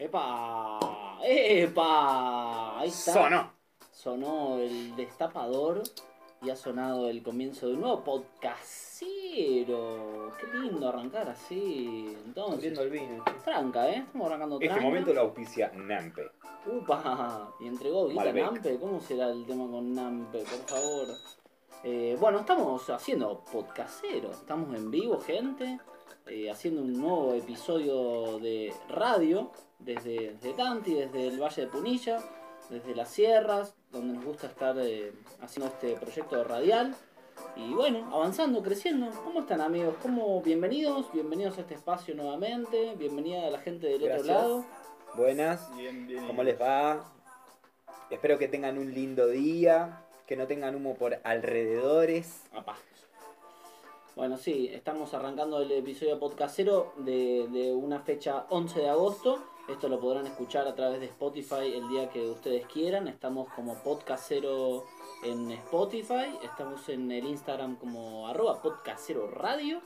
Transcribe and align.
¡Epa! 0.00 0.80
¡Epa! 1.22 2.80
Ahí 2.80 2.88
está. 2.88 3.12
Sonó. 3.12 3.52
Sonó 3.92 4.56
el 4.56 4.96
destapador 4.96 5.82
y 6.40 6.48
ha 6.48 6.56
sonado 6.56 7.10
el 7.10 7.22
comienzo 7.22 7.66
de 7.68 7.74
un 7.74 7.82
nuevo 7.82 8.02
podcastero. 8.02 10.32
Qué 10.40 10.46
lindo 10.58 10.88
arrancar 10.88 11.28
así. 11.28 12.16
Entonces, 12.24 12.54
Abriendo 12.54 12.82
el 12.82 12.90
vino. 12.90 13.22
tranca, 13.44 13.90
¿eh? 13.90 14.04
Estamos 14.06 14.26
arrancando 14.28 14.58
tranca. 14.58 14.74
Este 14.74 14.86
momento 14.86 15.12
lo 15.12 15.20
auspicia 15.20 15.70
Nampe. 15.74 16.30
Upa, 16.66 17.52
y 17.60 17.66
entregó 17.66 18.08
Guita 18.08 18.24
Malbec. 18.24 18.42
Nampe. 18.44 18.78
¿Cómo 18.78 19.00
será 19.02 19.28
el 19.28 19.44
tema 19.44 19.70
con 19.70 19.94
Nampe, 19.94 20.38
por 20.38 20.66
favor? 20.66 21.08
Eh, 21.84 22.16
bueno, 22.18 22.40
estamos 22.40 22.88
haciendo 22.88 23.44
podcastero. 23.52 24.30
Estamos 24.30 24.74
en 24.74 24.90
vivo, 24.90 25.20
gente. 25.20 25.78
eh, 26.26 26.50
haciendo 26.50 26.80
un 26.80 26.98
nuevo 26.98 27.34
episodio 27.34 28.38
de 28.38 28.72
radio 28.88 29.50
desde, 29.80 30.34
desde 30.34 30.52
Tanti, 30.54 30.94
desde 30.94 31.28
el 31.28 31.40
Valle 31.42 31.62
de 31.62 31.68
Punilla, 31.68 32.18
desde 32.68 32.94
las 32.94 33.08
sierras, 33.08 33.74
donde 33.90 34.14
nos 34.14 34.24
gusta 34.24 34.46
estar 34.46 34.76
eh, 34.78 35.12
haciendo 35.40 35.72
este 35.72 35.94
proyecto 35.96 36.42
radial. 36.44 36.94
Y 37.56 37.72
bueno, 37.72 38.08
avanzando, 38.12 38.62
creciendo. 38.62 39.10
¿Cómo 39.24 39.40
están 39.40 39.60
amigos? 39.60 39.94
¿Cómo? 40.02 40.40
Bienvenidos, 40.42 41.10
bienvenidos 41.12 41.58
a 41.58 41.62
este 41.62 41.74
espacio 41.74 42.14
nuevamente. 42.14 42.94
Bienvenida 42.96 43.46
a 43.46 43.50
la 43.50 43.58
gente 43.58 43.86
del 43.86 44.02
Gracias. 44.02 44.22
otro 44.22 44.34
lado. 44.34 44.64
Buenas. 45.16 45.74
Bien, 45.76 46.06
bien. 46.06 46.26
¿Cómo 46.26 46.42
les 46.42 46.60
va? 46.60 47.12
Espero 48.10 48.38
que 48.38 48.46
tengan 48.48 48.78
un 48.78 48.92
lindo 48.92 49.26
día. 49.26 50.04
Que 50.26 50.36
no 50.36 50.46
tengan 50.46 50.76
humo 50.76 50.94
por 50.94 51.18
alrededores. 51.24 52.42
Apá. 52.52 52.76
Bueno, 54.14 54.36
sí, 54.36 54.70
estamos 54.72 55.12
arrancando 55.14 55.60
el 55.62 55.72
episodio 55.72 56.20
podcastero 56.20 56.92
de, 56.98 57.48
de 57.50 57.72
una 57.72 58.00
fecha 58.00 58.44
11 58.50 58.80
de 58.80 58.88
agosto. 58.88 59.42
Esto 59.70 59.88
lo 59.88 60.00
podrán 60.00 60.26
escuchar 60.26 60.66
a 60.66 60.74
través 60.74 60.98
de 60.98 61.06
Spotify 61.06 61.72
el 61.72 61.88
día 61.88 62.10
que 62.10 62.28
ustedes 62.28 62.66
quieran. 62.66 63.06
Estamos 63.06 63.48
como 63.54 63.76
podcastero 63.76 64.84
en 65.22 65.48
Spotify. 65.52 66.36
Estamos 66.42 66.88
en 66.88 67.12
el 67.12 67.24
Instagram 67.24 67.76
como 67.76 68.26
arroba 68.26 68.60
podcastero 68.60 69.30
radio. 69.30 69.80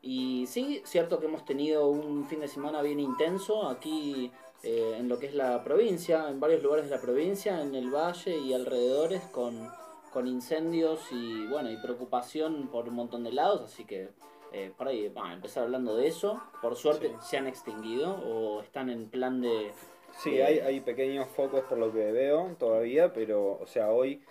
Y 0.00 0.46
sí, 0.46 0.82
cierto 0.84 1.18
que 1.18 1.26
hemos 1.26 1.44
tenido 1.44 1.88
un 1.88 2.26
fin 2.26 2.38
de 2.38 2.46
semana 2.46 2.80
bien 2.80 3.00
intenso 3.00 3.68
aquí 3.68 4.30
eh, 4.62 4.94
en 4.98 5.08
lo 5.08 5.18
que 5.18 5.26
es 5.26 5.34
la 5.34 5.64
provincia, 5.64 6.28
en 6.28 6.38
varios 6.38 6.62
lugares 6.62 6.84
de 6.84 6.94
la 6.94 7.02
provincia, 7.02 7.60
en 7.60 7.74
el 7.74 7.90
valle 7.90 8.38
y 8.38 8.54
alrededores 8.54 9.24
con, 9.24 9.68
con 10.12 10.28
incendios 10.28 11.00
y 11.10 11.44
bueno 11.48 11.72
y 11.72 11.76
preocupación 11.76 12.68
por 12.68 12.88
un 12.88 12.94
montón 12.94 13.24
de 13.24 13.32
lados, 13.32 13.62
así 13.62 13.84
que 13.84 14.10
eh, 14.52 14.72
por 14.76 14.88
ahí 14.88 15.08
vamos 15.08 15.30
a 15.30 15.34
empezar 15.34 15.62
hablando 15.64 15.96
de 15.96 16.08
eso. 16.08 16.40
Por 16.62 16.76
suerte 16.76 17.08
Sí. 17.08 17.14
se 17.30 17.36
han 17.38 17.46
extinguido 17.46 18.14
o 18.14 18.62
están 18.62 18.90
en 18.90 19.08
plan 19.08 19.40
de... 19.40 19.72
Sí, 20.18 20.40
hay, 20.40 20.58
hay 20.60 20.80
pequeños 20.80 21.28
focos 21.28 21.62
por 21.64 21.78
lo 21.78 21.92
que 21.92 22.10
veo 22.12 22.56
todavía, 22.58 23.12
pero, 23.12 23.58
o 23.60 23.66
sea, 23.66 23.90
hoy 23.90 24.22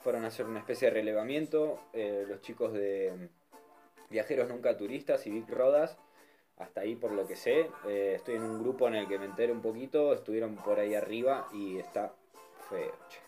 fueron 0.00 0.24
a 0.24 0.28
hacer 0.28 0.46
una 0.46 0.60
especie 0.60 0.88
de 0.88 0.94
relevamiento 0.94 1.78
eh, 1.92 2.24
los 2.28 2.40
chicos 2.40 2.72
de 2.72 3.28
Viajeros 4.10 4.48
Nunca 4.48 4.76
Turistas 4.76 5.26
y 5.26 5.30
Vic 5.30 5.48
Rodas. 5.50 5.98
Hasta 6.56 6.82
ahí, 6.82 6.94
por 6.94 7.10
lo 7.10 7.26
que 7.26 7.34
sé, 7.34 7.68
eh, 7.88 8.12
estoy 8.14 8.36
en 8.36 8.42
un 8.42 8.60
grupo 8.62 8.86
en 8.86 8.94
el 8.94 9.08
que 9.08 9.18
me 9.18 9.24
enteré 9.24 9.50
un 9.50 9.60
poquito, 9.60 10.12
estuvieron 10.12 10.54
por 10.54 10.78
ahí 10.78 10.94
arriba 10.94 11.48
y 11.52 11.78
está 11.78 12.14
feo. 12.70 12.92
che. 13.08 13.23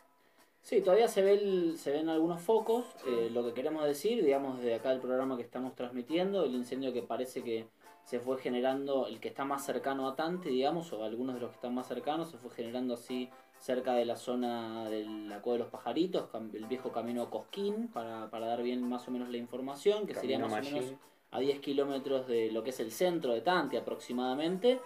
Sí, 0.66 0.80
todavía 0.80 1.06
se, 1.06 1.22
ve 1.22 1.34
el- 1.34 1.78
se 1.78 1.92
ven 1.92 2.08
algunos 2.08 2.40
focos. 2.40 2.84
eh, 3.06 3.30
lo 3.32 3.44
que 3.44 3.52
queremos 3.52 3.84
decir, 3.84 4.24
digamos, 4.24 4.58
desde 4.58 4.74
acá 4.74 4.90
el 4.90 4.98
programa 4.98 5.36
que 5.36 5.44
estamos 5.44 5.76
transmitiendo, 5.76 6.42
el 6.42 6.56
incendio 6.56 6.92
que 6.92 7.02
parece 7.02 7.44
que 7.44 7.68
se 8.02 8.18
fue 8.18 8.36
generando, 8.38 9.06
el 9.06 9.20
que 9.20 9.28
está 9.28 9.44
más 9.44 9.64
cercano 9.64 10.08
a 10.08 10.16
Tante, 10.16 10.48
digamos, 10.48 10.92
o 10.92 11.04
algunos 11.04 11.36
de 11.36 11.40
los 11.40 11.50
que 11.50 11.54
están 11.54 11.72
más 11.72 11.86
cercanos, 11.86 12.30
se 12.32 12.38
fue 12.38 12.50
generando 12.50 12.94
así 12.94 13.30
cerca 13.60 13.94
de 13.94 14.06
la 14.06 14.16
zona 14.16 14.90
de 14.90 15.04
la 15.04 15.40
Cueva 15.40 15.58
de 15.58 15.62
los 15.62 15.70
Pajaritos, 15.70 16.28
el 16.52 16.64
viejo 16.66 16.90
camino 16.90 17.22
a 17.22 17.30
Cosquín, 17.30 17.86
para, 17.86 18.28
para 18.28 18.46
dar 18.48 18.60
bien 18.64 18.82
más 18.82 19.06
o 19.06 19.12
menos 19.12 19.28
la 19.28 19.36
información, 19.36 20.04
que 20.04 20.14
sería 20.20 20.40
más 20.40 20.50
o 20.50 20.56
menos 20.74 20.84
a 21.30 21.38
10 21.38 21.60
kilómetros 21.60 22.26
de 22.26 22.50
lo 22.50 22.64
que 22.64 22.70
es 22.70 22.80
el 22.80 22.90
centro 22.90 23.32
de 23.32 23.40
Tante 23.40 23.78
aproximadamente. 23.78 24.80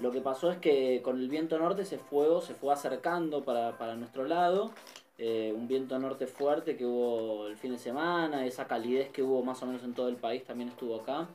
Lo 0.00 0.10
que 0.10 0.20
pasó 0.20 0.50
es 0.50 0.58
que 0.58 1.00
con 1.00 1.20
el 1.20 1.28
viento 1.28 1.56
norte 1.60 1.82
ese 1.82 1.98
fuego 1.98 2.40
se 2.40 2.54
fue 2.54 2.72
acercando 2.72 3.44
para, 3.44 3.78
para 3.78 3.94
nuestro 3.94 4.24
lado. 4.26 4.72
Eh, 5.18 5.52
un 5.54 5.68
viento 5.68 5.98
norte 5.98 6.26
fuerte 6.26 6.76
que 6.76 6.84
hubo 6.86 7.46
el 7.46 7.56
fin 7.56 7.72
de 7.72 7.78
semana, 7.78 8.46
esa 8.46 8.66
calidez 8.66 9.10
que 9.10 9.22
hubo 9.22 9.42
más 9.42 9.62
o 9.62 9.66
menos 9.66 9.82
en 9.84 9.94
todo 9.94 10.08
el 10.08 10.16
país 10.16 10.44
también 10.44 10.70
estuvo 10.70 10.96
acá. 10.96 11.28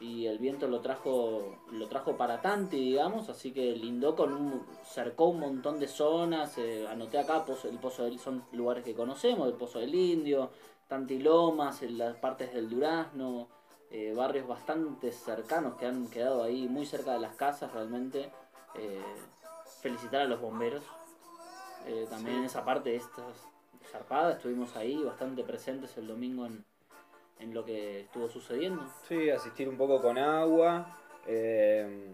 Y 0.00 0.26
el 0.26 0.38
viento 0.38 0.66
lo 0.66 0.80
trajo, 0.80 1.58
lo 1.70 1.86
trajo 1.88 2.16
para 2.16 2.40
Tanti, 2.40 2.76
digamos, 2.76 3.28
así 3.28 3.52
que 3.52 3.76
lindó 3.76 4.16
con 4.16 4.32
un, 4.32 4.66
cercó 4.84 5.26
un 5.28 5.38
montón 5.38 5.78
de 5.78 5.86
zonas, 5.86 6.58
eh, 6.58 6.86
anoté 6.88 7.18
acá 7.18 7.46
Pozo- 7.46 7.68
el 7.68 7.78
Pozo 7.78 8.04
del, 8.04 8.18
son 8.18 8.44
lugares 8.52 8.84
que 8.84 8.94
conocemos, 8.94 9.46
el 9.46 9.54
Pozo 9.54 9.78
del 9.78 9.94
Indio, 9.94 10.50
Tanti 10.88 11.18
Lomas, 11.20 11.82
en 11.82 11.98
las 11.98 12.16
partes 12.16 12.52
del 12.52 12.68
Durazno, 12.68 13.46
eh, 13.90 14.12
barrios 14.16 14.48
bastante 14.48 15.12
cercanos 15.12 15.76
que 15.76 15.86
han 15.86 16.08
quedado 16.08 16.42
ahí 16.42 16.66
muy 16.68 16.84
cerca 16.84 17.12
de 17.12 17.20
las 17.20 17.36
casas 17.36 17.72
realmente. 17.72 18.30
Eh, 18.74 19.02
felicitar 19.82 20.22
a 20.22 20.24
los 20.26 20.40
bomberos. 20.40 20.82
Eh, 21.86 22.06
también 22.08 22.38
en 22.38 22.44
esa 22.44 22.64
parte 22.64 22.90
de 22.90 22.96
estas 22.96 23.48
zarpadas 23.90 24.36
estuvimos 24.36 24.76
ahí 24.76 25.02
bastante 25.02 25.42
presentes 25.42 25.96
el 25.96 26.06
domingo 26.06 26.46
en, 26.46 26.64
en 27.40 27.52
lo 27.52 27.64
que 27.64 28.00
estuvo 28.00 28.28
sucediendo. 28.28 28.84
Sí, 29.08 29.30
asistir 29.30 29.68
un 29.68 29.76
poco 29.76 30.00
con 30.00 30.18
agua. 30.18 30.96
eh, 31.26 32.10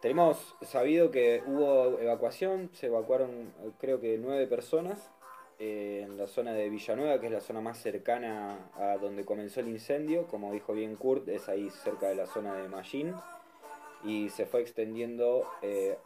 tenemos 0.00 0.54
sabido 0.62 1.10
que 1.10 1.42
hubo 1.46 1.98
evacuación, 2.00 2.70
se 2.72 2.86
evacuaron 2.86 3.52
creo 3.78 4.00
que 4.00 4.18
nueve 4.18 4.46
personas 4.48 5.10
eh, 5.58 6.02
en 6.04 6.16
la 6.16 6.26
zona 6.26 6.52
de 6.52 6.68
Villanueva, 6.68 7.20
que 7.20 7.26
es 7.26 7.32
la 7.32 7.40
zona 7.40 7.60
más 7.60 7.78
cercana 7.78 8.70
a 8.74 8.96
donde 8.96 9.24
comenzó 9.24 9.60
el 9.60 9.68
incendio. 9.68 10.26
Como 10.26 10.52
dijo 10.52 10.72
bien 10.72 10.96
Kurt, 10.96 11.28
es 11.28 11.48
ahí 11.48 11.70
cerca 11.70 12.08
de 12.08 12.16
la 12.16 12.26
zona 12.26 12.54
de 12.54 12.68
Mallín. 12.68 13.14
Y 14.04 14.30
se 14.30 14.46
fue 14.46 14.60
extendiendo 14.60 15.48
eh, 15.62 15.96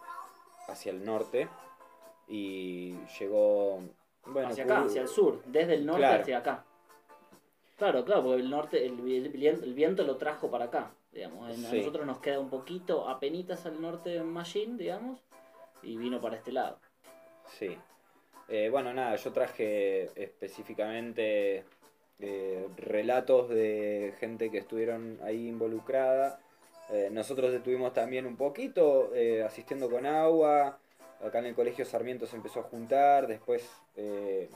hacia 0.69 0.93
el 0.93 1.03
norte 1.03 1.49
y 2.29 2.95
llegó... 3.19 3.81
Bueno, 4.27 4.49
hacia 4.49 4.65
acá, 4.65 4.81
hacia 4.83 5.03
el 5.03 5.09
sur, 5.09 5.41
desde 5.47 5.75
el 5.75 5.87
norte 5.87 6.01
Claro. 6.03 6.23
hacia 6.23 6.39
acá. 6.39 6.65
Claro, 7.77 8.05
claro, 8.05 8.23
porque 8.25 8.41
el 8.43 8.51
norte, 8.51 8.85
el, 8.87 8.99
el 8.99 9.29
viento, 9.29 9.65
el 9.65 9.75
viento 9.75 10.03
lo 10.03 10.17
trajo 10.17 10.51
para 10.51 10.65
acá, 10.65 10.91
digamos. 11.13 11.55
En- 11.57 11.65
A 11.65 11.73
nosotros 11.73 12.07
nos 12.07 12.19
queda 12.19 12.41
un 12.41 12.51
poquito, 12.51 13.09
apenitas 13.09 13.67
al 13.67 13.81
norte 13.81 14.11
de 14.11 14.23
Machine, 14.23 14.77
digamos, 14.79 15.21
y 15.83 15.97
vino 15.97 16.21
para 16.21 16.37
este 16.37 16.53
lado. 16.53 16.79
Sí. 17.59 17.77
Eh, 18.49 18.69
bueno, 18.71 18.93
nada, 18.95 19.15
yo 19.17 19.33
traje 19.33 20.05
específicamente 20.21 21.65
eh, 22.19 22.67
relatos 22.77 23.49
de 23.49 24.15
gente 24.19 24.51
que 24.51 24.59
estuvieron 24.59 25.19
ahí 25.23 25.47
involucrada. 25.49 26.41
Eh, 26.91 27.09
nosotros 27.13 27.53
estuvimos 27.53 27.93
también 27.93 28.27
un 28.27 28.37
poquito 28.37 29.15
eh, 29.15 29.43
asistiendo 29.45 29.91
con 29.91 30.07
agua. 30.07 30.79
Acá 31.25 31.39
en 31.39 31.47
el 31.47 31.55
colegio 31.55 31.85
Sarmiento 31.85 32.27
se 32.27 32.37
empezó 32.37 32.61
a 32.61 32.65
juntar. 32.65 33.27
Después, 33.27 33.69
eh, 33.97 34.51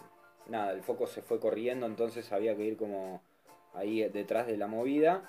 nada, 0.47 0.73
el 0.73 0.83
foco 0.83 1.07
se 1.07 1.23
fue 1.23 1.41
corriendo, 1.41 1.87
entonces 1.87 2.31
había 2.33 2.57
que 2.57 2.65
ir 2.65 2.77
como 2.77 3.23
ahí 3.75 4.03
detrás 4.09 4.47
de 4.47 4.57
la 4.57 4.67
movida. 4.67 5.23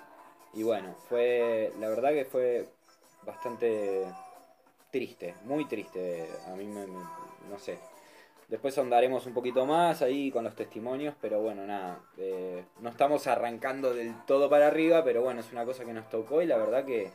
Y 0.54 0.62
bueno, 0.62 0.94
fue, 1.08 1.72
la 1.80 1.88
verdad 1.88 2.10
que 2.10 2.24
fue 2.24 2.68
bastante 3.24 4.04
triste, 4.90 5.34
muy 5.44 5.66
triste. 5.66 6.28
A 6.46 6.54
mí 6.56 6.66
me, 6.66 6.86
no 6.86 7.58
sé. 7.58 7.78
Después 8.48 8.76
andaremos 8.76 9.24
un 9.24 9.32
poquito 9.32 9.64
más 9.64 10.02
ahí 10.02 10.30
con 10.30 10.44
los 10.44 10.54
testimonios, 10.54 11.14
pero 11.22 11.40
bueno, 11.40 11.66
nada. 11.66 12.00
eh, 12.18 12.64
no 12.80 12.90
estamos 12.90 13.26
arrancando 13.26 13.94
del 13.94 14.14
todo 14.26 14.50
para 14.50 14.66
arriba, 14.66 15.02
pero 15.02 15.22
bueno, 15.22 15.40
es 15.40 15.50
una 15.52 15.64
cosa 15.64 15.86
que 15.86 15.94
nos 15.94 16.10
tocó 16.10 16.42
y 16.42 16.46
la 16.46 16.58
verdad 16.58 16.84
que 16.84 17.10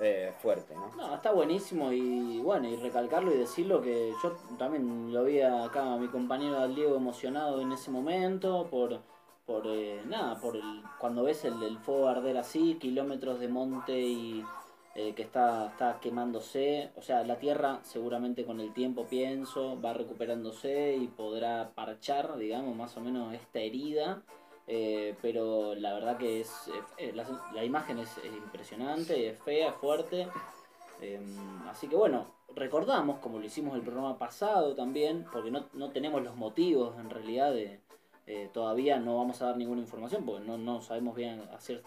eh, 0.00 0.32
fuerte, 0.40 0.74
¿no? 0.74 0.94
No, 0.96 1.14
está 1.14 1.32
buenísimo 1.32 1.92
y 1.92 2.40
bueno, 2.40 2.68
y 2.68 2.76
recalcarlo 2.76 3.32
y 3.32 3.38
decirlo 3.38 3.80
que 3.80 4.12
yo 4.22 4.32
también 4.58 5.12
lo 5.12 5.24
vi 5.24 5.40
acá 5.40 5.94
a 5.94 5.96
mi 5.96 6.08
compañero 6.08 6.66
Diego 6.68 6.96
emocionado 6.96 7.60
en 7.60 7.72
ese 7.72 7.90
momento 7.90 8.68
por, 8.70 9.00
por 9.46 9.66
eh, 9.66 10.02
nada, 10.06 10.40
por 10.40 10.56
el, 10.56 10.82
cuando 10.98 11.24
ves 11.24 11.44
el, 11.44 11.62
el 11.62 11.78
fuego 11.78 12.08
arder 12.08 12.38
así, 12.38 12.76
kilómetros 12.80 13.38
de 13.38 13.48
monte 13.48 14.00
y 14.00 14.44
eh, 14.94 15.14
que 15.14 15.22
está, 15.22 15.68
está 15.68 16.00
quemándose, 16.00 16.90
o 16.96 17.02
sea, 17.02 17.24
la 17.24 17.38
tierra 17.38 17.80
seguramente 17.82 18.44
con 18.44 18.60
el 18.60 18.74
tiempo 18.74 19.06
pienso 19.06 19.80
va 19.80 19.94
recuperándose 19.94 20.96
y 20.96 21.06
podrá 21.06 21.70
parchar, 21.74 22.36
digamos, 22.36 22.76
más 22.76 22.94
o 22.98 23.00
menos 23.00 23.32
esta 23.32 23.60
herida. 23.60 24.22
Eh, 24.66 25.16
pero 25.20 25.74
la 25.74 25.92
verdad 25.94 26.16
que 26.16 26.40
es 26.40 26.70
la, 27.14 27.26
la 27.52 27.64
imagen 27.64 27.98
es, 27.98 28.18
eh, 28.18 28.30
impresionante, 28.36 29.28
es 29.28 29.38
fea, 29.40 29.70
es 29.70 29.74
fuerte. 29.74 30.28
Eh, 31.00 31.20
así 31.68 31.88
que 31.88 31.96
bueno, 31.96 32.26
recordamos, 32.54 33.18
como 33.18 33.38
lo 33.38 33.44
hicimos 33.46 33.74
el 33.74 33.82
programa 33.82 34.18
pasado 34.18 34.74
también, 34.74 35.26
porque 35.32 35.50
no, 35.50 35.64
no 35.72 35.90
tenemos 35.90 36.22
los 36.22 36.36
motivos 36.36 36.96
en 36.98 37.10
realidad 37.10 37.52
de... 37.52 37.80
eh, 38.28 38.48
todavía 38.52 39.00
no 39.00 39.16
vamos 39.16 39.42
a 39.42 39.46
dar 39.46 39.56
ninguna 39.56 39.80
información 39.80 40.24
porque 40.24 40.46
no, 40.46 40.56
no 40.58 40.80
sabemos 40.80 41.16
bien 41.16 41.42
hacer 41.52 41.82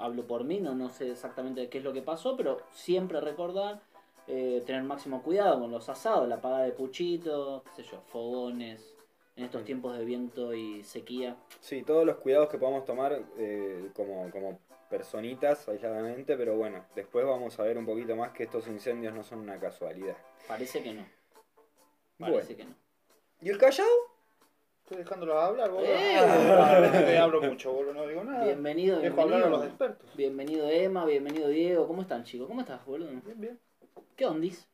hablo 0.00 0.26
por 0.26 0.44
mí, 0.44 0.58
no, 0.58 0.74
no 0.74 0.88
sé 0.88 1.10
exactamente 1.10 1.68
qué 1.68 1.78
es 1.78 1.84
lo 1.84 1.92
que 1.92 2.00
pasó, 2.00 2.34
pero 2.34 2.62
siempre 2.72 3.20
recordar 3.20 3.80
eh, 4.26 4.62
tener 4.64 4.82
máximo 4.84 5.22
cuidado 5.22 5.60
con 5.60 5.70
los 5.70 5.88
asados, 5.88 6.26
la 6.28 6.36
apagada 6.36 6.64
de 6.64 6.72
puchitos, 6.72 7.62
qué 7.62 7.82
sé 7.82 7.90
yo, 7.90 8.00
fogones, 8.06 8.94
en 9.38 9.44
estos 9.44 9.64
tiempos 9.64 9.96
de 9.96 10.04
viento 10.04 10.52
y 10.52 10.82
sequía. 10.82 11.36
Sí, 11.60 11.82
todos 11.82 12.04
los 12.04 12.16
cuidados 12.16 12.48
que 12.48 12.58
podamos 12.58 12.84
tomar 12.84 13.22
eh, 13.38 13.88
como, 13.94 14.28
como 14.30 14.58
personitas 14.90 15.68
aisladamente, 15.68 16.36
pero 16.36 16.56
bueno, 16.56 16.84
después 16.96 17.24
vamos 17.24 17.58
a 17.58 17.62
ver 17.62 17.78
un 17.78 17.86
poquito 17.86 18.16
más 18.16 18.32
que 18.32 18.42
estos 18.42 18.66
incendios 18.66 19.14
no 19.14 19.22
son 19.22 19.38
una 19.38 19.58
casualidad. 19.60 20.16
Parece 20.48 20.82
que 20.82 20.92
no. 20.92 21.06
Bueno. 22.18 22.34
Parece 22.34 22.56
que 22.56 22.64
no. 22.64 22.74
¿Y 23.40 23.50
el 23.50 23.58
Callao? 23.58 23.86
Estoy 24.82 24.98
dejándolos 25.04 25.36
hablar, 25.36 25.70
boludo. 25.70 25.86
Eh. 25.86 26.16
Normalmente 26.48 27.18
hablo 27.18 27.40
mucho, 27.42 27.72
boludo, 27.72 27.94
no 27.94 28.06
digo 28.08 28.24
nada. 28.24 28.44
Bienvenido, 28.44 28.98
Dejo 28.98 29.20
hablar 29.20 29.42
a 29.44 29.50
los 29.50 29.60
bienvenido. 29.60 29.86
expertos. 29.86 30.16
Bienvenido 30.16 30.68
Emma, 30.68 31.04
bienvenido 31.04 31.48
Diego. 31.48 31.86
¿Cómo 31.86 32.02
están 32.02 32.24
chicos? 32.24 32.48
¿Cómo 32.48 32.62
estás, 32.62 32.84
boludo? 32.84 33.08
Bien, 33.10 33.40
bien. 33.40 33.60
¿Qué 34.16 34.26
ondis? 34.26 34.66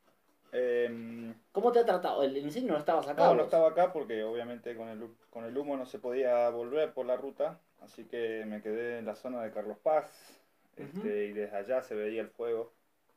Eh, 0.56 1.34
¿Cómo 1.50 1.72
te 1.72 1.80
ha 1.80 1.84
tratado? 1.84 2.22
El 2.22 2.36
incendio 2.36 2.72
no 2.72 2.78
estabas 2.78 3.08
acá. 3.08 3.26
no, 3.26 3.34
no 3.34 3.42
estaba 3.42 3.68
acá 3.70 3.92
porque 3.92 4.22
obviamente 4.22 4.76
con 4.76 4.88
el, 4.88 5.08
con 5.30 5.44
el 5.44 5.56
humo 5.58 5.76
no 5.76 5.84
se 5.84 5.98
podía 5.98 6.48
volver 6.50 6.92
por 6.92 7.06
la 7.06 7.16
ruta, 7.16 7.58
así 7.80 8.04
que 8.04 8.44
me 8.46 8.62
quedé 8.62 8.98
en 8.98 9.06
la 9.06 9.16
zona 9.16 9.42
de 9.42 9.50
Carlos 9.50 9.78
Paz 9.82 10.40
este, 10.76 11.26
y 11.26 11.32
desde 11.32 11.56
allá 11.56 11.82
se 11.82 11.94
veía 11.96 12.20
el 12.22 12.28
fuego. 12.28 12.72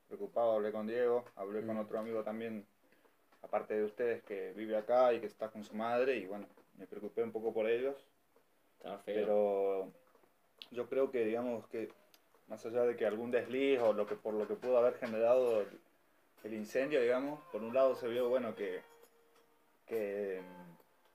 Preocupado, 0.07 0.53
hablé 0.53 0.71
con 0.71 0.87
Diego, 0.87 1.25
hablé 1.35 1.65
con 1.65 1.75
Mm. 1.75 1.79
otro 1.81 1.99
amigo 1.99 2.23
también, 2.23 2.65
aparte 3.43 3.75
de 3.75 3.83
ustedes, 3.83 4.23
que 4.23 4.53
vive 4.53 4.75
acá 4.77 5.13
y 5.13 5.19
que 5.19 5.27
está 5.27 5.49
con 5.49 5.63
su 5.63 5.75
madre 5.75 6.17
y 6.17 6.25
bueno, 6.25 6.47
me 6.77 6.87
preocupé 6.87 7.21
un 7.23 7.31
poco 7.31 7.53
por 7.53 7.69
ellos. 7.69 7.95
Estaba 8.77 8.97
feo. 8.99 9.15
pero 9.15 9.91
yo 10.71 10.87
creo 10.89 11.11
que 11.11 11.23
digamos 11.25 11.67
que 11.67 11.89
más 12.47 12.65
allá 12.65 12.83
de 12.83 12.95
que 12.95 13.05
algún 13.05 13.29
desliz 13.31 13.79
o 13.81 13.93
lo 13.93 14.07
que 14.07 14.15
por 14.15 14.33
lo 14.33 14.47
que 14.47 14.55
pudo 14.55 14.77
haber 14.77 14.95
generado 14.95 15.65
el, 16.47 16.53
incendio 16.53 17.01
digamos 17.01 17.39
por 17.51 17.63
un 17.63 17.73
lado 17.73 17.95
se 17.95 18.07
vio 18.07 18.29
bueno 18.29 18.55
que 18.55 18.81
que, 19.85 20.41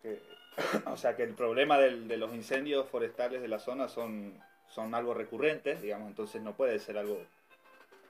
que- 0.03 0.21
o 0.87 0.97
sea 0.97 1.17
que 1.17 1.23
el 1.23 1.35
problema 1.35 1.79
del- 1.79 2.09
de 2.09 2.17
los 2.17 2.35
incendios 2.35 2.89
forestales 2.89 3.43
de 3.43 3.49
la 3.49 3.59
zona 3.59 3.89
son 3.89 4.41
son 4.69 4.95
algo 4.95 5.15
recurrentes 5.15 5.83
digamos 5.83 6.09
entonces 6.09 6.43
no 6.43 6.55
puede 6.55 6.79
ser 6.79 6.99
algo 6.99 7.19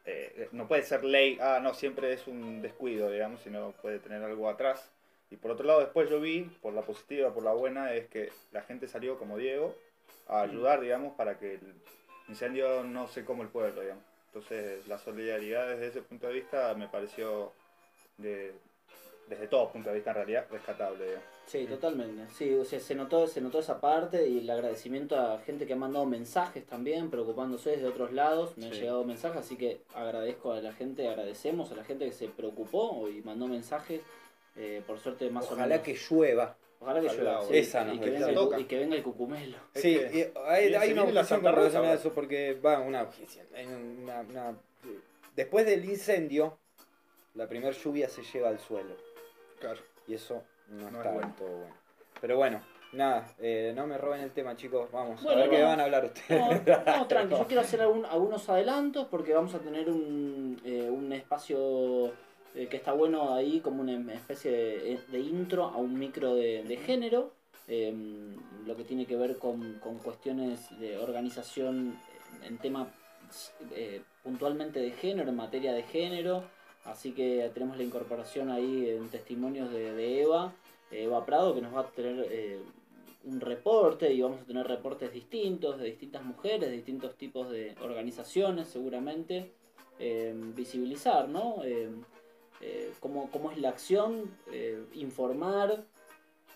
eh, 0.05 0.49
no 0.53 0.67
puede 0.69 0.83
ser 0.83 1.05
ley 1.05 1.39
ah 1.41 1.61
no 1.63 1.75
siempre 1.75 2.13
es 2.13 2.27
un 2.27 2.63
descuido 2.63 3.11
digamos 3.11 3.41
sino 3.41 3.73
puede 3.83 3.99
tener 3.99 4.23
algo 4.23 4.49
atrás 4.49 4.93
y 5.33 5.37
por 5.39 5.51
otro 5.51 5.65
lado, 5.67 5.81
después 5.81 6.11
yo 6.11 6.21
vi, 6.21 6.43
por 6.61 6.75
la 6.75 6.83
positiva, 6.83 7.33
por 7.33 7.43
la 7.43 7.53
buena, 7.53 7.95
es 7.95 8.07
que 8.09 8.31
la 8.51 8.61
gente 8.61 8.87
salió 8.87 9.19
como 9.19 9.39
Diego 9.39 9.75
a 10.29 10.43
ayudar, 10.43 10.83
digamos, 10.83 11.15
para 11.15 11.39
que 11.39 11.55
el 11.55 11.75
incendio 12.29 12.85
no 12.85 13.09
se 13.09 13.25
coma 13.25 13.43
el 13.43 13.49
pueblo, 13.49 13.81
digamos. 13.81 14.05
Entonces, 14.35 14.87
la 14.89 14.99
solidaridad 14.99 15.69
desde 15.69 15.89
ese 15.89 16.03
punto 16.03 16.27
de 16.27 16.33
vista 16.33 16.73
me 16.75 16.89
pareció, 16.89 17.53
de, 18.17 18.53
desde 19.29 19.47
todo 19.47 19.71
punto 19.71 19.91
de 19.91 19.97
vista 19.97 20.11
en 20.11 20.17
realidad, 20.17 20.47
rescatable, 20.51 21.05
digamos. 21.05 21.25
Sí, 21.47 21.67
totalmente. 21.67 22.33
Sí, 22.33 22.55
o 22.55 22.65
sea, 22.65 22.81
se 22.81 22.95
notó, 22.95 23.27
se 23.27 23.43
notó 23.43 23.59
esa 23.59 23.79
parte 23.79 24.27
y 24.27 24.39
el 24.39 24.49
agradecimiento 24.49 25.19
a 25.19 25.39
gente 25.41 25.67
que 25.67 25.75
ha 25.75 25.77
mandado 25.77 26.07
mensajes 26.07 26.65
también, 26.65 27.11
preocupándose 27.11 27.73
desde 27.73 27.87
otros 27.89 28.13
lados. 28.13 28.57
Me 28.57 28.67
han 28.67 28.73
llegado 28.73 29.05
mensajes, 29.05 29.39
así 29.41 29.57
que 29.57 29.83
agradezco 29.95 30.53
a 30.53 30.63
la 30.63 30.73
gente, 30.73 31.07
agradecemos 31.09 31.71
a 31.71 31.75
la 31.75 31.85
gente 31.85 32.07
que 32.07 32.13
se 32.13 32.29
preocupó 32.29 33.07
y 33.11 33.21
mandó 33.23 33.49
mensajes. 33.49 34.01
Eh, 34.57 34.83
por 34.87 34.99
suerte, 34.99 35.29
más 35.31 35.45
o 35.51 35.55
Ojalá 35.55 35.79
menos. 35.79 35.85
que 35.85 35.95
llueva. 35.95 36.57
Ojalá 36.83 37.01
que 37.01 37.09
llueva. 37.17 37.43
sí, 37.45 37.57
Esa 37.57 37.85
nos 37.85 37.97
y, 37.97 38.01
que 38.01 38.11
venga 38.11 38.29
el, 38.29 38.35
Toca. 38.35 38.59
y 38.61 38.65
que 38.65 38.79
venga 38.79 38.97
el 38.97 39.03
cucumelo. 39.03 39.57
Sí, 39.75 40.01
y 40.13 40.27
hay, 40.47 40.93
una 40.93 41.05
objeción 41.05 41.41
con 41.41 41.55
relación 41.55 41.85
a 41.85 41.93
eso, 41.95 42.13
porque 42.13 42.55
va 42.55 42.81
una 42.81 43.03
objeción. 43.03 43.47
una- 44.03 44.21
una- 44.21 44.57
Después 45.37 45.65
del 45.65 45.85
incendio, 45.85 46.59
la 47.35 47.49
primera 47.49 47.73
lluvia 47.73 48.09
se 48.09 48.23
lleva 48.23 48.49
al 48.51 48.59
suelo. 48.59 48.95
Claro. 49.61 49.81
Y 50.07 50.15
eso 50.15 50.43
no, 50.69 50.91
No 50.91 50.99
está 50.99 51.09
es 51.11 51.15
bueno. 51.15 51.35
todo 51.39 51.49
bueno. 51.49 51.75
Pero 52.21 52.37
bueno, 52.37 52.63
nada, 52.93 53.27
eh, 53.39 53.73
no 53.75 53.87
me 53.87 53.97
roben 53.97 54.21
el 54.21 54.33
tema, 54.33 54.57
chicos. 54.57 54.91
Vamos, 54.93 55.23
Bueno, 55.23 55.39
a 55.41 55.43
ver 55.47 55.51
qué 55.51 55.63
van 55.63 55.81
a 55.81 55.85
hablar 55.85 56.05
ustedes. 56.05 56.41
No, 56.67 56.83
no, 56.99 57.07
tranqui, 57.07 57.35
yo 57.37 57.47
quiero 57.47 57.63
hacer 57.63 57.81
algún- 57.81 58.05
algunos 58.05 58.49
adelantos 58.49 59.07
porque 59.11 59.33
vamos 59.33 59.55
a 59.55 59.61
tener 59.61 59.89
un, 59.89 60.61
eh, 60.65 60.89
un 60.91 61.13
espacio 61.13 62.13
eh, 62.55 62.67
que 62.69 62.77
está 62.77 62.93
bueno 62.93 63.35
ahí 63.35 63.61
como 63.61 63.83
una 63.83 64.15
especie 64.15 64.51
de, 64.51 65.21
intro 65.21 65.65
a 65.65 65.77
un 65.77 65.99
micro 65.99 66.35
de, 66.35 66.81
género, 66.85 67.33
eh, 67.69 67.95
lo 68.67 68.77
que 68.77 68.85
tiene 68.85 69.07
que 69.07 69.17
ver 69.17 69.39
con, 69.39 69.79
con 69.81 69.99
cuestiones 69.99 70.69
de 70.79 70.99
organización 70.99 71.99
en 72.45 72.59
tema 72.59 72.93
eh, 73.75 74.03
puntualmente 74.23 74.81
de 74.81 74.91
género, 74.91 75.31
en 75.31 75.37
materia 75.37 75.73
de 75.73 75.83
género, 75.83 76.45
así 76.85 77.13
que 77.13 77.51
tenemos 77.55 77.77
la 77.77 77.85
incorporación 77.85 78.51
ahí 78.51 78.91
en 78.91 79.09
testimonios 79.09 79.71
de, 79.73 80.23
Eva, 80.23 80.53
Eva 80.91 81.25
Prado, 81.25 81.55
que 81.55 81.61
nos 81.61 81.75
va 81.75 81.81
a 81.81 81.87
tener... 81.89 82.27
eh, 82.31 82.61
un 83.25 83.41
reporte 83.41 84.13
y 84.13 84.21
vamos 84.21 84.41
a 84.41 84.45
tener 84.45 84.67
reportes 84.67 85.13
distintos 85.13 85.79
de 85.79 85.87
distintas 85.87 86.25
mujeres, 86.25 86.69
de 86.69 86.77
distintos 86.77 87.17
tipos 87.17 87.51
de 87.51 87.75
organizaciones 87.81 88.69
seguramente, 88.69 89.53
eh, 89.99 90.35
visibilizar, 90.35 91.29
¿no? 91.29 91.63
Eh, 91.65 91.91
eh, 92.63 92.93
cómo, 93.01 93.29
cómo 93.31 93.51
es 93.51 93.59
la 93.59 93.69
acción, 93.71 94.31
eh, 94.53 94.83
informar, 94.95 95.85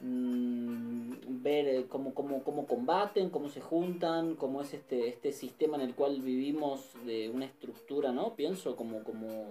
mm, 0.01 1.13
ver 1.43 1.67
eh, 1.69 1.87
cómo, 1.89 2.15
cómo, 2.15 2.43
cómo 2.43 2.67
combaten, 2.67 3.31
cómo 3.31 3.49
se 3.49 3.61
juntan, 3.61 4.35
cómo 4.37 4.63
es 4.63 4.73
este, 4.75 5.09
este 5.09 5.33
sistema 5.33 5.77
en 5.77 5.83
el 5.83 5.95
cual 5.95 6.21
vivimos 6.23 6.91
de 7.05 7.29
una 7.29 7.45
estructura, 7.45 8.13
¿no? 8.13 8.35
Pienso 8.35 8.77
como, 8.77 9.03
como 9.05 9.47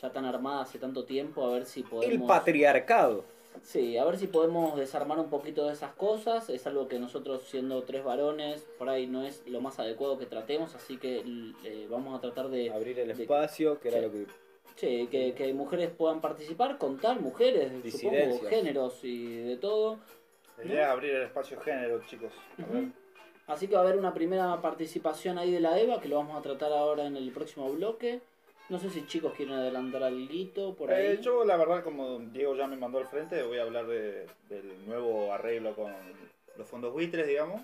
ya 0.00 0.10
tan 0.10 0.24
armada 0.24 0.62
hace 0.62 0.78
tanto 0.78 1.04
tiempo, 1.04 1.44
a 1.44 1.50
ver 1.52 1.66
si 1.66 1.82
podemos... 1.82 2.14
El 2.14 2.22
patriarcado. 2.26 3.24
Sí, 3.62 3.98
a 3.98 4.04
ver 4.04 4.18
si 4.18 4.28
podemos 4.28 4.76
desarmar 4.76 5.18
un 5.18 5.28
poquito 5.28 5.66
de 5.66 5.74
esas 5.74 5.92
cosas. 5.92 6.48
Es 6.48 6.66
algo 6.66 6.88
que 6.88 6.98
nosotros, 6.98 7.42
siendo 7.42 7.82
tres 7.82 8.02
varones, 8.02 8.62
por 8.78 8.88
ahí 8.88 9.06
no 9.06 9.22
es 9.24 9.42
lo 9.46 9.60
más 9.60 9.78
adecuado 9.78 10.18
que 10.18 10.24
tratemos, 10.24 10.74
así 10.74 10.96
que 10.96 11.22
eh, 11.64 11.86
vamos 11.90 12.16
a 12.16 12.20
tratar 12.20 12.48
de, 12.48 12.70
Abrir 12.72 12.98
el 12.98 13.14
de- 13.14 13.22
espacio, 13.22 13.78
que 13.78 13.88
era 13.88 13.98
Sí. 13.98 14.04
lo 14.06 14.10
que. 14.12 14.26
Sí, 14.76 15.08
que, 15.10 15.34
que 15.34 15.52
mujeres 15.54 15.90
puedan 15.90 16.20
participar, 16.20 16.78
contar 16.78 17.20
mujeres, 17.20 17.72
supongo, 17.92 18.48
géneros 18.48 19.00
y 19.04 19.42
de 19.42 19.56
todo. 19.56 19.98
La 20.58 20.64
idea 20.64 20.82
es 20.84 20.88
abrir 20.90 21.14
el 21.14 21.22
espacio 21.22 21.60
género, 21.60 22.00
chicos. 22.06 22.32
A 22.58 22.72
ver. 22.72 22.84
Así 23.46 23.66
que 23.66 23.74
va 23.74 23.80
a 23.80 23.84
haber 23.84 23.98
una 23.98 24.14
primera 24.14 24.60
participación 24.62 25.36
ahí 25.38 25.50
de 25.52 25.60
la 25.60 25.78
EVA, 25.78 26.00
que 26.00 26.08
lo 26.08 26.16
vamos 26.16 26.38
a 26.38 26.42
tratar 26.42 26.72
ahora 26.72 27.06
en 27.06 27.16
el 27.16 27.30
próximo 27.32 27.70
bloque. 27.72 28.20
No 28.68 28.78
sé 28.78 28.88
si 28.90 29.04
chicos 29.06 29.32
quieren 29.34 29.54
adelantar 29.54 30.02
algo 30.04 30.74
por 30.74 30.90
ahí. 30.92 31.06
Eh, 31.06 31.18
yo, 31.20 31.44
la 31.44 31.56
verdad, 31.56 31.82
como 31.82 32.18
Diego 32.20 32.54
ya 32.54 32.66
me 32.66 32.76
mandó 32.76 32.98
al 32.98 33.06
frente, 33.08 33.42
voy 33.42 33.58
a 33.58 33.62
hablar 33.62 33.86
de- 33.86 34.26
del 34.48 34.86
nuevo 34.86 35.32
arreglo 35.32 35.74
con 35.74 35.92
los 36.56 36.66
fondos 36.68 36.92
buitres, 36.92 37.26
digamos. 37.26 37.60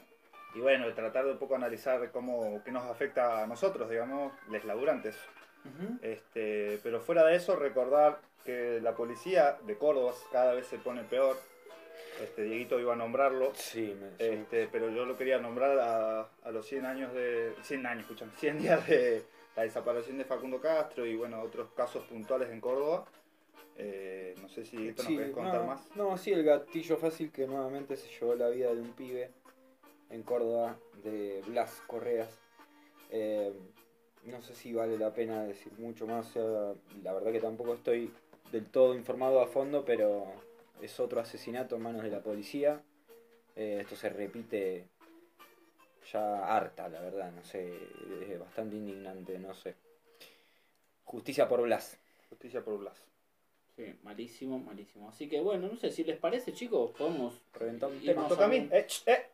Y 0.54 0.60
bueno, 0.60 0.92
tratar 0.94 1.24
de 1.26 1.32
un 1.32 1.38
poco 1.38 1.54
analizar 1.54 2.10
cómo, 2.10 2.60
qué 2.64 2.72
nos 2.72 2.82
afecta 2.84 3.44
a 3.44 3.46
nosotros, 3.46 3.88
digamos, 3.88 4.32
les 4.50 4.64
laburantes. 4.64 5.16
Este, 6.02 6.80
pero 6.82 7.00
fuera 7.00 7.24
de 7.24 7.36
eso, 7.36 7.54
recordar 7.54 8.20
que 8.44 8.80
la 8.80 8.94
policía 8.94 9.58
de 9.66 9.76
Córdoba 9.76 10.12
cada 10.32 10.54
vez 10.54 10.66
se 10.66 10.78
pone 10.78 11.04
peor. 11.04 11.36
Este, 12.22 12.42
Dieguito 12.42 12.80
iba 12.80 12.94
a 12.94 12.96
nombrarlo. 12.96 13.52
Sí, 13.54 13.94
me. 14.00 14.08
Este, 14.18 14.68
pero 14.68 14.90
yo 14.90 15.04
lo 15.04 15.16
quería 15.16 15.38
nombrar 15.38 15.78
a, 15.78 16.28
a 16.42 16.50
los 16.50 16.66
100 16.66 16.86
años 16.86 17.12
de 17.12 17.54
100 17.62 17.86
años, 17.86 18.02
escuchan, 18.02 18.32
100 18.36 18.58
días 18.58 18.88
de 18.88 19.22
la 19.58 19.64
desaparición 19.64 20.18
de 20.18 20.24
Facundo 20.24 20.60
Castro 20.60 21.04
y 21.04 21.16
bueno, 21.16 21.42
otros 21.42 21.70
casos 21.72 22.04
puntuales 22.04 22.50
en 22.50 22.60
Córdoba. 22.60 23.06
Eh, 23.76 24.34
no 24.40 24.48
sé 24.48 24.64
si 24.64 24.88
esto 24.88 25.04
nos 25.04 25.12
querés 25.12 25.32
contar 25.32 25.60
no, 25.60 25.66
más. 25.66 25.96
No, 25.96 26.16
sí, 26.16 26.32
el 26.32 26.42
gatillo 26.44 26.96
fácil 26.96 27.30
que 27.30 27.46
nuevamente 27.46 27.96
se 27.96 28.08
llevó 28.08 28.34
la 28.34 28.48
vida 28.48 28.74
de 28.74 28.80
un 28.80 28.92
pibe 28.92 29.30
en 30.10 30.22
Córdoba, 30.22 30.76
de 31.02 31.42
Blas 31.46 31.82
Correas. 31.86 32.38
Eh, 33.10 33.52
no 34.24 34.42
sé 34.42 34.54
si 34.54 34.72
vale 34.72 34.98
la 34.98 35.12
pena 35.12 35.44
decir 35.44 35.72
mucho 35.78 36.06
más, 36.06 36.36
la 36.36 37.12
verdad 37.12 37.32
que 37.32 37.40
tampoco 37.40 37.74
estoy 37.74 38.12
del 38.52 38.66
todo 38.66 38.94
informado 38.94 39.40
a 39.40 39.46
fondo, 39.46 39.84
pero 39.84 40.26
es 40.80 40.98
otro 41.00 41.20
asesinato 41.20 41.76
en 41.76 41.82
manos 41.82 42.02
de 42.02 42.10
la 42.10 42.20
policía. 42.20 42.82
Eh, 43.56 43.78
esto 43.80 43.96
se 43.96 44.08
repite 44.08 44.88
ya 46.12 46.56
harta, 46.56 46.88
la 46.88 47.00
verdad, 47.00 47.32
no 47.32 47.42
sé, 47.42 47.72
es 48.28 48.38
bastante 48.38 48.76
indignante, 48.76 49.38
no 49.38 49.54
sé. 49.54 49.74
Justicia 51.04 51.48
por 51.48 51.62
Blas. 51.62 51.98
Justicia 52.28 52.62
por 52.62 52.78
Blas. 52.78 53.02
Sí, 53.78 53.94
malísimo, 54.02 54.58
malísimo. 54.58 55.08
Así 55.08 55.28
que 55.28 55.40
bueno, 55.40 55.68
no 55.68 55.76
sé 55.76 55.92
si 55.92 56.02
les 56.02 56.18
parece, 56.18 56.52
chicos, 56.52 56.90
podemos 56.98 57.34
Reventar 57.54 57.88
un 57.88 58.00
tema. 58.00 58.22
Me 58.22 58.28
toca 58.28 58.46
a 58.46 58.48
mí. 58.48 58.68
Eh, 58.72 58.86
eh, 59.06 59.26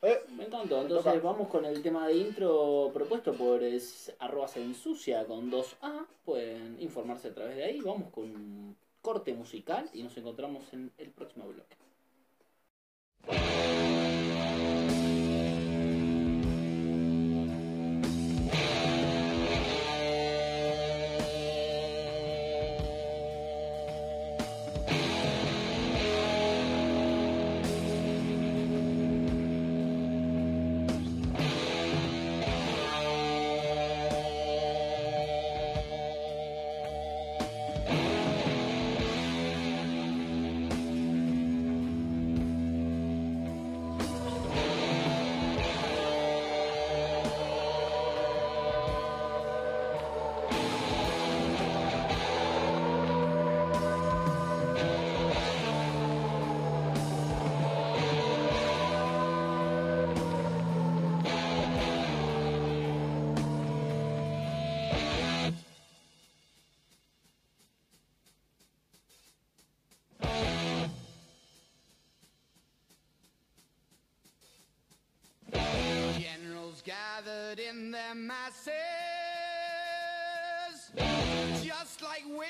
eh. 0.00 0.20
Me 0.34 0.44
encantó. 0.44 0.80
Entonces 0.80 1.22
vamos 1.22 1.48
con 1.48 1.66
el 1.66 1.82
tema 1.82 2.08
de 2.08 2.16
intro 2.16 2.90
propuesto 2.94 3.34
por 3.34 3.62
es, 3.62 4.10
arroba 4.18 4.48
se 4.48 4.62
ensucia 4.62 5.26
con 5.26 5.50
2A. 5.50 6.06
Pueden 6.24 6.80
informarse 6.80 7.28
a 7.28 7.34
través 7.34 7.56
de 7.56 7.64
ahí. 7.64 7.80
Vamos 7.82 8.10
con 8.10 8.24
un 8.24 8.76
corte 9.02 9.34
musical 9.34 9.90
y 9.92 10.02
nos 10.02 10.16
encontramos 10.16 10.72
en 10.72 10.90
el 10.96 11.10
próximo 11.10 11.46
bloque. 11.46 11.76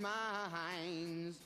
Minds. 0.00 1.43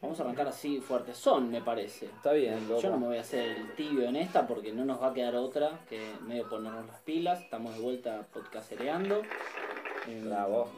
Vamos 0.00 0.18
a 0.20 0.22
arrancar 0.22 0.46
así 0.46 0.80
fuerte. 0.80 1.12
Son, 1.14 1.50
me 1.50 1.60
parece. 1.60 2.06
Está 2.06 2.32
bien, 2.32 2.68
loco. 2.68 2.80
Yo 2.80 2.90
no 2.90 2.98
me 2.98 3.06
voy 3.08 3.16
a 3.18 3.22
hacer 3.22 3.48
el 3.56 3.74
tibio 3.74 4.04
en 4.08 4.14
esta 4.16 4.46
porque 4.46 4.72
no 4.72 4.84
nos 4.84 5.02
va 5.02 5.08
a 5.08 5.12
quedar 5.14 5.34
otra 5.34 5.80
que 5.88 6.12
medio 6.26 6.48
ponernos 6.48 6.86
las 6.86 7.00
pilas. 7.00 7.40
Estamos 7.42 7.74
de 7.74 7.80
vuelta 7.80 8.24
podcastereando. 8.32 9.22
Eh, 10.06 10.22
Bravo. 10.24 10.68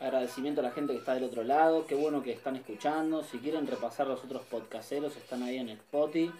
Agradecimiento 0.00 0.60
a 0.60 0.64
la 0.64 0.70
gente 0.70 0.92
que 0.92 0.98
está 0.98 1.14
del 1.14 1.24
otro 1.24 1.42
lado. 1.42 1.86
Qué 1.86 1.94
bueno 1.94 2.22
que 2.22 2.32
están 2.32 2.56
escuchando. 2.56 3.22
Si 3.22 3.38
quieren 3.38 3.66
repasar 3.66 4.06
los 4.06 4.22
otros 4.24 4.42
podcasteros, 4.42 5.16
están 5.16 5.42
ahí 5.42 5.56
en 5.58 5.68
el 5.70 5.76
Spotify. 5.78 6.32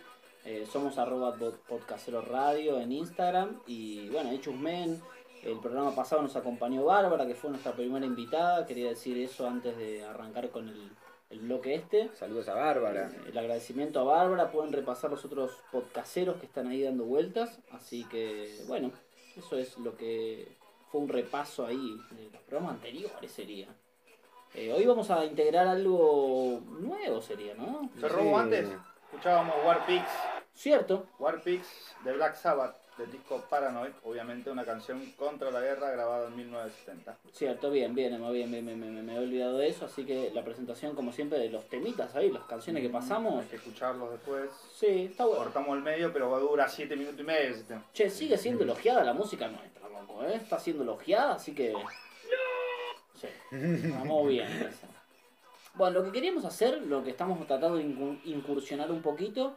Eh, 0.46 0.66
somos 0.70 0.96
arroba 0.96 1.36
pod- 1.36 1.58
podcastero 1.68 2.22
radio 2.22 2.78
en 2.80 2.92
Instagram. 2.92 3.60
Y 3.66 4.08
bueno, 4.08 4.30
hechos 4.30 4.54
men. 4.54 5.00
El 5.42 5.58
programa 5.58 5.94
pasado 5.94 6.22
nos 6.22 6.36
acompañó 6.36 6.84
Bárbara, 6.84 7.26
que 7.26 7.34
fue 7.34 7.50
nuestra 7.50 7.72
primera 7.72 8.04
invitada. 8.04 8.66
Quería 8.66 8.90
decir 8.90 9.16
eso 9.18 9.46
antes 9.48 9.76
de 9.76 10.04
arrancar 10.04 10.50
con 10.50 10.68
el, 10.68 10.90
el 11.30 11.38
bloque 11.40 11.74
este. 11.74 12.10
Saludos 12.14 12.48
a 12.48 12.54
Bárbara. 12.54 13.10
El 13.26 13.36
agradecimiento 13.38 14.00
a 14.00 14.04
Bárbara, 14.04 14.50
pueden 14.50 14.72
repasar 14.72 15.10
los 15.10 15.24
otros 15.24 15.52
podcasteros 15.72 16.36
que 16.36 16.46
están 16.46 16.66
ahí 16.68 16.82
dando 16.82 17.04
vueltas. 17.04 17.58
Así 17.72 18.04
que, 18.04 18.60
bueno, 18.68 18.92
eso 19.36 19.56
es 19.56 19.78
lo 19.78 19.96
que 19.96 20.46
fue 20.90 21.00
un 21.00 21.08
repaso 21.08 21.64
ahí 21.64 21.98
de 22.10 22.24
los 22.30 22.42
programas 22.42 22.74
anteriores, 22.74 23.32
sería. 23.32 23.68
Eh, 24.54 24.72
hoy 24.72 24.84
vamos 24.84 25.10
a 25.10 25.24
integrar 25.24 25.68
algo 25.68 26.60
nuevo, 26.80 27.22
sería, 27.22 27.54
¿no? 27.54 27.88
Se 27.98 28.08
robó 28.08 28.30
Sí. 28.36 28.42
antes. 28.42 28.68
Escuchábamos 29.10 29.54
War 29.64 29.86
Pigs. 29.86 30.10
Cierto, 30.52 31.06
War 31.18 31.40
Pigs 31.42 31.94
de 32.04 32.12
Black 32.12 32.34
Sabbath, 32.34 32.76
del 33.00 33.10
disco 33.12 33.44
Paranoid. 33.48 33.90
Obviamente 34.04 34.50
una 34.50 34.64
canción 34.64 35.04
contra 35.16 35.50
la 35.50 35.60
guerra 35.60 35.90
grabada 35.90 36.28
en 36.28 36.36
1970. 36.36 37.16
cierto, 37.32 37.70
bien, 37.70 37.94
bien, 37.94 38.10
bien, 38.18 38.50
bien, 38.50 38.66
bien, 38.66 38.80
bien, 38.80 39.06
me 39.06 39.14
he 39.14 39.18
olvidado 39.18 39.58
de 39.58 39.68
eso. 39.68 39.86
Así 39.86 40.04
que 40.04 40.30
la 40.34 40.44
presentación, 40.44 40.94
como 40.94 41.12
siempre, 41.12 41.38
de 41.38 41.48
los 41.50 41.64
temitas 41.68 42.14
ahí, 42.14 42.30
las 42.30 42.44
canciones 42.44 42.82
que 42.82 42.88
pasamos. 42.90 43.42
Hay 43.42 43.48
que 43.48 43.56
escucharlos 43.56 44.10
después. 44.12 44.50
Sí, 44.74 45.06
está 45.10 45.24
bueno. 45.24 45.42
Cortamos 45.44 45.76
el 45.76 45.82
medio, 45.82 46.12
pero 46.12 46.30
va 46.30 46.36
a 46.36 46.40
durar 46.40 46.70
7 46.70 46.94
minutos 46.96 47.20
y 47.20 47.24
medio. 47.24 47.56
Che, 47.92 48.10
sigue 48.10 48.36
siendo 48.38 48.64
elogiada 48.64 49.02
la 49.04 49.12
música 49.12 49.48
nuestra, 49.48 49.88
loco, 49.88 50.22
¿eh? 50.24 50.34
Está 50.36 50.58
siendo 50.58 50.82
elogiada, 50.82 51.34
así 51.34 51.54
que... 51.54 51.74
Sí, 53.20 53.28
vamos 53.92 54.28
bien. 54.28 54.46
esa. 54.46 54.86
Bueno, 55.74 56.00
lo 56.00 56.04
que 56.06 56.12
queríamos 56.12 56.44
hacer, 56.44 56.82
lo 56.82 57.02
que 57.04 57.10
estamos 57.10 57.38
tratando 57.46 57.76
de 57.76 57.84
incur- 57.84 58.20
incursionar 58.24 58.90
un 58.90 59.02
poquito, 59.02 59.56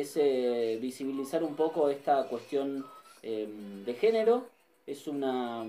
es 0.00 0.16
eh, 0.16 0.78
visibilizar 0.80 1.42
un 1.42 1.54
poco 1.54 1.88
esta 1.88 2.24
cuestión 2.28 2.84
eh, 3.22 3.48
de 3.84 3.94
género. 3.94 4.46
Es 4.86 5.06
una 5.06 5.66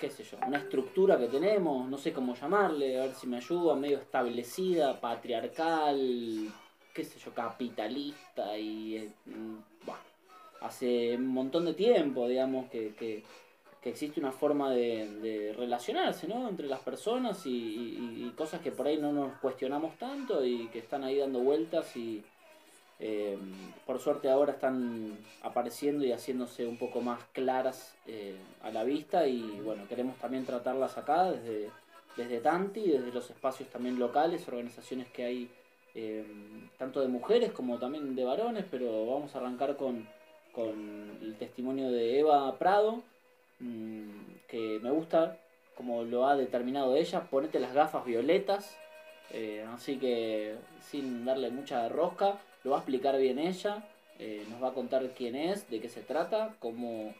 qué 0.00 0.08
sé 0.08 0.24
yo, 0.24 0.38
una 0.46 0.56
estructura 0.56 1.18
que 1.18 1.26
tenemos, 1.28 1.86
no 1.86 1.98
sé 1.98 2.10
cómo 2.14 2.34
llamarle, 2.34 2.98
a 2.98 3.02
ver 3.02 3.14
si 3.14 3.26
me 3.26 3.36
ayuda, 3.36 3.74
medio 3.74 3.98
establecida, 3.98 4.98
patriarcal, 4.98 6.48
qué 6.94 7.04
sé 7.04 7.18
yo, 7.18 7.34
capitalista 7.34 8.56
y... 8.56 8.96
eh, 8.96 9.10
bueno, 9.84 10.00
hace 10.62 11.16
un 11.16 11.26
montón 11.26 11.66
de 11.66 11.74
tiempo, 11.74 12.26
digamos, 12.26 12.70
que, 12.70 12.94
que, 12.94 13.22
que 13.82 13.90
existe 13.90 14.20
una 14.20 14.32
forma 14.32 14.70
de, 14.70 15.06
de 15.20 15.52
relacionarse, 15.52 16.26
¿no? 16.26 16.48
Entre 16.48 16.66
las 16.66 16.80
personas 16.80 17.44
y, 17.44 17.50
y- 17.50 18.26
y 18.26 18.30
cosas 18.30 18.62
que 18.62 18.72
por 18.72 18.86
ahí 18.86 18.96
no 18.96 19.12
nos 19.12 19.38
cuestionamos 19.38 19.98
tanto 19.98 20.42
y 20.44 20.68
que 20.68 20.78
están 20.78 21.04
ahí 21.04 21.18
dando 21.18 21.40
vueltas 21.40 21.94
y... 21.94 22.22
eh, 23.02 23.38
por 23.86 23.98
suerte 23.98 24.30
ahora 24.30 24.52
están 24.52 25.16
apareciendo 25.42 26.04
y 26.04 26.12
haciéndose 26.12 26.66
un 26.66 26.76
poco 26.76 27.00
más 27.00 27.24
claras 27.32 27.96
eh, 28.06 28.36
a 28.62 28.70
la 28.70 28.84
vista 28.84 29.26
y 29.26 29.40
bueno, 29.64 29.88
queremos 29.88 30.18
también 30.18 30.44
tratarlas 30.44 30.98
acá 30.98 31.32
desde, 31.32 31.70
desde 32.18 32.40
Tanti, 32.40 32.82
desde 32.82 33.10
los 33.10 33.30
espacios 33.30 33.70
también 33.70 33.98
locales, 33.98 34.46
organizaciones 34.46 35.08
que 35.08 35.24
hay 35.24 35.50
eh, 35.94 36.26
tanto 36.76 37.00
de 37.00 37.08
mujeres 37.08 37.52
como 37.52 37.78
también 37.78 38.14
de 38.14 38.24
varones, 38.24 38.66
pero 38.70 39.06
vamos 39.06 39.34
a 39.34 39.38
arrancar 39.38 39.78
con, 39.78 40.06
con 40.52 41.18
el 41.22 41.36
testimonio 41.38 41.90
de 41.90 42.20
Eva 42.20 42.54
Prado, 42.58 43.02
mm, 43.60 44.10
que 44.46 44.78
me 44.82 44.90
gusta 44.90 45.38
como 45.74 46.04
lo 46.04 46.28
ha 46.28 46.36
determinado 46.36 46.96
ella, 46.96 47.22
ponete 47.30 47.58
las 47.60 47.72
gafas 47.72 48.04
violetas, 48.04 48.76
así 49.72 49.96
que 49.96 50.56
sin 50.82 51.24
darle 51.24 51.50
mucha 51.50 51.88
rosca, 51.88 52.38
lo 52.64 52.70
va 52.70 52.78
a 52.78 52.80
explicar 52.80 53.18
bien 53.18 53.38
ella, 53.38 53.88
eh, 54.18 54.44
nos 54.48 54.62
va 54.62 54.68
a 54.68 54.74
contar 54.74 55.08
quién 55.16 55.34
es, 55.34 55.68
de 55.70 55.80
qué 55.80 55.88
se 55.88 56.02
trata, 56.02 56.54
cómo, 56.58 57.14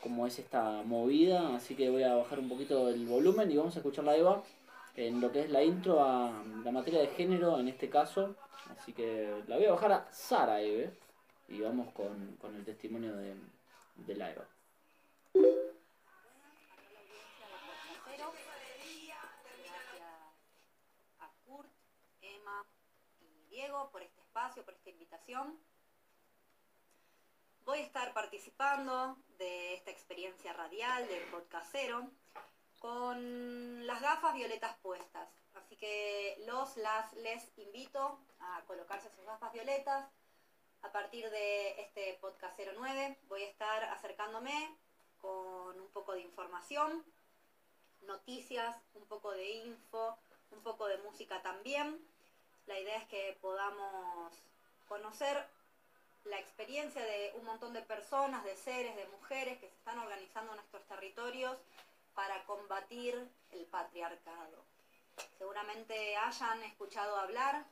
cómo 0.00 0.26
es 0.26 0.38
esta 0.38 0.82
movida, 0.82 1.54
así 1.56 1.74
que 1.74 1.90
voy 1.90 2.02
a 2.02 2.14
bajar 2.14 2.38
un 2.38 2.48
poquito 2.48 2.88
el 2.88 3.06
volumen 3.06 3.50
y 3.50 3.56
vamos 3.56 3.76
a 3.76 3.78
escuchar 3.78 4.04
la 4.04 4.16
Eva 4.16 4.42
en 4.96 5.20
lo 5.20 5.32
que 5.32 5.40
es 5.42 5.50
la 5.50 5.62
intro 5.62 6.02
a 6.02 6.32
la 6.64 6.70
materia 6.70 7.00
de 7.00 7.08
género 7.08 7.58
en 7.58 7.68
este 7.68 7.88
caso, 7.88 8.34
así 8.76 8.92
que 8.92 9.42
la 9.46 9.56
voy 9.56 9.66
a 9.66 9.72
bajar 9.72 9.92
a 9.92 10.12
Sara 10.12 10.60
Eve 10.60 10.90
y 11.48 11.60
vamos 11.60 11.92
con, 11.92 12.36
con 12.40 12.54
el 12.56 12.64
testimonio 12.64 13.14
de, 13.16 13.34
de 13.96 14.14
la 14.16 14.30
Eva. 14.32 14.44
Por 23.90 24.02
este 24.02 24.23
espacio, 24.34 24.64
por 24.64 24.74
esta 24.74 24.90
invitación. 24.90 25.56
Voy 27.64 27.78
a 27.78 27.82
estar 27.82 28.12
participando 28.12 29.16
de 29.38 29.74
esta 29.74 29.92
experiencia 29.92 30.52
radial 30.52 31.06
del 31.06 31.22
podcastero 31.30 32.10
con 32.80 33.86
las 33.86 34.02
gafas 34.02 34.34
violetas 34.34 34.76
puestas. 34.82 35.28
Así 35.54 35.76
que 35.76 36.42
los, 36.48 36.76
las, 36.78 37.12
les 37.12 37.56
invito 37.58 38.18
a 38.40 38.64
colocarse 38.66 39.08
sus 39.10 39.24
gafas 39.24 39.52
violetas. 39.52 40.10
A 40.82 40.90
partir 40.90 41.30
de 41.30 41.80
este 41.80 42.18
podcastero 42.20 42.72
9 42.76 43.20
voy 43.28 43.44
a 43.44 43.48
estar 43.48 43.84
acercándome 43.84 44.76
con 45.18 45.78
un 45.80 45.90
poco 45.92 46.12
de 46.12 46.22
información 46.22 47.04
noticias, 48.00 48.82
un 48.94 49.06
poco 49.06 49.30
de 49.30 49.48
info, 49.48 50.18
un 50.50 50.60
poco 50.64 50.88
de 50.88 50.98
música 50.98 51.40
también. 51.40 52.04
La 52.66 52.78
idea 52.78 52.96
es 52.96 53.04
que 53.08 53.36
podamos 53.40 54.32
conocer 54.88 55.46
la 56.24 56.38
experiencia 56.38 57.02
de 57.02 57.32
un 57.36 57.44
montón 57.44 57.74
de 57.74 57.82
personas, 57.82 58.44
de 58.44 58.56
seres, 58.56 58.96
de 58.96 59.06
mujeres 59.08 59.58
que 59.58 59.68
se 59.68 59.74
están 59.76 59.98
organizando 59.98 60.52
en 60.52 60.56
nuestros 60.56 60.82
territorios 60.86 61.58
para 62.14 62.44
combatir 62.44 63.28
el 63.50 63.66
patriarcado. 63.66 64.64
Seguramente 65.38 66.16
hayan 66.16 66.62
escuchado 66.62 67.16
hablar 67.16 67.66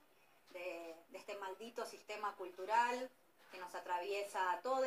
de, 0.51 0.95
este 1.15 1.37
maldito 1.37 1.87
sistema 1.87 2.35
cultural 2.37 3.11
que 3.51 3.59
nos 3.59 3.75
atraviesa 3.75 4.53
a 4.53 4.61
todos 4.61 4.87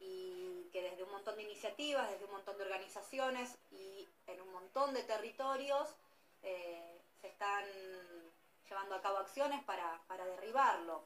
y 0.00 0.68
que 0.72 0.82
desde 0.82 1.04
un 1.04 1.10
montón 1.10 1.36
de 1.36 1.42
iniciativas, 1.42 2.10
desde 2.10 2.24
un 2.24 2.32
montón 2.32 2.56
de 2.56 2.64
organizaciones 2.64 3.58
y 3.70 4.08
en 4.26 4.40
un 4.40 4.52
montón 4.52 4.94
de 4.94 5.02
territorios 5.02 5.94
eh, 6.42 7.00
se 7.20 7.28
están 7.28 7.64
llevando 8.70 8.94
a 8.94 9.02
cabo 9.02 9.18
acciones 9.18 9.62
para, 9.64 10.00
para 10.06 10.24
derribarlo. 10.24 11.02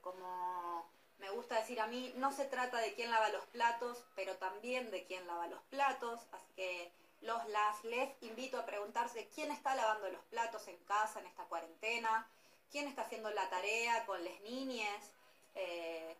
Como 0.00 0.88
me 1.18 1.28
gusta 1.30 1.56
decir 1.56 1.80
a 1.80 1.88
mí, 1.88 2.14
no 2.16 2.32
se 2.32 2.44
trata 2.44 2.78
de 2.78 2.94
quién 2.94 3.10
lava 3.10 3.28
los 3.30 3.44
platos, 3.46 4.04
pero 4.14 4.36
también 4.36 4.90
de 4.90 5.04
quién 5.04 5.26
lava 5.26 5.48
los 5.48 5.62
platos, 5.64 6.20
así 6.32 6.52
que 6.54 6.92
los 7.22 7.44
las 7.48 7.82
les 7.84 8.22
invito 8.22 8.58
a 8.58 8.66
preguntarse 8.66 9.28
quién 9.34 9.50
está 9.50 9.74
lavando 9.74 10.08
los 10.10 10.22
platos 10.26 10.68
en 10.68 10.76
casa 10.84 11.18
en 11.18 11.26
esta 11.26 11.44
cuarentena, 11.44 12.28
quién 12.70 12.86
está 12.86 13.02
haciendo 13.02 13.30
la 13.30 13.48
tarea 13.50 14.06
con 14.06 14.22
las 14.22 14.40
niñas 14.42 15.12
eh, 15.54 16.16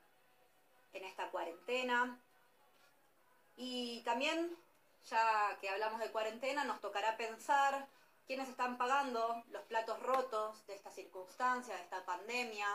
en 0.92 1.04
esta 1.04 1.30
cuarentena. 1.30 2.18
Y 3.56 4.02
también, 4.02 4.56
ya 5.08 5.56
que 5.60 5.68
hablamos 5.68 6.00
de 6.00 6.10
cuarentena, 6.10 6.64
nos 6.64 6.80
tocará 6.80 7.16
pensar 7.16 7.86
quiénes 8.26 8.48
están 8.48 8.76
pagando 8.76 9.42
los 9.50 9.62
platos 9.64 10.00
rotos 10.02 10.66
de 10.66 10.74
esta 10.74 10.90
circunstancia, 10.90 11.74
de 11.74 11.82
esta 11.82 12.04
pandemia, 12.04 12.66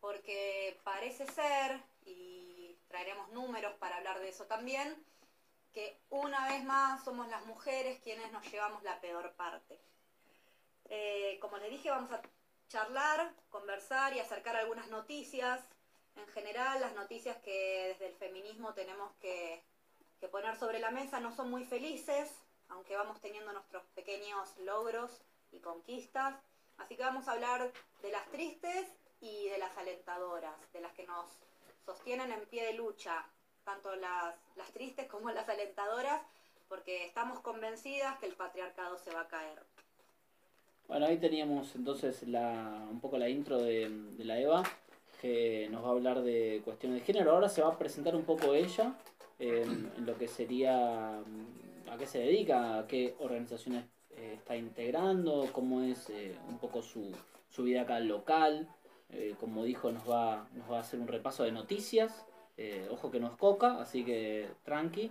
porque 0.00 0.80
parece 0.82 1.26
ser, 1.26 1.80
y 2.04 2.76
traeremos 2.88 3.28
números 3.30 3.74
para 3.74 3.96
hablar 3.96 4.18
de 4.20 4.30
eso 4.30 4.46
también, 4.46 5.04
que 5.72 5.98
una 6.10 6.48
vez 6.48 6.64
más 6.64 7.04
somos 7.04 7.28
las 7.28 7.44
mujeres 7.46 8.00
quienes 8.02 8.32
nos 8.32 8.44
llevamos 8.50 8.82
la 8.82 9.00
peor 9.00 9.32
parte. 9.34 9.78
Eh, 10.88 11.38
como 11.40 11.56
les 11.58 11.70
dije, 11.70 11.90
vamos 11.90 12.10
a 12.10 12.20
charlar, 12.68 13.34
conversar 13.48 14.14
y 14.14 14.20
acercar 14.20 14.56
algunas 14.56 14.88
noticias. 14.88 15.60
En 16.16 16.26
general, 16.28 16.80
las 16.80 16.94
noticias 16.94 17.36
que 17.38 17.88
desde 17.88 18.08
el 18.08 18.14
feminismo 18.14 18.74
tenemos 18.74 19.12
que 19.20 19.64
poner 20.30 20.56
sobre 20.56 20.78
la 20.78 20.90
mesa 20.90 21.20
no 21.20 21.34
son 21.34 21.50
muy 21.50 21.64
felices, 21.64 22.30
aunque 22.72 22.96
vamos 22.96 23.20
teniendo 23.20 23.52
nuestros 23.52 23.82
pequeños 23.94 24.56
logros 24.64 25.22
y 25.52 25.60
conquistas. 25.60 26.34
Así 26.78 26.96
que 26.96 27.02
vamos 27.02 27.28
a 27.28 27.32
hablar 27.32 27.70
de 28.02 28.10
las 28.10 28.26
tristes 28.30 28.88
y 29.20 29.48
de 29.48 29.58
las 29.58 29.76
alentadoras, 29.76 30.54
de 30.72 30.80
las 30.80 30.92
que 30.92 31.06
nos 31.06 31.26
sostienen 31.84 32.32
en 32.32 32.40
pie 32.46 32.66
de 32.66 32.74
lucha, 32.74 33.24
tanto 33.64 33.94
las, 33.96 34.34
tristes 34.72 35.06
como 35.06 35.30
las 35.30 35.48
alentadoras, 35.48 36.22
porque 36.68 37.04
estamos 37.04 37.40
convencidas 37.40 38.18
que 38.18 38.26
el 38.26 38.34
patriarcado 38.34 38.98
se 38.98 39.12
va 39.12 39.22
a 39.22 39.28
caer. 39.28 39.62
Bueno, 40.88 41.06
ahí 41.06 41.18
teníamos 41.18 41.74
entonces 41.76 42.22
un 42.22 42.98
poco 43.00 43.18
la 43.18 43.28
intro 43.28 43.58
de, 43.58 43.88
la 44.18 44.40
Eva, 44.40 44.62
que 45.20 45.68
nos 45.70 45.84
va 45.84 45.88
a 45.88 45.92
hablar 45.92 46.22
de 46.22 46.62
cuestiones 46.64 47.00
de 47.00 47.04
género. 47.04 47.32
Ahora 47.32 47.48
se 47.48 47.62
va 47.62 47.68
a 47.68 47.78
presentar 47.78 48.16
un 48.16 48.24
poco 48.24 48.54
ella, 48.54 48.94
eh, 49.38 49.62
en 49.64 50.06
lo 50.06 50.16
que 50.18 50.26
sería, 50.26 51.22
a 51.92 51.98
qué 51.98 52.06
se 52.06 52.18
dedica, 52.18 52.78
a 52.78 52.86
qué 52.86 53.14
organizaciones 53.18 53.84
eh, 54.10 54.34
está 54.38 54.56
integrando, 54.56 55.48
cómo 55.52 55.82
es 55.82 56.08
eh, 56.08 56.36
un 56.48 56.58
poco 56.58 56.82
su, 56.82 57.12
su 57.50 57.64
vida 57.64 57.82
acá 57.82 58.00
local. 58.00 58.68
Eh, 59.10 59.34
como 59.38 59.64
dijo, 59.64 59.92
nos 59.92 60.08
va, 60.08 60.48
nos 60.54 60.70
va 60.70 60.78
a 60.78 60.80
hacer 60.80 60.98
un 61.00 61.08
repaso 61.08 61.44
de 61.44 61.52
noticias. 61.52 62.26
Ojo 62.90 63.10
que 63.10 63.18
no 63.18 63.26
es 63.26 63.36
coca, 63.36 63.80
así 63.80 64.04
que 64.04 64.48
tranqui. 64.62 65.10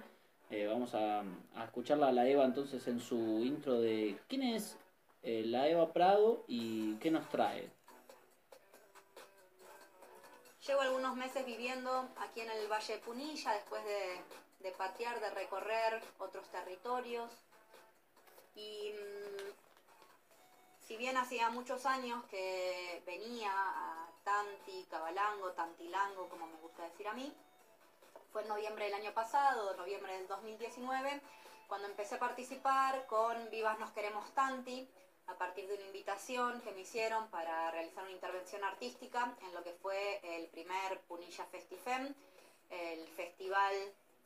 Vamos 0.70 0.96
a, 0.96 1.20
a 1.56 1.65
escucharla 1.65 2.08
a 2.08 2.12
la 2.13 2.26
Eva 2.26 2.46
entonces 2.46 2.88
en 2.88 3.02
su 3.02 3.17
intro 3.44 3.82
de 3.82 4.17
quién 4.30 4.44
es 4.44 4.78
la 5.22 5.67
Eva 5.67 5.91
Prado 5.91 6.46
y 6.48 6.96
qué 6.96 7.12
nos 7.12 7.28
trae. 7.28 7.70
Llevo 10.65 10.80
algunos 10.80 11.17
meses 11.17 11.46
viviendo 11.46 12.08
aquí 12.15 12.39
en 12.39 12.52
el 12.52 12.72
Valle 12.72 12.94
de 12.94 13.00
Punilla 13.00 13.52
después 13.52 13.84
de, 13.84 14.22
de 14.62 14.71
patear, 14.71 15.19
de 15.19 15.30
recorrer 15.32 16.02
otros 16.19 16.47
territorios. 16.50 17.32
Y 18.56 18.93
mm, 18.93 19.52
si 20.88 20.97
bien 20.97 21.17
hacía 21.17 21.50
muchos 21.50 21.86
años 21.86 22.24
que 22.26 23.02
venía 23.06 23.52
a 23.54 24.10
Tanti, 24.24 24.86
Cabalango, 24.89 25.52
Tantilango, 25.52 26.30
como 26.30 26.47
me 26.47 26.58
gusta 26.58 26.84
decir 26.84 27.08
a 27.08 27.13
mí, 27.13 27.34
fue 28.32 28.43
en 28.43 28.47
noviembre 28.47 28.86
del 28.86 28.93
año 28.93 29.13
pasado, 29.13 29.76
noviembre 29.76 30.13
del 30.13 30.28
2019, 30.28 31.21
cuando 31.67 31.88
empecé 31.88 32.15
a 32.15 32.19
participar 32.19 33.06
con 33.08 33.50
Vivas 33.50 33.80
Nos 33.80 33.91
Queremos 33.91 34.30
Tanti, 34.34 34.88
a 35.28 35.38
partir 35.38 35.67
de 35.67 35.76
una 35.76 35.86
invitación 35.86 36.62
que 36.62 36.71
me 36.71 36.82
hicieron 36.82 37.30
para 37.30 37.71
realizar 37.71 38.04
una 38.04 38.12
intervención 38.12 38.63
artística 38.63 39.34
en 39.41 39.54
lo 39.54 39.63
que 39.63 39.74
fue 39.74 40.19
el 40.24 40.47
primer 40.47 41.00
Punilla 41.08 41.45
Festifem, 41.45 42.13
el 42.69 43.08
festival 43.10 43.74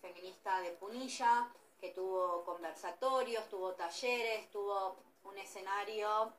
feminista 0.05 0.61
de 0.61 0.71
Punilla, 0.71 1.49
que 1.79 1.89
tuvo 1.89 2.43
conversatorios, 2.43 3.49
tuvo 3.49 3.73
talleres, 3.73 4.49
tuvo 4.51 4.97
un 5.23 5.37
escenario 5.37 6.33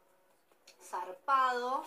zarpado. 0.83 1.85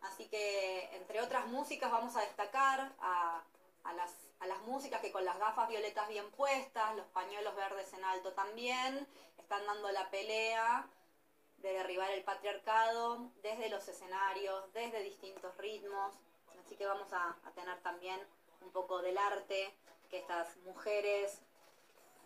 Así 0.00 0.28
que, 0.28 0.88
entre 0.96 1.20
otras 1.20 1.46
músicas, 1.46 1.90
vamos 1.90 2.16
a 2.16 2.20
destacar 2.20 2.92
a, 3.00 3.42
a 3.84 3.92
las 3.94 4.12
a 4.40 4.46
las 4.48 4.60
músicas 4.62 5.00
que 5.00 5.12
con 5.12 5.24
las 5.24 5.38
gafas 5.38 5.68
violetas 5.68 6.08
bien 6.08 6.28
puestas, 6.32 6.96
los 6.96 7.06
pañuelos 7.06 7.54
verdes 7.54 7.92
en 7.92 8.04
alto 8.04 8.32
también, 8.32 9.06
están 9.38 9.64
dando 9.66 9.92
la 9.92 10.10
pelea 10.10 10.84
de 11.58 11.72
derribar 11.72 12.10
el 12.10 12.24
patriarcado 12.24 13.30
desde 13.40 13.68
los 13.68 13.86
escenarios, 13.86 14.72
desde 14.72 15.00
distintos 15.04 15.56
ritmos. 15.58 16.12
Así 16.64 16.74
que 16.74 16.86
vamos 16.86 17.12
a, 17.12 17.36
a 17.44 17.50
tener 17.52 17.80
también 17.82 18.20
un 18.62 18.72
poco 18.72 19.00
del 19.00 19.16
arte 19.16 19.72
que 20.12 20.18
estas 20.18 20.54
mujeres 20.66 21.38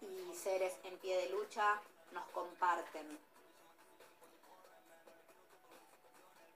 y 0.02 0.34
seres 0.34 0.74
en 0.82 0.98
pie 0.98 1.16
de 1.18 1.28
lucha 1.30 1.80
nos 2.10 2.26
comparten. 2.30 3.16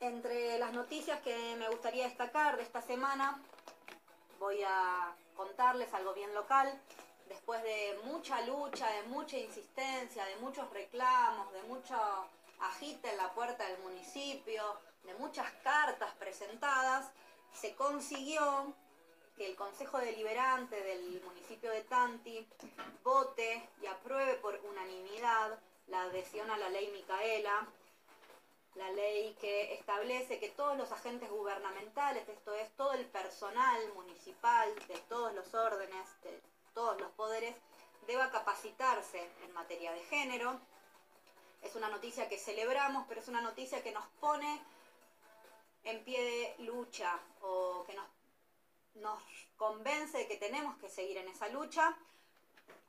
Entre 0.00 0.58
las 0.58 0.72
noticias 0.72 1.20
que 1.20 1.54
me 1.56 1.68
gustaría 1.68 2.08
destacar 2.08 2.56
de 2.56 2.64
esta 2.64 2.82
semana, 2.82 3.40
voy 4.40 4.60
a 4.66 5.14
contarles 5.36 5.94
algo 5.94 6.14
bien 6.14 6.34
local. 6.34 6.68
Después 7.28 7.62
de 7.62 8.00
mucha 8.06 8.40
lucha, 8.40 8.90
de 8.90 9.04
mucha 9.04 9.38
insistencia, 9.38 10.24
de 10.24 10.34
muchos 10.36 10.68
reclamos, 10.70 11.52
de 11.52 11.62
mucho 11.62 11.96
agite 12.58 13.08
en 13.08 13.18
la 13.18 13.32
puerta 13.34 13.64
del 13.68 13.78
municipio, 13.78 14.80
de 15.04 15.14
muchas 15.14 15.48
cartas 15.62 16.12
presentadas, 16.18 17.12
se 17.52 17.76
consiguió 17.76 18.74
que 19.40 19.46
el 19.46 19.56
Consejo 19.56 19.96
Deliberante 19.96 20.82
del 20.82 21.22
municipio 21.22 21.70
de 21.70 21.80
Tanti 21.84 22.46
vote 23.02 23.70
y 23.80 23.86
apruebe 23.86 24.34
por 24.34 24.60
unanimidad 24.68 25.58
la 25.86 26.02
adhesión 26.02 26.50
a 26.50 26.58
la 26.58 26.68
ley 26.68 26.90
Micaela, 26.92 27.66
la 28.74 28.90
ley 28.90 29.34
que 29.40 29.72
establece 29.72 30.38
que 30.38 30.50
todos 30.50 30.76
los 30.76 30.92
agentes 30.92 31.30
gubernamentales, 31.30 32.28
esto 32.28 32.54
es, 32.54 32.70
todo 32.76 32.92
el 32.92 33.06
personal 33.06 33.80
municipal 33.94 34.74
de 34.86 34.98
todos 35.08 35.32
los 35.32 35.54
órdenes, 35.54 36.06
de 36.22 36.38
todos 36.74 37.00
los 37.00 37.10
poderes, 37.12 37.56
deba 38.06 38.30
capacitarse 38.30 39.26
en 39.42 39.52
materia 39.54 39.90
de 39.92 40.04
género. 40.04 40.60
Es 41.62 41.74
una 41.76 41.88
noticia 41.88 42.28
que 42.28 42.36
celebramos, 42.36 43.06
pero 43.08 43.22
es 43.22 43.28
una 43.28 43.40
noticia 43.40 43.82
que 43.82 43.92
nos 43.92 44.04
pone 44.20 44.62
en 45.84 46.04
pie 46.04 46.22
de 46.22 46.64
lucha 46.64 47.18
o 47.40 47.84
que 47.86 47.94
nos, 47.94 48.04
nos 48.94 49.22
convence 49.56 50.18
de 50.18 50.28
que 50.28 50.36
tenemos 50.36 50.76
que 50.78 50.88
seguir 50.88 51.18
en 51.18 51.28
esa 51.28 51.48
lucha, 51.48 51.96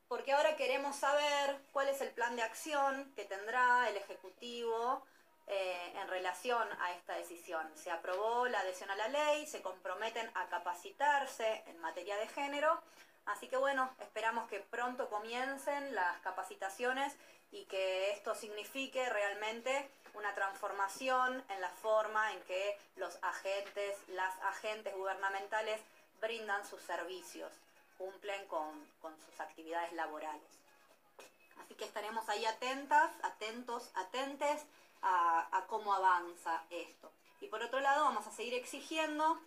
porque 0.08 0.34
ahora 0.34 0.56
queremos 0.56 0.96
saber 0.96 1.62
cuál 1.72 1.90
es 1.90 2.02
el 2.02 2.12
plan 2.12 2.36
de 2.36 2.42
acción 2.42 3.14
que 3.16 3.26
tendrá 3.26 3.90
el 3.90 3.98
Ejecutivo 3.98 5.06
eh, 5.48 5.94
en 5.96 6.08
relación 6.08 6.68
a 6.80 6.92
esta 6.94 7.16
decisión. 7.16 7.70
Se 7.76 7.92
aprobó 7.92 8.48
la 8.48 8.60
adhesión 8.60 8.90
a 8.92 8.96
la 8.96 9.08
ley, 9.08 9.46
se 9.48 9.62
comprometen 9.62 10.30
a 10.36 10.48
capacitarse 10.48 11.64
en 11.68 11.80
materia 11.80 12.18
de 12.18 12.28
género, 12.28 12.82
así 13.26 13.48
que 13.48 13.58
bueno, 13.58 13.90
esperamos 14.00 14.50
que 14.50 14.60
pronto 14.60 15.10
comiencen 15.10 15.96
las 15.96 16.20
capacitaciones 16.22 17.16
y 17.52 17.66
que 17.66 18.12
esto 18.12 18.36
signifique 18.36 19.10
realmente 19.10 19.90
una 20.14 20.34
transformación 20.34 21.44
en 21.50 21.62
la 21.62 21.70
forma 21.70 22.32
en 22.34 22.42
que 22.44 22.78
los 22.96 23.18
agentes, 23.22 23.98
las 24.10 24.38
agentes 24.44 24.96
gubernamentales 24.96 25.82
brindan 26.20 26.66
sus 26.68 26.82
servicios, 26.82 27.52
cumplen 27.98 28.48
con, 28.48 28.86
sus 29.26 29.40
actividades 29.40 29.94
laborales. 29.94 30.42
Así 31.64 31.76
que 31.76 31.86
estaremos 31.86 32.28
ahí 32.30 32.46
atentas, 32.46 33.12
atentos, 33.24 33.92
atentes 33.96 34.66
a 35.04 35.64
cómo 35.68 35.94
avanza 35.94 36.64
esto. 36.70 37.12
Y 37.40 37.48
por 37.48 37.64
otro 37.64 37.80
lado, 37.80 38.06
vamos 38.06 38.28
a 38.28 38.32
seguir 38.32 38.54
exigiendo 38.54 39.40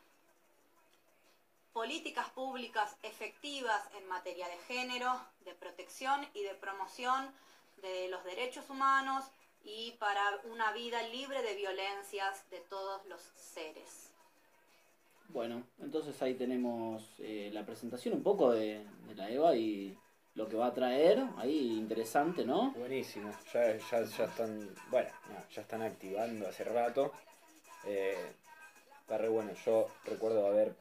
políticas 1.75 2.29
públicas 2.31 2.97
efectivas 3.03 3.83
en 3.95 4.07
materia 4.07 4.49
de 4.49 4.59
género, 4.59 5.21
de 5.41 5.55
protección 5.55 6.27
y 6.33 6.43
de 6.43 6.55
promoción 6.55 7.35
de 7.83 8.09
los 8.09 8.23
derechos 8.25 8.71
humanos 8.71 9.25
y 9.65 9.93
para 9.93 10.41
una 10.45 10.73
vida 10.73 11.03
libre 11.09 11.43
de 11.43 11.55
violencias 11.55 12.49
de 12.51 12.61
todos 12.61 13.05
los 13.07 13.21
seres. 13.35 14.13
Bueno, 15.29 15.67
entonces 15.81 16.21
ahí 16.23 16.35
tenemos 16.35 17.03
eh, 17.19 17.51
la 17.53 17.65
presentación 17.65 18.15
un 18.15 18.23
poco 18.23 18.53
de, 18.53 18.87
de 19.09 19.15
la 19.15 19.31
EVA 19.31 19.57
y 19.57 19.99
lo 20.35 20.49
que 20.49 20.57
va 20.57 20.67
a 20.67 20.75
traer, 20.75 21.25
ahí 21.39 21.79
interesante, 21.79 22.45
¿no? 22.45 22.73
Buenísimo, 22.73 23.33
ya, 23.53 23.77
ya, 23.79 24.03
ya 24.03 24.25
están, 24.25 24.75
bueno, 24.91 25.09
no, 25.31 25.49
ya 25.49 25.63
están 25.63 25.83
activando 25.83 26.49
hace 26.49 26.65
rato. 26.65 27.13
Eh, 27.87 28.33
está 29.01 29.19
re 29.19 29.29
bueno, 29.29 29.53
yo 29.65 29.89
recuerdo 30.05 30.47
haber 30.47 30.75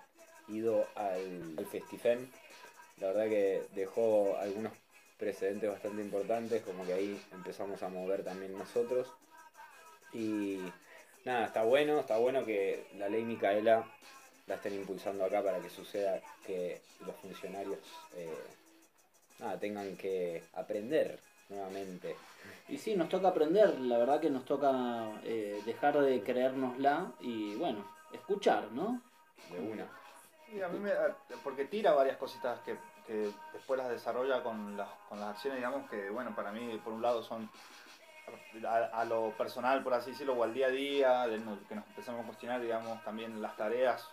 ido 0.48 0.86
al, 0.96 1.56
al 1.58 1.66
Festifen, 1.66 2.32
la 2.98 3.08
verdad 3.08 3.30
que 3.30 3.68
dejó 3.76 4.38
algunos 4.38 4.74
precedentes 5.24 5.70
bastante 5.70 6.02
importantes, 6.02 6.62
como 6.64 6.86
que 6.86 6.94
ahí 6.94 7.22
empezamos 7.32 7.82
a 7.82 7.88
mover 7.88 8.24
también 8.24 8.58
nosotros. 8.58 9.08
Y 10.12 10.60
nada, 11.24 11.46
está 11.46 11.64
bueno, 11.64 12.00
está 12.00 12.18
bueno 12.18 12.46
que 12.46 12.86
la 12.98 13.08
ley 13.08 13.24
Micaela 13.24 13.86
la 14.48 14.56
estén 14.56 14.74
impulsando 14.74 15.24
acá 15.24 15.42
para 15.42 15.60
que 15.60 15.70
suceda 15.70 16.20
que 16.46 16.82
los 17.06 17.16
funcionarios 17.16 17.80
eh, 18.18 18.44
nada, 19.40 19.58
tengan 19.58 19.96
que 19.96 20.44
aprender 20.56 21.18
nuevamente. 21.48 22.18
Y 22.68 22.78
sí, 22.78 22.96
nos 22.96 23.08
toca 23.08 23.30
aprender, 23.30 23.80
la 23.80 23.98
verdad 23.98 24.20
que 24.20 24.30
nos 24.30 24.44
toca 24.44 25.22
eh, 25.24 25.62
dejar 25.66 26.00
de 26.02 26.22
creérnosla 26.22 27.14
y 27.22 27.56
bueno, 27.56 27.86
escuchar, 28.12 28.70
¿no? 28.74 29.02
De 29.50 29.60
una. 29.60 29.88
Y 30.54 30.62
a 30.62 30.68
mí 30.68 30.80
me, 30.80 30.92
porque 31.44 31.66
tira 31.66 31.94
varias 31.94 32.18
cositas 32.18 32.60
que, 32.62 32.76
que 33.06 33.32
después 33.52 33.78
las 33.78 33.90
desarrolla 33.90 34.42
con 34.44 34.78
las, 34.78 34.90
con 35.10 35.20
las 35.20 35.30
acciones, 35.30 35.60
digamos, 35.60 35.90
que 35.90 36.10
bueno, 36.10 36.36
para 36.36 36.52
mí 36.52 36.80
por 36.84 36.94
un 36.94 37.02
lado 37.02 37.24
son 37.24 37.50
a, 38.66 38.76
a 38.78 39.06
lo 39.06 39.32
personal, 39.38 39.84
por 39.84 39.94
así 39.94 40.12
decirlo, 40.12 40.34
o 40.34 40.44
al 40.44 40.54
día 40.54 40.68
a 40.68 40.72
día, 40.72 41.28
de 41.28 41.38
que 41.68 41.76
nos 41.76 41.88
empezamos 41.88 42.24
a 42.24 42.28
cuestionar, 42.28 42.62
digamos, 42.62 43.04
también 43.04 43.42
las 43.42 43.56
tareas, 43.58 44.08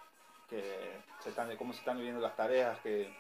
que 0.49 1.01
se 1.23 1.31
están, 1.31 1.57
cómo 1.57 1.73
se 1.73 1.79
están 1.79 1.97
viviendo 1.97 2.21
las 2.21 2.35
tareas 2.35 2.79
que 2.81 3.15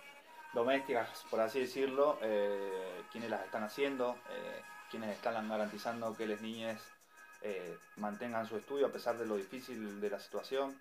domésticas, 0.52 1.24
por 1.30 1.40
así 1.40 1.61
decirlo, 1.61 2.18
eh, 2.22 3.04
quiénes 3.12 3.30
las 3.30 3.44
están 3.44 3.62
haciendo, 3.62 4.16
eh, 4.30 4.62
quiénes 4.90 5.11
están 5.11 5.48
garantizando 5.48 6.16
que 6.16 6.26
las 6.26 6.40
niñas 6.40 6.83
eh, 7.42 7.78
mantengan 7.96 8.46
su 8.46 8.56
estudio 8.56 8.87
a 8.87 8.92
pesar 8.92 9.16
de 9.16 9.26
lo 9.26 9.37
difícil 9.37 10.00
de 10.00 10.11
la 10.11 10.18
situación. 10.18 10.78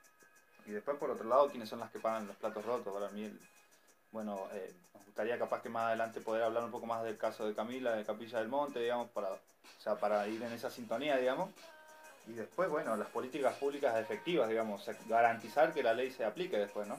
Y 0.66 0.72
después, 0.72 0.98
por 0.98 1.12
otro 1.12 1.28
lado, 1.28 1.50
quiénes 1.50 1.70
son 1.70 1.80
las 1.80 1.92
que 1.92 2.00
pagan 2.00 2.28
los 2.28 2.36
platos 2.36 2.66
rotos. 2.66 2.94
Para 2.94 3.10
mí, 3.10 3.32
bueno, 4.12 4.48
eh, 4.54 4.74
nos 4.94 5.06
gustaría 5.06 5.38
capaz 5.38 5.62
que 5.62 5.70
más 5.70 5.88
adelante 5.88 6.22
poder 6.22 6.44
hablar 6.44 6.64
un 6.64 6.72
poco 6.72 6.86
más 6.86 7.04
del 7.04 7.18
caso 7.18 7.48
de 7.48 7.54
Camila, 7.54 7.96
de 7.96 8.06
Capilla 8.06 8.40
del 8.40 8.48
Monte, 8.48 8.80
digamos, 8.80 9.10
para, 9.10 9.30
o 9.32 9.40
sea, 9.82 9.96
para 9.96 10.28
ir 10.28 10.42
en 10.42 10.52
esa 10.54 10.70
sintonía, 10.70 11.18
digamos. 11.18 11.50
Y 12.28 12.34
después, 12.34 12.70
bueno, 12.70 12.96
las 12.96 13.08
políticas 13.10 13.56
públicas 13.56 13.98
efectivas, 14.00 14.50
digamos, 14.50 14.84
garantizar 15.08 15.74
que 15.74 15.84
la 15.84 15.94
ley 15.94 16.12
se 16.12 16.26
aplique 16.26 16.58
después, 16.58 16.88
¿no? 16.88 16.98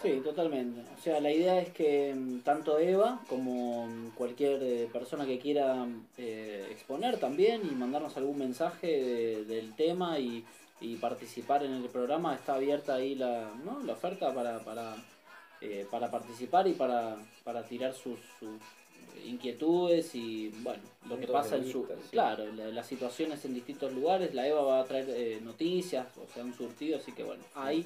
Sí, 0.00 0.20
totalmente. 0.22 0.80
O 0.96 1.02
sea, 1.02 1.20
la 1.20 1.32
idea 1.32 1.60
es 1.60 1.70
que 1.72 2.14
mm, 2.14 2.40
tanto 2.42 2.78
Eva 2.78 3.20
como 3.28 3.88
mm, 3.88 4.10
cualquier 4.10 4.62
eh, 4.62 4.88
persona 4.92 5.26
que 5.26 5.40
quiera 5.40 5.86
eh, 6.16 6.68
exponer 6.70 7.18
también 7.18 7.62
y 7.66 7.74
mandarnos 7.74 8.16
algún 8.16 8.38
mensaje 8.38 8.86
de- 8.86 9.44
del 9.44 9.74
tema 9.74 10.20
y, 10.20 10.44
y 10.80 10.96
participar 10.98 11.64
en 11.64 11.72
el 11.72 11.88
programa, 11.88 12.36
está 12.36 12.54
abierta 12.54 12.94
ahí 12.94 13.16
la, 13.16 13.50
¿no? 13.64 13.80
la 13.80 13.94
oferta 13.94 14.32
para, 14.32 14.60
para, 14.60 14.94
eh, 15.60 15.86
para 15.90 16.10
participar 16.10 16.66
y 16.68 16.72
para, 16.72 17.16
para 17.44 17.62
tirar 17.64 17.92
sus, 17.94 18.18
sus 18.38 18.60
inquietudes 19.24 20.14
y 20.14 20.48
bueno, 20.62 20.82
lo 21.08 21.18
que 21.18 21.26
pasa 21.26 21.56
en 21.56 21.70
su... 21.70 21.80
vista, 21.80 21.94
sí. 22.02 22.08
Claro, 22.10 22.44
la- 22.52 22.68
las 22.68 22.86
situaciones 22.86 23.44
en 23.44 23.54
distintos 23.54 23.92
lugares, 23.92 24.34
la 24.34 24.46
Eva 24.46 24.62
va 24.62 24.80
a 24.80 24.84
traer 24.84 25.06
eh, 25.10 25.40
noticias, 25.42 26.06
o 26.16 26.26
sea, 26.32 26.44
un 26.44 26.54
surtido, 26.54 26.98
así 26.98 27.12
que 27.12 27.24
bueno, 27.24 27.42
ahí... 27.54 27.84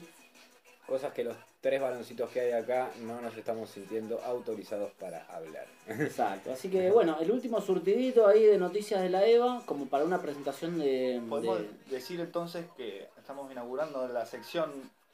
Cosas 0.87 1.13
que 1.13 1.23
los 1.23 1.37
tres 1.61 1.81
baloncitos 1.81 2.29
que 2.31 2.41
hay 2.41 2.53
acá 2.53 2.91
no 3.03 3.21
nos 3.23 3.37
estamos 3.37 3.71
sintiendo 3.71 4.21
autorizados 4.25 4.91
para 4.99 5.25
hablar. 5.27 5.65
Exacto, 5.87 6.53
así 6.53 6.69
que 6.69 6.91
bueno, 6.93 7.19
el 7.21 7.31
último 7.31 7.61
surtidito 7.61 8.27
ahí 8.27 8.43
de 8.45 8.59
noticias 8.59 9.01
de 9.01 9.09
la 9.09 9.25
EVA, 9.25 9.63
como 9.65 9.87
para 9.87 10.05
una 10.05 10.21
presentación 10.21 10.79
de... 10.81 11.23
Podemos 11.29 11.61
de- 11.61 11.69
decir 11.89 12.21
entonces 12.21 12.67
que 12.77 13.07
estamos 13.17 13.51
inaugurando 13.51 14.07
la 14.09 14.27
sección 14.27 14.71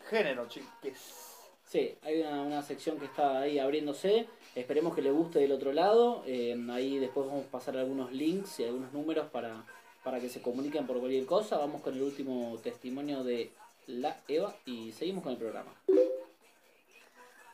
género, 0.08 0.48
chiques. 0.48 1.27
Sí, 1.68 1.98
hay 2.02 2.22
una, 2.22 2.40
una 2.40 2.62
sección 2.62 2.98
que 2.98 3.04
está 3.04 3.40
ahí 3.40 3.58
abriéndose, 3.58 4.26
esperemos 4.54 4.94
que 4.94 5.02
le 5.02 5.10
guste 5.10 5.38
del 5.38 5.52
otro 5.52 5.70
lado, 5.74 6.22
eh, 6.26 6.56
ahí 6.70 6.98
después 6.98 7.26
vamos 7.26 7.44
a 7.44 7.50
pasar 7.50 7.76
algunos 7.76 8.10
links 8.10 8.60
y 8.60 8.64
algunos 8.64 8.90
números 8.94 9.28
para, 9.28 9.66
para 10.02 10.18
que 10.18 10.30
se 10.30 10.40
comuniquen 10.40 10.86
por 10.86 10.98
cualquier 10.98 11.26
cosa, 11.26 11.58
vamos 11.58 11.82
con 11.82 11.92
el 11.92 12.00
último 12.00 12.58
testimonio 12.62 13.22
de 13.22 13.52
la 13.86 14.16
EVA 14.28 14.56
y 14.64 14.92
seguimos 14.92 15.22
con 15.22 15.32
el 15.32 15.38
programa. 15.38 15.74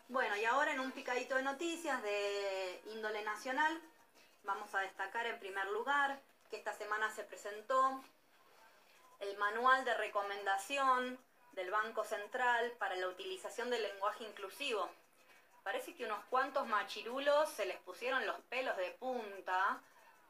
Bueno, 0.09 0.37
y 0.37 0.45
ahora 0.45 0.73
en 0.75 0.79
un 0.79 0.93
picadito 0.93 1.35
de 1.35 1.43
noticias 1.43 2.01
de 2.05 2.83
índole 2.95 3.25
nacional, 3.25 3.81
vamos 4.45 4.73
a 4.77 4.81
destacar 4.83 5.27
en 5.27 5.41
primer 5.41 5.67
lugar 5.73 6.21
que 6.51 6.57
esta 6.57 6.73
semana 6.73 7.11
se 7.11 7.25
presentó 7.25 8.01
el 9.19 9.37
manual 9.39 9.85
de 9.85 9.95
recomendación 9.95 11.19
del 11.55 11.71
Banco 11.71 12.05
Central 12.05 12.73
para 12.79 12.97
la 12.97 13.09
utilización 13.09 13.71
del 13.71 13.83
lenguaje 13.83 14.25
inclusivo. 14.25 14.89
parece 15.63 15.95
que 15.95 16.05
unos 16.05 16.23
cuantos 16.27 16.67
machirulos 16.67 17.49
se 17.51 17.65
les 17.65 17.79
pusieron 17.79 18.27
los 18.27 18.39
pelos 18.51 18.77
de 18.77 18.91
punta 18.93 19.81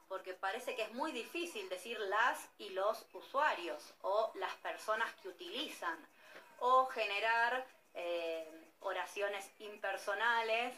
porque 0.09 0.35
parece 0.35 0.77
que 0.77 0.83
es 0.83 0.93
muy 0.93 1.13
difícil 1.13 1.69
decir 1.69 1.99
las 1.99 2.39
y 2.59 2.71
los 2.71 3.07
usuarios 3.15 3.95
o 4.03 4.31
las 4.35 4.55
personas 4.57 5.13
que 5.15 5.29
utilizan 5.29 5.99
o 6.61 6.87
generar 6.87 7.67
eh, 7.95 8.49
oraciones 8.81 9.51
impersonales 9.59 10.75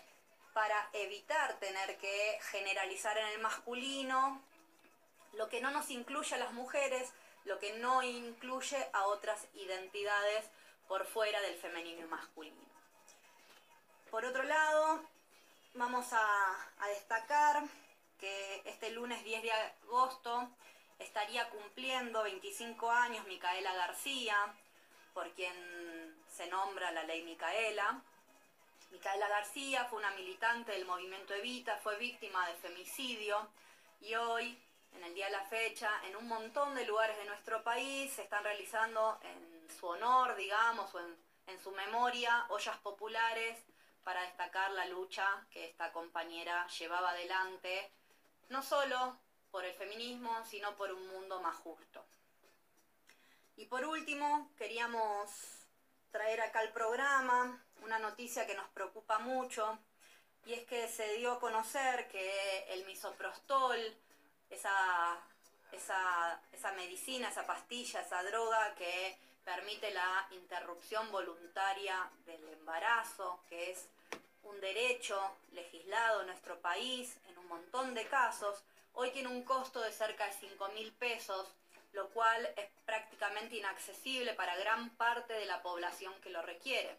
para 0.54 0.88
evitar 0.94 1.58
tener 1.58 1.98
que 1.98 2.38
generalizar 2.50 3.18
en 3.18 3.26
el 3.28 3.40
masculino 3.40 4.40
lo 5.34 5.48
que 5.48 5.60
no 5.60 5.70
nos 5.70 5.90
incluye 5.90 6.34
a 6.34 6.38
las 6.38 6.52
mujeres, 6.52 7.12
lo 7.46 7.58
que 7.58 7.72
no 7.78 8.02
incluye 8.02 8.76
a 8.92 9.06
otras 9.06 9.46
identidades 9.54 10.44
por 10.88 11.06
fuera 11.06 11.40
del 11.40 11.54
femenino 11.54 12.02
y 12.02 12.08
masculino. 12.08 12.66
Por 14.10 14.24
otro 14.24 14.42
lado, 14.42 15.02
vamos 15.74 16.06
a, 16.12 16.72
destacar 16.88 17.62
que 18.18 18.62
este 18.64 18.90
lunes 18.90 19.22
10 19.24 19.42
de 19.42 19.52
agosto 19.52 20.48
estaría 20.98 21.48
cumpliendo 21.50 22.22
25 22.22 22.90
años 22.90 23.26
Micaela 23.26 23.74
García, 23.74 24.36
por 25.12 25.30
quien 25.32 25.54
se 26.28 26.46
nombra 26.48 26.92
la 26.92 27.02
ley 27.04 27.24
Micaela. 27.24 28.00
Micaela 28.90 29.28
García 29.28 29.84
fue 29.84 29.98
una 29.98 30.10
militante 30.12 30.72
del 30.72 30.86
movimiento 30.86 31.34
Evita, 31.34 31.76
fue 31.78 31.96
víctima 31.96 32.46
de 32.48 32.54
femicidio 32.54 33.48
y 34.00 34.14
hoy, 34.14 34.58
en 34.96 35.04
el 35.04 35.14
día 35.14 35.26
de 35.26 35.32
la 35.32 35.44
fecha, 35.44 35.90
en 36.04 36.16
un 36.16 36.26
montón 36.26 36.74
de 36.74 36.84
lugares 36.84 37.16
de 37.18 37.24
nuestro 37.24 37.62
país 37.62 38.12
se 38.12 38.22
están 38.22 38.42
realizando 38.42 39.18
en 39.22 39.68
su 39.78 39.86
honor, 39.86 40.36
digamos, 40.36 40.94
o 40.94 41.00
en, 41.00 41.16
en 41.46 41.60
su 41.60 41.70
memoria, 41.72 42.46
ollas 42.48 42.76
populares 42.78 43.58
para 44.02 44.22
destacar 44.22 44.70
la 44.72 44.86
lucha 44.86 45.46
que 45.50 45.66
esta 45.66 45.92
compañera 45.92 46.66
llevaba 46.68 47.10
adelante 47.10 47.90
no 48.48 48.62
solo 48.62 49.18
por 49.50 49.64
el 49.64 49.74
feminismo, 49.74 50.44
sino 50.44 50.76
por 50.76 50.92
un 50.92 51.06
mundo 51.08 51.40
más 51.40 51.56
justo. 51.56 52.04
Y 53.56 53.66
por 53.66 53.84
último, 53.84 54.50
queríamos 54.56 55.30
traer 56.10 56.40
acá 56.40 56.60
al 56.60 56.72
programa 56.72 57.64
una 57.82 57.98
noticia 57.98 58.46
que 58.46 58.54
nos 58.54 58.68
preocupa 58.70 59.18
mucho, 59.18 59.78
y 60.44 60.54
es 60.54 60.64
que 60.66 60.88
se 60.88 61.14
dio 61.14 61.32
a 61.32 61.40
conocer 61.40 62.08
que 62.08 62.66
el 62.68 62.84
misoprostol, 62.86 63.78
esa, 64.50 65.18
esa, 65.72 66.40
esa 66.52 66.72
medicina, 66.72 67.28
esa 67.28 67.46
pastilla, 67.46 68.00
esa 68.00 68.22
droga 68.22 68.74
que 68.74 69.16
permite 69.44 69.90
la 69.92 70.26
interrupción 70.32 71.10
voluntaria 71.12 72.10
del 72.26 72.48
embarazo, 72.48 73.40
que 73.48 73.70
es 73.70 73.86
un 74.42 74.60
derecho 74.60 75.18
legislado 75.52 76.20
en 76.20 76.28
nuestro 76.28 76.58
país 76.60 77.16
en 77.28 77.38
un 77.38 77.46
montón 77.48 77.94
de 77.94 78.06
casos, 78.06 78.62
hoy 78.94 79.10
tiene 79.10 79.28
un 79.28 79.42
costo 79.42 79.80
de 79.80 79.92
cerca 79.92 80.26
de 80.26 80.32
5 80.32 80.68
mil 80.68 80.92
pesos, 80.92 81.46
lo 81.92 82.08
cual 82.10 82.46
es 82.56 82.66
prácticamente 82.84 83.56
inaccesible 83.56 84.34
para 84.34 84.56
gran 84.56 84.90
parte 84.90 85.32
de 85.32 85.46
la 85.46 85.62
población 85.62 86.12
que 86.22 86.30
lo 86.30 86.42
requiere. 86.42 86.96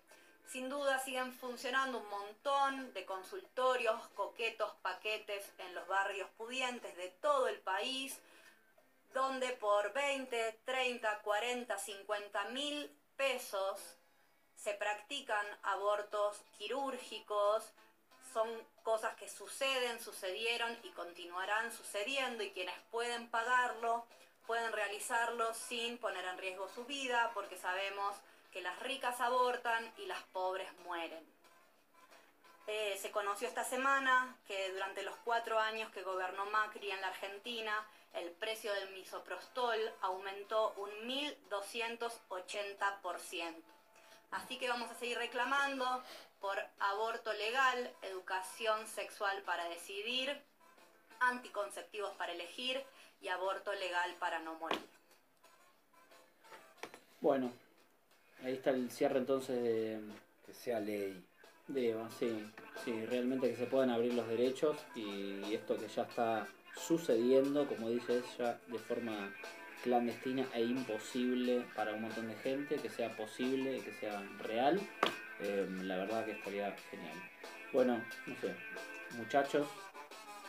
Sin 0.48 0.70
duda 0.70 0.98
siguen 1.00 1.34
funcionando 1.34 1.98
un 1.98 2.10
montón 2.10 2.94
de 2.94 3.06
consultorios, 3.06 4.02
coquetos, 4.16 4.72
paquetes 4.82 5.46
en 5.58 5.76
los 5.76 5.86
barrios 5.88 6.30
pudientes 6.38 6.96
de 6.96 7.10
todo 7.22 7.50
el 7.50 7.60
país, 7.60 8.18
donde 9.14 9.50
por 9.54 9.92
20, 9.92 10.62
30, 10.64 11.20
40, 11.20 11.78
50 11.78 12.44
mil 12.46 12.90
pesos 13.18 13.98
se 14.56 14.74
practican 14.74 15.46
abortos 15.64 16.42
quirúrgicos, 16.58 17.74
son 18.34 18.50
cosas 18.84 19.16
que 19.16 19.28
suceden, 19.28 20.00
sucedieron 20.00 20.78
y 20.84 20.90
continuarán 20.92 21.74
sucediendo 21.74 22.44
y 22.44 22.52
quienes 22.52 22.80
pueden 22.90 23.30
pagarlo 23.30 24.06
pueden 24.46 24.72
realizarlo 24.72 25.54
sin 25.54 25.98
poner 25.98 26.24
en 26.24 26.38
riesgo 26.38 26.70
su 26.70 26.86
vida 26.86 27.32
porque 27.34 27.58
sabemos 27.58 28.16
que 28.58 28.64
las 28.64 28.80
ricas 28.80 29.22
abortan 29.22 29.94
y 29.98 30.08
las 30.08 30.24
pobres 30.34 30.68
mueren. 30.80 31.24
Eh, 32.66 32.98
se 33.00 33.12
conoció 33.12 33.48
esta 33.48 33.64
semana 33.64 34.36
que 34.48 34.72
durante 34.72 35.04
los 35.04 35.16
cuatro 35.18 35.60
años 35.60 35.92
que 35.92 36.02
gobernó 36.02 36.48
Macri 36.48 36.90
en 36.90 37.00
la 37.00 37.10
Argentina, 37.10 37.86
el 38.14 38.32
precio 38.32 38.74
del 38.74 38.90
misoprostol 38.96 39.80
aumentó 40.02 40.74
un 40.78 40.90
1.280%. 41.08 43.62
Así 44.32 44.58
que 44.58 44.70
vamos 44.70 44.90
a 44.90 44.96
seguir 44.96 45.20
reclamando 45.20 46.04
por 46.42 46.58
aborto 46.80 47.32
legal, 47.34 47.94
educación 48.02 48.88
sexual 48.88 49.40
para 49.44 49.70
decidir, 49.70 50.42
anticonceptivos 51.20 52.16
para 52.16 52.32
elegir 52.32 52.84
y 53.22 53.28
aborto 53.28 53.72
legal 53.74 54.16
para 54.16 54.40
no 54.40 54.56
morir. 54.56 54.82
Bueno, 57.22 57.52
ahí 58.44 58.54
está 58.54 58.72
el 58.72 58.90
cierre 58.92 59.20
entonces 59.20 59.62
de, 59.62 60.00
Que 60.46 60.54
sea 60.54 60.80
ley. 60.80 61.24
de 61.68 61.90
Eva, 61.90 62.10
sí, 62.18 62.30
sí, 62.84 63.06
realmente 63.06 63.50
que 63.50 63.58
se 63.58 63.66
puedan 63.66 63.90
abrir 63.90 64.14
los 64.14 64.28
derechos 64.28 64.78
y 64.96 65.54
esto 65.54 65.78
que 65.78 65.88
ya 65.88 66.04
está 66.04 66.48
sucediendo, 66.76 67.68
como 67.68 67.90
dice 67.90 68.22
ella, 68.38 68.60
de 68.68 68.80
forma 68.80 69.34
clandestina 69.84 70.48
e 70.54 70.64
imposible 70.64 71.66
para 71.76 71.94
un 71.94 72.04
montón 72.04 72.28
de 72.28 72.36
gente, 72.36 72.76
que 72.76 72.90
sea 72.90 73.10
posible, 73.16 73.82
que 73.82 73.94
sea 73.94 74.22
real, 74.40 74.80
eh, 75.42 75.68
la 75.84 75.98
verdad 75.98 76.26
que 76.26 76.32
estaría 76.32 76.76
genial. 76.90 77.16
Bueno, 77.74 78.02
no 78.26 78.36
sé, 78.40 78.56
muchachos, 79.18 79.68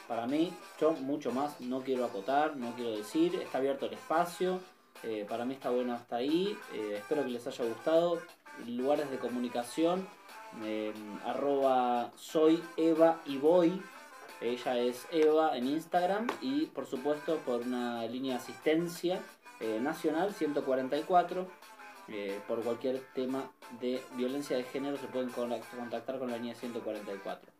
para 0.07 0.27
mí, 0.27 0.53
yo 0.81 0.92
mucho 0.92 1.31
más 1.33 1.61
no 1.61 1.83
quiero 1.83 2.05
acotar, 2.05 2.57
no 2.57 2.74
quiero 2.74 2.96
decir, 2.96 3.35
está 3.37 3.59
abierto 3.59 3.87
el 3.87 3.94
espacio, 3.94 4.61
eh, 5.03 5.27
para 5.29 5.45
mí 5.45 5.55
está 5.55 5.71
bueno 5.71 5.95
hasta 5.95 6.17
ahí, 6.17 6.57
eh, 6.73 6.97
espero 6.99 7.23
que 7.25 7.31
les 7.31 7.47
haya 7.47 7.65
gustado, 7.65 8.21
lugares 8.67 9.11
de 9.11 9.19
comunicación, 9.19 10.07
eh, 10.65 10.93
arroba 11.25 12.11
soy 12.17 12.63
Eva 12.77 13.21
y 13.27 13.37
voy, 13.39 13.83
ella 14.41 14.79
es 14.79 15.07
Eva 15.11 15.57
en 15.57 15.67
Instagram 15.67 16.27
y 16.41 16.67
por 16.67 16.87
supuesto 16.87 17.37
por 17.45 17.61
una 17.63 18.05
línea 18.07 18.35
de 18.37 18.41
asistencia 18.43 19.21
eh, 19.61 19.79
nacional 19.81 20.33
144. 20.35 21.47
eh, 22.11 22.41
por 22.49 22.63
cualquier 22.63 23.01
tema 23.15 23.51
de 23.81 24.03
violencia 24.15 24.57
de 24.57 24.63
género 24.65 24.97
se 24.97 25.07
pueden 25.09 25.29
con- 25.29 25.53
contactar 25.77 26.19
con 26.19 26.31
la 26.31 26.39
línea 26.39 26.55
144. 26.55 27.51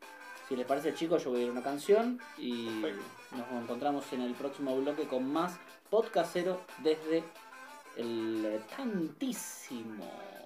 Si 0.49 0.57
les 0.57 0.65
parece 0.67 0.95
chicos, 0.95 1.23
yo 1.25 1.31
voy 1.31 1.41
a 1.41 1.43
ir 1.43 1.49
a 1.51 1.53
una 1.53 1.63
canción 1.63 2.19
y 2.39 2.81
Perfecto. 2.81 3.05
nos 3.37 3.63
encontramos 3.63 4.11
en 4.15 4.23
el 4.23 4.33
próximo 4.33 4.75
bloque 4.81 5.07
con 5.07 5.31
más 5.31 5.59
podcastero 5.91 6.61
desde 6.83 7.23
el 7.97 8.61
tantísimo. 8.77 10.38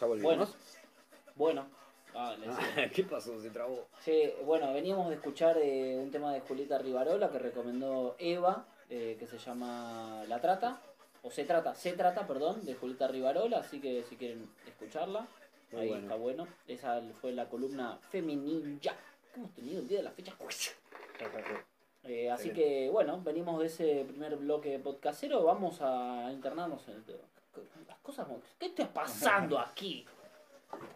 ¿Ya 0.00 0.06
volvimos? 0.06 0.54
bueno. 1.34 1.66
Ah, 2.14 2.34
le 2.38 2.48
decía. 2.48 2.90
¿Qué 2.94 3.02
pasó? 3.04 3.40
Se 3.40 3.50
trabó. 3.50 3.86
Sí, 4.00 4.32
bueno, 4.44 4.72
veníamos 4.72 5.08
de 5.08 5.16
escuchar 5.16 5.58
eh, 5.58 5.98
un 5.98 6.10
tema 6.10 6.32
de 6.32 6.40
Julieta 6.40 6.78
Rivarola 6.78 7.30
que 7.30 7.38
recomendó 7.38 8.16
Eva, 8.18 8.66
eh, 8.88 9.16
que 9.18 9.26
se 9.26 9.38
llama 9.38 10.24
La 10.28 10.40
Trata, 10.40 10.80
o 11.22 11.30
Se 11.30 11.44
Trata, 11.44 11.74
Se 11.74 11.92
Trata, 11.92 12.26
perdón, 12.26 12.64
de 12.64 12.74
Julieta 12.74 13.06
Rivarola, 13.08 13.58
así 13.58 13.80
que 13.80 14.02
si 14.04 14.16
quieren 14.16 14.48
escucharla, 14.66 15.26
Muy 15.72 15.80
ahí 15.82 15.88
bueno. 15.88 16.02
está 16.04 16.14
bueno. 16.16 16.48
Esa 16.66 17.02
fue 17.20 17.32
la 17.32 17.48
columna 17.48 17.98
Feminilla 18.10 18.94
que 19.32 19.40
hemos 19.40 19.52
tenido 19.52 19.80
el 19.80 19.88
día 19.88 19.98
de 19.98 20.04
la 20.04 20.10
fecha. 20.10 20.34
Eh, 22.04 22.30
así 22.30 22.50
que 22.50 22.88
bueno, 22.90 23.20
venimos 23.22 23.60
de 23.60 23.66
ese 23.66 24.04
primer 24.06 24.36
bloque 24.36 24.78
podcastero, 24.78 25.42
vamos 25.42 25.78
a 25.80 26.30
internarnos 26.32 26.86
en 26.88 26.94
el 26.94 27.04
tema. 27.04 27.24
Las 27.86 27.98
cosas, 27.98 28.26
¿qué 28.58 28.66
está 28.66 28.92
pasando 28.92 29.58
aquí? 29.58 30.06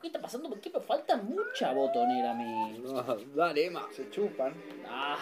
¿Qué 0.01 0.09
está 0.09 0.21
pasando? 0.21 0.49
¿Por 0.49 0.61
qué 0.61 0.71
me 0.71 0.81
falta 0.81 1.17
mucha 1.17 1.73
botonera 1.73 2.33
a 2.33 2.35
mí? 2.35 2.79
No, 2.79 3.03
dale, 3.35 3.67
Emma. 3.67 3.89
Se 3.93 4.11
chupan. 4.11 4.55
Ah, 4.87 5.17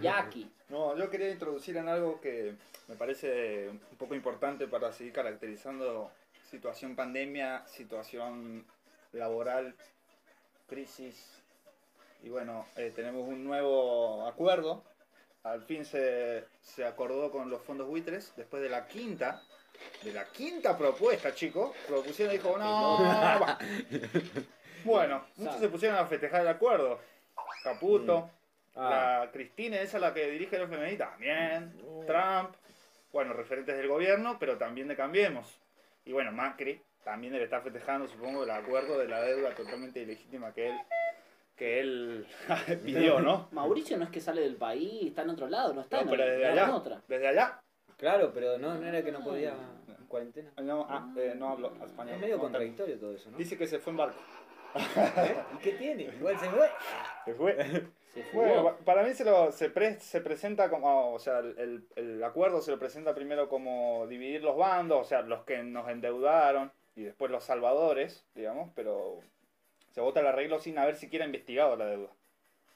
Jackie. 0.00 0.50
No, 0.68 0.96
yo 0.96 1.10
quería 1.10 1.30
introducir 1.30 1.76
en 1.76 1.88
algo 1.88 2.20
que 2.20 2.54
me 2.88 2.96
parece 2.96 3.68
un 3.68 3.96
poco 3.98 4.14
importante 4.14 4.66
para 4.66 4.92
seguir 4.92 5.12
caracterizando 5.12 6.10
situación 6.50 6.94
pandemia, 6.94 7.66
situación 7.66 8.64
laboral, 9.12 9.74
crisis. 10.68 11.42
Y 12.22 12.28
bueno, 12.28 12.66
eh, 12.76 12.92
tenemos 12.94 13.26
un 13.28 13.44
nuevo 13.44 14.26
acuerdo. 14.26 14.84
Al 15.42 15.62
fin 15.62 15.84
se, 15.84 16.44
se 16.60 16.84
acordó 16.84 17.30
con 17.30 17.50
los 17.50 17.62
fondos 17.62 17.86
buitres 17.86 18.32
después 18.36 18.62
de 18.62 18.68
la 18.68 18.86
quinta, 18.88 19.42
de 20.02 20.12
la 20.12 20.24
quinta 20.26 20.76
propuesta, 20.76 21.34
chicos. 21.34 21.74
Propusieron 21.86 22.34
y 22.34 22.38
dijo, 22.38 22.56
no, 22.58 22.98
va". 23.00 23.58
Bueno, 24.84 25.24
muchos 25.36 25.58
se 25.60 25.68
pusieron 25.68 25.98
a 25.98 26.06
festejar 26.06 26.42
el 26.42 26.48
acuerdo. 26.48 27.00
Caputo, 27.64 28.30
Ah, 28.78 29.22
la 29.24 29.32
Cristina, 29.32 29.80
esa 29.80 29.98
la 29.98 30.12
que 30.12 30.30
dirige 30.30 30.56
el 30.56 30.62
FMI, 30.64 30.96
también. 30.98 31.72
No. 31.82 32.04
Trump, 32.04 32.54
bueno, 33.10 33.32
referentes 33.32 33.74
del 33.74 33.88
gobierno, 33.88 34.36
pero 34.38 34.58
también 34.58 34.86
de 34.86 34.94
Cambiemos. 34.94 35.58
Y 36.04 36.12
bueno, 36.12 36.30
Macri 36.30 36.82
también 37.02 37.32
debe 37.32 37.44
estar 37.46 37.62
festejando, 37.62 38.06
supongo, 38.06 38.44
el 38.44 38.50
acuerdo 38.50 38.98
de 38.98 39.08
la 39.08 39.22
deuda 39.22 39.54
totalmente 39.54 40.00
ilegítima 40.02 40.52
que 40.52 40.68
él, 40.68 40.76
que 41.56 41.80
él 41.80 42.26
pidió, 42.84 43.20
¿no? 43.20 43.48
Mauricio 43.52 43.96
no 43.96 44.04
es 44.04 44.10
que 44.10 44.20
sale 44.20 44.42
del 44.42 44.56
país, 44.56 45.06
está 45.06 45.22
en 45.22 45.30
otro 45.30 45.48
lado, 45.48 45.72
no 45.72 45.80
está 45.80 45.96
No, 45.96 46.02
en, 46.02 46.08
pero 46.10 46.24
desde 46.24 46.36
está 46.42 46.52
en 46.52 46.58
allá, 46.58 46.74
otra. 46.74 47.02
desde 47.08 47.28
allá, 47.28 47.62
claro, 47.96 48.30
pero 48.34 48.58
no, 48.58 48.74
no 48.74 48.86
era 48.86 49.02
que 49.02 49.12
no 49.12 49.22
podía 49.22 49.52
en 49.98 50.06
cuarentena. 50.06 50.50
no, 50.62 50.86
ah, 50.88 51.12
eh, 51.16 51.34
no 51.36 51.48
hablo 51.50 51.72
español. 51.84 52.14
Es 52.14 52.20
medio 52.20 52.36
No, 52.36 52.42
contradictorio 52.42 52.98
todo 52.98 53.14
eso, 53.14 53.30
¿no? 53.30 53.38
Dice 53.38 53.56
que 53.56 53.66
se 53.66 53.78
fue 53.78 53.92
en 53.92 53.96
barco. 53.98 54.18
¿Eh? 54.76 55.36
¿Y 55.54 55.56
qué 55.58 55.72
tiene? 55.72 56.02
Igual 56.04 56.38
se 56.38 56.48
fue. 56.50 56.70
Se 57.24 57.34
fue. 57.34 57.56
Se. 58.16 58.24
Bueno, 58.32 58.64
pa- 58.64 58.76
para 58.78 59.02
mí 59.02 59.12
se, 59.12 59.24
lo, 59.26 59.52
se, 59.52 59.68
pre- 59.68 60.00
se 60.00 60.22
presenta 60.22 60.70
como, 60.70 61.12
o 61.12 61.18
sea, 61.18 61.40
el, 61.40 61.54
el- 61.58 61.86
el 61.96 62.24
acuerdo 62.24 62.62
se 62.62 62.70
lo 62.70 62.78
presenta 62.78 63.14
primero 63.14 63.48
como 63.50 64.06
dividir 64.06 64.42
los 64.42 64.56
bandos, 64.56 65.00
o 65.00 65.04
sea, 65.04 65.20
los 65.20 65.44
que 65.44 65.62
nos 65.62 65.86
endeudaron 65.90 66.72
y 66.94 67.02
después 67.02 67.30
los 67.30 67.44
salvadores, 67.44 68.24
digamos, 68.34 68.70
pero 68.74 69.20
se 69.90 70.00
vota 70.00 70.20
el 70.20 70.26
arreglo 70.28 70.58
sin 70.60 70.78
haber 70.78 70.96
siquiera 70.96 71.26
investigado 71.26 71.76
la 71.76 71.84
deuda. 71.86 72.08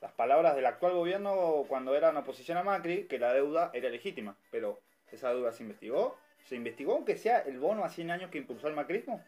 Las 0.02 0.12
palabras 0.12 0.56
del 0.56 0.66
actual 0.66 0.92
gobierno 0.92 1.64
cuando 1.68 1.94
eran 1.96 2.18
oposición 2.18 2.58
a 2.58 2.62
Macri, 2.62 3.04
que 3.06 3.18
la 3.18 3.32
deuda 3.32 3.70
era 3.72 3.88
legítima, 3.88 4.36
pero 4.50 4.78
esa 5.16 5.32
deuda 5.32 5.52
se 5.52 5.62
investigó, 5.62 6.16
se 6.44 6.56
investigó 6.56 6.94
aunque 6.94 7.16
sea 7.16 7.40
el 7.40 7.58
bono 7.58 7.84
a 7.84 7.88
100 7.88 8.10
años 8.10 8.30
que 8.30 8.38
impulsó 8.38 8.68
el 8.68 8.74
macrismo. 8.74 9.22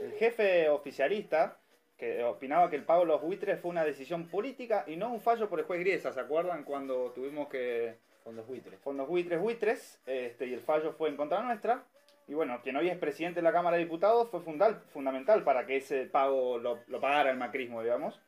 El 0.00 0.12
jefe 0.18 0.68
oficialista 0.68 1.58
que 1.96 2.22
opinaba 2.24 2.68
que 2.70 2.76
el 2.76 2.84
pago 2.84 3.00
de 3.02 3.06
los 3.06 3.22
buitres 3.22 3.60
fue 3.60 3.70
una 3.70 3.84
decisión 3.84 4.28
política 4.28 4.84
y 4.86 4.96
no 4.96 5.12
un 5.12 5.20
fallo 5.20 5.48
por 5.48 5.60
el 5.60 5.64
juez 5.64 5.80
Griesa. 5.80 6.12
¿Se 6.12 6.20
acuerdan 6.20 6.64
cuando 6.64 7.12
tuvimos 7.12 7.48
que 7.48 7.96
Fondos 8.24 8.46
buitres. 8.46 8.78
fondos 8.80 9.06
buitres 9.06 9.38
buitres 9.38 10.00
este, 10.06 10.46
y 10.46 10.54
el 10.54 10.60
fallo 10.60 10.92
fue 10.92 11.08
en 11.10 11.16
contra 11.16 11.42
nuestra? 11.42 11.84
Y 12.26 12.32
bueno, 12.34 12.60
quien 12.62 12.74
hoy 12.76 12.88
es 12.88 12.96
presidente 12.96 13.40
de 13.40 13.42
la 13.44 13.52
Cámara 13.52 13.76
de 13.76 13.84
Diputados 13.84 14.30
fue 14.30 14.40
fundal- 14.40 14.80
fundamental 14.92 15.44
para 15.44 15.66
que 15.66 15.76
ese 15.76 16.06
pago 16.06 16.58
lo, 16.58 16.78
lo 16.86 17.00
pagara 17.00 17.30
el 17.30 17.36
macrismo, 17.36 17.82
digamos. 17.82 18.18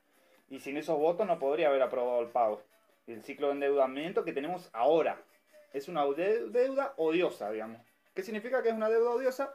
Y 0.51 0.59
sin 0.61 0.77
esos 0.77 0.99
votos 0.99 1.27
no 1.27 1.39
podría 1.39 1.69
haber 1.69 1.81
aprobado 1.83 2.21
el 2.21 2.29
pago. 2.29 2.63
Y 3.07 3.13
el 3.13 3.23
ciclo 3.23 3.47
de 3.49 3.55
endeudamiento 3.55 4.23
que 4.25 4.33
tenemos 4.35 4.69
ahora 4.75 5.23
es 5.77 5.89
una 5.89 6.05
de- 6.07 6.49
deuda 6.49 6.95
odiosa, 6.97 7.51
digamos. 7.51 7.81
¿Qué 8.15 8.23
significa 8.23 8.63
que 8.63 8.71
es 8.71 8.75
una 8.75 8.89
deuda 8.89 9.11
odiosa? 9.11 9.55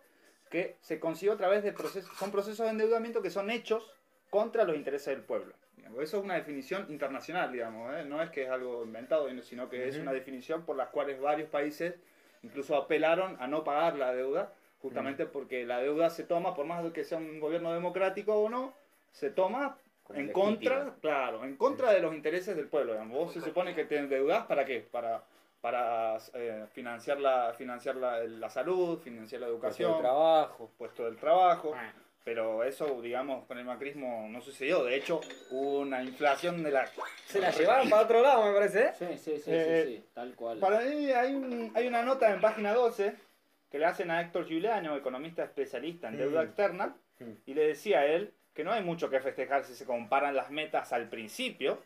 Que 0.50 0.76
se 0.82 1.00
consiguió 1.00 1.34
a 1.34 1.38
través 1.38 1.64
de 1.64 1.72
procesos, 1.74 2.16
son 2.18 2.32
procesos 2.32 2.66
de 2.66 2.72
endeudamiento 2.72 3.22
que 3.22 3.30
son 3.30 3.50
hechos 3.50 3.92
contra 4.30 4.64
los 4.64 4.76
intereses 4.76 5.08
del 5.16 5.24
pueblo. 5.24 5.54
Digamos, 5.76 6.02
Eso 6.04 6.18
es 6.20 6.24
una 6.24 6.36
definición 6.36 6.86
internacional, 6.90 7.52
digamos, 7.52 7.94
¿eh? 7.96 8.04
no 8.06 8.22
es 8.22 8.30
que 8.30 8.44
es 8.44 8.50
algo 8.50 8.84
inventado, 8.84 9.28
sino 9.42 9.70
que 9.70 9.88
es 9.88 9.98
una 9.98 10.12
definición 10.14 10.64
por 10.64 10.76
las 10.76 10.90
cuales 10.90 11.20
varios 11.20 11.50
países 11.50 11.96
incluso 12.44 12.76
apelaron 12.76 13.38
a 13.40 13.48
no 13.48 13.64
pagar 13.64 13.96
la 13.98 14.14
deuda, 14.14 14.54
justamente 14.82 15.26
porque 15.26 15.66
la 15.66 15.80
deuda 15.80 16.10
se 16.10 16.24
toma, 16.24 16.54
por 16.54 16.66
más 16.66 16.84
que 16.92 17.04
sea 17.04 17.18
un 17.18 17.40
gobierno 17.40 17.74
democrático 17.74 18.36
o 18.36 18.50
no, 18.50 18.74
se 19.12 19.30
toma 19.30 19.78
en 20.14 20.32
contra, 20.32 20.94
claro, 21.02 21.46
en 21.46 21.56
contra 21.56 21.92
de 21.94 22.02
los 22.02 22.14
intereses 22.14 22.56
del 22.56 22.68
pueblo. 22.68 22.94
digamos. 22.94 23.18
Vos 23.18 23.34
se 23.34 23.42
supone 23.42 23.74
que 23.76 23.86
te 23.86 23.98
endeudás 23.98 24.46
para 24.46 24.66
qué? 24.66 24.82
Para, 24.92 25.24
para 25.62 26.18
eh, 26.34 26.66
financiar, 26.74 27.20
la, 27.20 27.54
financiar 27.54 27.96
la, 27.96 28.24
la 28.24 28.50
salud, 28.50 29.00
financiar 29.00 29.42
la 29.42 29.48
Puesto 29.48 29.68
educación, 29.68 29.94
de 29.94 30.00
trabajo. 30.00 30.72
puesto 30.78 31.06
del 31.06 31.18
trabajo. 31.18 31.76
Pero 32.24 32.64
eso, 32.64 33.02
digamos, 33.02 33.46
con 33.48 33.58
el 33.58 33.66
macrismo 33.66 34.28
no 34.30 34.42
sucedió. 34.42 34.84
De 34.84 34.96
hecho, 34.96 35.22
hubo 35.50 35.80
una 35.80 36.04
inflación 36.04 36.62
de 36.62 36.70
la... 36.72 36.86
Se 37.26 37.40
la 37.40 37.50
llevaron 37.50 37.90
para 37.90 38.04
otro 38.04 38.22
lado, 38.22 38.46
me 38.46 38.54
parece, 38.54 38.82
¿eh? 38.86 38.92
Sí, 38.98 39.06
sí, 39.18 39.38
sí, 39.40 39.52
Eh, 39.52 39.84
sí, 39.88 39.96
sí, 39.98 40.06
tal 40.14 40.36
cual. 40.36 40.60
Para 40.60 40.82
mí 40.82 41.10
hay, 41.12 41.34
un- 41.34 41.72
hay 41.74 41.88
una 41.88 42.04
nota 42.04 42.32
en 42.32 42.40
página 42.40 42.74
12 42.76 43.16
que 43.72 43.80
le 43.80 43.86
hacen 43.86 44.12
a 44.12 44.22
Héctor 44.22 44.46
Giuliano, 44.48 44.96
economista 44.96 45.44
especialista 45.44 46.10
en 46.10 46.18
deuda 46.18 46.42
Mm. 46.42 46.46
externa, 46.46 46.96
Mm. 47.20 47.32
y 47.48 47.54
le 47.56 47.68
decía 47.68 48.00
a 48.02 48.06
él 48.06 48.34
que 48.54 48.64
no 48.64 48.72
hay 48.72 48.84
mucho 48.84 49.10
que 49.10 49.20
festejar 49.20 49.64
si 49.64 49.74
se 49.74 49.86
comparan 49.86 50.36
las 50.36 50.52
metas 50.52 50.94
al 50.94 51.08
principio, 51.10 51.82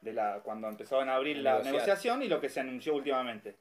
de 0.00 0.12
la, 0.12 0.40
cuando 0.42 0.68
empezaban 0.68 1.08
a 1.08 1.16
abrir 1.16 1.38
la 1.38 1.52
Negociar. 1.52 1.72
negociación, 1.72 2.22
y 2.22 2.28
lo 2.28 2.40
que 2.40 2.48
se 2.48 2.60
anunció 2.60 2.94
últimamente. 2.94 3.56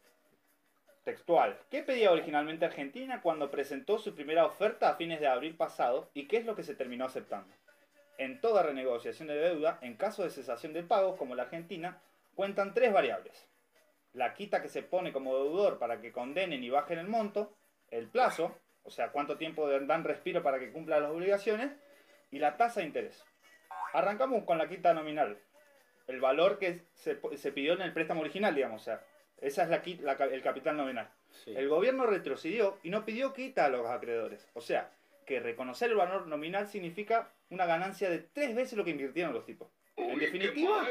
Textual. 1.04 1.58
¿Qué 1.70 1.82
pedía 1.84 2.12
originalmente 2.12 2.66
Argentina 2.66 3.22
cuando 3.22 3.50
presentó 3.50 3.98
su 3.98 4.14
primera 4.14 4.46
oferta 4.46 4.90
a 4.90 4.96
fines 4.96 5.20
de 5.20 5.28
abril 5.28 5.56
pasado 5.56 6.10
y 6.14 6.28
qué 6.28 6.38
es 6.38 6.46
lo 6.46 6.56
que 6.56 6.64
se 6.64 6.76
terminó 6.76 7.06
aceptando? 7.06 7.54
En 8.18 8.42
toda 8.42 8.64
renegociación 8.64 9.28
de 9.28 9.36
deuda, 9.36 9.80
en 9.82 9.96
caso 9.96 10.24
de 10.24 10.30
cesación 10.30 10.74
de 10.74 10.84
pagos, 10.84 11.18
como 11.18 11.36
la 11.36 11.44
Argentina, 11.44 12.02
cuentan 12.36 12.74
tres 12.74 12.94
variables. 12.94 13.48
La 14.14 14.34
quita 14.34 14.62
que 14.62 14.70
se 14.70 14.84
pone 14.84 15.14
como 15.14 15.36
deudor 15.36 15.80
para 15.80 16.02
que 16.02 16.12
condenen 16.12 16.64
y 16.64 16.70
bajen 16.70 17.00
el 17.00 17.08
monto, 17.08 17.56
el 17.90 18.08
plazo, 18.08 18.56
o 18.84 18.92
sea, 18.92 19.12
cuánto 19.12 19.38
tiempo 19.38 19.70
dan 19.70 20.04
respiro 20.04 20.44
para 20.44 20.60
que 20.60 20.72
cumpla 20.72 21.00
las 21.00 21.12
obligaciones, 21.12 21.72
y 22.32 22.40
la 22.40 22.58
tasa 22.58 22.82
de 22.82 22.88
interés. 22.88 23.24
Arrancamos 23.94 24.44
con 24.44 24.58
la 24.58 24.70
quita 24.70 24.94
nominal, 24.94 25.40
el 26.10 26.20
valor 26.20 26.57
que 26.57 26.82
se, 26.93 27.20
se 27.38 27.51
pidió 27.51 27.74
en 27.74 27.82
el 27.82 27.93
préstamo 27.93 28.22
original, 28.22 28.55
digamos, 28.55 28.82
o 28.82 28.86
sea, 28.86 29.03
esa 29.41 29.64
es 29.64 29.70
la, 29.70 29.82
la 30.01 30.26
el 30.26 30.41
capital 30.41 30.76
nominal. 30.76 31.10
Sí. 31.30 31.53
El 31.55 31.70
gobierno 31.70 32.05
retrocedió 32.05 32.78
y 32.84 32.89
no 32.89 33.05
pidió 33.05 33.34
quita 33.34 33.66
a 33.66 33.70
los 33.70 33.86
acreedores. 33.86 34.49
O 34.53 34.62
sea, 34.62 34.91
que 35.26 35.39
reconocer 35.39 35.91
el 35.91 35.95
valor 35.95 36.28
nominal 36.28 36.68
significa 36.68 37.32
una 37.51 37.66
ganancia 37.66 38.10
de 38.10 38.20
tres 38.20 38.55
veces 38.55 38.78
lo 38.78 38.84
que 38.84 38.91
invirtieron 38.91 39.34
los 39.34 39.45
tipos. 39.45 39.70
En 39.95 40.18
definitiva, 40.18 40.88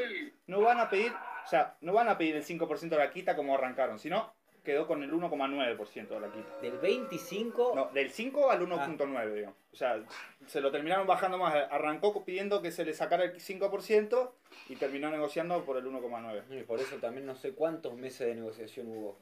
no 0.47 0.61
van 0.61 0.79
a 0.79 0.89
pedir, 0.89 1.11
o 1.11 1.47
sea, 1.47 1.75
no 1.81 1.93
van 1.93 2.07
a 2.09 2.17
pedir 2.17 2.35
el 2.35 2.45
5% 2.45 2.89
de 2.89 2.97
la 2.97 3.11
quita 3.11 3.35
como 3.35 3.55
arrancaron, 3.55 3.99
sino 3.99 4.33
quedó 4.69 4.85
con 4.85 5.01
el 5.03 5.11
1,9% 5.11 6.07
de 6.07 6.19
la 6.19 6.27
quita. 6.31 6.59
Del 6.61 6.77
25 6.77 7.73
No, 7.75 7.85
del 7.91 8.11
5 8.11 8.51
al 8.51 8.61
1.9, 8.61 9.33
digamos. 9.33 9.57
O 9.73 9.75
sea, 9.75 9.99
se 10.45 10.61
lo 10.61 10.71
terminaron 10.71 11.07
bajando 11.07 11.37
más. 11.37 11.53
Arrancó 11.71 12.23
pidiendo 12.23 12.61
que 12.61 12.71
se 12.71 12.85
le 12.85 12.93
sacara 12.93 13.23
el 13.23 13.33
5% 13.39 14.31
y 14.69 14.75
terminó 14.75 15.09
negociando 15.09 15.63
por 15.65 15.77
el 15.77 15.85
1,9. 15.85 16.59
Y 16.59 16.63
por 16.63 16.79
eso 16.79 16.97
también 16.97 17.25
no 17.25 17.35
sé 17.35 17.53
cuántos 17.53 17.95
meses 17.95 18.27
de 18.27 18.35
negociación 18.35 18.87
hubo. 18.87 19.17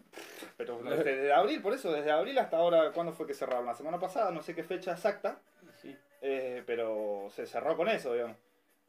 Pero 0.57 0.79
desde 0.83 1.31
abril, 1.33 1.61
por 1.61 1.73
eso, 1.73 1.91
desde 1.91 2.11
abril 2.11 2.37
hasta 2.39 2.57
ahora, 2.57 2.91
¿cuándo 2.91 3.13
fue 3.13 3.25
que 3.25 3.33
cerraron? 3.33 3.65
La 3.65 3.73
semana 3.75 3.99
pasada, 3.99 4.31
no 4.31 4.41
sé 4.41 4.53
qué 4.53 4.63
fecha 4.63 4.91
exacta, 4.91 5.39
Sí. 5.81 5.95
eh, 6.21 6.63
pero 6.65 7.27
se 7.31 7.45
cerró 7.45 7.77
con 7.77 7.87
eso, 7.87 8.13
digamos. 8.13 8.35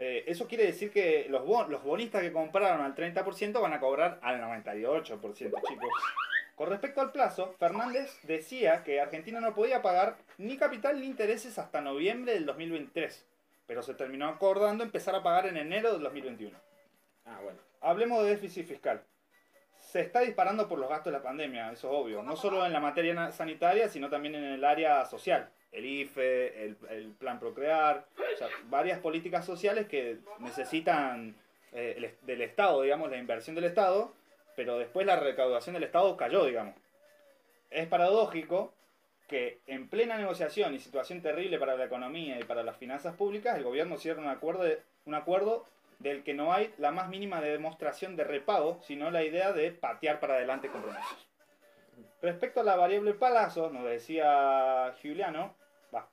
Eh, 0.00 0.22
eso 0.28 0.46
quiere 0.46 0.64
decir 0.64 0.92
que 0.92 1.26
los, 1.28 1.44
bon- 1.44 1.68
los 1.72 1.82
bonistas 1.82 2.22
que 2.22 2.32
compraron 2.32 2.82
al 2.82 2.94
30% 2.94 3.60
van 3.60 3.72
a 3.72 3.80
cobrar 3.80 4.20
al 4.22 4.40
98%, 4.40 5.34
chicos. 5.34 5.90
Con 6.58 6.70
respecto 6.70 7.00
al 7.00 7.12
plazo, 7.12 7.54
Fernández 7.56 8.18
decía 8.24 8.82
que 8.82 9.00
Argentina 9.00 9.40
no 9.40 9.54
podía 9.54 9.80
pagar 9.80 10.16
ni 10.38 10.56
capital 10.56 11.00
ni 11.00 11.06
intereses 11.06 11.56
hasta 11.56 11.80
noviembre 11.80 12.34
del 12.34 12.46
2023, 12.46 13.24
pero 13.68 13.80
se 13.80 13.94
terminó 13.94 14.26
acordando 14.26 14.82
empezar 14.82 15.14
a 15.14 15.22
pagar 15.22 15.46
en 15.46 15.56
enero 15.56 15.92
del 15.92 16.02
2021. 16.02 16.58
Ah, 17.26 17.38
bueno. 17.44 17.60
Hablemos 17.80 18.24
de 18.24 18.30
déficit 18.30 18.66
fiscal. 18.66 19.04
Se 19.76 20.00
está 20.00 20.18
disparando 20.18 20.68
por 20.68 20.80
los 20.80 20.88
gastos 20.88 21.12
de 21.12 21.18
la 21.18 21.22
pandemia, 21.22 21.70
eso 21.70 21.86
es 21.86 21.94
obvio. 21.94 22.24
No 22.24 22.34
solo 22.34 22.66
en 22.66 22.72
la 22.72 22.80
materia 22.80 23.30
sanitaria, 23.30 23.88
sino 23.88 24.10
también 24.10 24.34
en 24.34 24.42
el 24.42 24.64
área 24.64 25.04
social. 25.04 25.48
El 25.70 25.86
IFE, 25.86 26.64
el, 26.64 26.76
el 26.90 27.12
plan 27.12 27.38
Procrear, 27.38 28.04
o 28.16 28.36
sea, 28.36 28.48
varias 28.64 28.98
políticas 28.98 29.46
sociales 29.46 29.86
que 29.86 30.18
necesitan 30.40 31.36
eh, 31.70 31.94
el 31.98 32.26
del 32.26 32.42
Estado, 32.42 32.82
digamos, 32.82 33.08
la 33.10 33.18
inversión 33.18 33.54
del 33.54 33.66
Estado, 33.66 34.12
pero 34.58 34.76
después 34.76 35.06
la 35.06 35.14
recaudación 35.14 35.74
del 35.74 35.84
Estado 35.84 36.16
cayó, 36.16 36.44
digamos. 36.44 36.74
Es 37.70 37.86
paradójico 37.86 38.74
que 39.28 39.60
en 39.68 39.88
plena 39.88 40.16
negociación 40.16 40.74
y 40.74 40.80
situación 40.80 41.22
terrible 41.22 41.60
para 41.60 41.76
la 41.76 41.84
economía 41.84 42.40
y 42.40 42.42
para 42.42 42.64
las 42.64 42.76
finanzas 42.76 43.14
públicas, 43.14 43.56
el 43.56 43.62
gobierno 43.62 43.98
cierra 43.98 44.20
un 44.20 44.26
acuerdo, 44.26 44.64
de- 44.64 44.82
un 45.04 45.14
acuerdo 45.14 45.64
del 46.00 46.24
que 46.24 46.34
no 46.34 46.52
hay 46.52 46.74
la 46.76 46.90
más 46.90 47.08
mínima 47.08 47.40
demostración 47.40 48.16
de 48.16 48.24
repago, 48.24 48.80
sino 48.82 49.12
la 49.12 49.22
idea 49.22 49.52
de 49.52 49.70
patear 49.70 50.18
para 50.18 50.34
adelante 50.34 50.66
compromisos. 50.66 51.28
Respecto 52.20 52.62
a 52.62 52.64
la 52.64 52.74
variable 52.74 53.14
palazos, 53.14 53.72
nos 53.72 53.84
decía 53.84 54.92
Giuliano, 55.00 55.54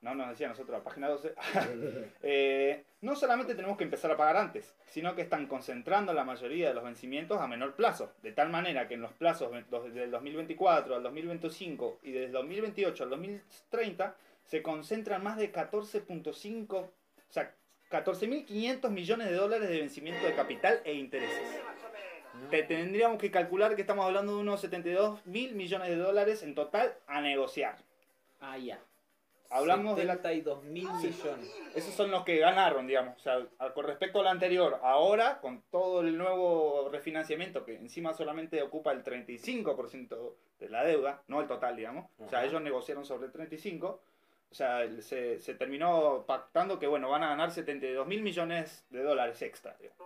no 0.02 0.16
nos 0.16 0.30
decía 0.30 0.48
nosotros, 0.48 0.78
la 0.78 0.84
página 0.84 1.10
12, 1.10 1.36
eh, 2.24 2.84
no 3.02 3.16
solamente 3.16 3.56
tenemos 3.56 3.78
que 3.78 3.84
empezar 3.84 4.12
a 4.12 4.18
pagar 4.18 4.38
antes, 4.38 4.74
sino 4.88 5.16
que 5.16 5.22
están 5.22 5.48
concentrando 5.48 6.14
la 6.14 6.24
mayoría 6.24 6.70
de 6.70 6.74
los 6.74 6.84
vencimientos 6.84 7.40
a 7.40 7.48
menor 7.48 7.76
plazo, 7.76 8.12
de 8.22 8.32
tal 8.32 8.50
manera 8.50 8.88
que 8.88 8.94
en 8.94 9.02
los 9.02 9.14
plazos 9.14 9.52
del 9.52 10.12
2024 10.12 10.96
al 10.96 11.04
2025 11.04 12.00
y 12.04 12.12
del 12.12 12.32
2028 12.32 13.04
al 13.04 13.10
2030 13.10 14.16
se 14.46 14.62
concentran 14.62 15.24
más 15.24 15.38
de 15.38 15.52
14.5, 15.52 16.74
o 16.74 16.92
sea, 17.30 17.54
14.500 17.90 18.90
millones 18.90 19.30
de 19.30 19.36
dólares 19.36 19.70
de 19.70 19.80
vencimiento 19.80 20.26
de 20.26 20.36
capital 20.36 20.82
e 20.84 20.94
intereses. 20.94 21.62
Te 22.50 22.64
tendríamos 22.64 23.18
que 23.18 23.32
calcular 23.32 23.76
que 23.76 23.82
estamos 23.82 24.06
hablando 24.06 24.36
de 24.36 24.42
unos 24.42 24.62
72 24.62 25.26
mil 25.26 25.56
millones 25.56 25.90
de 25.90 25.96
dólares 25.96 26.44
en 26.44 26.54
total 26.54 26.94
a 27.08 27.22
negociar. 27.22 27.78
Ah, 28.42 28.58
ya. 28.58 28.80
Hablamos 29.50 29.96
de 29.96 30.06
la 30.06 30.16
72 30.16 30.64
mil 30.64 30.88
millones. 30.94 31.56
Esos 31.76 31.94
son 31.94 32.12
los 32.12 32.24
que 32.24 32.38
ganaron, 32.38 32.88
digamos. 32.88 33.16
O 33.18 33.20
sea, 33.20 33.46
a- 33.60 33.74
con 33.74 33.86
respecto 33.86 34.20
al 34.20 34.28
anterior, 34.28 34.80
ahora, 34.84 35.40
con 35.42 35.62
todo 35.72 36.02
el 36.02 36.18
nuevo 36.18 36.90
refinanciamiento, 36.92 37.64
que 37.66 37.76
encima 37.76 38.14
solamente 38.14 38.62
ocupa 38.62 38.92
el 38.92 39.04
35% 39.04 40.36
de 40.60 40.70
la 40.70 40.84
deuda, 40.84 41.22
no 41.28 41.42
el 41.42 41.48
total, 41.48 41.76
digamos. 41.76 42.10
O 42.20 42.30
sea, 42.30 42.44
ellos 42.46 42.62
negociaron 42.62 43.06
sobre 43.06 43.28
el 43.28 43.32
35%. 43.34 44.00
O 44.52 44.54
sea, 44.56 44.88
se, 45.02 45.40
se 45.40 45.54
terminó 45.56 46.24
pactando 46.26 46.80
que, 46.80 46.88
bueno, 46.88 47.10
van 47.10 47.24
a 47.24 47.30
ganar 47.30 47.52
72 47.52 48.08
mil 48.08 48.22
millones 48.22 48.86
de 48.90 49.04
dólares 49.04 49.42
extra. 49.42 49.76
digamos. 49.80 50.02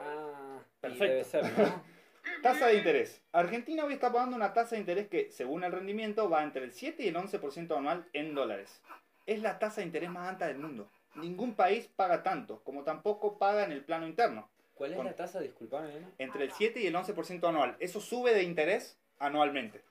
Ah, 0.00 0.58
y 0.60 0.80
Perfecto. 0.80 1.04
debe 1.06 1.24
ser, 1.24 1.44
¿no? 1.58 1.82
Tasa 2.42 2.68
de 2.68 2.76
interés. 2.76 3.22
Argentina 3.32 3.84
hoy 3.84 3.94
está 3.94 4.12
pagando 4.12 4.36
una 4.36 4.52
tasa 4.52 4.76
de 4.76 4.80
interés 4.80 5.08
que, 5.08 5.30
según 5.30 5.64
el 5.64 5.72
rendimiento, 5.72 6.28
va 6.30 6.42
entre 6.42 6.64
el 6.64 6.72
7 6.72 7.02
y 7.02 7.08
el 7.08 7.16
11% 7.16 7.76
anual 7.76 8.06
en 8.12 8.34
dólares. 8.34 8.80
Es 9.26 9.42
la 9.42 9.58
tasa 9.58 9.80
de 9.80 9.86
interés 9.86 10.10
más 10.10 10.28
alta 10.28 10.46
del 10.46 10.58
mundo. 10.58 10.88
Ningún 11.16 11.54
país 11.54 11.88
paga 11.96 12.22
tanto, 12.22 12.62
como 12.62 12.82
tampoco 12.84 13.38
paga 13.38 13.64
en 13.64 13.72
el 13.72 13.82
plano 13.84 14.06
interno. 14.06 14.48
¿Cuál 14.74 14.92
es 14.92 14.96
Con- 14.96 15.06
la 15.06 15.16
tasa? 15.16 15.40
Disculpame, 15.40 15.90
Elena. 15.90 16.10
Entre 16.18 16.44
el 16.44 16.52
7 16.52 16.80
y 16.80 16.86
el 16.86 16.94
11% 16.94 17.48
anual. 17.48 17.76
Eso 17.80 18.00
sube 18.00 18.34
de 18.34 18.42
interés 18.42 18.98
anualmente. 19.18 19.82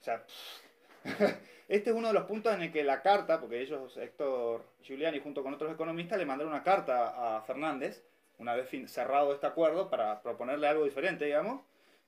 O 0.00 0.04
sea, 0.04 0.24
este 1.68 1.90
es 1.90 1.96
uno 1.96 2.08
de 2.08 2.14
los 2.14 2.24
puntos 2.24 2.54
en 2.54 2.62
el 2.62 2.72
que 2.72 2.84
la 2.84 3.02
carta, 3.02 3.40
porque 3.40 3.60
ellos, 3.60 3.96
Héctor 3.96 4.64
Giuliani, 4.82 5.18
junto 5.18 5.42
con 5.42 5.52
otros 5.52 5.72
economistas, 5.72 6.18
le 6.18 6.24
mandaron 6.26 6.52
una 6.52 6.62
carta 6.62 7.36
a 7.36 7.42
Fernández, 7.42 8.02
una 8.38 8.54
vez 8.54 8.70
cerrado 8.90 9.34
este 9.34 9.46
acuerdo, 9.46 9.90
para 9.90 10.22
proponerle 10.22 10.68
algo 10.68 10.84
diferente, 10.84 11.24
digamos. 11.24 11.60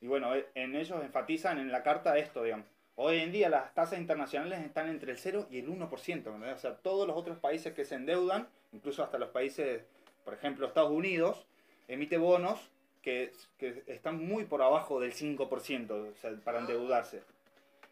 Y 0.05 0.07
bueno, 0.07 0.35
eh, 0.35 0.47
en 0.55 0.77
ellos 0.77 1.03
enfatizan 1.03 1.59
en 1.59 1.73
la 1.73 1.83
carta 1.83 2.19
esto, 2.19 2.43
digamos. 2.43 2.67
Hoy 2.95 3.21
en 3.21 3.33
día 3.33 3.49
las 3.49 3.73
tasas 3.73 3.99
internacionales 3.99 4.61
están 4.61 4.91
entre 4.91 5.13
el 5.13 5.17
0 5.17 5.47
y 5.51 5.61
el 5.61 5.67
1%, 5.67 6.25
¿verdad? 6.25 6.55
O 6.55 6.59
sea, 6.59 6.77
todos 6.77 7.07
los 7.07 7.17
otros 7.17 7.39
países 7.39 7.73
que 7.73 7.87
se 7.87 7.95
endeudan, 7.95 8.47
incluso 8.75 9.03
hasta 9.03 9.17
los 9.17 9.31
países, 9.31 9.83
por 10.27 10.35
ejemplo, 10.35 10.67
Estados 10.67 10.91
Unidos, 10.91 11.47
emite 11.89 12.19
bonos 12.19 12.61
que, 13.01 13.33
que 13.57 13.83
están 13.87 14.23
muy 14.23 14.45
por 14.45 14.61
abajo 14.61 15.01
del 15.01 15.15
5%, 15.15 15.91
o 15.91 16.15
sea, 16.17 16.33
para 16.45 16.59
endeudarse. 16.59 17.23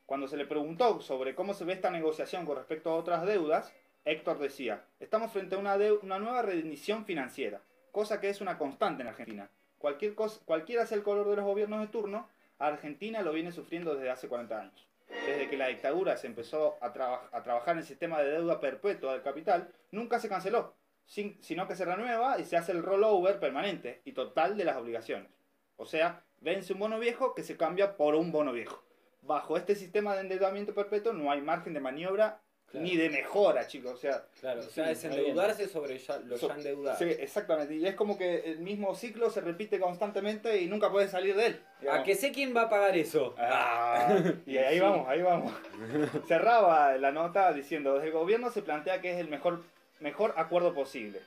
Cuando 0.04 0.28
se 0.28 0.36
le 0.36 0.44
preguntó 0.44 1.00
sobre 1.00 1.34
cómo 1.34 1.54
se 1.54 1.64
ve 1.64 1.72
esta 1.72 1.90
negociación 1.90 2.44
con 2.44 2.58
respecto 2.58 2.90
a 2.90 2.96
otras 2.96 3.24
deudas, 3.24 3.72
Héctor 4.04 4.38
decía, 4.38 4.84
estamos 5.00 5.32
frente 5.32 5.54
a 5.54 5.58
una, 5.58 5.78
una 6.02 6.18
nueva 6.18 6.42
rendición 6.42 7.06
financiera, 7.06 7.62
cosa 7.90 8.20
que 8.20 8.28
es 8.28 8.42
una 8.42 8.58
constante 8.58 9.00
en 9.00 9.08
Argentina. 9.08 9.48
Cualquiera 9.82 10.86
sea 10.86 10.96
el 10.96 11.04
color 11.04 11.28
de 11.28 11.36
los 11.36 11.44
gobiernos 11.44 11.80
de 11.80 11.88
turno, 11.88 12.28
Argentina 12.58 13.20
lo 13.22 13.32
viene 13.32 13.52
sufriendo 13.52 13.94
desde 13.94 14.10
hace 14.10 14.28
40 14.28 14.58
años. 14.60 14.88
Desde 15.26 15.48
que 15.50 15.56
la 15.56 15.66
dictadura 15.68 16.16
se 16.16 16.26
empezó 16.26 16.76
a, 16.80 16.92
traba- 16.92 17.28
a 17.32 17.42
trabajar 17.42 17.72
en 17.74 17.80
el 17.80 17.84
sistema 17.84 18.20
de 18.20 18.30
deuda 18.30 18.60
perpetua 18.60 19.12
del 19.12 19.22
capital, 19.22 19.68
nunca 19.90 20.18
se 20.20 20.28
canceló, 20.28 20.74
sin- 21.04 21.36
sino 21.42 21.66
que 21.68 21.76
se 21.76 21.84
renueva 21.84 22.38
y 22.38 22.44
se 22.44 22.56
hace 22.56 22.72
el 22.72 22.82
rollover 22.82 23.38
permanente 23.40 24.00
y 24.04 24.12
total 24.12 24.56
de 24.56 24.64
las 24.64 24.76
obligaciones. 24.76 25.30
O 25.76 25.84
sea, 25.84 26.22
vence 26.40 26.72
un 26.72 26.78
bono 26.78 26.98
viejo 26.98 27.34
que 27.34 27.42
se 27.42 27.56
cambia 27.56 27.96
por 27.96 28.14
un 28.14 28.32
bono 28.32 28.52
viejo. 28.52 28.82
Bajo 29.20 29.56
este 29.56 29.74
sistema 29.74 30.14
de 30.14 30.22
endeudamiento 30.22 30.74
perpetuo 30.74 31.12
no 31.12 31.30
hay 31.30 31.40
margen 31.40 31.74
de 31.74 31.80
maniobra 31.80 32.40
Claro. 32.72 32.86
ni 32.86 32.96
de 32.96 33.10
mejora, 33.10 33.66
chicos. 33.66 33.92
O 33.92 33.96
sea, 33.96 34.24
Claro, 34.40 34.60
o 34.60 34.62
Sí, 34.64 34.70
sea, 34.72 34.90
es 34.90 34.96
está 35.04 35.08
bien. 35.14 35.20
endeudarse 35.28 35.68
sobre 35.68 35.98
ya, 35.98 36.18
lo 36.20 36.36
So- 36.38 36.48
ya 36.48 36.54
endeudado. 36.54 36.98
sí, 36.98 37.04
exactamente. 37.04 37.74
Y 37.74 37.86
es 37.86 37.94
como 37.94 38.16
que 38.18 38.38
el 38.50 38.58
mismo 38.58 38.94
ciclo 38.94 39.30
se 39.30 39.40
repite 39.42 39.78
constantemente 39.78 40.60
y 40.60 40.66
nunca 40.68 40.90
puedes 40.90 41.10
salir 41.10 41.36
de 41.36 41.46
él. 41.46 41.60
¿A 41.90 42.02
que 42.02 42.14
sé 42.14 42.32
quién 42.32 42.56
va 42.56 42.62
a 42.62 42.68
pagar 42.70 42.96
eso? 42.96 43.34
Ah, 43.38 44.08
y 44.46 44.56
ahí 44.56 44.80
vamos, 44.80 45.06
ahí 45.08 45.22
vamos. 45.22 45.52
Cerraba 46.26 46.96
la 46.96 47.12
nota 47.12 47.52
diciendo, 47.52 47.94
desde 47.94 48.08
el 48.08 48.12
gobierno 48.12 48.50
se 48.50 48.62
plantea 48.62 49.00
que 49.00 49.12
es 49.12 49.18
el 49.18 49.28
mejor, 49.28 49.62
mejor 50.00 50.34
acuerdo 50.36 50.74
posible. 50.74 51.20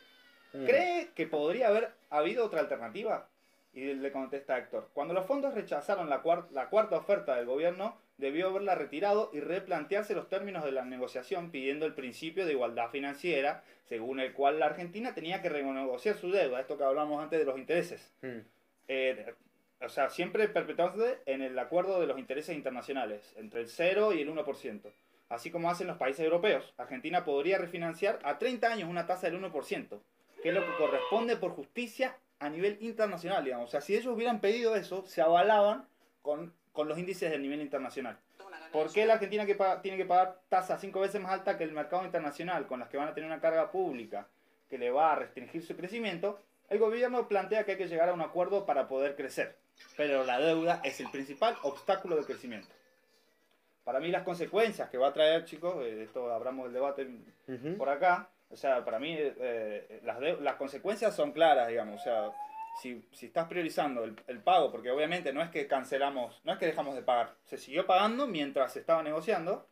Mm. 0.54 0.66
¿Cree 0.66 1.10
que 1.16 1.28
podría 1.28 1.68
haber 1.68 1.92
habido 2.10 2.46
otra 2.46 2.62
alternativa? 2.62 3.28
Y 3.74 3.94
le 3.94 4.12
contesta 4.12 4.58
Héctor, 4.58 4.90
cuando 4.94 5.14
los 5.14 5.26
fondos 5.26 5.54
rechazaron 5.54 6.10
la, 6.10 6.24
cuar- 6.24 6.50
la 6.52 6.70
cuarta 6.70 6.96
oferta 6.98 7.36
del 7.36 7.46
gobierno, 7.46 7.98
debió 8.18 8.48
haberla 8.48 8.76
retirado 8.76 9.30
y 9.34 9.40
replantearse 9.40 10.16
los 10.16 10.30
términos 10.30 10.64
de 10.64 10.72
la 10.72 10.86
negociación 10.86 11.52
pidiendo 11.52 11.86
el 11.86 11.94
principio 11.94 12.46
de 12.46 12.54
igualdad 12.54 12.90
financiera, 12.90 13.64
según 13.84 14.20
el 14.20 14.34
cual 14.34 14.60
la 14.60 14.68
Argentina 14.68 15.14
tenía 15.14 15.42
que 15.42 15.50
renegociar 15.50 16.16
su 16.16 16.32
deuda, 16.32 16.60
esto 16.60 16.78
que 16.78 16.84
hablamos 16.84 17.22
antes 17.22 17.40
de 17.40 17.46
los 17.46 17.58
intereses. 17.58 18.14
Mm. 18.22 18.40
Eh, 18.88 19.34
o 19.82 19.90
sea, 19.90 20.10
siempre 20.10 20.48
perpetuándose 20.48 21.20
en 21.26 21.42
el 21.42 21.58
acuerdo 21.60 22.00
de 22.00 22.08
los 22.08 22.18
intereses 22.18 22.56
internacionales, 22.56 23.34
entre 23.38 23.62
el 23.62 23.68
0 23.68 24.14
y 24.14 24.22
el 24.22 24.30
1%. 24.30 24.92
Así 25.28 25.52
como 25.52 25.70
hacen 25.70 25.88
los 25.88 25.98
países 25.98 26.24
europeos. 26.24 26.74
Argentina 26.78 27.26
podría 27.26 27.58
refinanciar 27.58 28.20
a 28.24 28.38
30 28.38 28.72
años 28.72 28.90
una 28.90 29.06
tasa 29.06 29.30
del 29.30 29.42
1%, 29.42 30.00
que 30.42 30.50
es 30.50 30.56
lo 30.56 30.62
que 30.62 30.78
corresponde 30.78 31.36
por 31.36 31.52
justicia 31.52 32.18
a 32.40 32.50
nivel 32.50 32.78
internacional, 32.80 33.44
digamos. 33.44 33.70
O 33.70 33.72
sea, 33.72 33.82
si 33.82 33.96
ellos 33.96 34.14
hubieran 34.14 34.40
pedido 34.40 34.76
eso, 34.76 35.06
se 35.06 35.22
avalaban 35.22 35.88
con, 36.22 36.54
con 36.76 36.88
los 36.88 37.00
índices 37.00 37.32
del 37.32 37.42
nivel 37.42 37.62
internacional. 37.62 38.18
¿Por 38.72 38.92
qué 38.92 39.06
la 39.06 39.14
Argentina 39.14 39.46
que 39.46 39.56
paga- 39.56 39.82
tiene 39.82 39.98
que 39.98 40.06
pagar 40.06 40.42
tasas 40.50 40.80
cinco 40.82 41.00
veces 41.00 41.22
más 41.22 41.32
altas 41.32 41.56
que 41.56 41.64
el 41.64 41.72
mercado 41.72 42.04
internacional, 42.04 42.68
con 42.68 42.80
las 42.82 42.90
que 42.90 42.98
van 42.98 43.08
a 43.08 43.14
tener 43.14 43.28
una 43.28 43.40
carga 43.40 43.72
pública 43.72 44.28
que 44.70 44.78
le 44.78 44.92
va 44.92 45.14
a 45.14 45.16
restringir 45.16 45.66
su 45.66 45.76
crecimiento? 45.78 46.40
El 46.70 46.80
gobierno 46.80 47.28
plantea 47.28 47.64
que 47.64 47.72
hay 47.72 47.78
que 47.78 47.88
llegar 47.88 48.10
a 48.10 48.14
un 48.14 48.22
acuerdo 48.22 48.66
para 48.66 48.88
poder 48.90 49.16
crecer, 49.16 49.56
pero 49.96 50.26
la 50.26 50.40
deuda 50.40 50.82
es 50.84 51.00
el 51.00 51.10
principal 51.10 51.56
obstáculo 51.64 52.18
de 52.18 52.26
crecimiento. 52.26 52.68
Para 53.86 54.00
mí 54.00 54.10
las 54.10 54.24
consecuencias 54.24 54.90
que 54.90 54.98
va 54.98 55.08
a 55.10 55.14
traer, 55.14 55.46
chicos, 55.46 55.76
eh, 55.86 55.96
de 55.96 56.04
esto 56.04 56.30
abramos 56.34 56.68
el 56.68 56.74
debate 56.74 57.08
Ujú. 57.48 57.78
por 57.78 57.88
acá, 57.88 58.30
o 58.50 58.58
sea, 58.58 58.84
para 58.84 59.00
mí 59.00 59.16
eh, 59.18 60.02
las, 60.04 60.20
de- 60.20 60.42
las 60.42 60.56
consecuencias 60.56 61.16
son 61.16 61.32
claras, 61.32 61.68
digamos, 61.70 62.02
o 62.02 62.04
sea, 62.04 62.32
si, 62.82 63.08
si 63.12 63.28
estás 63.28 63.48
priorizando 63.48 64.04
el, 64.04 64.16
el 64.28 64.40
pago, 64.40 64.72
porque 64.72 64.92
obviamente 64.92 65.34
no 65.34 65.42
es 65.42 65.50
que 65.50 65.68
cancelamos, 65.68 66.42
no 66.44 66.54
es 66.54 66.60
que 66.60 66.66
dejamos 66.66 66.96
de 66.96 67.02
pagar, 67.02 67.36
se 67.44 67.58
siguió 67.58 67.86
pagando 67.86 68.28
mientras 68.28 68.74
se 68.74 68.80
estaba 68.80 69.04
negociando, 69.04 69.68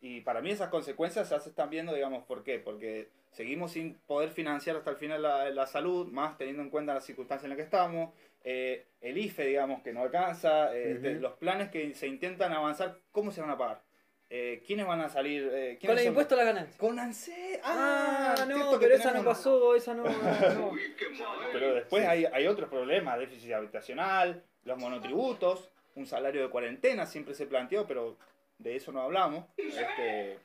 y 0.00 0.20
para 0.20 0.40
mí 0.40 0.50
esas 0.50 0.68
consecuencias 0.68 1.30
ya 1.30 1.40
se 1.40 1.48
están 1.48 1.70
viendo, 1.70 1.92
digamos, 1.92 2.24
¿por 2.24 2.44
qué? 2.44 2.58
Porque 2.58 3.10
seguimos 3.32 3.72
sin 3.72 3.94
poder 4.06 4.30
financiar 4.30 4.76
hasta 4.76 4.90
el 4.90 4.96
final 4.96 5.22
la, 5.22 5.50
la 5.50 5.66
salud, 5.66 6.06
más 6.08 6.38
teniendo 6.38 6.62
en 6.62 6.70
cuenta 6.70 6.94
las 6.94 7.04
circunstancias 7.04 7.44
en 7.44 7.50
las 7.50 7.56
que 7.56 7.64
estamos, 7.64 8.14
eh, 8.44 8.86
el 9.00 9.18
IFE, 9.18 9.46
digamos, 9.46 9.82
que 9.82 9.92
no 9.92 10.02
alcanza, 10.02 10.74
eh, 10.74 11.18
los 11.20 11.34
planes 11.34 11.70
que 11.70 11.94
se 11.94 12.06
intentan 12.06 12.52
avanzar, 12.52 12.98
¿cómo 13.10 13.30
se 13.30 13.40
van 13.40 13.50
a 13.50 13.58
pagar? 13.58 13.82
Eh, 14.30 14.62
¿Quiénes 14.66 14.86
van 14.86 15.00
a 15.00 15.08
salir? 15.08 15.50
Eh, 15.52 15.70
Con 15.72 15.78
¿quiénes 15.78 15.96
el 15.98 16.04
son- 16.04 16.08
impuesto 16.08 16.34
a 16.34 16.38
la 16.38 16.44
ganancia. 16.44 16.78
con 16.78 16.98
ANSE. 16.98 17.60
Ah, 17.64 18.34
Ah, 18.38 18.44
no, 18.46 18.78
pero 18.78 18.94
esa 18.94 19.10
no 19.12 19.24
pasó, 19.24 19.74
esa 19.74 19.94
no. 19.94 20.04
no. 20.04 20.72
Pero 21.52 21.74
después 21.74 22.06
hay, 22.06 22.26
hay 22.26 22.46
otros 22.46 22.68
problemas, 22.68 23.18
déficit 23.18 23.52
habitacional, 23.52 24.44
los 24.64 24.76
monotributos, 24.78 25.70
un 25.94 26.06
salario 26.06 26.42
de 26.42 26.50
cuarentena 26.50 27.06
siempre 27.06 27.34
se 27.34 27.46
planteó, 27.46 27.86
pero 27.86 28.16
de 28.58 28.76
eso 28.76 28.92
no 28.92 29.00
hablamos. 29.02 29.46
Este, 29.56 30.38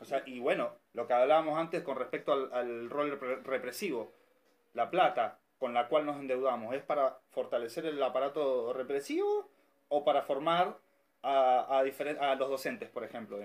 o 0.00 0.04
sea, 0.04 0.22
y 0.24 0.38
bueno, 0.38 0.76
lo 0.94 1.06
que 1.08 1.12
hablábamos 1.14 1.58
antes 1.58 1.82
con 1.82 1.96
respecto 1.98 2.32
al, 2.32 2.52
al 2.52 2.88
rol 2.88 3.18
repre- 3.18 3.42
represivo, 3.42 4.12
la 4.74 4.90
plata 4.90 5.40
con 5.58 5.74
la 5.74 5.88
cual 5.88 6.06
nos 6.06 6.16
endeudamos, 6.20 6.72
¿es 6.74 6.82
para 6.84 7.18
fortalecer 7.32 7.84
el 7.86 8.00
aparato 8.02 8.72
represivo 8.72 9.50
o 9.88 10.04
para 10.04 10.22
formar 10.22 10.76
a, 11.22 11.78
a, 11.80 12.30
a 12.30 12.34
los 12.36 12.48
docentes, 12.50 12.88
por 12.90 13.04
ejemplo? 13.04 13.38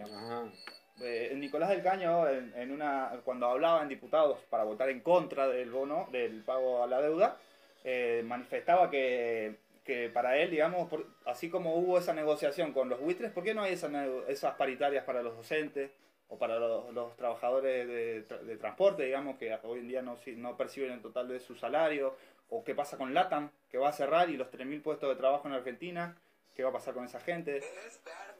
Eh, 1.01 1.34
Nicolás 1.36 1.69
del 1.69 1.82
Caño, 1.82 2.28
en, 2.30 2.53
en 2.55 2.71
una, 2.71 3.11
cuando 3.26 3.47
hablaba 3.47 3.82
en 3.82 3.89
diputados 3.89 4.38
para 4.49 4.63
votar 4.63 4.89
en 4.89 4.99
contra 5.01 5.47
del 5.47 5.71
bono, 5.71 6.07
del 6.11 6.43
pago 6.43 6.84
a 6.84 6.88
la 6.88 7.01
deuda, 7.01 7.38
eh, 7.84 8.21
manifestaba 8.26 8.91
que, 8.91 9.55
que 9.84 10.09
para 10.09 10.38
él, 10.38 10.51
digamos, 10.51 10.88
por- 10.89 11.07
así 11.26 11.49
como 11.49 11.76
hubo 11.76 11.97
esa 11.97 12.13
negociación 12.13 12.74
con 12.74 12.89
los 12.89 12.99
buitres, 12.99 13.32
¿por 13.32 13.43
qué 13.43 13.53
no 13.55 13.63
hay 13.63 13.74
esa 13.74 13.89
esas 14.28 14.53
paritarias 14.55 15.03
para 15.03 15.24
los 15.24 15.36
docentes 15.36 15.89
o 16.30 16.38
para 16.38 16.59
los, 16.59 16.93
los 16.93 17.15
trabajadores 17.17 17.88
de, 17.88 18.21
de 18.45 18.57
transporte, 18.57 19.03
digamos, 19.03 19.38
que 19.38 19.57
hoy 19.63 19.80
en 19.80 19.88
día 19.88 20.01
no, 20.03 20.15
no 20.38 20.57
perciben 20.57 20.91
el 20.91 21.01
total 21.01 21.28
de 21.28 21.39
su 21.39 21.55
salario? 21.55 22.15
¿O 22.49 22.63
qué 22.63 22.76
pasa 22.76 22.97
con 22.97 23.15
LATAM, 23.15 23.49
que 23.71 23.80
va 23.80 23.89
a 23.89 23.93
cerrar 23.93 24.30
y 24.30 24.38
los 24.38 24.51
3.000 24.51 24.82
puestos 24.84 25.09
de 25.09 25.15
trabajo 25.15 25.47
en 25.47 25.55
Argentina? 25.55 26.15
¿Qué 26.55 26.63
va 26.63 26.69
a 26.69 26.73
pasar 26.73 26.93
con 26.93 27.05
esa 27.05 27.19
gente? 27.19 27.61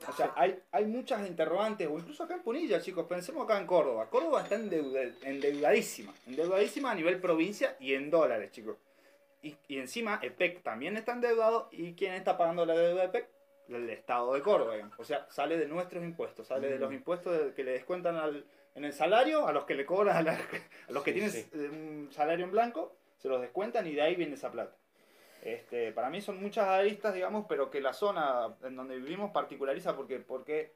O 0.08 0.12
sea, 0.14 0.34
hay, 0.36 0.60
hay 0.72 0.86
muchas 0.86 1.26
interrogantes, 1.28 1.88
o 1.88 1.98
incluso 1.98 2.24
acá 2.24 2.36
en 2.36 2.42
Punilla, 2.44 2.80
chicos, 2.82 3.08
pensemos 3.08 3.44
acá 3.44 3.58
en 3.60 3.66
Córdoba. 3.66 4.10
Córdoba 4.10 4.44
está 4.44 4.56
endeuda- 4.56 5.14
endeudadísima, 5.24 6.14
endeudadísima 6.28 6.92
a 6.92 6.96
nivel 6.96 7.20
provincia 7.20 7.76
y 7.80 7.94
en 7.96 8.10
dólares, 8.12 8.52
chicos. 8.52 8.78
Y, 9.42 9.58
y 9.68 9.80
encima 9.80 10.20
EPEC 10.22 10.62
también 10.62 10.96
está 10.96 11.14
endeudado, 11.14 11.70
¿y 11.72 11.94
quién 11.94 12.14
está 12.14 12.38
pagando 12.38 12.66
la 12.66 12.76
deuda 12.76 13.02
de 13.02 13.08
EPEC? 13.08 13.30
El 13.70 13.90
Estado 13.90 14.34
de 14.34 14.42
Córdoba, 14.42 14.74
digamos. 14.74 15.00
O 15.00 15.04
sea, 15.06 15.26
sale 15.32 15.58
de 15.58 15.68
nuestros 15.68 16.04
impuestos, 16.04 16.48
sale 16.48 16.68
de 16.70 16.78
Mm. 16.78 16.82
los 16.82 16.94
impuestos 16.94 17.38
de- 17.46 17.54
que 17.54 17.64
le 17.64 17.72
descuentan 17.72 18.18
al, 18.18 18.46
en 18.76 18.86
el 18.86 18.94
salario, 18.94 19.48
a 19.48 19.54
los 19.54 19.64
que 19.66 19.74
le 19.76 19.86
cobran, 19.86 20.18
a, 20.18 20.22
la- 20.22 20.34
a 20.88 20.92
los 20.92 21.02
que 21.04 21.12
Sí, 21.14 21.20
tienen 21.20 21.32
sí. 21.32 21.50
eh, 21.54 21.70
un 21.72 22.10
salario 22.12 22.46
en 22.46 22.52
blanco, 22.52 22.96
se 23.18 23.28
los 23.30 23.42
descuentan 23.42 23.88
y 23.88 23.94
de 23.96 24.02
ahí 24.02 24.16
viene 24.16 24.36
esa 24.36 24.52
plata. 24.52 24.76
Este, 25.44 25.92
para 25.92 26.10
mí 26.10 26.22
son 26.22 26.42
muchas 26.42 26.68
aristas, 26.68 27.14
digamos, 27.14 27.46
pero 27.50 27.70
que 27.70 27.82
la 27.82 27.92
zona 27.92 28.56
en 28.64 28.78
donde 28.78 28.96
vivimos 28.98 29.32
particulariza 29.32 29.94
porque, 29.96 30.20
porque 30.20 30.72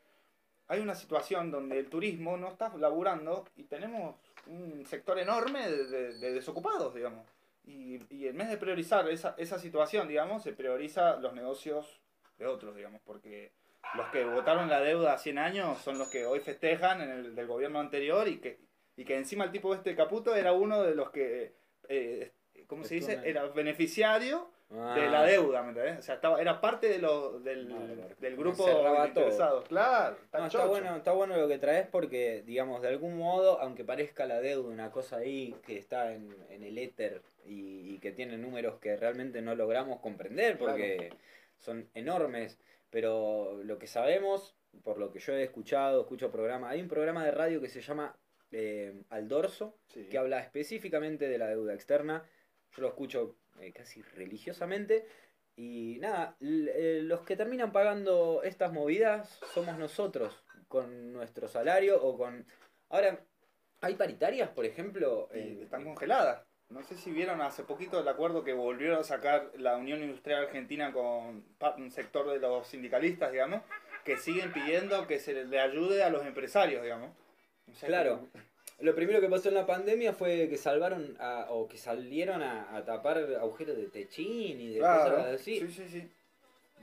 hay 0.67 0.81
una 0.81 0.93
situación 0.93 1.51
donde 1.51 1.79
el 1.79 1.89
turismo 1.89 2.35
no 2.35 2.49
está 2.49 2.75
laburando 2.75 3.45
y 3.55 3.63
tenemos 3.63 4.15
un 4.47 4.85
sector 4.85 5.17
enorme 5.19 5.69
de, 5.71 5.85
de- 5.87 6.13
de 6.19 6.33
desocupados, 6.33 6.93
digamos. 6.93 7.25
Y, 7.63 8.01
y 8.13 8.27
en 8.27 8.37
vez 8.37 8.49
de 8.49 8.57
priorizar 8.57 9.07
esa, 9.09 9.35
esa 9.37 9.57
situación, 9.57 10.07
digamos, 10.09 10.43
se 10.43 10.51
prioriza 10.51 11.15
los 11.17 11.33
negocios 11.33 12.01
de 12.37 12.45
otros, 12.47 12.75
digamos, 12.75 12.99
porque 13.05 13.51
los 13.95 14.07
que 14.07 14.25
votaron 14.25 14.69
la 14.69 14.81
deuda 14.81 15.13
a 15.13 15.17
100 15.17 15.37
años 15.37 15.77
son 15.79 15.97
los 15.97 16.09
que 16.09 16.25
hoy 16.25 16.41
festejan 16.41 16.99
en 17.01 17.09
el 17.09 17.35
del 17.35 17.47
gobierno 17.47 17.79
anterior 17.79 18.27
y 18.27 18.39
que, 18.39 18.59
y 18.97 19.05
que 19.05 19.15
encima 19.15 19.45
el 19.45 19.51
tipo 19.51 19.73
este 19.73 19.95
Caputo 19.95 20.35
era 20.35 20.51
uno 20.51 20.83
de 20.83 20.93
los 20.93 21.09
que, 21.11 21.53
eh, 21.87 22.33
¿cómo 22.67 22.83
se 22.83 22.95
dice? 22.95 23.13
Era 23.29 23.43
beneficiario 23.47 24.49
Ah. 24.69 24.95
de 24.99 25.09
la 25.09 25.23
deuda, 25.23 25.63
¿me 25.63 25.69
entendés? 25.69 25.99
O 25.99 26.01
sea, 26.01 26.15
estaba, 26.15 26.41
era 26.41 26.59
parte 26.59 26.89
de 26.89 26.99
lo, 26.99 27.39
del, 27.39 27.73
del 28.19 28.35
grupo 28.35 28.65
de 28.67 29.07
interesados. 29.07 29.65
Claro, 29.69 30.17
está, 30.21 30.39
No, 30.39 30.47
está 30.47 30.65
bueno, 30.65 30.95
está 30.97 31.11
bueno 31.13 31.37
lo 31.37 31.47
que 31.47 31.57
traes 31.57 31.87
porque, 31.87 32.43
digamos, 32.45 32.81
de 32.81 32.89
algún 32.89 33.17
modo, 33.17 33.61
aunque 33.61 33.85
parezca 33.85 34.25
la 34.25 34.41
deuda 34.41 34.67
una 34.69 34.91
cosa 34.91 35.17
ahí 35.17 35.55
que 35.65 35.77
está 35.77 36.13
en, 36.13 36.35
en 36.49 36.63
el 36.63 36.77
éter 36.77 37.21
y, 37.45 37.93
y 37.95 37.99
que 37.99 38.11
tiene 38.11 38.37
números 38.37 38.77
que 38.79 38.97
realmente 38.97 39.41
no 39.41 39.55
logramos 39.55 40.01
comprender 40.01 40.57
porque 40.57 41.11
son 41.57 41.87
enormes, 41.93 42.59
pero 42.89 43.61
lo 43.63 43.79
que 43.79 43.87
sabemos, 43.87 44.53
por 44.83 44.97
lo 44.97 45.11
que 45.11 45.19
yo 45.19 45.31
he 45.33 45.43
escuchado, 45.43 46.01
escucho 46.01 46.29
programas, 46.29 46.71
hay 46.71 46.81
un 46.81 46.89
programa 46.89 47.23
de 47.23 47.31
radio 47.31 47.61
que 47.61 47.69
se 47.69 47.79
llama 47.81 48.17
eh, 48.51 49.01
Al 49.09 49.29
Dorso, 49.29 49.77
Sí. 49.87 50.07
que 50.09 50.17
habla 50.17 50.39
específicamente 50.41 51.29
de 51.29 51.37
la 51.37 51.47
deuda 51.47 51.73
externa. 51.73 52.23
Yo 52.75 52.81
lo 52.81 52.89
escucho 52.89 53.35
eh, 53.59 53.71
casi 53.73 54.01
religiosamente. 54.01 55.07
Y 55.55 55.97
nada, 55.99 56.35
eh, 56.39 56.99
los 57.03 57.21
que 57.21 57.35
terminan 57.35 57.71
pagando 57.71 58.43
estas 58.43 58.71
movidas 58.71 59.39
somos 59.53 59.77
nosotros, 59.77 60.43
con 60.67 61.13
nuestro 61.13 61.47
salario 61.47 62.01
o 62.01 62.17
con... 62.17 62.45
Ahora, 62.89 63.19
¿hay 63.81 63.95
paritarias, 63.95 64.49
por 64.49 64.65
ejemplo? 64.65 65.29
Eh, 65.33 65.59
están 65.63 65.83
congeladas. 65.83 66.45
No 66.69 66.83
sé 66.83 66.95
si 66.95 67.11
vieron 67.11 67.41
hace 67.41 67.63
poquito 67.63 67.99
el 68.01 68.07
acuerdo 68.07 68.43
que 68.43 68.53
volvieron 68.53 68.99
a 68.99 69.03
sacar 69.03 69.51
la 69.57 69.77
Unión 69.77 70.03
Industrial 70.03 70.43
Argentina 70.43 70.91
con 70.91 71.45
un 71.77 71.91
sector 71.91 72.29
de 72.29 72.39
los 72.39 72.67
sindicalistas, 72.67 73.31
digamos, 73.31 73.61
que 74.03 74.17
siguen 74.17 74.51
pidiendo 74.51 75.07
que 75.07 75.19
se 75.19 75.45
le 75.45 75.59
ayude 75.59 76.03
a 76.03 76.09
los 76.09 76.25
empresarios, 76.25 76.83
digamos. 76.83 77.11
O 77.71 77.73
sea, 77.73 77.87
Claro. 77.87 78.27
Lo 78.79 78.93
primero 78.93 79.19
que 79.19 79.27
pasó 79.27 79.49
en 79.49 79.55
la 79.55 79.65
pandemia 79.65 80.13
fue 80.13 80.47
que 80.49 80.57
salvaron 80.57 81.15
a- 81.19 81.47
o 81.49 81.67
que 81.67 81.77
salieron 81.77 82.43
a, 82.43 82.75
a 82.75 82.85
tapar 82.85 83.17
agujeros 83.39 83.75
de 83.75 83.87
techín 83.87 84.61
y 84.61 84.73
de 84.73 84.79
Claro, 84.79 85.15
cosas 85.15 85.33
así. 85.41 85.59
sí, 85.59 85.71
sí, 85.71 85.87
sí. 85.89 86.11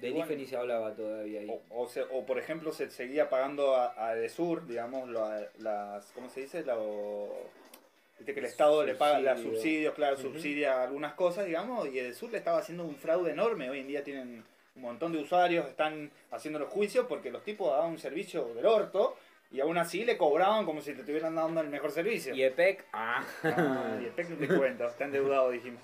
De 0.01 0.11
Bueno. 0.11 0.25
IFE 0.27 0.37
ni 0.37 0.45
se 0.47 0.57
hablaba 0.57 0.93
todavía 0.95 1.41
ahí. 1.41 1.49
O, 1.49 1.83
o, 1.83 1.89
se- 1.89 2.03
o, 2.03 2.27
por 2.27 2.39
ejemplo 2.39 2.73
se 2.73 2.91
seguía 2.91 3.29
pagando 3.31 3.77
a, 3.77 3.95
a 4.09 4.17
Edesur, 4.17 4.67
digamos, 4.67 5.09
lo- 5.09 5.29
las, 5.61 6.07
¿cómo 6.13 6.29
se 6.29 6.41
dice? 6.41 6.65
Que 8.25 8.33
el 8.41 8.45
Estado 8.45 8.85
le 8.85 8.95
paga 8.95 9.21
los 9.21 9.41
Subsidio. 9.41 9.55
subsidios, 9.57 9.95
claro, 9.95 10.17
subsidia 10.17 10.83
algunas 10.83 11.15
cosas, 11.15 11.47
digamos, 11.47 11.87
y 11.93 11.99
Edesur 11.99 12.31
le 12.33 12.39
estaba 12.39 12.59
haciendo 12.59 12.85
un 12.85 12.97
fraude 12.97 13.31
enorme. 13.33 13.71
Hoy 13.71 13.81
en 13.81 13.87
día 13.89 14.03
tienen 14.03 14.45
un 14.77 14.83
montón 14.83 15.13
de 15.13 15.19
usuarios, 15.19 15.67
están 15.69 16.11
haciendo 16.33 16.59
los 16.59 16.69
juicios 16.71 17.07
porque 17.09 17.31
los 17.31 17.45
tipos 17.45 17.71
daban 17.71 17.91
un 17.93 17.99
servicio 17.99 18.53
del 18.55 18.67
orto 18.67 19.17
y 19.55 19.61
aún 19.61 19.79
así 19.79 20.05
le 20.05 20.17
cobraban 20.19 20.65
como 20.67 20.81
si 20.81 20.93
te 20.95 21.01
estuvieran 21.01 21.37
dando 21.37 21.61
el 21.61 21.69
mejor 21.69 21.93
servicio. 21.93 22.35
Y 22.35 22.43
EPEC, 22.43 22.85
ah, 22.93 23.25
Ah, 23.45 23.99
y 24.01 24.07
el 24.07 24.11
PEC 24.11 24.31
no 24.31 24.37
te 24.37 24.49
cuento, 24.49 24.87
está 24.89 25.05
endeudado, 25.05 25.51
dijimos. 25.51 25.81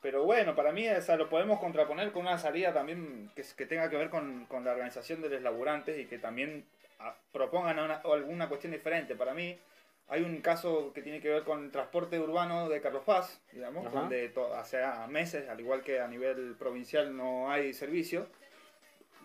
Pero 0.00 0.24
bueno, 0.24 0.54
para 0.54 0.72
mí 0.72 0.86
esa 0.86 1.16
lo 1.16 1.28
podemos 1.28 1.58
contraponer 1.60 2.12
con 2.12 2.22
una 2.22 2.38
salida 2.38 2.72
también 2.72 3.30
que, 3.34 3.42
que 3.56 3.66
tenga 3.66 3.90
que 3.90 3.96
ver 3.96 4.08
con, 4.08 4.46
con 4.46 4.64
la 4.64 4.70
organización 4.72 5.20
de 5.20 5.28
los 5.28 5.42
laburantes 5.42 5.98
y 5.98 6.06
que 6.06 6.18
también 6.18 6.64
ah, 7.00 7.14
propongan 7.32 7.78
una- 7.80 8.00
o 8.04 8.14
alguna 8.14 8.48
cuestión 8.48 8.72
diferente. 8.72 9.14
Para 9.14 9.34
mí 9.34 9.58
hay 10.08 10.22
un 10.22 10.40
caso 10.40 10.92
que 10.94 11.02
tiene 11.02 11.20
que 11.20 11.28
ver 11.28 11.42
con 11.44 11.64
el 11.64 11.70
transporte 11.70 12.18
urbano 12.18 12.68
de 12.68 12.80
Carlos 12.80 13.02
Paz, 13.04 13.42
digamos, 13.52 13.86
Ajá. 13.86 14.00
donde 14.00 14.32
hace 14.56 14.78
meses, 15.08 15.48
al 15.48 15.60
igual 15.60 15.82
que 15.82 16.00
a 16.00 16.08
nivel 16.08 16.54
provincial 16.58 17.14
no 17.16 17.50
hay 17.50 17.72
servicio. 17.74 18.26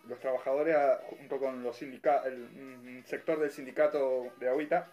Los 0.07 0.19
trabajadores, 0.19 0.75
junto 1.09 1.39
con 1.39 1.63
los 1.63 1.75
sindica 1.77 2.21
el 2.25 2.33
un 2.33 3.03
sector 3.05 3.39
del 3.39 3.51
sindicato 3.51 4.31
de 4.39 4.49
Agüita, 4.49 4.87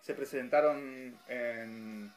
se 0.00 0.14
presentaron 0.14 1.18
en, 1.28 2.12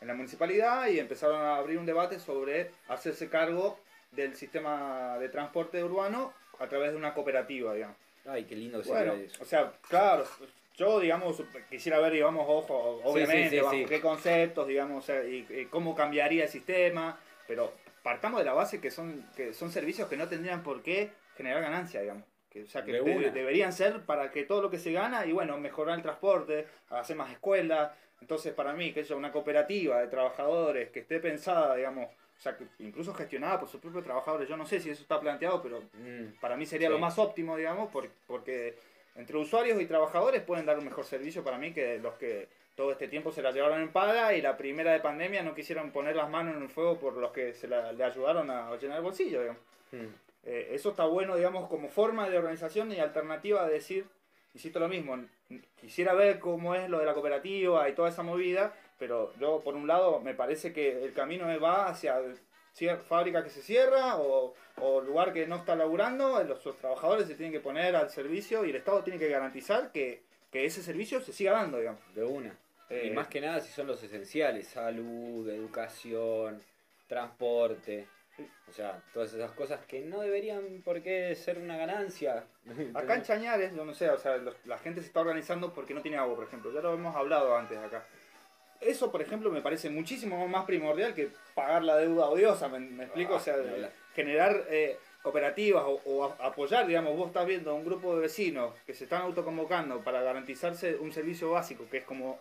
en 0.00 0.06
la 0.06 0.14
municipalidad 0.14 0.88
y 0.88 0.98
empezaron 0.98 1.40
a 1.40 1.56
abrir 1.56 1.78
un 1.78 1.86
debate 1.86 2.18
sobre 2.18 2.70
hacerse 2.88 3.28
cargo 3.28 3.78
del 4.12 4.34
sistema 4.34 5.18
de 5.18 5.28
transporte 5.28 5.82
urbano 5.82 6.32
a 6.58 6.66
través 6.68 6.92
de 6.92 6.96
una 6.96 7.14
cooperativa, 7.14 7.74
digamos. 7.74 7.96
ay, 8.26 8.44
qué 8.44 8.56
lindo 8.56 8.82
que 8.82 9.24
eso. 9.24 9.42
o 9.42 9.44
sea, 9.44 9.72
claro, 9.88 10.24
Yo, 10.76 11.00
digamos, 11.00 11.42
quisiera 11.68 11.98
ver, 11.98 12.12
digamos, 12.12 12.44
ojo, 12.48 13.00
obviamente, 13.04 13.50
sí, 13.50 13.56
sí, 13.56 13.62
bajo 13.62 13.88
qué 13.88 14.00
conceptos, 14.00 14.66
digamos, 14.66 15.04
o 15.04 15.06
sea, 15.06 15.24
y, 15.24 15.46
y 15.50 15.66
cómo 15.66 15.94
cambiaría 15.94 16.44
el 16.44 16.48
sistema, 16.48 17.18
pero 17.46 17.72
partamos 18.02 18.40
de 18.40 18.46
la 18.46 18.52
base 18.52 18.80
que 18.80 18.90
son, 18.90 19.24
que 19.36 19.52
son 19.52 19.70
servicios 19.70 20.08
que 20.08 20.16
no 20.16 20.28
tendrían 20.28 20.62
por 20.62 20.82
qué 20.82 21.10
generar 21.38 21.62
ganancia, 21.62 22.02
digamos. 22.02 22.24
Que, 22.50 22.64
o 22.64 22.66
sea, 22.66 22.84
que 22.84 22.92
De 22.92 23.00
de- 23.02 23.16
una. 23.16 23.30
deberían 23.30 23.72
ser 23.72 24.00
para 24.02 24.30
que 24.30 24.42
todo 24.44 24.60
lo 24.60 24.70
que 24.70 24.78
se 24.78 24.92
gana, 24.92 25.24
y 25.24 25.32
bueno, 25.32 25.56
mejorar 25.58 25.96
el 25.96 26.02
transporte, 26.02 26.66
hacer 26.90 27.16
más 27.16 27.30
escuelas. 27.30 27.92
Entonces, 28.20 28.52
para 28.52 28.72
mí, 28.72 28.92
que 28.92 29.00
haya 29.00 29.14
una 29.16 29.30
cooperativa 29.32 30.00
de 30.00 30.08
trabajadores 30.08 30.90
que 30.90 31.00
esté 31.00 31.20
pensada, 31.20 31.76
digamos, 31.76 32.06
o 32.08 32.40
sea, 32.40 32.56
que 32.56 32.64
incluso 32.80 33.14
gestionada 33.14 33.58
por 33.60 33.68
sus 33.68 33.80
propios 33.80 34.02
trabajadores, 34.04 34.48
yo 34.48 34.56
no 34.56 34.66
sé 34.66 34.80
si 34.80 34.90
eso 34.90 35.02
está 35.02 35.20
planteado, 35.20 35.62
pero 35.62 35.80
Mm, 35.94 36.38
para 36.40 36.56
mí 36.56 36.66
sería 36.66 36.88
Sí. 36.88 36.92
lo 36.92 36.98
más 36.98 37.18
óptimo, 37.18 37.56
digamos, 37.56 37.90
por- 37.90 38.08
porque 38.26 38.76
entre 39.14 39.36
usuarios 39.36 39.80
y 39.80 39.86
trabajadores 39.86 40.42
pueden 40.42 40.66
dar 40.66 40.78
un 40.78 40.84
mejor 40.84 41.04
servicio 41.04 41.42
para 41.44 41.58
mí 41.58 41.72
que 41.72 41.98
los 41.98 42.14
que 42.14 42.48
todo 42.76 42.92
este 42.92 43.08
tiempo 43.08 43.32
se 43.32 43.42
la 43.42 43.50
llevaron 43.50 43.80
en 43.80 43.88
paga 43.92 44.32
y 44.34 44.40
la 44.40 44.56
primera 44.56 44.92
de 44.92 45.00
pandemia 45.00 45.42
no 45.42 45.52
quisieron 45.54 45.90
poner 45.90 46.14
las 46.14 46.30
manos 46.30 46.56
en 46.56 46.62
el 46.62 46.68
fuego 46.68 46.98
por 46.98 47.14
los 47.16 47.32
que 47.32 47.52
se 47.52 47.66
la, 47.66 47.92
le 47.92 48.04
ayudaron 48.04 48.48
a 48.50 48.74
llenar 48.76 48.98
el 48.98 49.02
bolsillo, 49.02 49.40
digamos. 49.40 49.62
mm. 49.92 50.06
Eh, 50.48 50.74
eso 50.74 50.90
está 50.90 51.04
bueno, 51.04 51.36
digamos, 51.36 51.68
como 51.68 51.90
forma 51.90 52.28
de 52.30 52.38
organización 52.38 52.90
y 52.90 52.98
alternativa 52.98 53.66
de 53.66 53.74
decir, 53.74 54.06
insisto 54.54 54.80
lo 54.80 54.88
mismo, 54.88 55.22
quisiera 55.78 56.14
ver 56.14 56.38
cómo 56.38 56.74
es 56.74 56.88
lo 56.88 56.98
de 57.00 57.04
la 57.04 57.12
cooperativa 57.12 57.86
y 57.86 57.94
toda 57.94 58.08
esa 58.08 58.22
movida, 58.22 58.74
pero 58.98 59.34
yo, 59.38 59.60
por 59.60 59.74
un 59.74 59.86
lado, 59.86 60.20
me 60.20 60.32
parece 60.32 60.72
que 60.72 61.04
el 61.04 61.12
camino 61.12 61.46
va 61.60 61.88
hacia 61.88 62.18
fábrica 63.06 63.44
que 63.44 63.50
se 63.50 63.60
cierra 63.60 64.16
o, 64.16 64.54
o 64.76 65.00
lugar 65.02 65.34
que 65.34 65.46
no 65.46 65.56
está 65.56 65.76
laburando, 65.76 66.42
los, 66.44 66.64
los 66.64 66.76
trabajadores 66.78 67.26
se 67.26 67.34
tienen 67.34 67.52
que 67.52 67.60
poner 67.60 67.94
al 67.94 68.08
servicio 68.08 68.64
y 68.64 68.70
el 68.70 68.76
Estado 68.76 69.02
tiene 69.02 69.18
que 69.18 69.28
garantizar 69.28 69.92
que, 69.92 70.22
que 70.50 70.64
ese 70.64 70.82
servicio 70.82 71.20
se 71.20 71.34
siga 71.34 71.52
dando, 71.52 71.76
digamos. 71.76 72.00
De 72.14 72.24
una. 72.24 72.56
Eh, 72.88 73.08
y 73.08 73.10
más 73.10 73.28
que 73.28 73.42
nada 73.42 73.60
si 73.60 73.70
son 73.70 73.86
los 73.86 74.02
esenciales, 74.02 74.68
salud, 74.68 75.46
educación, 75.50 76.62
transporte. 77.06 78.06
O 78.68 78.72
sea, 78.72 79.00
todas 79.12 79.32
esas 79.32 79.52
cosas 79.52 79.80
que 79.86 80.00
no 80.00 80.20
deberían 80.20 80.82
por 80.84 81.00
qué 81.02 81.34
ser 81.34 81.58
una 81.58 81.76
ganancia. 81.76 82.44
Acá 82.94 83.14
en 83.16 83.22
Chañares, 83.22 83.74
yo 83.74 83.84
no 83.84 83.94
sé, 83.94 84.08
o 84.10 84.18
sea, 84.18 84.36
los- 84.36 84.56
la 84.66 84.78
gente 84.78 85.00
se 85.00 85.06
está 85.08 85.20
organizando 85.20 85.72
porque 85.72 85.94
no 85.94 86.02
tiene 86.02 86.18
agua, 86.18 86.34
por 86.36 86.44
ejemplo. 86.44 86.72
Ya 86.72 86.80
lo 86.80 86.94
hemos 86.94 87.16
hablado 87.16 87.56
antes 87.56 87.78
acá. 87.78 88.04
Eso, 88.80 89.10
por 89.10 89.20
ejemplo, 89.22 89.50
me 89.50 89.60
parece 89.62 89.90
muchísimo 89.90 90.46
más 90.46 90.64
primordial 90.64 91.14
que 91.14 91.30
pagar 91.54 91.82
la 91.82 91.96
deuda 91.96 92.26
odiosa, 92.28 92.68
¿me, 92.68 92.78
me 92.78 93.04
explico? 93.04 93.34
O 93.34 93.40
sea, 93.40 93.54
Ah, 93.54 93.62
ni 93.64 93.70
hablar. 93.74 93.92
generar 94.14 94.64
eh, 94.68 94.98
cooperativas 95.22 95.82
o, 95.84 96.00
o 96.04 96.24
a- 96.24 96.46
apoyar, 96.46 96.86
digamos, 96.86 97.16
vos 97.16 97.26
estás 97.28 97.44
viendo 97.46 97.72
a 97.72 97.74
un 97.74 97.84
grupo 97.84 98.14
de 98.14 98.20
vecinos 98.20 98.72
que 98.86 98.94
se 98.94 99.04
están 99.04 99.22
autoconvocando 99.22 100.00
para 100.04 100.22
garantizarse 100.22 100.94
un 100.96 101.10
servicio 101.10 101.50
básico, 101.50 101.86
que 101.90 101.96
es 101.98 102.04
como 102.04 102.38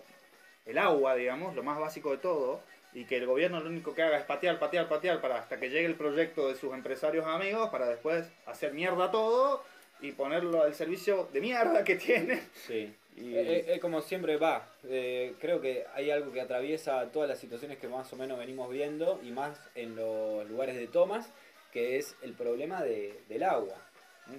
el 0.68 0.78
agua, 0.78 1.16
digamos, 1.16 1.56
lo 1.56 1.64
más 1.64 1.80
básico 1.80 2.12
de 2.12 2.18
todo, 2.20 2.62
y 2.94 3.06
que 3.06 3.18
el 3.18 3.26
gobierno 3.26 3.60
lo 3.60 3.70
único 3.70 3.94
que 3.94 4.02
haga 4.04 4.18
es 4.18 4.24
patear, 4.26 4.58
patear, 4.60 4.88
patear 4.88 5.22
para 5.22 5.38
hasta 5.38 5.60
que 5.60 5.70
llegue 5.70 5.86
el 5.86 5.96
proyecto 5.96 6.48
de 6.48 6.56
sus 6.56 6.74
empresarios 6.74 7.26
amigos 7.26 7.70
para 7.70 7.88
después 7.88 8.28
hacer 8.46 8.74
mierda 8.74 9.12
todo 9.12 9.64
y 10.00 10.12
ponerlo 10.14 10.64
al 10.64 10.74
servicio 10.76 11.28
de 11.34 11.42
mierda 11.42 11.84
que 11.84 11.96
tiene. 11.96 12.42
Sí. 12.68 12.96
Y- 13.16 13.36
Eh, 13.36 13.42
eh, 13.52 13.66
eh, 13.74 13.80
como 13.80 14.02
siempre 14.02 14.38
va, 14.38 14.68
eh, 14.84 15.34
creo 15.40 15.60
que 15.60 15.86
hay 15.96 16.12
algo 16.12 16.32
que 16.32 16.40
atraviesa 16.40 17.12
todas 17.12 17.28
las 17.28 17.40
situaciones 17.40 17.80
que 17.80 17.88
más 17.88 18.12
o 18.14 18.16
menos 18.16 18.38
venimos 18.38 18.70
viendo 18.70 19.20
y 19.24 19.32
más 19.32 19.60
en 19.74 19.96
los 19.96 20.48
lugares 20.48 20.76
de 20.76 20.86
tomas, 20.88 21.28
que 21.74 21.98
es 21.98 22.16
el 22.22 22.34
problema 22.34 22.84
de, 22.84 23.20
del 23.28 23.42
agua. 23.44 23.76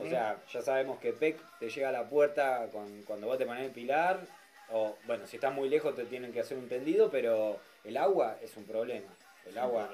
O 0.00 0.06
sea, 0.08 0.36
ya 0.52 0.62
sabemos 0.62 0.98
que 1.00 1.12
PEC 1.12 1.38
te 1.58 1.70
llega 1.70 1.88
a 1.88 1.92
la 1.92 2.08
puerta 2.08 2.68
con, 2.70 3.02
cuando 3.02 3.26
vos 3.26 3.36
te 3.38 3.46
pones 3.46 3.64
el 3.64 3.72
pilar, 3.72 4.20
o 4.70 4.96
bueno, 5.06 5.26
si 5.26 5.36
estás 5.36 5.52
muy 5.54 5.68
lejos 5.68 5.96
te 5.96 6.04
tienen 6.04 6.30
que 6.32 6.40
hacer 6.40 6.56
un 6.58 6.68
tendido, 6.68 7.10
pero 7.10 7.58
el 7.84 7.96
agua 7.96 8.36
es 8.42 8.56
un 8.56 8.64
problema. 8.64 9.08
El 9.46 9.56
agua, 9.56 9.88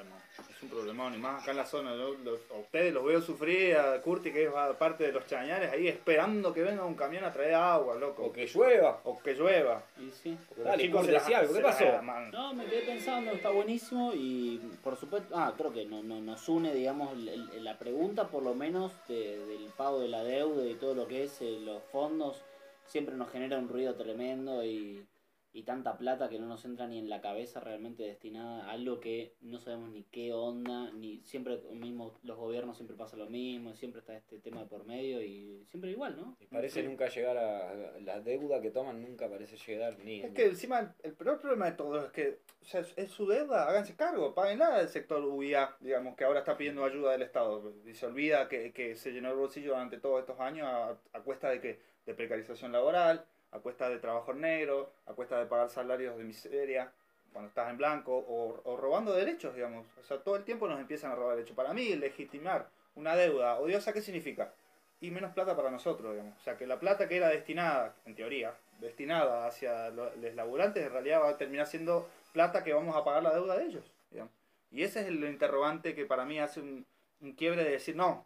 Es 0.51 0.62
un 0.64 0.68
problemón, 0.68 1.14
y 1.14 1.18
más 1.18 1.43
acá 1.43 1.53
en 1.53 1.59
la 1.59 1.64
zona. 1.66 1.95
los- 1.95 2.16
a 2.51 2.55
ustedes 2.59 2.93
los 2.93 3.05
veo 3.05 3.20
sufrir, 3.22 3.76
a 3.76 4.01
Curti, 4.03 4.32
que 4.32 4.47
es 4.47 4.51
parte 4.76 5.05
de 5.05 5.12
los 5.12 5.24
chañares, 5.28 5.70
ahí 5.70 5.87
esperando 5.87 6.53
que 6.53 6.62
venga 6.62 6.85
un 6.85 6.97
camión 6.97 7.22
a 7.24 7.32
traer 7.32 7.55
agua, 7.55 7.95
loco. 7.95 8.24
o 8.24 8.32
que 8.32 8.47
llueva. 8.47 9.01
O 9.05 9.22
que 9.22 9.35
llueva. 9.35 9.85
Y 9.97 10.11
sí. 10.11 10.37
Porque 10.49 10.64
Dale, 10.64 10.82
chicos 10.82 11.07
algo, 11.09 11.55
¿qué 11.55 11.61
la 11.61 11.68
pasó? 11.68 11.85
No, 12.32 12.53
me 12.53 12.64
quedé 12.66 12.80
pensando, 12.82 13.30
está 13.30 13.51
buenísimo 13.51 14.12
y 14.12 14.59
por 14.82 14.97
supuesto, 14.97 15.32
ah, 15.37 15.55
creo 15.57 15.72
que 15.72 15.85
no, 15.85 16.03
no- 16.03 16.20
nos 16.20 16.49
une, 16.49 16.74
digamos, 16.74 17.12
el- 17.12 17.28
el- 17.28 17.62
la 17.62 17.78
pregunta 17.78 18.26
por 18.26 18.43
lo 18.43 18.55
menos 18.55 18.91
de- 19.07 19.39
del 19.47 19.70
pago 19.76 20.01
de 20.01 20.09
la 20.09 20.24
deuda 20.24 20.64
y 20.66 20.74
todo 20.74 20.97
lo 20.97 21.07
que 21.07 21.22
es 21.24 21.41
eh, 21.43 21.59
los 21.61 21.80
fondos, 21.93 22.43
siempre 22.87 23.14
nos 23.14 23.30
genera 23.30 23.57
un 23.57 23.68
ruido 23.68 23.95
tremendo 23.95 24.64
y, 24.64 25.07
y 25.55 25.63
tanta 25.63 25.97
plata 25.97 26.29
que 26.29 26.41
no 26.41 26.47
nos 26.47 26.65
entra 26.65 26.89
ni 26.89 26.99
en 26.99 27.09
la 27.09 27.21
cabeza 27.21 27.61
realmente 27.61 28.03
destinada 28.03 28.67
a 28.67 28.73
algo 28.73 28.99
que 28.99 29.37
no 29.41 29.61
sabemos 29.61 29.89
ni 29.91 30.03
qué 30.03 30.33
onda, 30.33 30.91
ni 30.91 31.23
siempre 31.23 31.59
mismo 31.73 32.19
los 32.25 32.37
gobiernos 32.37 32.77
siempre 32.77 32.97
pasa 32.97 33.17
lo 33.17 33.31
mismo, 33.31 33.73
siempre 33.77 34.01
está 34.01 34.17
este 34.17 34.41
tema 34.41 34.63
de 34.63 34.67
por 34.67 34.85
medio 34.85 35.23
y 35.23 35.65
siempre 35.71 35.93
igual, 35.93 36.17
¿no? 36.17 36.37
Y 36.41 36.47
parece 36.47 36.83
nunca 36.83 37.09
llegar 37.09 37.39
a 37.39 38.01
la 38.01 38.21
deuda 38.21 38.61
que 38.61 38.73
toman, 38.73 39.01
nunca 39.01 39.31
parece 39.31 39.57
llegar 39.57 39.97
ni. 40.01 40.23
Es 40.23 40.33
que 40.33 40.47
encima 40.47 40.93
el 41.05 41.13
peor 41.15 41.41
problema 41.41 41.67
de 41.67 41.77
todo 41.77 42.05
es 42.05 42.11
que 42.11 42.41
o 42.61 42.65
sea, 42.65 42.81
es, 42.81 42.93
es 42.97 43.13
su 43.13 43.25
deuda, 43.25 43.69
háganse 43.69 43.95
cargo, 43.95 44.35
páguenla 44.35 44.79
del 44.79 44.89
sector 44.89 45.25
UIA, 45.25 45.77
digamos, 45.79 46.17
que 46.17 46.25
ahora 46.25 46.41
está 46.41 46.57
pidiendo 46.57 46.85
ayuda 46.85 47.13
del 47.13 47.23
Estado. 47.23 47.73
Y 47.87 47.95
se 47.95 48.07
olvida 48.07 48.49
que, 48.49 48.73
que 48.73 48.97
se 48.97 49.13
llenó 49.13 49.31
el 49.31 49.37
bolsillo 49.37 49.71
durante 49.71 49.99
todos 49.99 50.19
estos 50.19 50.41
años 50.41 50.67
a, 50.67 50.99
a 51.13 51.21
cuesta 51.23 51.49
de 51.51 51.61
que 51.61 51.95
de 52.07 52.15
precarización 52.15 52.73
laboral, 52.73 53.25
a 53.55 53.61
cuesta 53.61 53.89
de 53.89 53.99
trabajo 53.99 54.35
negro, 54.35 54.91
a 55.07 55.15
cuesta 55.15 55.39
de 55.39 55.47
pagar 55.47 55.71
salarios 55.71 56.19
de 56.19 56.25
miseria 56.25 56.93
cuando 57.33 57.49
estás 57.49 57.71
en 57.71 57.79
blanco, 57.79 58.17
o, 58.17 58.61
o 58.65 58.77
robando 58.77 59.13
derechos, 59.13 59.55
digamos. 59.55 59.87
O 59.99 60.03
sea, 60.05 60.19
todo 60.19 60.37
el 60.37 60.45
tiempo 60.45 60.69
nos 60.69 60.79
empiezan 60.79 61.11
a 61.13 61.15
robar 61.15 61.37
derechos. 61.37 61.57
Para 61.57 61.73
mí, 61.73 61.95
legitimar 61.97 62.69
una 62.95 63.17
deuda 63.17 63.59
odiosa, 63.59 63.93
¿qué 63.93 64.03
significa? 64.03 64.53
y 65.01 65.11
menos 65.11 65.33
plata 65.33 65.55
para 65.55 65.71
nosotros, 65.71 66.13
digamos. 66.13 66.39
O 66.39 66.43
sea, 66.43 66.57
que 66.57 66.67
la 66.67 66.79
plata 66.81 67.09
que 67.09 67.17
era 67.17 67.29
destinada, 67.29 67.95
en 68.07 68.15
teoría, 68.15 68.55
destinada 68.81 69.47
hacia 69.47 69.91
lo- 69.91 70.15
los 70.17 70.35
laburantes, 70.35 70.83
en 70.87 70.93
realidad 70.93 71.21
va 71.21 71.31
a 71.31 71.37
terminar 71.37 71.67
siendo 71.67 72.09
plata 72.33 72.65
que 72.65 72.73
vamos 72.73 72.97
a 72.97 73.05
pagar 73.05 73.23
la 73.23 73.35
deuda 73.35 73.57
de 73.59 73.65
ellos, 73.67 73.85
digamos. 74.11 74.33
Y 74.71 74.83
ese 74.83 75.01
es 75.01 75.07
el 75.09 75.23
interrogante 75.25 75.95
que 75.95 76.07
para 76.07 76.25
mí 76.25 76.39
hace 76.41 76.61
un, 76.61 76.87
un 77.21 77.33
quiebre 77.33 77.65
de 77.65 77.71
decir, 77.73 77.97
no, 77.97 78.25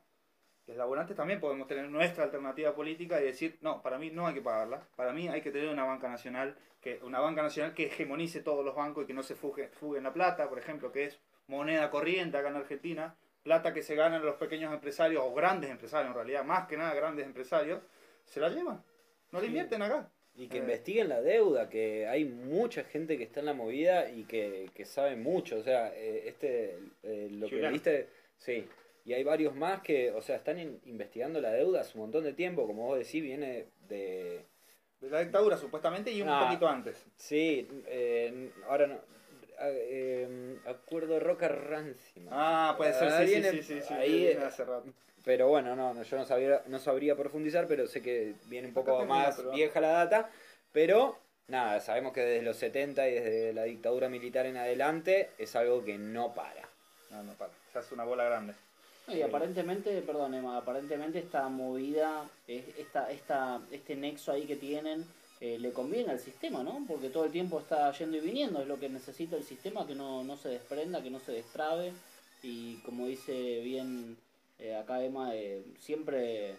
los 0.69 0.77
laburantes 0.77 1.17
también 1.17 1.41
podemos 1.41 1.67
tener 1.67 1.89
nuestra 1.89 2.25
alternativa 2.25 2.75
política 2.75 3.21
y 3.21 3.25
decir, 3.25 3.59
no, 3.63 3.83
para 3.83 3.99
mí 3.99 4.11
no 4.11 4.27
hay 4.27 4.35
que 4.35 4.43
pagarla, 4.43 4.87
para 4.97 5.13
mí 5.13 5.27
hay 5.27 5.41
que 5.41 5.51
tener 5.51 5.69
una 5.71 5.85
banca 5.85 6.09
nacional, 6.09 6.57
que 6.81 7.01
una 7.03 7.21
banca 7.21 7.43
nacional 7.43 7.73
que 7.75 7.87
hegemonice 7.87 8.41
todos 8.43 8.65
los 8.65 8.75
bancos 8.77 9.05
y 9.05 9.07
que 9.07 9.15
no 9.15 9.23
se 9.23 9.35
fugue, 9.35 9.69
fuguen 9.69 10.05
la 10.05 10.13
plata, 10.13 10.49
por 10.49 10.59
ejemplo, 10.59 10.93
que 10.93 11.05
es 11.05 11.19
moneda 11.47 11.91
corriente 11.91 12.37
acá 12.37 12.49
en 12.49 12.57
Argentina, 12.57 13.17
plata 13.43 13.73
que 13.73 13.83
se 13.83 13.95
ganan 13.95 14.25
los 14.25 14.37
pequeños 14.37 14.73
empresarios 14.75 15.23
o 15.25 15.33
grandes 15.33 15.71
empresarios 15.71 16.11
en 16.11 16.15
realidad, 16.15 16.45
más 16.45 16.69
que 16.69 16.77
nada 16.77 16.95
grandes 16.95 17.25
empresarios, 17.25 17.81
se 18.27 18.39
la 18.39 18.51
llevan, 18.51 18.83
no 19.33 19.41
la 19.41 19.47
invierten 19.47 19.81
acá. 19.81 20.11
Y 20.35 20.47
que 20.49 20.59
Eh. 20.59 20.61
investiguen 20.61 21.09
la 21.09 21.21
deuda, 21.21 21.69
que 21.69 22.07
hay 22.07 22.25
mucha 22.27 22.85
gente 22.85 23.17
que 23.17 23.25
está 23.25 23.41
en 23.41 23.47
la 23.47 23.55
movida 23.55 24.09
y 24.11 24.25
que, 24.25 24.71
que 24.73 24.85
sabe 24.85 25.17
mucho. 25.17 25.57
O 25.57 25.63
sea, 25.65 25.93
eh, 25.97 26.29
este, 26.29 26.79
eh, 27.03 27.29
lo 27.33 27.49
que 27.49 27.69
viste, 27.71 28.09
sí. 28.37 28.69
Y 29.09 29.15
hay 29.15 29.25
varios 29.25 29.55
más 29.55 29.81
que, 29.81 30.11
o 30.11 30.21
sea, 30.21 30.37
están 30.37 30.59
in- 30.59 30.79
investigando 30.85 31.41
la 31.41 31.51
deuda 31.51 31.81
hace 31.81 31.93
un 31.97 32.03
montón 32.03 32.25
de 32.25 32.35
tiempo. 32.35 32.67
Como 32.67 32.85
vos 32.89 32.99
decís, 32.99 33.23
viene 33.23 33.65
de... 33.89 34.45
De 35.01 35.09
la 35.09 35.21
dictadura 35.21 35.57
supuestamente 35.57 36.11
y 36.11 36.21
un 36.21 36.29
Ah. 36.29 36.43
poquito 36.45 36.69
antes. 36.69 37.07
Sí, 37.17 37.67
eh, 37.87 38.51
ahora 38.69 38.87
no... 38.87 38.99
eh, 39.63 40.59
acuerdo 40.67 41.19
Roca 41.21 41.49
Rancima. 41.49 42.31
Ah, 42.35 42.75
puede 42.77 42.93
ser, 42.93 43.11
sí, 43.13 43.19
sí, 43.19 43.25
viene 43.41 43.51
sí, 43.51 43.63
sí, 43.63 43.81
sí, 43.81 43.95
ahí, 43.95 44.13
viene 44.27 44.43
eh, 44.43 44.45
hace 44.45 44.65
rato. 44.67 44.93
Pero 45.25 45.49
bueno, 45.49 45.75
no, 45.75 46.03
yo 46.03 46.17
no 46.19 46.27
sabría, 46.27 46.63
no 46.67 46.79
sabría 46.79 47.17
profundizar, 47.17 47.67
pero 47.67 47.87
sé 47.87 48.03
que 48.03 48.35
viene 48.47 48.69
un 48.69 48.75
poco 48.75 49.07
más 49.07 49.37
pero- 49.37 49.53
vieja 49.53 49.81
la 49.81 49.89
data. 49.89 50.31
Pero 50.73 51.19
nada, 51.47 51.81
sabemos 51.81 52.13
que 52.13 52.21
desde 52.21 52.45
los 52.45 52.57
70 52.59 53.09
y 53.09 53.15
desde 53.15 53.53
la 53.55 53.63
dictadura 53.65 54.11
militar 54.11 54.45
en 54.45 54.59
adelante 54.59 55.31
es 55.39 55.57
algo 55.57 55.83
que 55.83 55.97
no 55.97 56.35
para. 56.35 56.69
No, 57.11 57.23
no 57.23 57.33
para, 57.39 57.53
se 57.73 57.79
hace 57.79 57.95
una 57.95 58.05
bola 58.05 58.25
grande. 58.25 58.53
No, 59.09 59.17
Y 59.17 59.23
aparentemente, 59.23 60.03
perdón 60.03 60.35
Emma, 60.35 60.57
aparentemente 60.59 61.19
esta 61.19 61.49
movida, 61.49 62.29
es- 62.47 62.77
esta, 62.79 63.11
esta, 63.11 63.61
este 63.71 63.97
nexo 63.97 64.33
ahí 64.33 64.45
que 64.45 64.57
tienen, 64.57 65.05
eh, 65.41 65.59
le 65.59 65.73
conviene 65.73 66.11
al 66.11 66.19
sistema, 66.19 66.63
¿no? 66.63 66.85
Porque 66.87 67.09
todo 67.11 67.25
el 67.25 67.33
tiempo 67.33 67.59
está 67.61 67.91
yendo 67.93 68.17
y 68.17 68.21
viniendo, 68.21 68.61
es 68.61 68.69
lo 68.69 68.79
que 68.79 68.89
necesita 68.89 69.37
el 69.37 69.45
sistema, 69.45 69.87
que 69.87 69.95
no, 69.95 70.25
no 70.25 70.37
se 70.37 70.49
desprenda, 70.51 71.03
que 71.03 71.11
no 71.11 71.21
se 71.21 71.33
destrabe. 71.33 71.93
Y 72.43 72.77
como 72.79 73.07
dice 73.07 73.61
bien 73.63 74.17
eh, 74.61 74.75
acá 74.75 75.03
Emma, 75.05 75.35
eh, 75.37 75.63
siempre 75.79 76.51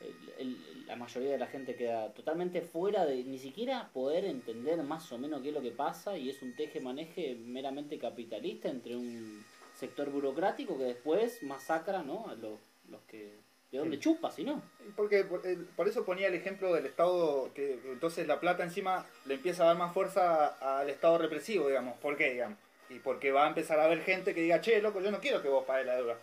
el- 0.00 0.32
el- 0.38 0.86
la 0.86 0.96
mayoría 0.96 1.30
de 1.32 1.38
la 1.38 1.46
gente 1.46 1.74
queda 1.74 2.12
totalmente 2.12 2.60
fuera 2.60 3.06
de 3.06 3.24
ni 3.24 3.38
siquiera 3.38 3.88
poder 3.92 4.26
entender 4.26 4.80
más 4.82 5.10
o 5.12 5.18
menos 5.18 5.40
qué 5.42 5.48
es 5.48 5.54
lo 5.54 5.62
que 5.62 5.70
pasa 5.70 6.16
y 6.18 6.28
es 6.28 6.40
un 6.42 6.54
teje-maneje 6.54 7.34
meramente 7.36 7.98
capitalista 7.98 8.68
entre 8.68 8.96
un 8.96 9.42
sector 9.78 10.10
burocrático 10.10 10.76
que 10.76 10.84
después 10.84 11.42
masacra 11.42 12.02
¿no? 12.02 12.26
a 12.28 12.34
los, 12.34 12.58
los 12.90 13.00
que 13.08 13.32
¿De 13.70 13.76
dónde 13.78 13.98
chupa 14.00 14.30
si 14.30 14.44
no? 14.44 14.62
Porque 14.96 15.24
por, 15.24 15.46
el- 15.46 15.66
por 15.66 15.86
eso 15.88 16.04
ponía 16.06 16.28
el 16.28 16.34
ejemplo 16.34 16.72
del 16.72 16.86
Estado, 16.86 17.50
que 17.54 17.78
entonces 17.92 18.26
la 18.26 18.40
plata 18.40 18.64
encima 18.64 19.06
le 19.26 19.34
empieza 19.34 19.62
a 19.64 19.66
dar 19.66 19.76
más 19.76 19.92
fuerza 19.92 20.46
al 20.80 20.88
Estado 20.88 21.18
represivo, 21.18 21.68
digamos. 21.68 21.98
¿Por 21.98 22.16
qué, 22.16 22.32
digamos? 22.32 22.56
Y 22.88 22.98
porque 23.00 23.30
va 23.30 23.44
a 23.44 23.48
empezar 23.48 23.78
a 23.78 23.84
haber 23.84 24.00
gente 24.00 24.34
que 24.34 24.40
diga, 24.40 24.62
che, 24.62 24.80
loco, 24.80 25.02
yo 25.02 25.10
no 25.10 25.20
quiero 25.20 25.42
que 25.42 25.48
vos 25.48 25.64
pagues 25.66 25.84
la 25.84 25.96
deuda. 25.96 26.16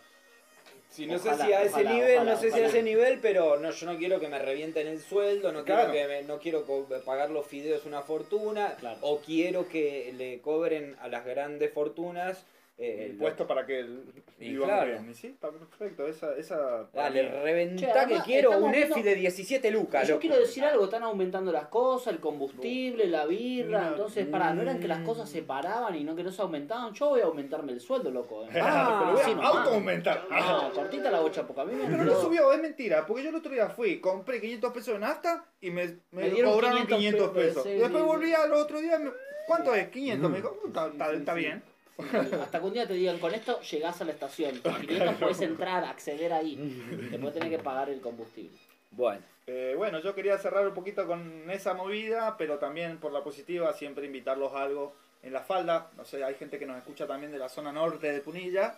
Sí, 0.90 1.06
no 1.06 1.14
Ojalá, 1.16 1.36
sé 1.36 1.44
si 1.44 1.52
a 1.52 1.62
ese 1.62 1.70
ojalá, 1.74 1.92
nivel, 1.92 2.14
ojalá, 2.16 2.32
no 2.32 2.40
sé 2.40 2.50
si 2.50 2.58
a 2.60 2.66
ese 2.66 2.82
nivel, 2.82 3.18
pero 3.20 3.58
no, 3.60 3.70
yo 3.70 3.86
no 3.92 3.96
quiero 3.96 4.18
que 4.18 4.26
me 4.28 4.38
revienten 4.40 4.88
el 4.88 5.00
sueldo, 5.00 5.52
no 5.52 5.62
Claro. 5.64 5.92
quiero 5.92 6.08
que 6.08 6.14
me- 6.14 6.22
no 6.26 6.38
quiero 6.40 6.64
pagar 7.04 7.30
los 7.30 7.46
fideos 7.46 7.86
una 7.86 8.02
fortuna, 8.02 8.74
Claro. 8.80 8.98
o 9.02 9.20
quiero 9.20 9.68
que 9.68 10.12
le 10.16 10.40
cobren 10.40 10.96
a 11.00 11.06
las 11.06 11.24
grandes 11.24 11.72
fortunas 11.72 12.44
eh, 12.78 13.08
Impuesto 13.12 13.46
para 13.46 13.64
que 13.64 13.80
el 13.80 14.02
Y 14.38 14.54
claro. 14.56 14.86
bien. 14.90 15.08
Y 15.10 15.14
sí, 15.14 15.28
está 15.28 15.50
perfecto. 15.50 16.06
Esa, 16.06 16.36
esa 16.36 16.86
Dale, 16.92 17.26
reventá 17.42 18.06
Che, 18.06 18.14
que 18.14 18.20
quiero 18.20 18.50
un 18.58 18.70
viendo- 18.70 18.94
EFI 18.96 19.02
de 19.02 19.14
17 19.14 19.70
lucas. 19.70 20.06
Yo 20.06 20.14
loco. 20.16 20.20
quiero 20.20 20.38
decir 20.38 20.62
algo, 20.62 20.84
están 20.84 21.02
aumentando 21.02 21.52
las 21.52 21.68
cosas, 21.68 22.12
el 22.12 22.20
combustible, 22.20 23.06
la 23.06 23.24
birra, 23.24 23.80
No, 23.80 23.88
entonces, 23.88 24.26
para, 24.26 24.52
no 24.52 24.60
eran 24.60 24.78
que 24.78 24.88
las 24.88 25.00
mm. 25.00 25.04
cosas 25.06 25.30
se 25.30 25.42
paraban 25.42 25.94
y 25.94 26.04
no 26.04 26.14
que 26.14 26.22
no 26.22 26.30
se 26.30 26.42
aumentaban, 26.42 26.92
yo 26.92 27.08
voy 27.08 27.20
a 27.22 27.24
aumentarme 27.24 27.72
el 27.72 27.80
sueldo, 27.80 28.10
loco. 28.10 28.44
eh. 28.44 28.48
Ah, 28.60 28.98
pero 29.00 29.12
voy 29.12 29.24
sí, 29.24 29.30
a 29.30 29.34
nomás. 29.36 29.56
auto-aumentar. 29.56 30.26
No, 30.30 30.72
cortita 30.74 31.10
la 31.10 31.20
bocha, 31.20 31.46
porque 31.46 31.62
a 31.62 31.64
mí 31.64 31.72
me 31.74 31.86
Pero 31.88 32.04
no 32.04 32.20
subió, 32.20 32.52
es 32.52 32.60
mentira, 32.60 33.06
porque 33.06 33.22
yo 33.22 33.30
el 33.30 33.36
otro 33.36 33.52
día 33.52 33.70
fui, 33.70 34.00
compré 34.00 34.38
500 34.38 34.72
pesos 34.74 34.92
de 34.92 35.00
nafta 35.00 35.46
y 35.62 35.70
me, 35.70 35.86
me, 35.86 36.00
Me 36.10 36.30
dieron 36.30 36.52
cobraron 36.52 36.86
500 36.86 36.98
500 36.98 37.30
pesos. 37.30 37.48
pesos, 37.48 37.62
sí, 37.62 37.70
y 37.70 37.78
después 37.78 38.04
volví 38.04 38.34
al 38.34 38.52
otro 38.52 38.80
día, 38.82 38.98
me- 38.98 39.12
¿cuánto 39.46 39.74
es? 39.74 39.88
500, 39.88 40.28
Mm. 40.28 40.32
me 40.32 40.38
dijo, 40.40 40.58
está, 40.66 40.88
está- 40.88 41.10
sí, 41.10 41.16
está 41.16 41.32
sí. 41.34 41.38
bien. 41.40 41.62
Hasta 42.42 42.60
que 42.60 42.64
un 42.66 42.72
día 42.72 42.86
te 42.86 42.94
digan, 42.94 43.18
con 43.18 43.34
esto 43.34 43.60
llegás 43.62 44.00
a 44.00 44.04
la 44.04 44.12
estación. 44.12 44.58
Con 44.60 44.74
500 44.80 45.14
puedes 45.16 45.40
entrar, 45.40 45.84
acceder 45.84 46.32
ahí. 46.32 46.56
Después 47.10 47.32
tenés 47.34 47.50
que 47.50 47.58
pagar 47.58 47.88
el 47.90 48.00
combustible. 48.00 48.56
Bueno, 48.90 49.22
Eh, 49.48 49.74
bueno, 49.76 50.00
yo 50.00 50.14
quería 50.14 50.36
cerrar 50.38 50.66
un 50.66 50.74
poquito 50.74 51.06
con 51.06 51.48
esa 51.50 51.72
movida, 51.74 52.36
pero 52.36 52.58
también 52.58 52.98
por 52.98 53.12
la 53.12 53.22
positiva, 53.22 53.72
siempre 53.72 54.04
invitarlos 54.06 54.52
a 54.54 54.62
algo 54.62 54.94
en 55.22 55.32
la 55.32 55.40
falda. 55.42 55.90
No 55.96 56.04
sé, 56.04 56.24
hay 56.24 56.34
gente 56.34 56.58
que 56.58 56.66
nos 56.66 56.76
escucha 56.78 57.06
también 57.06 57.30
de 57.30 57.38
la 57.38 57.48
zona 57.48 57.72
norte 57.72 58.10
de 58.12 58.20
Punilla. 58.20 58.76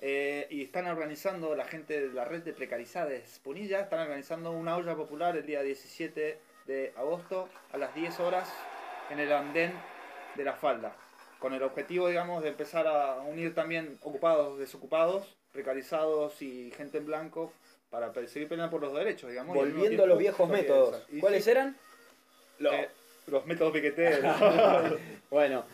eh, 0.00 0.46
y 0.50 0.62
están 0.62 0.86
organizando, 0.86 1.54
la 1.54 1.64
gente 1.66 2.00
de 2.08 2.12
la 2.14 2.24
red 2.24 2.42
de 2.42 2.52
precarizades 2.54 3.38
Punilla, 3.44 3.80
están 3.80 4.00
organizando 4.00 4.50
una 4.50 4.76
olla 4.76 4.94
popular 4.96 5.36
el 5.36 5.44
día 5.46 5.62
17 5.62 6.38
de 6.66 6.92
agosto 6.96 7.48
a 7.72 7.76
las 7.78 7.94
10 7.94 8.18
horas 8.20 8.48
en 9.10 9.20
el 9.20 9.30
andén 9.32 9.72
de 10.36 10.44
la 10.44 10.54
falda. 10.54 10.96
Con 11.40 11.54
el 11.54 11.62
objetivo, 11.62 12.08
digamos, 12.08 12.42
de 12.42 12.50
empezar 12.50 12.86
a 12.86 13.20
unir 13.22 13.54
también 13.54 13.98
ocupados, 14.02 14.58
desocupados, 14.58 15.36
precarizados 15.52 16.40
y 16.42 16.70
gente 16.76 16.98
en 16.98 17.06
blanco 17.06 17.52
para 17.90 18.12
seguir 18.28 18.48
peleando 18.48 18.70
por 18.70 18.82
los 18.82 18.94
derechos, 18.94 19.30
digamos. 19.30 19.56
volviendo 19.56 20.04
a 20.04 20.06
los 20.06 20.18
viejos 20.18 20.48
métodos. 20.48 21.02
¿Cuáles 21.18 21.44
sí, 21.44 21.50
eran? 21.50 21.76
eh, 22.60 22.88
los 23.26 23.46
métodos 23.46 23.72
piqueteros. 23.72 24.36
Bueno, 25.30 25.64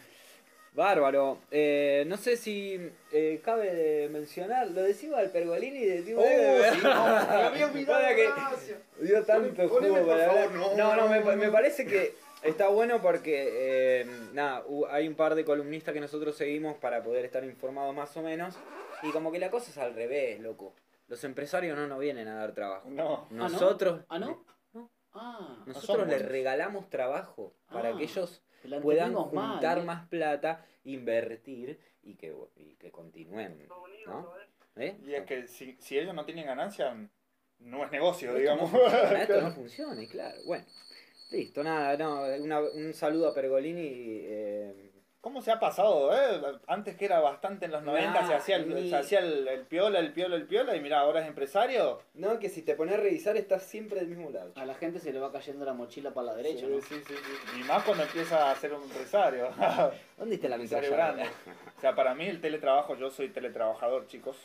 bárbaro. 0.76 1.38
Eh, 1.50 2.04
no 2.06 2.16
sé 2.16 2.36
si 2.36 2.78
eh, 3.10 3.40
cabe 3.42 3.74
de 3.74 4.08
mencionar, 4.08 4.68
lo 4.70 4.82
decía 4.82 5.16
al 5.16 5.30
Pergolini 5.30 5.84
de 5.84 6.02
tipo. 6.02 6.20
Oh, 6.20 6.72
sí, 6.72 6.78
no, 6.82 6.90
había 6.92 7.66
olvidado, 7.66 8.06
que 8.14 9.04
dio 9.04 9.24
tanto 9.24 9.68
Poneme, 9.68 9.98
jugo 9.98 10.06
para 10.06 10.26
favor, 10.26 10.52
no, 10.52 10.76
No, 10.76 10.96
no, 10.96 11.08
me, 11.08 11.36
me 11.36 11.50
parece 11.50 11.86
que 11.86 12.14
está 12.50 12.68
bueno 12.68 13.00
porque, 13.00 14.00
eh, 14.00 14.06
nada, 14.32 14.64
hay 14.90 15.08
un 15.08 15.14
par 15.14 15.34
de 15.34 15.44
columnistas 15.44 15.92
que 15.94 16.00
nosotros 16.00 16.36
seguimos 16.36 16.76
para 16.78 17.02
poder 17.02 17.24
estar 17.24 17.44
informados 17.44 17.94
más 17.94 18.16
o 18.16 18.22
menos. 18.22 18.56
Y 19.02 19.10
como 19.10 19.30
que 19.32 19.38
la 19.38 19.50
cosa 19.50 19.70
es 19.70 19.78
al 19.78 19.94
revés, 19.94 20.40
loco. 20.40 20.74
Los 21.08 21.22
empresarios 21.24 21.76
no 21.76 21.86
nos 21.86 21.98
vienen 22.00 22.26
a 22.28 22.34
dar 22.34 22.52
trabajo. 22.52 22.88
No. 22.90 23.26
no? 23.30 23.48
Nosotros, 23.48 24.00
¿Ah, 24.08 24.18
no? 24.18 24.44
No. 24.72 24.90
Ah, 25.12 25.62
no 25.66 25.72
nosotros 25.72 26.08
les 26.08 26.22
regalamos 26.26 26.90
trabajo 26.90 27.54
para 27.70 27.90
Ah, 27.90 27.96
que 27.96 28.04
ellos 28.04 28.42
puedan 28.82 29.14
mal, 29.14 29.22
juntar 29.24 29.78
¿eh? 29.78 29.82
más 29.82 30.08
plata, 30.08 30.64
invertir 30.84 31.78
y 32.02 32.16
que, 32.16 32.34
y 32.56 32.74
que 32.76 32.90
continúen. 32.90 33.68
¿no? 34.06 34.32
¿Eh? 34.76 34.98
Y 35.06 35.14
es 35.14 35.24
que 35.24 35.46
si, 35.46 35.76
si 35.80 35.98
ellos 35.98 36.14
no 36.14 36.24
tienen 36.24 36.46
ganancia, 36.46 36.94
no 37.60 37.84
es 37.84 37.90
negocio, 37.90 38.28
Esto 38.30 38.38
digamos. 38.40 38.72
no 38.72 38.78
funciona, 38.78 39.22
esto 39.22 39.40
no 39.40 39.50
funciona, 39.52 40.02
y 40.02 40.06
claro. 40.08 40.38
Bueno, 40.44 40.64
listo, 41.30 41.62
nada, 41.62 41.96
no, 41.96 42.22
una- 42.42 42.60
un 42.60 42.92
saludo 42.94 43.28
a 43.28 43.34
Pergolini. 43.34 44.20
eh, 44.24 44.90
¿Cómo 45.20 45.42
se 45.42 45.50
ha 45.50 45.58
pasado, 45.58 46.14
eh? 46.14 46.40
Antes 46.68 46.94
que 46.94 47.04
era 47.04 47.18
bastante 47.18 47.64
en 47.64 47.72
los 47.72 47.82
90, 47.82 48.20
Nah, 48.20 48.28
se 48.28 48.34
hacía, 48.34 48.56
el, 48.56 48.72
ni- 48.72 48.88
se 48.90 48.94
hacía 48.94 49.18
el, 49.18 49.48
el 49.48 49.62
piola, 49.62 49.98
el 49.98 50.12
piola, 50.12 50.36
el 50.36 50.46
piola, 50.46 50.76
y 50.76 50.80
mira, 50.80 51.00
ahora 51.00 51.20
es 51.20 51.26
empresario. 51.26 52.00
no, 52.14 52.38
que 52.38 52.48
si 52.48 52.62
te 52.62 52.76
pones 52.76 52.94
a 52.94 52.98
revisar 52.98 53.36
estás 53.36 53.64
siempre 53.64 53.98
del 53.98 54.06
mismo 54.08 54.30
lado. 54.30 54.52
A 54.54 54.64
la 54.64 54.74
gente 54.76 55.00
se 55.00 55.12
le 55.12 55.18
va 55.18 55.32
cayendo 55.32 55.64
la 55.64 55.72
mochila 55.72 56.14
para 56.14 56.28
la 56.28 56.36
derecha, 56.36 56.60
sí, 56.60 56.72
¿no? 56.72 56.80
sí, 56.80 56.94
sí, 57.08 57.14
sí. 57.14 57.60
Y 57.60 57.64
más 57.64 57.82
cuando 57.82 58.04
empieza 58.04 58.52
a 58.52 58.54
ser 58.54 58.72
un 58.72 58.84
empresario. 58.84 59.48
¿Dónde 60.16 60.36
está 60.36 60.48
la 60.48 60.54
empresario 60.54 60.92
grande. 60.92 61.24
O 61.76 61.80
sea, 61.80 61.96
para 61.96 62.14
mí 62.14 62.26
el 62.26 62.40
teletrabajo, 62.40 62.96
yo 62.96 63.10
soy 63.10 63.30
teletrabajador, 63.30 64.06
chicos. 64.06 64.36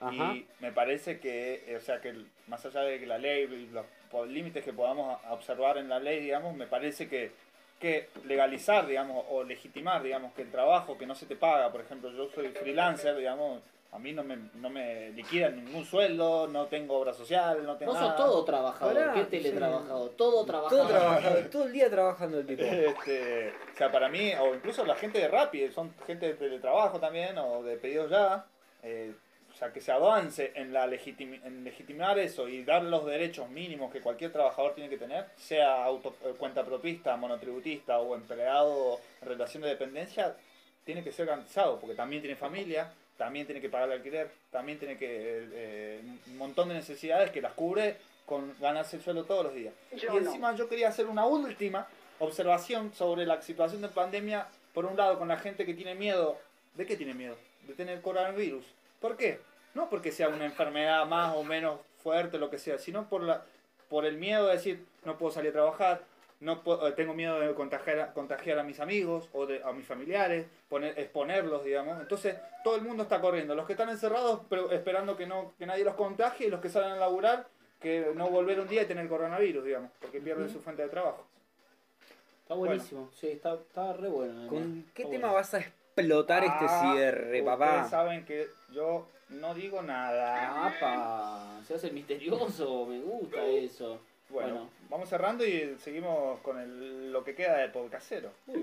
Ajá. 0.00 0.32
Y 0.34 0.46
me 0.60 0.72
parece 0.72 1.20
que, 1.20 1.62
eh, 1.66 1.76
o 1.76 1.80
sea, 1.80 2.00
que 2.00 2.14
más 2.48 2.64
allá 2.64 2.80
de 2.80 2.98
que 3.00 3.06
la 3.06 3.18
ley 3.18 3.42
y 3.44 3.66
los 3.66 3.84
po- 4.10 4.24
límites 4.26 4.64
que 4.64 4.72
podamos 4.72 5.18
observar 5.30 5.78
en 5.78 5.88
la 5.88 5.98
ley, 5.98 6.20
digamos, 6.20 6.54
me 6.54 6.66
parece 6.66 7.08
que, 7.08 7.32
que 7.80 8.08
legalizar, 8.24 8.86
digamos, 8.86 9.24
o 9.30 9.44
legitimar, 9.44 10.02
digamos, 10.02 10.32
que 10.34 10.42
el 10.42 10.50
trabajo 10.50 10.96
que 10.98 11.06
no 11.06 11.14
se 11.14 11.26
te 11.26 11.36
paga, 11.36 11.70
por 11.70 11.80
ejemplo, 11.80 12.10
yo 12.10 12.28
soy 12.34 12.48
freelancer, 12.48 13.16
digamos, 13.16 13.60
a 13.92 13.98
mí 13.98 14.12
no 14.12 14.22
me, 14.24 14.36
no 14.54 14.68
me 14.68 15.10
liquidan 15.10 15.64
ningún 15.64 15.84
sueldo, 15.86 16.48
no 16.48 16.66
tengo 16.66 16.98
obra 16.98 17.14
social, 17.14 17.64
no 17.64 17.76
tengo 17.76 17.92
Vos 17.92 18.00
sos 18.00 18.16
todo 18.16 18.44
trabajador, 18.44 18.94
Pará, 18.94 19.14
¿qué 19.14 19.24
teletrabajador? 19.24 20.10
Todo 20.16 20.44
trabajador. 20.44 20.86
Todo, 20.86 20.98
trabajando, 20.98 21.40
todo 21.50 21.64
el 21.64 21.72
día 21.72 21.88
trabajando 21.90 22.38
el 22.40 22.46
tipo. 22.46 22.62
Este, 22.62 23.48
o 23.72 23.76
sea, 23.76 23.90
para 23.90 24.08
mí, 24.10 24.32
o 24.34 24.54
incluso 24.54 24.84
la 24.84 24.96
gente 24.96 25.18
de 25.18 25.28
Rappi, 25.28 25.70
son 25.70 25.94
gente 26.06 26.26
de 26.26 26.34
teletrabajo 26.34 26.98
también, 27.00 27.38
o 27.38 27.62
de 27.62 27.76
pedidos 27.78 28.10
ya, 28.10 28.44
eh, 28.82 29.14
o 29.56 29.58
sea, 29.58 29.72
que 29.72 29.80
se 29.80 29.90
avance 29.90 30.52
en, 30.54 30.74
la 30.74 30.84
en 30.84 31.64
legitimar 31.64 32.18
eso 32.18 32.46
y 32.46 32.62
dar 32.62 32.84
los 32.84 33.06
derechos 33.06 33.48
mínimos 33.48 33.90
que 33.90 34.02
cualquier 34.02 34.30
trabajador 34.30 34.74
tiene 34.74 34.90
que 34.90 34.98
tener, 34.98 35.28
sea 35.38 35.82
auto, 35.82 36.14
eh, 36.26 36.34
cuenta 36.36 36.62
propista, 36.62 37.16
monotributista 37.16 37.98
o 37.98 38.14
empleado 38.14 39.00
en 39.22 39.28
relación 39.28 39.62
de 39.62 39.70
dependencia, 39.70 40.36
tiene 40.84 41.02
que 41.02 41.10
ser 41.10 41.24
garantizado, 41.24 41.80
porque 41.80 41.94
también 41.94 42.20
tiene 42.20 42.36
familia, 42.36 42.92
también 43.16 43.46
tiene 43.46 43.62
que 43.62 43.70
pagar 43.70 43.88
el 43.88 43.96
alquiler, 43.96 44.30
también 44.50 44.78
tiene 44.78 44.98
que 44.98 45.08
eh, 45.50 46.00
un 46.26 46.36
montón 46.36 46.68
de 46.68 46.74
necesidades 46.74 47.30
que 47.30 47.40
las 47.40 47.54
cubre 47.54 47.96
con 48.26 48.54
ganarse 48.60 48.96
el 48.96 49.02
sueldo 49.02 49.24
todos 49.24 49.44
los 49.44 49.54
días. 49.54 49.72
y 49.90 50.04
encima 50.18 50.54
yo 50.54 50.68
quería 50.68 50.88
hacer 50.88 51.06
una 51.06 51.24
última 51.24 51.86
observación 52.18 52.92
sobre 52.92 53.24
la 53.24 53.40
situación 53.40 53.80
de 53.80 53.88
pandemia, 53.88 54.48
por 54.74 54.84
un 54.84 54.98
lado 54.98 55.18
con 55.18 55.28
la 55.28 55.38
gente 55.38 55.64
que 55.64 55.72
tiene 55.72 55.94
miedo, 55.94 56.36
¿de 56.74 56.84
qué 56.84 56.94
tiene 56.94 57.14
miedo? 57.14 57.38
De 57.66 57.72
tener 57.72 58.02
coronavirus. 58.02 58.75
¿Por 59.00 59.16
qué? 59.16 59.40
No 59.74 59.88
porque 59.90 60.10
sea 60.12 60.28
una 60.28 60.44
enfermedad 60.46 61.06
más 61.06 61.34
o 61.36 61.44
menos 61.44 61.80
fuerte, 62.02 62.38
lo 62.38 62.50
que 62.50 62.58
sea, 62.58 62.78
sino 62.78 63.08
por, 63.08 63.22
la, 63.22 63.44
por 63.88 64.04
el 64.06 64.16
miedo 64.16 64.46
de 64.46 64.52
decir, 64.54 64.84
no 65.04 65.18
puedo 65.18 65.32
salir 65.32 65.50
a 65.50 65.54
trabajar, 65.54 66.02
no 66.40 66.62
puedo- 66.62 66.86
eh, 66.88 66.92
tengo 66.92 67.14
miedo 67.14 67.38
de 67.40 67.54
contagiar, 67.54 68.00
a- 68.00 68.12
contagiar 68.12 68.58
a 68.58 68.62
mis 68.62 68.80
amigos 68.80 69.28
o 69.32 69.46
de, 69.46 69.62
a 69.62 69.72
mis 69.72 69.86
familiares, 69.86 70.46
poner, 70.68 70.98
exponerlos, 70.98 71.64
digamos. 71.64 72.00
Entonces, 72.00 72.36
todo 72.64 72.76
el 72.76 72.82
mundo 72.82 73.02
está 73.04 73.20
corriendo. 73.20 73.54
Los 73.54 73.66
que 73.66 73.72
están 73.72 73.88
encerrados 73.90 74.40
pero 74.48 74.70
esperando 74.70 75.16
que, 75.16 75.26
no, 75.26 75.52
que 75.58 75.66
nadie 75.66 75.84
los 75.84 75.94
contagie 75.94 76.46
y 76.46 76.50
los 76.50 76.60
que 76.60 76.68
salen 76.70 76.92
a 76.92 76.96
laburar, 76.96 77.46
que 77.80 78.12
no 78.14 78.28
volver 78.30 78.58
un 78.60 78.68
día 78.68 78.82
y 78.82 78.86
tener 78.86 79.06
coronavirus, 79.08 79.64
digamos, 79.64 79.90
porque 80.00 80.20
pierden 80.20 80.48
su 80.48 80.60
fuente 80.60 80.82
de 80.82 80.88
trabajo. 80.88 81.26
Está 82.42 82.54
buenísimo, 82.54 83.10
sí, 83.12 83.28
está, 83.28 83.54
está 83.54 83.92
re 83.92 84.08
bueno. 84.08 84.48
¿Con 84.48 84.84
qué 84.94 85.02
Está 85.02 85.10
tema 85.10 85.28
bueno. 85.28 85.34
vas 85.34 85.52
a 85.54 85.58
explotar 86.00 86.44
este 86.44 86.66
Ah, 86.68 86.92
cierre, 86.92 87.24
Ustedes 87.40 87.44
papá? 87.44 87.84
saben 87.88 88.24
que 88.24 88.48
yo 88.72 89.08
no 89.30 89.54
digo 89.54 89.82
nada. 89.82 90.66
Apa, 90.68 91.60
se 91.64 91.74
hace 91.74 91.90
misterioso, 91.90 92.86
me 92.86 93.00
gusta 93.00 93.44
eso. 93.46 94.00
Bueno, 94.28 94.48
Bueno. 94.54 94.70
vamos 94.90 95.08
cerrando 95.08 95.44
y 95.44 95.76
seguimos 95.78 96.40
con 96.40 96.58
el- 96.60 97.12
lo 97.12 97.22
que 97.24 97.34
queda 97.34 97.58
de 97.58 97.68
podcastero. 97.68 98.30
Muy 98.46 98.60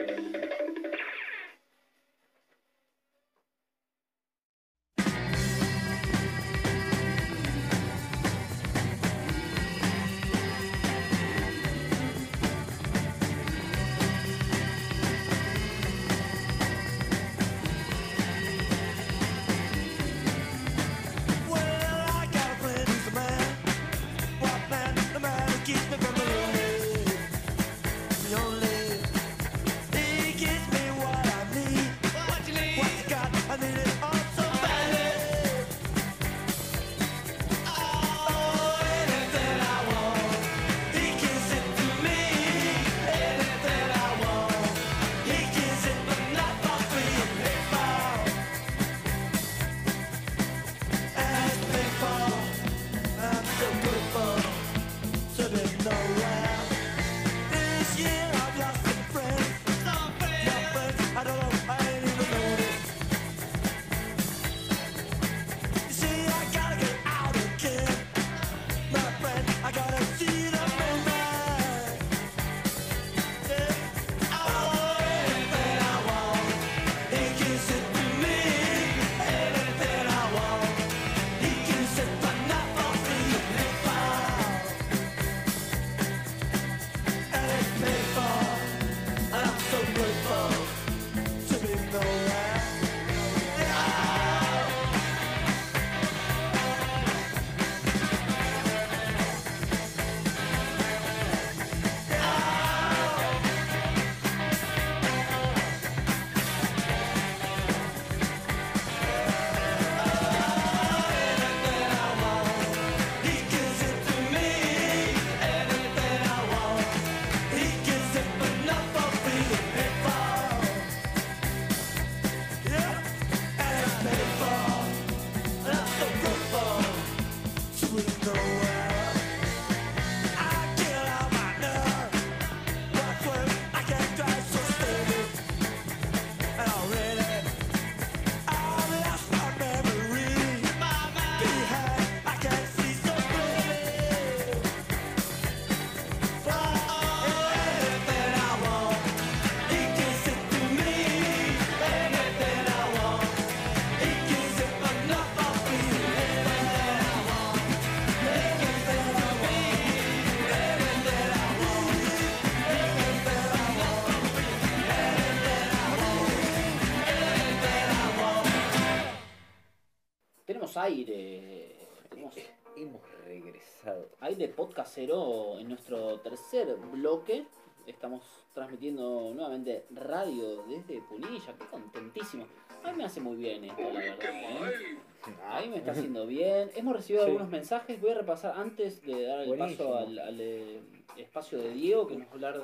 Regresado. 173.44 174.08
aire 174.22 174.48
podcastero 174.48 175.60
en 175.60 175.68
nuestro 175.68 176.20
tercer 176.22 176.76
bloque. 176.94 177.46
Estamos 177.86 178.22
transmitiendo 178.54 179.34
nuevamente 179.34 179.86
radio 179.92 180.64
desde 180.64 181.02
Punilla. 181.02 181.54
Qué 181.60 181.66
contentísimo. 181.70 182.46
A 182.84 182.92
mí 182.92 182.98
me 183.00 183.04
hace 183.04 183.20
muy 183.20 183.36
bien 183.36 183.66
esto, 183.66 183.82
la 183.82 184.00
verdad. 184.00 184.18
¿eh? 184.22 184.98
A 185.46 185.60
mí 185.62 185.68
me 185.68 185.78
está 185.78 185.92
haciendo 185.92 186.26
bien. 186.26 186.72
Hemos 186.76 186.96
recibido 186.96 187.26
Sí. 187.26 187.32
algunos 187.32 187.50
mensajes. 187.52 188.00
Voy 188.00 188.12
a 188.12 188.16
repasar 188.16 188.58
antes 188.58 189.02
de 189.02 189.24
dar 189.26 189.42
el 189.42 189.48
Buenísimo. 189.50 189.90
paso 189.92 189.98
al, 189.98 190.20
al, 190.20 190.40
eh, 190.40 190.80
espacio 191.18 191.58
de 191.60 191.72
Diego, 191.74 192.08
que 192.08 192.16
nos 192.16 192.28
va 192.28 192.32
a 192.32 192.36
hablar 192.36 192.62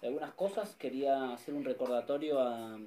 de 0.00 0.06
algunas 0.06 0.32
cosas. 0.34 0.76
Quería 0.76 1.32
hacer 1.32 1.54
un 1.54 1.64
recordatorio 1.64 2.38
a, 2.40 2.78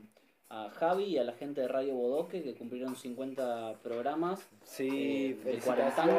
a 0.55 0.69
Javi 0.69 1.05
y 1.05 1.17
a 1.17 1.23
la 1.23 1.33
gente 1.33 1.61
de 1.61 1.67
Radio 1.67 1.95
Bodoque 1.95 2.43
que 2.43 2.53
cumplieron 2.53 2.95
50 2.95 3.79
programas. 3.81 4.47
Sí, 4.63 5.39
Eh, 5.45 5.51
de 5.53 5.57
Cuarentanga. 5.59 6.13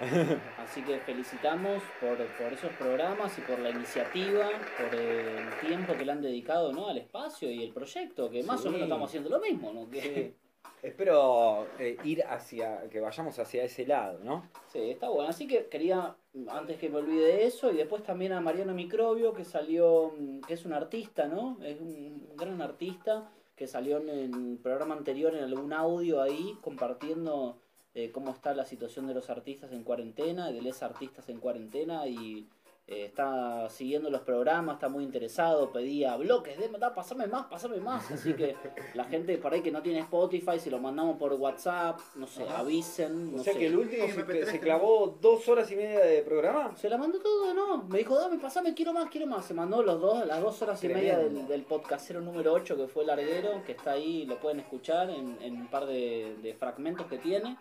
Así 0.58 0.82
que 0.82 0.98
felicitamos 1.00 1.82
por, 2.00 2.16
por 2.16 2.52
esos 2.52 2.70
programas 2.72 3.36
y 3.38 3.40
por 3.42 3.58
la 3.58 3.70
iniciativa, 3.70 4.48
por 4.78 4.98
el 4.98 5.48
tiempo 5.66 5.94
que 5.94 6.04
le 6.04 6.12
han 6.12 6.22
dedicado 6.22 6.72
¿no? 6.72 6.88
al 6.88 6.98
espacio 6.98 7.50
y 7.50 7.62
el 7.62 7.72
proyecto, 7.72 8.30
que 8.30 8.42
más 8.42 8.60
Sí. 8.62 8.68
o 8.68 8.70
menos 8.70 8.86
estamos 8.86 9.10
haciendo 9.10 9.30
lo 9.30 9.40
mismo, 9.40 9.72
¿no? 9.72 9.88
Que. 9.90 10.34
Espero 10.82 11.66
eh, 11.78 11.96
ir 12.04 12.22
hacia, 12.24 12.88
que 12.90 13.00
vayamos 13.00 13.38
hacia 13.38 13.64
ese 13.64 13.86
lado, 13.86 14.20
¿no? 14.22 14.48
Sí, 14.68 14.90
está 14.90 15.08
bueno. 15.08 15.28
Así 15.28 15.46
que 15.46 15.66
quería, 15.66 16.16
antes 16.48 16.78
que 16.78 16.88
me 16.88 16.98
olvide 16.98 17.26
de 17.26 17.46
eso, 17.46 17.72
y 17.72 17.76
después 17.76 18.02
también 18.02 18.32
a 18.32 18.40
Mariano 18.40 18.74
Microbio, 18.74 19.32
que 19.32 19.44
salió, 19.44 20.12
mm, 20.16 20.40
que 20.42 20.54
es 20.54 20.64
un 20.64 20.72
artista, 20.72 21.26
¿no? 21.26 21.58
Es 21.62 21.80
un 21.80 22.28
gran 22.36 22.60
artista, 22.60 23.30
que 23.56 23.66
salió 23.66 23.96
en 23.98 24.08
el 24.10 24.58
programa 24.62 24.94
anterior 24.94 25.34
en 25.34 25.44
algún 25.44 25.72
audio 25.72 26.20
ahí, 26.20 26.56
compartiendo 26.60 27.58
eh, 27.94 28.12
cómo 28.12 28.30
está 28.30 28.54
la 28.54 28.66
situación 28.66 29.06
de 29.06 29.14
los 29.14 29.30
artistas 29.30 29.72
en 29.72 29.82
cuarentena, 29.82 30.52
de 30.52 30.60
los 30.60 30.82
artistas 30.82 31.28
en 31.30 31.40
cuarentena, 31.40 32.06
y 32.06 32.46
eh, 32.88 33.04
está 33.04 33.68
siguiendo 33.68 34.10
los 34.10 34.20
programas, 34.20 34.76
está 34.76 34.88
muy 34.88 35.02
interesado, 35.02 35.72
pedía 35.72 36.16
bloques, 36.16 36.56
de, 36.56 36.68
da, 36.78 36.94
pasame 36.94 37.26
más, 37.26 37.46
pasame 37.46 37.78
más. 37.78 38.08
Así 38.12 38.32
que 38.34 38.54
la 38.94 39.04
gente 39.04 39.36
por 39.38 39.52
ahí 39.52 39.60
que 39.60 39.72
no 39.72 39.82
tiene 39.82 39.98
Spotify, 40.00 40.60
si 40.60 40.70
lo 40.70 40.78
mandamos 40.78 41.16
por 41.16 41.32
WhatsApp, 41.32 41.98
no 42.14 42.28
sé, 42.28 42.44
Ajá. 42.44 42.58
avisen. 42.58 43.30
O 43.34 43.38
no 43.38 43.42
sea 43.42 43.54
sé. 43.54 43.58
que 43.58 43.66
el 43.66 43.76
último 43.76 44.06
se, 44.06 44.24
MP3 44.24 44.44
se 44.44 44.60
clavó 44.60 45.18
dos 45.20 45.48
horas 45.48 45.70
y 45.72 45.76
media 45.76 45.98
de 45.98 46.22
programa. 46.22 46.76
Se 46.76 46.88
la 46.88 46.96
mandó 46.96 47.18
todo, 47.18 47.52
¿no? 47.54 47.82
Me 47.84 47.98
dijo, 47.98 48.16
dame, 48.16 48.38
pasame, 48.38 48.72
quiero 48.72 48.92
más, 48.92 49.10
quiero 49.10 49.26
más. 49.26 49.44
Se 49.44 49.54
mandó 49.54 49.82
los 49.82 50.00
dos, 50.00 50.24
las 50.24 50.40
dos 50.40 50.62
horas 50.62 50.82
y 50.84 50.88
media 50.88 51.18
del, 51.18 51.48
del 51.48 51.62
podcastero 51.64 52.20
número 52.20 52.52
8, 52.52 52.76
que 52.76 52.86
fue 52.86 53.04
Larguero, 53.04 53.64
que 53.64 53.72
está 53.72 53.92
ahí, 53.92 54.26
lo 54.26 54.38
pueden 54.38 54.60
escuchar 54.60 55.10
en, 55.10 55.36
en 55.40 55.60
un 55.60 55.66
par 55.66 55.86
de, 55.86 56.36
de 56.40 56.54
fragmentos 56.54 57.06
que 57.06 57.18
tiene. 57.18 57.56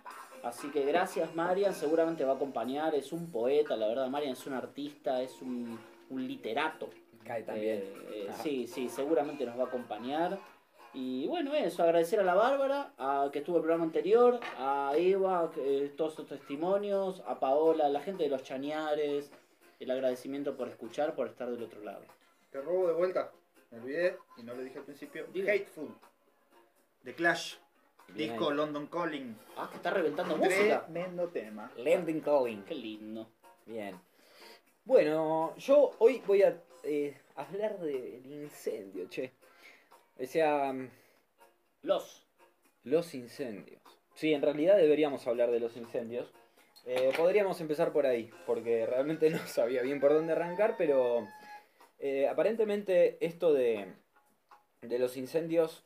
Así 0.45 0.69
que 0.69 0.85
gracias, 0.85 1.33
Marian, 1.33 1.73
seguramente 1.73 2.23
va 2.23 2.33
a 2.33 2.35
acompañar. 2.35 2.93
Es 2.93 3.11
un 3.11 3.31
poeta, 3.31 3.75
la 3.75 3.87
verdad, 3.87 4.07
Marian 4.09 4.33
es 4.33 4.45
un 4.45 4.53
artista, 4.53 5.19
es 5.23 5.41
un, 5.41 5.79
un 6.11 6.27
literato. 6.27 6.87
Cae 7.23 7.41
también. 7.41 7.79
Eh, 7.79 8.27
eh, 8.27 8.29
sí, 8.43 8.67
sí, 8.67 8.87
seguramente 8.87 9.43
nos 9.43 9.57
va 9.57 9.63
a 9.63 9.65
acompañar. 9.65 10.37
Y 10.93 11.25
bueno, 11.25 11.55
eso, 11.55 11.81
agradecer 11.81 12.19
a 12.19 12.23
la 12.23 12.35
Bárbara, 12.35 12.93
a 12.99 13.29
que 13.33 13.39
estuvo 13.39 13.57
el 13.57 13.63
programa 13.63 13.85
anterior, 13.85 14.39
a 14.59 14.93
Eva, 14.95 15.51
eh, 15.57 15.91
todos 15.97 16.13
sus 16.13 16.27
testimonios, 16.27 17.23
a 17.25 17.39
Paola, 17.39 17.87
a 17.87 17.89
la 17.89 18.01
gente 18.01 18.21
de 18.21 18.29
los 18.29 18.43
Chañares, 18.43 19.31
el 19.79 19.89
agradecimiento 19.89 20.55
por 20.55 20.67
escuchar, 20.67 21.15
por 21.15 21.25
estar 21.25 21.49
del 21.49 21.63
otro 21.63 21.83
lado. 21.83 22.03
Te 22.51 22.61
robo 22.61 22.85
de 22.85 22.93
vuelta. 22.93 23.31
Me 23.71 23.79
olvidé 23.79 24.19
y 24.37 24.43
no 24.43 24.53
lo 24.53 24.61
dije 24.61 24.77
al 24.77 24.85
principio. 24.85 25.25
Diga. 25.33 25.51
Hateful. 25.51 25.91
The 27.03 27.15
Clash. 27.15 27.55
Bien 28.09 28.31
Disco 28.31 28.49
ahí. 28.49 28.57
London 28.57 28.87
Calling. 28.87 29.37
Ah, 29.57 29.67
que 29.69 29.77
está 29.77 29.91
reventando 29.91 30.37
música. 30.37 30.85
Tremendo 30.85 31.27
tema. 31.29 31.71
Landing 31.77 32.21
Calling. 32.21 32.63
Qué 32.63 32.75
lindo. 32.75 33.27
Bien. 33.65 33.99
Bueno, 34.83 35.55
yo 35.57 35.91
hoy 35.99 36.21
voy 36.27 36.43
a 36.43 36.61
eh, 36.83 37.17
hablar 37.35 37.79
del 37.79 38.25
incendio, 38.25 39.09
che. 39.09 39.33
O 40.19 40.25
sea, 40.25 40.71
mm, 40.71 40.89
Los. 41.81 42.25
los 42.83 43.13
incendios. 43.15 43.81
Sí, 44.13 44.33
en 44.33 44.41
realidad 44.41 44.77
deberíamos 44.77 45.25
hablar 45.27 45.51
de 45.51 45.59
los 45.59 45.75
incendios. 45.75 46.31
Eh, 46.85 47.11
podríamos 47.17 47.59
empezar 47.61 47.91
por 47.91 48.05
ahí, 48.05 48.31
porque 48.45 48.85
realmente 48.85 49.29
no 49.31 49.39
sabía 49.47 49.81
bien 49.81 49.99
por 49.99 50.13
dónde 50.13 50.33
arrancar, 50.33 50.75
pero 50.77 51.27
eh, 51.99 52.27
aparentemente 52.27 53.17
esto 53.25 53.53
de, 53.53 53.87
de 54.81 54.99
los 54.99 55.17
incendios 55.17 55.83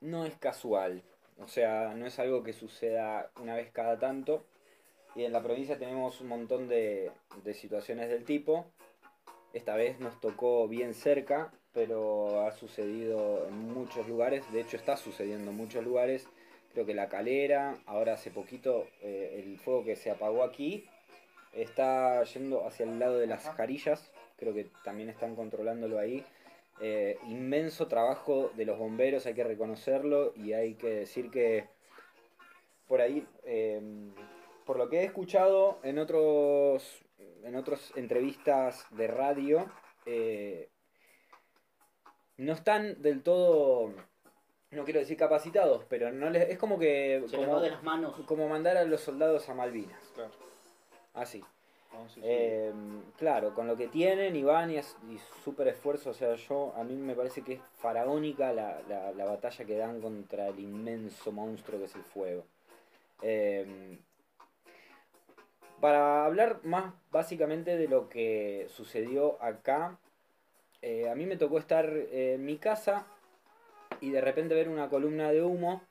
no 0.00 0.24
es 0.24 0.36
casual. 0.36 1.02
O 1.40 1.48
sea, 1.48 1.94
no 1.94 2.06
es 2.06 2.18
algo 2.18 2.42
que 2.42 2.52
suceda 2.52 3.30
una 3.40 3.54
vez 3.54 3.70
cada 3.72 3.98
tanto. 3.98 4.44
Y 5.14 5.24
en 5.24 5.32
la 5.32 5.42
provincia 5.42 5.78
tenemos 5.78 6.20
un 6.20 6.28
montón 6.28 6.68
de, 6.68 7.10
de 7.44 7.54
situaciones 7.54 8.08
del 8.08 8.24
tipo. 8.24 8.66
Esta 9.52 9.76
vez 9.76 9.98
nos 9.98 10.20
tocó 10.20 10.68
bien 10.68 10.94
cerca, 10.94 11.52
pero 11.72 12.42
ha 12.42 12.52
sucedido 12.52 13.46
en 13.48 13.72
muchos 13.72 14.06
lugares. 14.08 14.50
De 14.52 14.60
hecho, 14.60 14.76
está 14.76 14.96
sucediendo 14.96 15.50
en 15.50 15.56
muchos 15.56 15.84
lugares. 15.84 16.26
Creo 16.72 16.84
que 16.84 16.94
la 16.94 17.08
calera, 17.08 17.78
ahora 17.86 18.14
hace 18.14 18.30
poquito 18.30 18.86
eh, 19.00 19.42
el 19.44 19.58
fuego 19.58 19.84
que 19.84 19.96
se 19.96 20.10
apagó 20.10 20.44
aquí, 20.44 20.86
está 21.52 22.22
yendo 22.24 22.66
hacia 22.66 22.84
el 22.84 22.98
lado 22.98 23.18
de 23.18 23.26
las 23.26 23.44
jarillas. 23.48 24.10
Creo 24.36 24.54
que 24.54 24.66
también 24.84 25.08
están 25.08 25.34
controlándolo 25.34 25.98
ahí. 25.98 26.24
Eh, 26.80 27.18
inmenso 27.26 27.88
trabajo 27.88 28.50
de 28.54 28.64
los 28.64 28.78
bomberos, 28.78 29.26
hay 29.26 29.34
que 29.34 29.44
reconocerlo 29.44 30.32
y 30.36 30.52
hay 30.52 30.74
que 30.74 30.88
decir 30.90 31.30
que 31.30 31.66
por 32.86 33.00
ahí, 33.00 33.26
eh, 33.44 33.80
por 34.64 34.78
lo 34.78 34.88
que 34.88 35.00
he 35.00 35.04
escuchado 35.04 35.78
en 35.82 35.98
otros 35.98 37.02
en 37.44 37.56
otras 37.56 37.92
entrevistas 37.96 38.86
de 38.90 39.06
radio, 39.08 39.70
eh, 40.06 40.68
no 42.36 42.52
están 42.52 43.00
del 43.02 43.22
todo, 43.22 43.92
no 44.70 44.84
quiero 44.84 45.00
decir 45.00 45.16
capacitados, 45.16 45.84
pero 45.88 46.12
no 46.12 46.30
les, 46.30 46.48
es 46.50 46.58
como 46.58 46.78
que 46.78 47.22
Se 47.26 47.36
como, 47.36 47.54
va 47.54 47.60
de 47.62 47.70
las 47.70 47.82
manos. 47.82 48.14
como 48.26 48.48
mandar 48.48 48.76
a 48.76 48.84
los 48.84 49.00
soldados 49.00 49.48
a 49.48 49.54
Malvinas, 49.54 50.12
Claro. 50.14 50.30
así. 51.14 51.42
Eh, 52.22 52.72
claro, 53.16 53.54
con 53.54 53.66
lo 53.66 53.76
que 53.76 53.88
tienen 53.88 54.34
y 54.36 54.42
van 54.42 54.70
y, 54.70 54.76
es- 54.76 54.96
y 55.10 55.18
súper 55.44 55.68
esfuerzo, 55.68 56.10
o 56.10 56.14
sea, 56.14 56.34
yo 56.34 56.72
a 56.76 56.84
mí 56.84 56.94
me 56.96 57.14
parece 57.14 57.42
que 57.42 57.54
es 57.54 57.60
faraónica 57.78 58.52
la, 58.52 58.80
la- 58.88 59.12
la 59.12 59.24
batalla 59.24 59.64
que 59.64 59.76
dan 59.76 60.00
contra 60.00 60.48
el 60.48 60.58
inmenso 60.60 61.32
monstruo 61.32 61.78
que 61.78 61.84
es 61.86 61.94
el 61.94 62.04
fuego. 62.04 62.44
Eh, 63.22 63.98
para 65.80 66.24
hablar 66.24 66.60
más 66.64 66.92
básicamente 67.10 67.76
de 67.76 67.88
lo 67.88 68.08
que 68.08 68.66
sucedió 68.68 69.40
acá, 69.42 69.98
eh, 70.82 71.08
a 71.08 71.14
mí 71.14 71.26
me 71.26 71.36
tocó 71.36 71.58
estar 71.58 71.88
en 71.88 72.44
mi 72.44 72.58
casa 72.58 73.06
y 74.00 74.10
de 74.10 74.20
repente 74.20 74.54
ver 74.54 74.68
una 74.68 74.88
columna 74.88 75.30
de 75.30 75.42
humo 75.42 75.82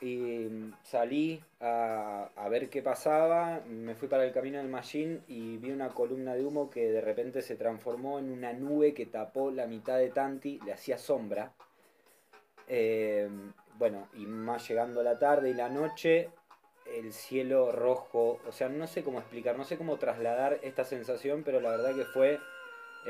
y 0.00 0.16
mm, 0.16 0.74
salí 0.82 1.42
a, 1.60 2.30
a 2.36 2.48
ver 2.48 2.68
qué 2.68 2.82
pasaba, 2.82 3.60
me 3.66 3.94
fui 3.94 4.08
para 4.08 4.24
el 4.24 4.32
camino 4.32 4.58
del 4.58 4.68
Machine 4.68 5.20
y 5.28 5.56
vi 5.56 5.70
una 5.70 5.88
columna 5.88 6.34
de 6.34 6.44
humo 6.44 6.70
que 6.70 6.90
de 6.90 7.00
repente 7.00 7.42
se 7.42 7.56
transformó 7.56 8.18
en 8.18 8.30
una 8.30 8.52
nube 8.52 8.94
que 8.94 9.06
tapó 9.06 9.50
la 9.50 9.66
mitad 9.66 9.98
de 9.98 10.10
Tanti, 10.10 10.60
le 10.64 10.72
hacía 10.72 10.98
sombra. 10.98 11.52
Eh, 12.68 13.28
bueno, 13.78 14.08
y 14.14 14.26
más 14.26 14.68
llegando 14.68 15.02
la 15.02 15.18
tarde 15.18 15.50
y 15.50 15.54
la 15.54 15.68
noche, 15.68 16.30
el 16.86 17.12
cielo 17.12 17.72
rojo, 17.72 18.40
o 18.46 18.52
sea, 18.52 18.68
no 18.68 18.86
sé 18.86 19.02
cómo 19.02 19.20
explicar, 19.20 19.56
no 19.56 19.64
sé 19.64 19.76
cómo 19.76 19.96
trasladar 19.98 20.58
esta 20.62 20.84
sensación, 20.84 21.42
pero 21.44 21.60
la 21.60 21.70
verdad 21.70 21.94
que 21.94 22.04
fue, 22.04 22.40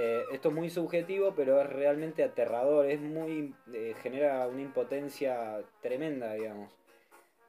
eh, 0.01 0.25
esto 0.31 0.51
es 0.51 0.55
muy 0.55 0.71
subjetivo, 0.71 1.35
pero 1.35 1.61
es 1.61 1.69
realmente 1.69 2.23
aterrador, 2.23 2.87
es 2.87 3.01
muy, 3.01 3.53
eh, 3.75 3.97
genera 4.01 4.47
una 4.47 4.63
impotencia 4.63 5.61
tremenda, 5.83 6.35
digamos. 6.35 6.71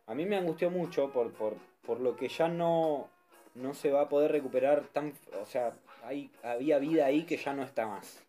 A 0.08 0.16
mí 0.16 0.26
me 0.26 0.36
angustió 0.36 0.72
mucho 0.72 1.12
por, 1.12 1.32
por, 1.34 1.54
por 1.86 2.00
lo 2.00 2.16
que 2.16 2.28
ya 2.28 2.48
no, 2.48 3.08
no 3.54 3.76
se 3.76 3.92
va 3.92 4.02
a 4.02 4.10
poder 4.10 4.32
recuperar 4.32 4.88
tan, 4.88 5.14
o 5.40 5.46
sea, 5.46 5.76
hay, 6.04 6.32
había 6.42 6.80
vida 6.80 7.06
ahí 7.06 7.24
que 7.24 7.38
ya 7.38 7.54
no 7.54 7.62
está 7.62 7.86
más. 7.86 8.26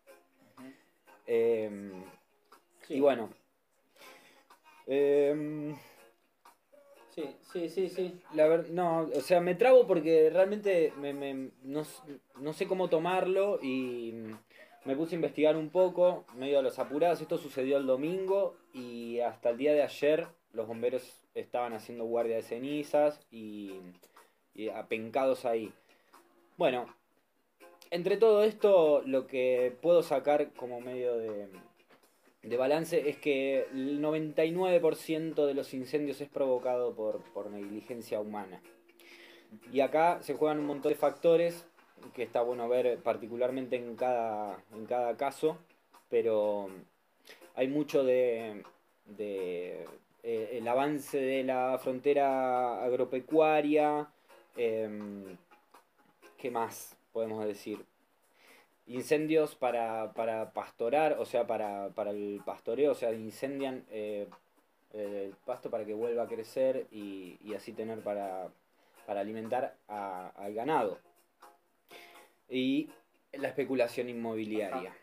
Em, 1.25 2.03
Sí. 2.87 2.95
Y 2.95 2.99
bueno. 2.99 3.29
Sí, 7.21 7.69
sí, 7.69 7.69
sí, 7.69 7.89
sí. 7.89 8.21
la 8.33 8.57
no, 8.69 9.09
o 9.15 9.21
sea, 9.21 9.41
me 9.41 9.55
trabo 9.55 9.87
porque 9.87 10.29
realmente 10.31 10.93
me, 10.99 11.13
me- 11.13 11.49
no, 11.63 11.83
no 12.37 12.53
sé 12.53 12.67
cómo 12.67 12.89
tomarlo 12.89 13.59
y 13.61 14.13
me 14.85 14.95
puse 14.95 15.15
a 15.15 15.17
investigar 15.17 15.55
un 15.57 15.69
poco, 15.69 16.25
medio 16.35 16.59
a 16.59 16.61
los 16.61 16.79
apurados. 16.79 17.21
Esto 17.21 17.37
sucedió 17.37 17.77
el 17.77 17.85
domingo 17.85 18.55
y 18.73 19.19
hasta 19.19 19.49
el 19.51 19.57
día 19.57 19.73
de 19.73 19.83
ayer 19.83 20.27
los 20.53 20.67
bomberos 20.67 21.25
estaban 21.35 21.73
haciendo 21.73 22.05
guardia 22.05 22.35
de 22.37 22.41
cenizas 22.43 23.19
y, 23.31 23.79
y 24.53 24.69
apencados 24.69 25.45
ahí. 25.45 25.71
Bueno, 26.57 26.85
entre 27.91 28.17
todo 28.17 28.43
esto, 28.43 29.01
lo 29.05 29.27
que 29.27 29.75
puedo 29.81 30.01
sacar 30.03 30.51
como 30.53 30.81
medio 30.81 31.17
de, 31.17 31.47
de 32.43 32.57
balance 32.57 33.09
es 33.09 33.17
que 33.17 33.67
el 33.71 34.01
99% 34.01 35.45
de 35.45 35.53
los 35.53 35.73
incendios 35.73 36.21
es 36.21 36.29
provocado 36.29 36.93
por, 36.93 37.21
por 37.33 37.49
negligencia 37.51 38.19
humana. 38.19 38.61
Y 39.71 39.81
acá 39.81 40.21
se 40.21 40.33
juegan 40.33 40.59
un 40.59 40.65
montón 40.65 40.91
de 40.91 40.97
factores 40.97 41.65
que 42.15 42.23
está 42.23 42.41
bueno 42.41 42.67
ver 42.67 42.99
particularmente 42.99 43.75
en 43.75 43.95
cada, 43.95 44.63
en 44.73 44.85
cada 44.85 45.15
caso, 45.17 45.57
pero 46.09 46.69
hay 47.55 47.67
mucho 47.67 48.03
de, 48.03 48.63
eh, 49.17 49.85
el 50.23 50.67
avance 50.67 51.19
de 51.19 51.43
la 51.43 51.79
frontera 51.81 52.83
agropecuaria, 52.83 54.07
em, 54.55 55.37
¿qué 56.37 56.49
más 56.51 56.97
podemos 57.11 57.45
decir? 57.45 57.85
Incendios 58.87 59.55
para, 59.55 60.11
para 60.13 60.51
pastorar, 60.53 61.17
o 61.19 61.25
sea, 61.25 61.45
para, 61.47 61.89
para 61.89 62.11
el 62.11 62.41
pastoreo, 62.45 62.91
o 62.91 62.95
sea, 62.95 63.13
incendian 63.13 63.85
eh, 63.89 64.27
el 64.93 65.33
pasto 65.45 65.69
para 65.69 65.85
que 65.85 65.93
vuelva 65.93 66.23
a 66.23 66.27
crecer 66.27 66.87
y, 66.91 67.37
y 67.43 67.53
así 67.53 67.71
tener 67.73 67.99
para, 68.01 68.49
para 69.05 69.21
alimentar 69.21 69.75
a- 69.87 70.29
al 70.35 70.53
ganado. 70.53 70.97
Y 72.49 72.89
la 73.33 73.47
especulación 73.47 74.09
inmobiliaria. 74.09 74.93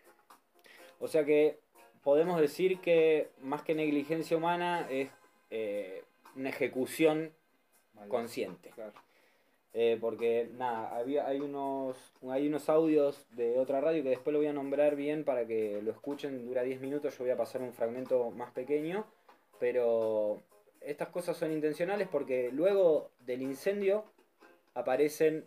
O 1.01 1.09
sea 1.09 1.25
que 1.25 1.59
podemos 2.03 2.41
decir 2.41 2.81
que 2.81 3.31
más 3.41 3.63
que 3.63 3.75
negligencia 3.75 4.37
humana 4.37 4.87
es 4.91 5.09
eh, 5.51 6.03
una 6.37 6.51
ejecución 6.51 7.33
consciente. 8.09 8.71
Claro. 8.71 8.93
Eh, 9.81 9.97
porque 10.01 10.51
nada, 10.59 10.97
había, 10.97 11.29
hay 11.29 11.39
unos 11.39 11.97
hay 12.29 12.49
unos 12.49 12.69
audios 12.69 13.25
de 13.37 13.61
otra 13.61 13.81
radio 13.81 14.03
que 14.03 14.09
después 14.09 14.33
lo 14.33 14.41
voy 14.41 14.49
a 14.49 14.53
nombrar 14.53 14.97
bien 14.97 15.23
para 15.23 15.47
que 15.47 15.81
lo 15.85 15.93
escuchen, 15.93 16.45
dura 16.45 16.65
10 16.65 16.81
minutos, 16.81 17.17
yo 17.17 17.23
voy 17.23 17.31
a 17.31 17.37
pasar 17.37 17.63
un 17.63 17.73
fragmento 17.73 18.33
más 18.33 18.51
pequeño, 18.51 19.07
pero 19.61 20.43
estas 20.81 21.11
cosas 21.11 21.37
son 21.37 21.53
intencionales 21.53 22.09
porque 22.09 22.51
luego 22.53 23.13
del 23.21 23.41
incendio 23.41 24.03
aparecen 24.75 25.45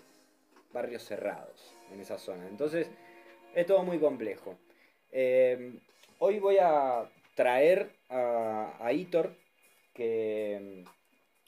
barrios 0.72 1.04
cerrados 1.04 1.76
en 1.92 2.00
esa 2.00 2.18
zona. 2.18 2.48
Entonces, 2.48 2.90
es 3.54 3.66
todo 3.66 3.84
muy 3.84 4.00
complejo. 4.00 4.56
Eh, 5.12 5.74
hoy 6.20 6.40
voy 6.40 6.56
a 6.58 7.04
traer 7.36 7.92
a, 8.08 8.78
a 8.80 8.94
Hitor, 8.94 9.36
que 9.94 10.86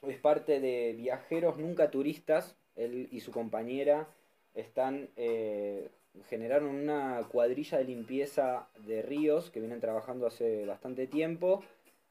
es 0.02 0.18
parte 0.18 0.60
de 0.60 0.92
Viajeros 0.98 1.58
Nunca 1.58 1.90
Turistas. 1.90 2.58
Él 2.76 3.08
y 3.12 3.20
su 3.20 3.32
compañera 3.32 4.08
están 4.56 5.10
eh, 5.16 5.90
generaron 6.30 6.76
una 6.76 7.22
cuadrilla 7.32 7.78
de 7.78 7.86
limpieza 7.86 8.68
de 8.86 9.02
ríos 9.02 9.50
que 9.50 9.60
vienen 9.60 9.80
trabajando 9.80 10.28
hace 10.28 10.66
bastante 10.66 11.08
tiempo 11.08 11.64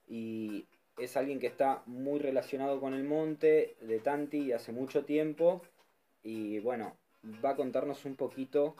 y 0.08 0.66
es 0.98 1.16
alguien 1.16 1.38
que 1.38 1.46
está 1.46 1.82
muy 1.86 2.18
relacionado 2.18 2.80
con 2.80 2.94
el 2.94 3.04
monte 3.04 3.76
de 3.80 4.00
Tanti 4.00 4.52
hace 4.52 4.72
mucho 4.72 5.04
tiempo 5.04 5.62
y 6.22 6.58
bueno, 6.60 6.96
va 7.44 7.50
a 7.50 7.56
contarnos 7.56 8.04
un 8.04 8.16
poquito 8.16 8.76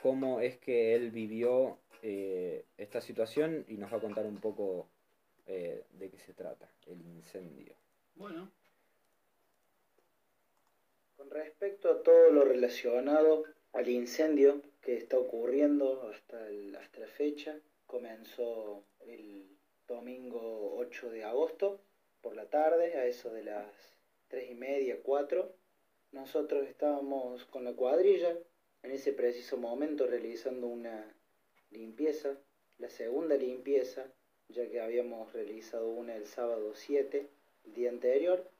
cómo 0.00 0.40
es 0.40 0.56
que 0.56 0.94
él 0.94 1.10
vivió 1.10 1.78
eh, 2.02 2.64
esta 2.78 3.00
situación 3.00 3.64
y 3.68 3.74
nos 3.74 3.92
va 3.92 3.98
a 3.98 4.00
contar 4.00 4.26
un 4.26 4.38
poco 4.38 4.86
eh, 5.46 5.84
de 5.92 6.08
qué 6.10 6.18
se 6.18 6.32
trata, 6.32 6.68
el 6.86 7.00
incendio. 7.00 7.74
Bueno, 8.16 8.50
Con 11.22 11.30
respecto 11.30 11.88
a 11.88 12.02
todo 12.02 12.30
lo 12.30 12.42
relacionado 12.42 13.44
al 13.72 13.88
incendio 13.88 14.60
que 14.80 14.96
está 14.96 15.16
ocurriendo 15.18 16.10
hasta, 16.10 16.48
el- 16.48 16.74
hasta 16.74 16.98
la 16.98 17.06
fecha, 17.06 17.60
comenzó 17.86 18.82
el 19.06 19.46
domingo 19.86 20.74
8 20.78 21.10
de 21.10 21.22
agosto 21.22 21.78
por 22.22 22.34
la 22.34 22.50
tarde, 22.50 22.94
a 22.94 23.06
eso 23.06 23.30
de 23.32 23.44
las 23.44 23.72
3 24.26 24.50
y 24.50 24.54
media, 24.56 24.98
4. 25.00 25.54
Nosotros 26.10 26.66
estábamos 26.66 27.44
con 27.44 27.62
la 27.62 27.74
cuadrilla 27.74 28.36
en 28.82 28.90
ese 28.90 29.12
preciso 29.12 29.56
momento 29.56 30.08
realizando 30.08 30.66
una 30.66 31.06
limpieza, 31.70 32.36
la 32.78 32.90
segunda 32.90 33.36
limpieza, 33.36 34.12
ya 34.48 34.68
que 34.68 34.80
habíamos 34.80 35.32
realizado 35.32 35.88
una 35.88 36.16
el 36.16 36.26
sábado 36.26 36.74
7, 36.74 37.28
el 37.64 37.74
día 37.74 37.90
anterior, 37.90 38.50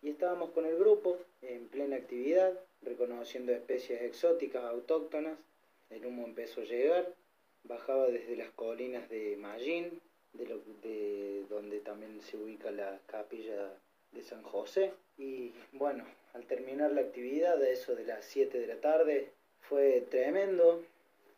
y 0.00 0.10
estábamos 0.10 0.50
con 0.50 0.64
el 0.66 0.76
grupo 0.76 1.18
en 1.48 1.68
plena 1.68 1.96
actividad, 1.96 2.58
reconociendo 2.82 3.52
especies 3.52 4.02
exóticas, 4.02 4.64
autóctonas. 4.64 5.38
El 5.90 6.06
humo 6.06 6.24
empezó 6.24 6.60
a 6.60 6.64
llegar, 6.64 7.14
bajaba 7.64 8.08
desde 8.08 8.36
las 8.36 8.50
colinas 8.50 9.08
de 9.08 9.36
Mallín, 9.36 10.00
de, 10.32 11.44
donde 11.48 11.80
también 11.80 12.20
se 12.20 12.36
ubica 12.36 12.70
la 12.70 12.98
capilla 13.06 13.72
de 14.12 14.22
San 14.22 14.42
José. 14.42 14.92
Y 15.16 15.52
bueno, 15.72 16.04
al 16.32 16.44
terminar 16.46 16.92
la 16.92 17.02
actividad, 17.02 17.62
a 17.62 17.68
eso 17.68 17.94
de 17.94 18.04
las 18.04 18.24
7 18.24 18.58
de 18.58 18.66
la 18.66 18.80
tarde, 18.80 19.30
fue 19.60 20.04
tremendo 20.10 20.82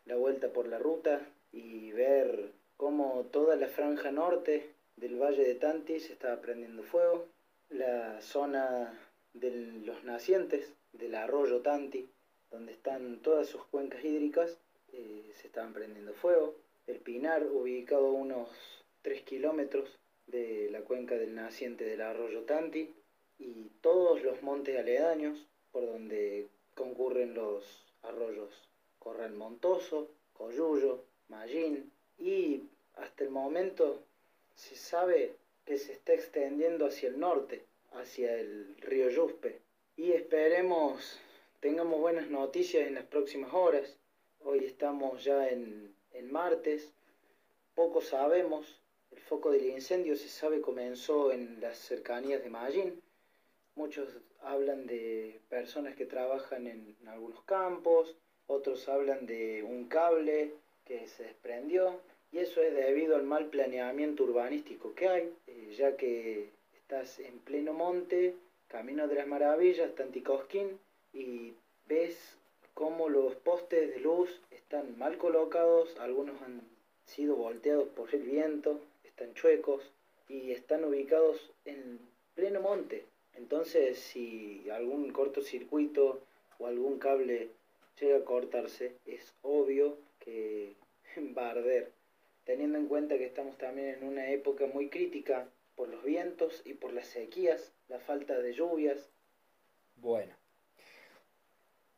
la 0.05 0.15
vuelta 0.15 0.49
por 0.49 0.67
la 0.67 0.79
ruta 0.79 1.21
y 1.51 1.91
ver 1.91 2.51
cómo 2.77 3.25
toda 3.31 3.55
la 3.55 3.67
franja 3.67 4.11
norte 4.11 4.69
del 4.95 5.21
Valle 5.21 5.43
de 5.43 5.55
Tanti 5.55 5.99
se 5.99 6.13
estaba 6.13 6.41
prendiendo 6.41 6.83
fuego 6.83 7.27
la 7.69 8.21
zona 8.21 8.97
de 9.39 9.51
los 9.85 10.03
nacientes 10.03 10.73
del 10.93 11.15
arroyo 11.15 11.61
Tanti, 11.61 12.09
donde 12.51 12.73
están 12.73 13.21
todas 13.21 13.47
sus 13.47 13.63
cuencas 13.65 14.03
hídricas, 14.03 14.57
eh, 14.93 15.31
se 15.33 15.47
estaban 15.47 15.73
prendiendo 15.73 16.13
fuego. 16.13 16.55
El 16.87 16.99
Pinar, 16.99 17.43
ubicado 17.43 18.07
a 18.07 18.11
unos 18.11 18.49
3 19.01 19.21
kilómetros 19.23 19.99
de 20.27 20.69
la 20.71 20.81
cuenca 20.81 21.15
del 21.15 21.35
naciente 21.35 21.85
del 21.85 22.01
arroyo 22.01 22.43
Tanti, 22.43 22.93
y 23.39 23.69
todos 23.81 24.23
los 24.23 24.41
montes 24.41 24.77
aledaños 24.77 25.45
por 25.71 25.85
donde 25.85 26.47
concurren 26.73 27.33
los 27.33 27.63
arroyos 28.01 28.67
Corral 28.99 29.33
Montoso, 29.33 30.09
Coyuyo, 30.33 31.03
Mallín, 31.29 31.91
y 32.17 32.63
hasta 32.95 33.23
el 33.23 33.29
momento 33.29 34.03
se 34.55 34.75
sabe 34.75 35.35
que 35.65 35.77
se 35.77 35.93
está 35.93 36.13
extendiendo 36.13 36.87
hacia 36.87 37.09
el 37.09 37.19
norte, 37.19 37.63
hacia 37.93 38.33
el 38.35 38.75
río 38.77 39.09
Yuspe. 39.09 39.61
Y 39.95 40.11
esperemos 40.11 41.19
tengamos 41.59 41.99
buenas 41.99 42.29
noticias 42.29 42.87
en 42.87 42.95
las 42.95 43.05
próximas 43.05 43.53
horas. 43.53 43.97
Hoy 44.43 44.65
estamos 44.65 45.23
ya 45.23 45.49
en, 45.49 45.93
en 46.13 46.31
martes, 46.31 46.93
poco 47.75 48.01
sabemos. 48.01 48.81
El 49.11 49.19
foco 49.19 49.51
del 49.51 49.65
incendio 49.65 50.15
se 50.15 50.29
sabe 50.29 50.61
comenzó 50.61 51.31
en 51.31 51.59
las 51.61 51.77
cercanías 51.77 52.43
de 52.43 52.49
Mallín. 52.49 53.01
Muchos 53.75 54.09
hablan 54.41 54.85
de 54.87 55.39
personas 55.49 55.95
que 55.95 56.05
trabajan 56.05 56.67
en 56.67 56.95
algunos 57.07 57.41
campos, 57.43 58.15
otros 58.47 58.87
hablan 58.89 59.25
de 59.25 59.63
un 59.63 59.87
cable 59.87 60.53
que 60.85 61.07
se 61.07 61.23
desprendió 61.23 61.99
y 62.31 62.39
eso 62.39 62.61
es 62.61 62.73
debido 62.73 63.15
al 63.15 63.23
mal 63.23 63.47
planeamiento 63.47 64.23
urbanístico 64.23 64.93
que 64.93 65.07
hay, 65.07 65.33
eh, 65.47 65.73
ya 65.77 65.95
que 65.95 66.49
estás 66.89 67.19
en 67.19 67.39
pleno 67.39 67.73
monte, 67.73 68.33
Camino 68.69 69.09
de 69.09 69.15
las 69.15 69.27
Maravillas, 69.27 69.93
Tanticosquín, 69.95 70.79
y 71.13 71.51
ves 71.85 72.37
cómo 72.73 73.09
los 73.09 73.35
postes 73.35 73.93
de 73.93 73.99
luz 73.99 74.29
están 74.51 74.97
mal 74.97 75.17
colocados, 75.17 75.97
algunos 75.99 76.41
han 76.43 76.61
sido 77.05 77.35
volteados 77.35 77.89
por 77.89 78.15
el 78.15 78.21
viento, 78.21 78.79
están 79.03 79.33
chuecos 79.33 79.83
y 80.29 80.51
están 80.53 80.85
ubicados 80.85 81.51
en 81.65 81.99
pleno 82.35 82.61
monte. 82.61 83.03
Entonces, 83.35 83.99
si 83.99 84.69
algún 84.69 85.11
cortocircuito 85.11 86.21
o 86.57 86.67
algún 86.67 86.99
cable 86.99 87.49
llega 87.99 88.19
a 88.19 88.23
cortarse, 88.23 88.93
es 89.05 89.33
obvio 89.41 89.97
que 90.21 90.71
va 91.37 91.51
a 91.51 91.55
teniendo 92.45 92.77
en 92.77 92.87
cuenta 92.87 93.17
que 93.17 93.25
estamos 93.25 93.57
también 93.57 93.95
en 93.95 94.07
una 94.07 94.29
época 94.31 94.67
muy 94.67 94.87
crítica 94.87 95.49
por 95.77 95.87
los 95.89 96.03
vientos 96.03 96.63
y 96.65 96.73
por 96.73 96.91
las 96.91 97.05
sequías, 97.07 97.71
la 97.87 97.99
falta 97.99 98.37
de 98.39 98.51
lluvias. 98.51 99.09
Bueno. 99.95 100.33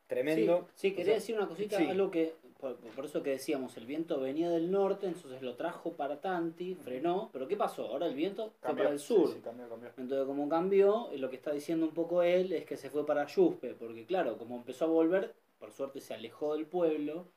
Tremendo. 0.08 0.68
Sí, 0.76 0.90
sí, 0.90 0.96
quería 0.96 1.04
O 1.04 1.06
sea, 1.06 1.16
decir 1.16 1.36
una 1.38 1.48
cosita, 1.48 1.78
sí. 1.78 1.86
algo 1.86 2.12
que, 2.12 2.34
por, 2.60 2.76
por 2.78 3.06
eso 3.06 3.24
que 3.24 3.30
decíamos, 3.30 3.78
el 3.78 3.86
viento 3.86 4.20
venía 4.20 4.50
del 4.50 4.70
norte, 4.70 5.08
entonces 5.08 5.42
lo 5.42 5.56
trajo 5.56 5.94
para 5.94 6.20
Tanti, 6.20 6.76
frenó, 6.76 7.30
pero 7.32 7.48
¿qué 7.48 7.56
pasó? 7.56 7.86
Ahora 7.88 8.08
el 8.08 8.16
viento 8.16 8.50
fue 8.60 8.70
Cambió, 8.70 8.84
para 8.84 8.94
el 8.94 9.00
sur. 9.00 9.32
sí, 9.32 9.40
cambió, 9.42 9.70
cambió. 9.70 9.90
Entonces, 9.98 10.26
como 10.28 10.50
cambió, 10.50 11.10
lo 11.16 11.30
que 11.30 11.36
está 11.38 11.52
diciendo 11.54 11.86
un 11.86 11.94
poco 11.94 12.22
él 12.22 12.52
es 12.52 12.66
que 12.66 12.76
se 12.76 12.90
fue 12.90 13.06
para 13.06 13.26
Yuspe, 13.28 13.76
porque 13.76 14.06
claro, 14.06 14.38
como 14.38 14.58
empezó 14.58 14.86
a 14.86 14.90
volver, 14.90 15.34
por 15.58 15.72
suerte 15.72 16.02
se 16.02 16.14
alejó 16.16 16.56
del 16.56 16.66
pueblo, 16.66 17.28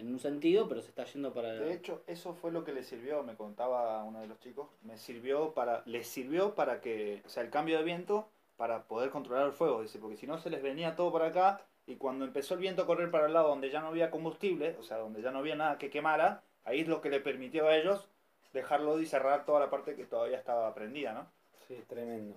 en 0.00 0.08
un 0.08 0.18
sentido, 0.18 0.68
pero 0.68 0.82
se 0.82 0.88
está 0.88 1.04
yendo 1.04 1.32
para... 1.32 1.52
De 1.52 1.72
hecho, 1.72 2.02
eso 2.06 2.34
fue 2.34 2.50
lo 2.50 2.64
que 2.64 2.72
le 2.72 2.82
sirvió, 2.82 3.22
me 3.22 3.36
contaba 3.36 4.02
uno 4.04 4.20
de 4.20 4.26
los 4.26 4.38
chicos, 4.40 4.68
me 4.82 4.96
sirvió 4.96 5.54
para, 5.54 5.82
les 5.86 6.06
sirvió 6.06 6.54
para 6.54 6.80
que, 6.80 7.22
o 7.24 7.28
sea, 7.28 7.42
el 7.42 7.50
cambio 7.50 7.78
de 7.78 7.84
viento 7.84 8.28
para 8.56 8.84
poder 8.84 9.10
controlar 9.10 9.46
el 9.46 9.52
fuego, 9.52 9.82
dice, 9.82 9.98
porque 9.98 10.16
si 10.16 10.26
no 10.26 10.38
se 10.38 10.50
les 10.50 10.62
venía 10.62 10.96
todo 10.96 11.12
para 11.12 11.28
acá 11.28 11.66
y 11.86 11.96
cuando 11.96 12.24
empezó 12.24 12.54
el 12.54 12.60
viento 12.60 12.82
a 12.82 12.86
correr 12.86 13.10
para 13.10 13.26
el 13.26 13.32
lado 13.32 13.48
donde 13.48 13.70
ya 13.70 13.80
no 13.80 13.88
había 13.88 14.10
combustible, 14.10 14.76
o 14.78 14.82
sea, 14.82 14.98
donde 14.98 15.22
ya 15.22 15.30
no 15.30 15.38
había 15.38 15.56
nada 15.56 15.78
que 15.78 15.90
quemara, 15.90 16.42
ahí 16.64 16.80
es 16.80 16.88
lo 16.88 17.00
que 17.00 17.10
le 17.10 17.20
permitió 17.20 17.68
a 17.68 17.76
ellos 17.76 18.08
dejarlo 18.52 19.00
y 19.00 19.06
cerrar 19.06 19.44
toda 19.44 19.60
la 19.60 19.70
parte 19.70 19.94
que 19.94 20.04
todavía 20.04 20.38
estaba 20.38 20.74
prendida, 20.74 21.12
¿no? 21.12 21.26
Sí, 21.68 21.76
tremendo. 21.88 22.36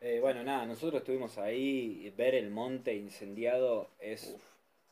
Eh, 0.00 0.20
bueno, 0.20 0.44
nada, 0.44 0.64
nosotros 0.64 1.00
estuvimos 1.00 1.38
ahí, 1.38 2.02
y 2.06 2.10
ver 2.10 2.34
el 2.34 2.50
monte 2.50 2.94
incendiado 2.94 3.88
es 3.98 4.36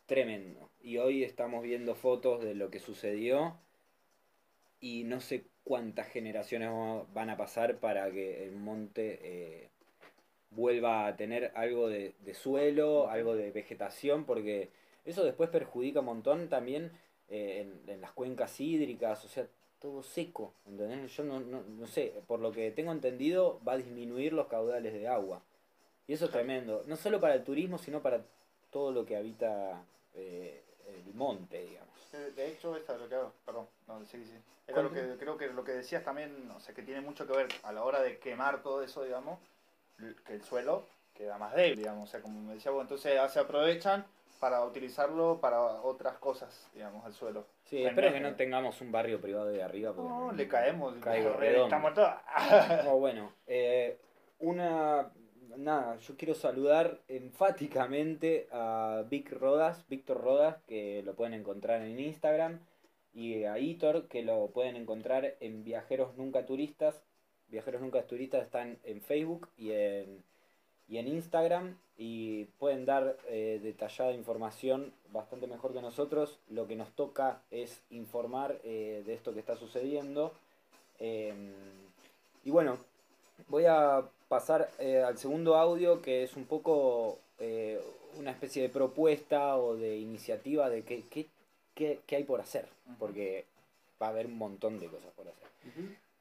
tremendo. 0.07 0.66
Y 0.87 0.99
hoy 0.99 1.25
estamos 1.25 1.65
viendo 1.65 1.97
fotos 1.97 2.45
de 2.45 2.55
lo 2.55 2.71
que 2.71 2.79
sucedió 2.79 3.57
y 4.81 5.03
no 5.05 5.21
sé 5.21 5.45
cuántas 5.65 6.07
generaciones 6.09 6.69
va- 6.71 7.05
van 7.13 7.31
a 7.31 7.37
pasar 7.37 7.79
para 7.79 8.09
que 8.13 8.45
el 8.45 8.53
monte 8.53 9.19
eh, 9.23 9.69
vuelva 10.51 11.07
a 11.09 11.17
tener 11.17 11.51
algo 11.57 11.89
de, 11.89 12.15
suelo, 12.35 13.11
algo 13.11 13.35
de 13.35 13.51
vegetación, 13.51 14.25
porque 14.27 14.71
eso 15.05 15.25
después 15.25 15.51
perjudica 15.51 16.01
un 16.01 16.07
montón 16.07 16.49
también 16.49 16.93
eh, 17.29 17.67
en, 17.87 17.91
en 17.91 18.01
las 18.01 18.13
cuencas 18.13 18.61
hídricas, 18.61 19.25
o 19.25 19.29
sea, 19.29 19.49
todo 19.81 20.05
seco, 20.05 20.53
¿entendés? 20.67 21.17
Yo 21.17 21.25
no, 21.25 21.41
no, 21.41 21.63
no 21.63 21.87
sé, 21.89 22.13
por 22.29 22.39
lo 22.39 22.53
que 22.53 22.71
tengo 22.71 22.93
entendido 22.93 23.61
va 23.67 23.73
a 23.73 23.79
disminuir 23.79 24.33
los 24.33 24.47
caudales 24.47 24.93
de 24.93 25.09
agua. 25.09 25.43
Y 26.07 26.13
eso 26.13 26.27
es 26.27 26.31
tremendo, 26.31 26.85
no 26.87 26.97
solo 26.97 27.21
para 27.21 27.35
el 27.35 27.45
turismo, 27.45 27.79
sino 27.79 28.03
para 28.03 28.25
todo 28.71 28.93
lo 28.93 29.05
que 29.07 29.17
habita 29.17 29.85
eh, 30.15 30.63
el 30.87 31.15
monte, 31.15 31.63
digamos. 31.63 31.95
Eh, 32.13 32.33
De 32.35 32.49
hecho, 32.53 32.77
esta 32.77 32.95
es 32.95 33.01
lo 33.01 33.09
que 33.09 33.15
hago, 33.15 33.33
perdón, 33.45 33.67
no, 33.87 34.05
sí, 34.05 34.25
sí. 34.25 34.35
Era 34.67 34.83
lo 34.83 34.91
que 34.93 35.17
creo 35.19 35.37
que 35.37 35.47
lo 35.49 35.63
que 35.65 35.73
decías 35.73 36.03
también, 36.05 36.51
o 36.51 36.61
sea, 36.61 36.75
que 36.75 36.83
tiene 36.83 37.01
mucho 37.01 37.27
que 37.27 37.37
ver 37.37 37.49
a 37.63 37.73
la 37.73 37.85
hora 37.85 38.03
de 38.03 38.19
quemar 38.19 38.63
todo 38.63 38.83
eso, 38.83 39.05
digamos, 39.05 39.39
que 40.27 40.35
el 40.35 40.43
suelo 40.43 40.85
queda 41.15 41.39
más 41.39 41.55
débil, 41.55 41.77
digamos, 41.79 42.09
o 42.09 42.11
sea, 42.11 42.21
como 42.21 42.41
me 42.41 42.55
decía 42.55 42.73
vos, 42.73 42.83
entonces 42.83 43.15
ya 43.15 43.29
se 43.29 43.39
aprovechan 43.41 44.05
para 44.41 44.65
utilizarlo 44.65 45.39
para 45.41 45.61
otras 45.61 46.19
cosas, 46.19 46.69
digamos, 46.75 47.07
el 47.07 47.13
suelo. 47.15 47.47
Sí, 47.65 47.85
espero 47.85 48.13
que 48.13 48.21
no 48.21 48.35
tengamos 48.35 48.81
un 48.81 48.93
barrio 48.93 49.21
privado 49.21 49.47
de 49.47 49.63
arriba. 49.63 49.93
porque 49.95 50.09
No, 50.11 50.33
le 50.33 50.47
caemos, 50.49 50.95
caigo 51.01 51.41
estamos 51.41 51.95
todos. 51.95 52.13
Bueno, 52.99 53.33
eh, 53.47 53.99
una. 54.41 55.11
Nada, 55.57 55.99
yo 56.01 56.17
quiero 56.19 56.35
saludar 56.35 57.01
enfáticamente 57.09 58.47
a 58.53 59.05
Vic 59.09 59.33
Rodas, 59.33 59.89
Víctor 59.89 60.21
Rodas, 60.21 60.59
que 60.67 61.03
lo 61.03 61.15
pueden 61.15 61.33
encontrar 61.33 61.81
en 61.81 61.99
Instagram, 61.99 62.61
y 63.15 63.45
a 63.45 63.59
Hitor, 63.59 64.07
que 64.09 64.23
lo 64.23 64.49
pueden 64.49 64.77
encontrar 64.77 65.37
en 65.41 65.65
Viajeros 65.65 66.15
Nunca 66.19 66.45
Turistas. 66.45 67.03
Viajeros 67.49 67.81
Nunca 67.81 68.07
Turistas 68.07 68.43
están 68.43 68.79
en 68.85 69.01
Facebook 69.01 69.49
y 69.57 69.73
en, 69.73 70.23
y 70.89 70.99
en 70.99 71.09
Instagram, 71.09 71.79
y 71.97 72.45
pueden 72.59 72.85
dar 72.85 73.17
eh, 73.27 73.59
detallada 73.63 74.13
información 74.13 74.93
bastante 75.11 75.47
mejor 75.47 75.73
que 75.73 75.81
nosotros. 75.81 76.39
Lo 76.51 76.67
que 76.67 76.77
nos 76.77 76.91
toca 76.93 77.41
es 77.51 77.83
informar 77.89 78.61
eh, 78.63 79.03
de 79.07 79.15
esto 79.15 79.33
que 79.33 79.41
está 79.41 79.57
sucediendo. 79.57 80.35
Em, 80.99 81.55
y 82.45 82.51
bueno, 82.51 82.77
voy 83.49 83.65
a 83.67 84.03
pasar 84.29 84.71
eh, 84.79 85.03
al 85.03 85.19
segundo 85.19 85.57
audio 85.57 86.03
que 86.03 86.23
es 86.23 86.37
un 86.37 86.45
poco 86.47 87.19
eh, 87.39 87.81
una 88.19 88.31
especie 88.31 88.63
de 88.63 88.69
propuesta 88.69 89.57
o 89.57 89.77
de 89.77 89.97
iniciativa 89.99 90.69
de 90.71 90.83
qué, 90.83 91.03
qué, 91.11 91.27
qué- 91.75 92.01
qué 92.07 92.17
hay 92.17 92.25
por 92.25 92.41
hacer, 92.41 92.67
porque 92.99 93.45
va 94.01 94.07
a 94.07 94.11
haber 94.11 94.27
un 94.27 94.39
montón 94.39 94.79
de 94.81 94.87
cosas 94.89 95.11
por 95.17 95.29
hacer. 95.29 95.49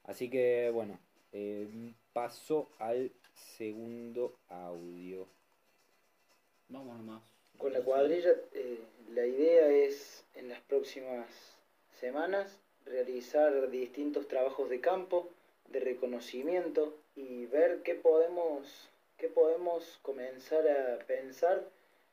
Así 0.06 0.30
que 0.30 0.70
bueno, 0.74 1.00
eh, 1.34 1.68
paso 2.14 2.68
al 2.80 3.12
segundo 3.58 4.34
audio. 4.50 5.26
Vamos 6.70 6.98
nomás. 6.98 7.22
Con 7.58 7.72
la 7.74 7.82
cuadrilla, 7.82 8.32
eh, 8.54 8.80
la 9.14 9.26
idea 9.26 9.68
es 9.70 10.24
en 10.36 10.50
las 10.50 10.60
próximas 10.62 11.26
semanas 12.00 12.60
realizar 12.86 13.70
distintos 13.70 14.28
trabajos 14.28 14.70
de 14.70 14.82
campo, 14.82 15.30
de 15.70 15.80
reconocimiento 15.80 16.94
y 17.16 17.46
ver 17.46 17.82
qué 17.84 17.96
podemos, 17.96 18.90
qué 19.18 19.30
podemos 19.30 20.00
comenzar 20.02 20.68
a 20.68 21.00
pensar 21.06 21.64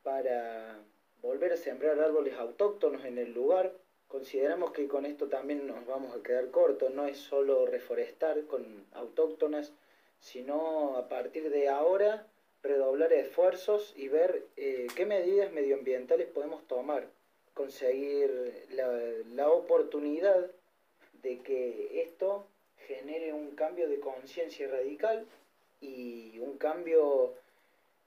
para 0.03 0.79
volver 1.21 1.53
a 1.53 1.57
sembrar 1.57 1.99
árboles 2.01 2.35
autóctonos 2.35 3.05
en 3.05 3.19
el 3.19 3.33
lugar. 3.33 3.73
Consideramos 4.09 4.73
que 4.73 4.89
con 4.89 5.07
esto 5.07 5.29
también 5.29 5.67
nos 5.67 5.87
vamos 5.87 6.15
a 6.15 6.23
quedar 6.23 6.51
cortos, 6.51 6.93
no 6.93 7.07
es 7.07 7.19
solo 7.19 7.67
reforestar 7.67 8.45
con 8.47 8.85
autóctonas, 8.93 9.73
sino 10.21 10.97
a 10.97 11.09
partir 11.09 11.51
de 11.51 11.69
ahora 11.69 12.27
redoblar 12.63 13.13
esfuerzos 13.13 13.93
y 13.97 14.09
ver 14.09 14.47
eh, 14.57 14.87
qué 14.95 15.07
medidas 15.07 15.51
medioambientales 15.53 16.29
podemos 16.29 16.63
tomar, 16.69 17.09
conseguir 17.55 18.67
la, 18.71 18.87
la 19.35 19.51
oportunidad 19.51 20.51
de 21.23 21.41
que 21.41 22.03
esto 22.03 22.47
genere 22.87 23.33
un 23.33 23.53
cambio 23.53 23.89
de 23.89 24.01
conciencia 24.01 24.69
radical 24.69 25.27
y 25.81 26.39
un 26.39 26.59
cambio 26.59 27.35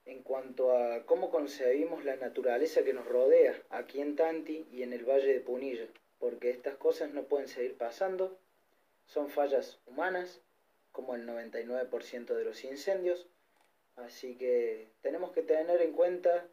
en 0.06 0.22
cuanto 0.22 0.78
a 0.78 1.06
cómo 1.06 1.32
concebimos 1.32 2.06
la 2.06 2.16
naturaleza 2.16 2.84
que 2.84 2.94
nos 2.94 3.06
rodea 3.06 3.60
aquí 3.70 4.02
en 4.02 4.16
Tanti 4.16 4.66
y 4.72 4.84
en 4.84 4.94
el 4.94 5.04
Valle 5.04 5.34
de 5.34 5.40
Punilla, 5.40 5.88
porque 6.20 6.52
estas 6.52 6.76
cosas 6.76 7.12
no 7.14 7.24
pueden 7.24 7.48
seguir 7.48 7.76
pasando, 7.76 8.38
son 9.06 9.30
fallas 9.30 9.80
humanas, 9.88 10.42
como 10.92 11.16
el 11.16 11.28
99% 11.28 12.36
de 12.36 12.46
los 12.46 12.64
incendios, 12.64 13.28
Así 13.96 14.36
que 14.36 14.90
tenemos 15.02 15.32
que 15.32 15.42
tener 15.42 15.82
en 15.82 15.94
cuenta 15.94 16.48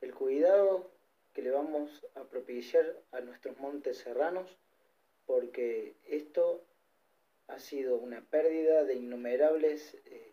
el 0.00 0.14
cuidado 0.14 0.90
que 1.32 1.42
le 1.42 1.50
vamos 1.50 2.06
a 2.16 2.24
propiciar 2.24 2.96
a 3.12 3.20
nuestros 3.20 3.56
montes 3.58 3.98
serranos, 3.98 4.56
porque 5.26 5.94
esto 6.08 6.60
ha 7.48 7.58
sido 7.58 7.96
una 7.96 8.20
pérdida 8.22 8.84
de 8.84 8.94
innumerables 8.94 9.94
eh, 10.06 10.32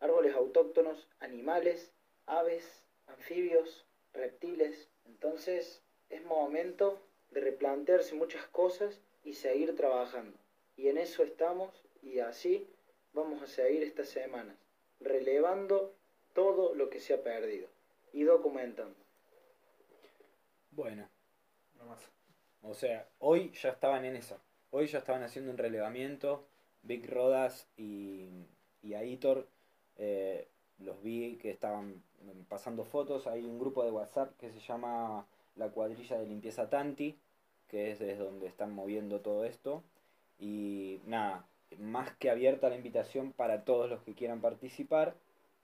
árboles 0.00 0.34
autóctonos, 0.34 1.08
animales, 1.20 1.92
aves, 2.26 2.84
anfibios, 3.06 3.86
reptiles. 4.12 4.88
Entonces 5.04 5.82
es 6.10 6.24
momento 6.24 7.00
de 7.30 7.40
replantearse 7.40 8.14
muchas 8.14 8.46
cosas 8.46 9.00
y 9.24 9.34
seguir 9.34 9.76
trabajando. 9.76 10.36
Y 10.76 10.88
en 10.88 10.98
eso 10.98 11.22
estamos 11.22 11.70
y 12.02 12.18
así 12.20 12.68
vamos 13.12 13.42
a 13.42 13.46
seguir 13.46 13.82
estas 13.82 14.08
semanas 14.08 14.56
relevando 15.00 15.94
todo 16.34 16.74
lo 16.74 16.90
que 16.90 17.00
se 17.00 17.14
ha 17.14 17.22
perdido 17.22 17.68
y 18.12 18.24
documentando. 18.24 18.96
Bueno, 20.70 21.08
Nomás. 21.78 22.10
O 22.62 22.74
sea, 22.74 23.06
hoy 23.18 23.52
ya 23.52 23.70
estaban 23.70 24.04
en 24.04 24.16
eso. 24.16 24.40
Hoy 24.76 24.88
ya 24.88 24.98
estaban 24.98 25.22
haciendo 25.22 25.52
un 25.52 25.56
relevamiento. 25.56 26.48
Vic 26.82 27.08
Rodas 27.08 27.68
y, 27.76 28.26
y 28.82 28.94
Aitor 28.94 29.46
eh, 29.98 30.48
los 30.80 31.00
vi 31.00 31.36
que 31.36 31.52
estaban 31.52 32.02
pasando 32.48 32.84
fotos. 32.84 33.28
Hay 33.28 33.44
un 33.44 33.60
grupo 33.60 33.84
de 33.84 33.92
WhatsApp 33.92 34.36
que 34.36 34.50
se 34.50 34.58
llama 34.58 35.28
La 35.54 35.68
Cuadrilla 35.68 36.18
de 36.18 36.26
Limpieza 36.26 36.70
Tanti, 36.70 37.16
que 37.68 37.92
es 37.92 38.00
desde 38.00 38.24
donde 38.24 38.48
están 38.48 38.74
moviendo 38.74 39.20
todo 39.20 39.44
esto. 39.44 39.84
Y 40.40 41.00
nada, 41.06 41.46
más 41.78 42.10
que 42.16 42.28
abierta 42.28 42.68
la 42.68 42.74
invitación 42.74 43.30
para 43.30 43.62
todos 43.62 43.88
los 43.88 44.02
que 44.02 44.14
quieran 44.14 44.40
participar 44.40 45.14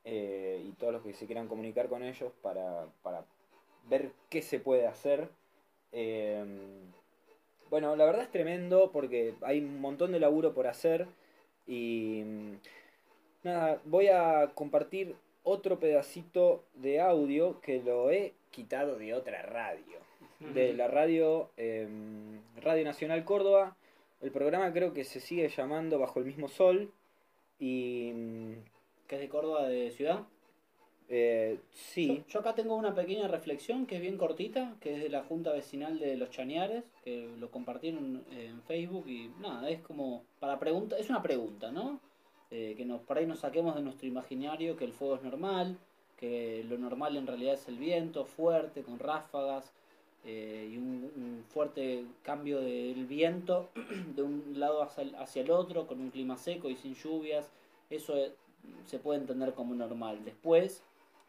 eh, 0.05 0.65
y 0.65 0.71
todos 0.75 0.93
los 0.93 1.03
que 1.03 1.15
se 1.15 1.27
quieran 1.27 1.49
comunicar 1.49 1.89
con 1.89 2.05
ellos 2.05 2.33
para, 2.43 2.87
para 3.03 3.25
ver 3.89 4.13
qué 4.29 4.41
se 4.41 4.61
puede 4.61 4.87
hacer. 4.87 5.31
Eh, 5.91 6.45
bueno, 7.71 7.97
la 7.97 8.05
verdad 8.05 8.23
es 8.23 8.31
tremendo 8.31 8.91
porque 8.93 9.35
hay 9.43 9.61
un 9.61 9.81
montón 9.81 10.13
de 10.13 10.21
laburo 10.21 10.53
por 10.53 10.67
hacer 10.67 11.07
y 11.67 12.23
mm, 12.25 12.53
nada, 13.45 13.81
voy 13.85 14.09
a 14.09 14.51
compartir 14.55 15.15
otro 15.45 15.79
pedacito 15.79 16.65
de 16.75 17.01
audio 17.01 17.61
que 17.61 17.81
lo 17.83 18.11
he 18.11 18.35
quitado 18.51 18.97
de 18.97 19.15
otra 19.15 19.43
radio, 19.43 19.99
de 20.41 20.75
la 20.75 20.89
radio 20.89 21.51
eh, 21.57 21.89
Radio 22.61 22.85
Nacional 22.85 23.25
Córdoba. 23.25 23.77
El 24.21 24.33
programa 24.33 24.73
creo 24.73 24.93
que 24.93 25.05
se 25.05 25.21
sigue 25.21 25.49
llamando 25.49 25.99
Bajo 25.99 26.19
el 26.19 26.27
mismo 26.27 26.49
sol 26.49 26.91
y 27.59 28.13
mm, 28.15 28.53
¿Que 29.11 29.17
es 29.17 29.23
de 29.23 29.29
Córdoba 29.29 29.67
de 29.67 29.91
ciudad? 29.91 30.21
Eh, 31.13 31.59
sí, 31.73 32.23
Yo, 32.29 32.39
acá 32.39 32.55
tengo 32.55 32.77
una 32.77 32.95
pequeña 32.95 33.27
reflexión 33.27 33.85
que 33.87 33.97
es 33.97 34.01
bien 34.01 34.17
cortita, 34.17 34.77
que 34.81 34.95
es 34.95 35.03
de 35.03 35.09
la 35.09 35.25
Junta 35.25 35.51
Vecinal 35.51 35.99
de 35.99 36.17
Los 36.17 36.31
Chañares, 36.31 36.85
que 37.03 37.29
lo 37.41 37.51
compartieron 37.51 38.23
en 38.31 38.63
Facebook 38.63 39.09
y 39.09 39.29
nada, 39.41 39.69
es 39.69 39.81
como 39.81 40.23
para 40.39 40.61
pregunta, 40.61 40.97
es 40.97 41.11
una 41.11 41.21
pregunta, 41.21 41.73
¿no? 41.73 41.99
Eh, 42.53 42.75
que 42.77 42.85
nos, 42.85 43.01
por 43.01 43.19
ahí 43.19 43.27
nos 43.27 43.41
saquemos 43.41 43.75
de 43.75 43.83
nuestro 43.83 44.07
imaginario 44.07 44.77
que 44.77 44.85
el 44.85 44.93
fuego 44.93 45.17
es 45.17 45.23
normal, 45.23 45.77
que 46.17 46.65
lo 46.69 46.79
normal 46.79 47.17
en 47.17 47.27
realidad 47.27 47.55
es 47.55 47.67
el 47.67 47.79
viento 47.79 48.25
fuerte, 48.25 48.83
con 48.83 49.01
ráfagas, 49.01 49.73
eh, 50.25 50.69
y 50.73 50.77
un, 50.77 51.45
fuerte 51.49 52.05
cambio 52.23 52.61
del 52.61 53.07
viento 53.07 53.71
de 54.15 54.23
un 54.23 54.61
lado 54.61 54.83
hacia 54.83 55.03
el, 55.03 55.15
hacia 55.17 55.43
el 55.43 55.51
otro, 55.51 55.89
con 55.89 56.01
un 56.01 56.11
clima 56.11 56.37
seco 56.37 56.71
y 56.71 56.77
sin 56.77 56.95
lluvias, 56.95 57.51
eso 57.89 58.17
eh, 58.17 58.33
se 58.87 59.01
puede 59.01 59.19
entender 59.19 59.55
como 59.55 59.75
normal. 59.75 60.25
Después, 60.25 60.85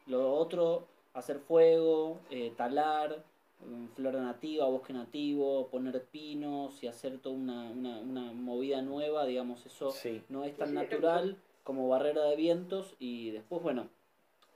lo 0.07 0.33
otro, 0.33 0.87
hacer 1.13 1.39
fuego, 1.39 2.19
eh, 2.29 2.53
talar, 2.57 3.23
mm, 3.65 3.87
flora 3.95 4.21
nativa, 4.21 4.65
bosque 4.67 4.93
nativo, 4.93 5.67
poner 5.67 6.03
pinos 6.05 6.81
y 6.83 6.87
hacer 6.87 7.19
toda 7.19 7.35
una, 7.35 7.69
una, 7.69 7.99
una 7.99 8.31
movida 8.33 8.81
nueva, 8.81 9.25
digamos, 9.25 9.65
eso 9.65 9.91
Sí. 9.91 10.21
no 10.29 10.43
es 10.43 10.55
tan 10.57 10.73
natural 10.73 11.37
como 11.63 11.87
barrera 11.87 12.23
de 12.23 12.35
vientos 12.35 12.95
y 12.99 13.31
después, 13.31 13.61
bueno, 13.61 13.87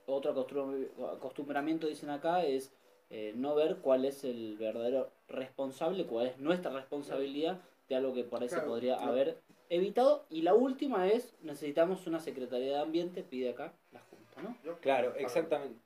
otro 0.08 0.34
acostum- 0.36 0.88
acostumbramiento, 1.16 1.88
dicen 1.88 2.10
acá, 2.10 2.44
es 2.46 2.72
eh, 3.12 3.34
no 3.36 3.54
ver 3.54 3.78
cuál 3.78 4.04
es 4.06 4.24
el 4.24 4.58
verdadero 4.58 5.12
responsable, 5.28 6.06
cuál 6.06 6.28
es 6.28 6.40
nuestra 6.40 6.72
responsabilidad 6.72 7.60
de 7.88 7.96
algo 7.96 8.14
que 8.16 8.24
por 8.24 8.42
ahí 8.42 8.50
se 8.50 8.56
Claro, 8.56 8.70
podría 8.70 8.96
claro. 8.98 9.12
haber 9.12 9.38
evitado. 9.70 10.26
Y 10.32 10.42
la 10.42 10.56
última 10.56 11.08
es, 11.08 11.36
necesitamos 11.44 12.08
una 12.08 12.20
Secretaría 12.20 12.70
de 12.78 12.80
Ambiente, 12.82 13.22
pide 13.24 13.50
acá 13.52 13.74
la 13.92 14.00
Junta, 14.00 14.05
¿no? 14.42 14.58
Yo- 14.64 14.78
Claro, 14.80 15.10
para- 15.12 15.22
exactamente. 15.22 15.80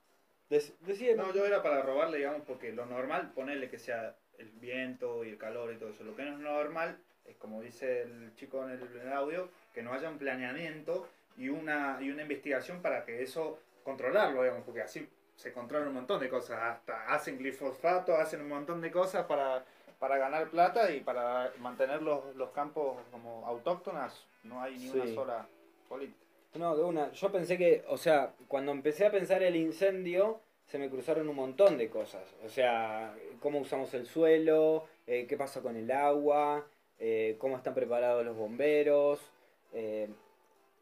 Dec- 0.49 0.73
decía, 0.81 1.15
No, 1.15 1.31
yo 1.33 1.45
era 1.45 1.61
para 1.61 1.81
robarle, 1.83 2.17
digamos, 2.17 2.41
porque 2.47 2.71
lo 2.71 2.85
normal, 2.85 3.31
ponerle 3.35 3.69
que 3.69 3.77
sea 3.77 4.15
el 4.39 4.49
viento 4.51 5.23
y 5.23 5.29
el 5.29 5.37
calor 5.37 5.71
y 5.73 5.77
todo 5.77 5.89
eso. 5.89 6.03
Lo 6.03 6.15
que 6.15 6.23
no 6.23 6.31
es 6.33 6.39
normal 6.39 6.97
es, 7.25 7.35
como 7.37 7.61
dice 7.61 8.01
el 8.03 8.33
chico 8.35 8.63
en 8.63 8.71
el, 8.71 8.81
en 8.81 9.07
el 9.07 9.13
audio, 9.13 9.49
que 9.73 9.83
no 9.83 9.93
haya 9.93 10.09
un 10.09 10.17
planeamiento 10.17 11.07
y 11.37 11.49
una, 11.49 11.97
y 12.01 12.09
una 12.09 12.23
investigación 12.23 12.81
para 12.81 13.05
que 13.05 13.21
eso 13.21 13.59
controlarlo, 13.83 14.41
digamos, 14.41 14.63
porque 14.65 14.81
así 14.81 15.07
se 15.35 15.53
controla 15.53 15.87
un 15.87 15.93
montón 15.93 16.19
de 16.19 16.29
cosas. 16.29 16.59
Hasta 16.61 17.13
hacen 17.13 17.37
glifosato, 17.37 18.15
hacen 18.15 18.41
un 18.41 18.49
montón 18.49 18.81
de 18.81 18.91
cosas 18.91 19.25
para, 19.25 19.63
para 19.99 20.17
ganar 20.17 20.49
plata 20.49 20.91
y 20.91 21.01
para 21.01 21.51
mantener 21.59 22.01
los, 22.01 22.35
los 22.35 22.49
campos 22.51 22.97
como 23.11 23.45
autóctonas. 23.45 24.25
No 24.43 24.61
hay 24.61 24.77
ni 24.79 24.89
una 24.89 25.03
sola 25.13 25.47
política. 25.87 26.25
No, 26.55 26.75
de 26.75 26.83
una. 26.83 27.11
Yo 27.11 27.31
pensé 27.31 27.57
que, 27.57 27.83
o 27.87 27.97
sea, 27.97 28.33
cuando 28.47 28.71
empecé 28.71 29.05
a 29.05 29.11
pensar 29.11 29.43
el 29.43 29.55
incendio, 29.55 30.41
se 30.67 30.79
me 30.79 30.89
cruzaron 30.89 31.29
un 31.29 31.35
montón 31.35 31.77
de 31.77 31.89
cosas. 31.89 32.23
O 32.45 32.49
sea, 32.49 33.15
cómo 33.39 33.59
usamos 33.59 33.93
el 33.93 34.07
suelo, 34.07 34.87
eh, 35.07 35.25
qué 35.27 35.37
pasa 35.37 35.61
con 35.61 35.75
el 35.75 35.91
agua, 35.91 36.65
eh, 36.99 37.35
cómo 37.39 37.55
están 37.57 37.73
preparados 37.75 38.25
los 38.25 38.35
bomberos. 38.35 39.19
eh, 39.73 40.09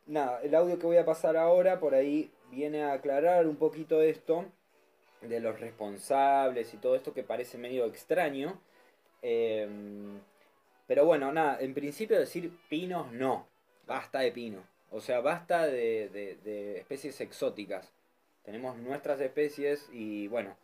nada, 0.08 0.42
el 0.42 0.56
audio 0.56 0.80
que 0.80 0.86
voy 0.86 0.98
a 0.98 1.06
pasar 1.06 1.36
ahora 1.38 1.80
por 1.80 1.94
ahí 1.94 2.32
viene 2.50 2.84
a 2.84 2.94
aclarar 2.94 3.46
un 3.48 3.58
poquito 3.58 4.02
esto 4.02 4.46
de 5.22 5.40
los 5.42 5.60
responsables 5.60 6.74
y 6.74 6.78
todo 6.78 6.96
esto 6.96 7.14
que 7.14 7.24
parece 7.24 7.58
medio 7.58 7.86
extraño. 7.86 8.60
Pero 9.22 11.06
bueno, 11.06 11.32
nada, 11.34 11.60
en 11.60 11.74
principio 11.74 12.18
decir 12.20 12.52
pinos 12.70 13.12
no, 13.12 13.48
basta 13.86 14.20
de 14.20 14.32
pino. 14.32 14.77
O 14.92 15.02
sea, 15.02 15.20
basta 15.22 15.66
de, 15.66 16.10
de- 16.10 16.36
de 16.44 16.78
especies 16.80 17.20
exóticas. 17.22 17.92
Tenemos 18.44 18.78
nuestras 18.78 19.20
especies 19.20 19.90
y 19.92 20.28
bueno, 20.30 20.56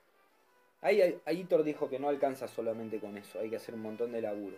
ahí 0.82 1.02
ahí- 1.02 1.20
Aitor 1.26 1.64
dijo 1.64 1.90
que 1.90 2.00
no 2.00 2.08
alcanza 2.10 2.48
solamente 2.48 3.00
con 3.00 3.18
eso, 3.18 3.40
hay 3.40 3.50
que 3.50 3.58
hacer 3.58 3.76
un 3.76 3.82
montón 3.82 4.12
de 4.14 4.22
laburo. 4.22 4.58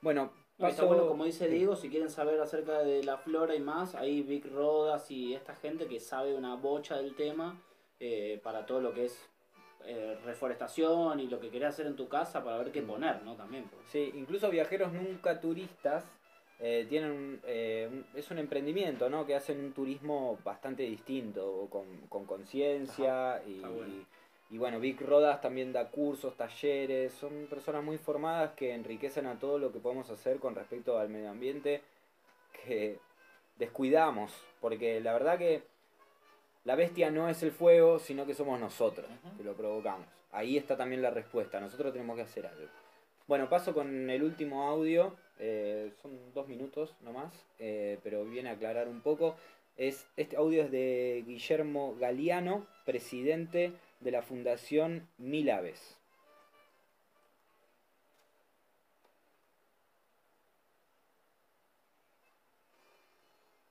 Bueno, 0.00 0.32
No, 0.58 0.68
está 0.68 0.82
paso- 0.82 0.88
bueno, 0.88 1.06
como 1.08 1.24
dice. 1.24 1.48
Diego, 1.48 1.76
si 1.76 1.88
quieren 1.90 2.08
saber 2.10 2.40
acerca 2.40 2.78
de 2.82 3.04
la 3.04 3.18
flora 3.18 3.54
y 3.54 3.60
más, 3.60 3.94
hay 3.94 4.22
Vic 4.22 4.46
Rodas 4.52 5.10
y 5.10 5.34
esta 5.34 5.54
gente 5.56 5.86
que 5.86 6.00
sabe 6.00 6.34
una 6.34 6.54
bocha 6.56 6.96
del 6.96 7.14
tema 7.14 7.60
eh, 8.00 8.40
para 8.42 8.66
todo 8.66 8.80
lo 8.80 8.92
que 8.94 9.04
es 9.06 9.28
eh, 9.84 10.16
reforestación 10.24 11.18
y 11.20 11.26
lo 11.26 11.40
que 11.40 11.50
querés 11.50 11.70
hacer 11.70 11.86
en 11.86 11.96
tu 11.96 12.08
casa 12.08 12.42
para 12.44 12.56
ver 12.58 12.70
qué 12.72 12.82
Mm. 12.82 12.86
poner, 12.86 13.22
¿no? 13.24 13.34
También. 13.36 13.64
pues. 13.64 13.84
Sí, 13.90 14.12
incluso 14.14 14.48
viajeros 14.50 14.92
nunca 14.92 15.40
turistas 15.40 16.04
eh, 16.60 16.86
tienen 16.88 17.10
un- 17.10 17.40
eh, 17.46 17.88
un- 17.90 18.06
es 18.14 18.30
un 18.30 18.38
emprendimiento, 18.38 19.08
¿no? 19.10 19.26
Que 19.26 19.34
hacen 19.34 19.58
un 19.60 19.72
turismo 19.72 20.38
bastante 20.44 20.82
distinto, 20.84 21.66
con 21.70 21.84
con 22.08 22.24
conciencia 22.26 23.42
y, 23.46 23.60
bueno. 23.60 24.06
y 24.50 24.58
bueno, 24.58 24.78
Vic 24.80 25.00
Rodas 25.00 25.40
también 25.40 25.72
da 25.72 25.88
cursos, 25.88 26.36
talleres, 26.36 27.12
son 27.14 27.46
personas 27.48 27.82
muy 27.82 27.98
formadas 27.98 28.52
que 28.52 28.74
enriquecen 28.74 29.26
a 29.26 29.38
todo 29.38 29.58
lo 29.58 29.72
que 29.72 29.78
podemos 29.80 30.08
hacer 30.10 30.38
con 30.38 30.54
respecto 30.54 30.98
al 30.98 31.08
medio 31.08 31.30
ambiente 31.30 31.80
que 32.64 32.98
descuidamos, 33.56 34.32
porque 34.60 35.00
la 35.00 35.12
verdad 35.12 35.38
que 35.38 35.62
la 36.64 36.76
bestia 36.76 37.10
no 37.10 37.28
es 37.28 37.42
el 37.42 37.50
fuego, 37.50 37.98
sino 37.98 38.24
que 38.26 38.34
somos 38.34 38.60
nosotros 38.60 39.06
que 39.36 39.42
lo 39.42 39.54
provocamos. 39.54 40.06
Ahí 40.30 40.56
está 40.56 40.76
también 40.76 41.02
la 41.02 41.10
respuesta, 41.10 41.58
nosotros 41.60 41.92
tenemos 41.92 42.16
que 42.16 42.22
hacer 42.22 42.46
algo. 42.46 42.66
Bueno, 43.26 43.48
paso 43.48 43.72
con 43.74 44.08
el 44.10 44.22
último 44.22 44.68
audio, 44.68 45.16
eh, 45.38 45.92
son 46.02 46.32
dos 46.34 46.48
minutos 46.48 46.94
nomás, 47.02 47.32
eh, 47.58 47.98
pero 48.02 48.24
viene 48.24 48.50
a 48.50 48.52
aclarar 48.52 48.88
un 48.88 49.00
poco. 49.02 49.36
Es, 49.76 50.06
este 50.16 50.36
audio 50.36 50.62
es 50.64 50.70
de 50.70 51.24
Guillermo 51.26 51.96
Galeano, 51.98 52.66
presidente 52.84 53.72
de 54.00 54.10
la 54.10 54.22
Fundación 54.22 55.08
Mil 55.18 55.48
Aves. 55.50 55.98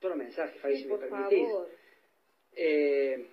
Solo 0.00 0.16
mensaje, 0.16 0.58
Fabi, 0.58 0.76
Sí, 0.76 0.82
si 0.82 0.88
me 0.88 0.96
por 0.96 1.08
permitís. 1.08 1.48
favor. 1.48 1.68
Eh, 2.54 3.26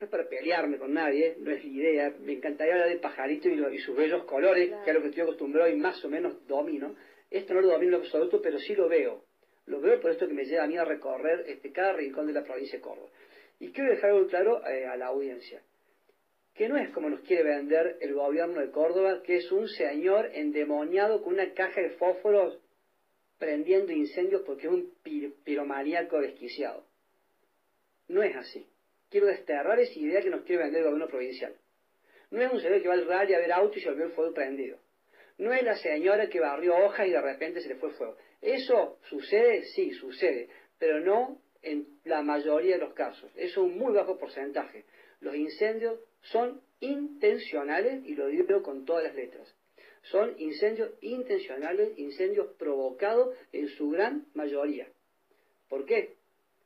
no 0.00 0.04
es 0.04 0.10
para 0.10 0.28
pelearme 0.28 0.78
con 0.78 0.94
nadie, 0.94 1.36
no 1.38 1.50
es 1.50 1.62
la 1.64 1.70
idea. 1.70 2.14
Me 2.20 2.32
encantaría 2.32 2.74
hablar 2.74 2.88
del 2.88 3.00
pajarito 3.00 3.48
y, 3.48 3.56
lo- 3.56 3.70
y 3.72 3.78
sus 3.78 3.96
bellos 3.96 4.24
colores, 4.24 4.68
Claro. 4.68 4.84
que 4.84 4.90
es 4.90 4.94
lo 4.96 5.02
que 5.02 5.08
estoy 5.08 5.22
acostumbrado 5.24 5.68
y 5.70 5.76
más 5.76 6.02
o 6.04 6.08
menos 6.08 6.46
domino. 6.46 6.94
Esto 7.30 7.54
no 7.54 7.60
lo 7.60 7.68
domino 7.72 7.96
en 7.96 8.02
absoluto, 8.02 8.40
pero 8.40 8.58
sí 8.58 8.74
lo 8.74 8.88
veo. 8.88 9.24
Lo 9.66 9.80
veo 9.80 10.00
por 10.00 10.10
esto 10.10 10.26
que 10.26 10.32
me 10.34 10.44
lleva 10.44 10.64
a 10.64 10.66
mí 10.66 10.76
a 10.78 10.84
recorrer 10.84 11.44
este, 11.46 11.72
cada 11.72 11.92
rincón 11.92 12.26
de 12.26 12.32
la 12.32 12.42
provincia 12.44 12.78
de 12.78 12.82
Córdoba. 12.82 13.08
Y 13.60 13.70
quiero 13.72 13.90
dejar 13.90 14.10
algo 14.10 14.26
claro 14.28 14.66
eh, 14.66 14.86
a 14.86 14.96
la 14.96 15.06
audiencia. 15.06 15.62
Que 16.54 16.68
no 16.68 16.76
es 16.76 16.90
como 16.90 17.10
nos 17.10 17.20
quiere 17.20 17.42
vender 17.44 17.98
el 18.00 18.14
gobierno 18.14 18.60
de 18.60 18.70
Córdoba, 18.70 19.22
que 19.22 19.36
es 19.36 19.52
un 19.52 19.68
señor 19.68 20.30
endemoniado 20.32 21.22
con 21.22 21.34
una 21.34 21.52
caja 21.52 21.80
de 21.80 21.90
fósforos 21.90 22.58
prendiendo 23.38 23.92
incendios 23.92 24.42
porque 24.44 24.66
es 24.66 24.72
un 24.72 24.92
pir- 25.04 25.34
piromaníaco 25.44 26.20
desquiciado. 26.20 26.84
No 28.08 28.22
es 28.22 28.34
así. 28.36 28.66
Quiero 29.10 29.26
desterrar 29.26 29.78
esa 29.78 29.98
idea 29.98 30.20
que 30.20 30.30
nos 30.30 30.44
quiere 30.44 30.64
vender 30.64 30.80
el 30.80 30.86
gobierno 30.88 31.08
provincial. 31.08 31.54
No 32.30 32.42
es 32.42 32.52
un 32.52 32.60
señor 32.60 32.82
que 32.82 32.88
va 32.88 32.94
al 32.94 33.06
rally 33.06 33.34
a 33.34 33.38
ver 33.38 33.52
autos 33.52 33.76
y 33.76 33.80
se 33.80 33.88
el 33.90 34.10
fuego 34.10 34.34
prendido. 34.34 34.78
No 35.38 35.52
es 35.52 35.62
la 35.62 35.76
señora 35.76 36.28
que 36.28 36.40
barrió 36.40 36.76
hojas 36.76 37.06
y 37.06 37.10
de 37.10 37.20
repente 37.20 37.60
se 37.60 37.68
le 37.68 37.76
fue 37.76 37.90
fuego. 37.90 38.16
¿Eso 38.42 38.98
sucede? 39.08 39.64
Sí, 39.66 39.92
sucede. 39.92 40.48
Pero 40.78 41.00
no 41.00 41.40
en 41.62 41.86
la 42.04 42.22
mayoría 42.22 42.74
de 42.74 42.82
los 42.82 42.94
casos. 42.94 43.30
Es 43.36 43.56
un 43.56 43.78
muy 43.78 43.94
bajo 43.94 44.18
porcentaje. 44.18 44.84
Los 45.20 45.34
incendios 45.36 46.00
son 46.22 46.60
intencionales 46.80 48.04
y 48.04 48.14
lo 48.14 48.26
digo 48.26 48.62
con 48.62 48.84
todas 48.84 49.04
las 49.04 49.14
letras. 49.14 49.54
Son 50.02 50.34
incendios 50.38 50.90
intencionales, 51.00 51.98
incendios 51.98 52.54
provocados 52.56 53.36
en 53.52 53.68
su 53.68 53.90
gran 53.90 54.26
mayoría. 54.34 54.88
¿Por 55.68 55.84
qué? 55.84 56.16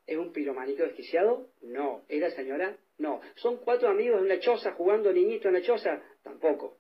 ¿Es 0.07 0.17
un 0.17 0.33
pirománico 0.33 0.83
desquiciado? 0.83 1.49
No. 1.63 2.05
¿Es 2.09 2.21
la 2.21 2.31
señora? 2.31 2.77
No. 2.99 3.21
¿Son 3.37 3.59
cuatro 3.59 3.89
amigos 3.89 4.19
en 4.19 4.27
una 4.27 4.39
choza 4.39 4.73
jugando 4.73 5.13
niñito 5.13 5.49
en 5.49 5.55
la 5.55 5.63
choza? 5.63 6.03
Tampoco. 6.23 6.79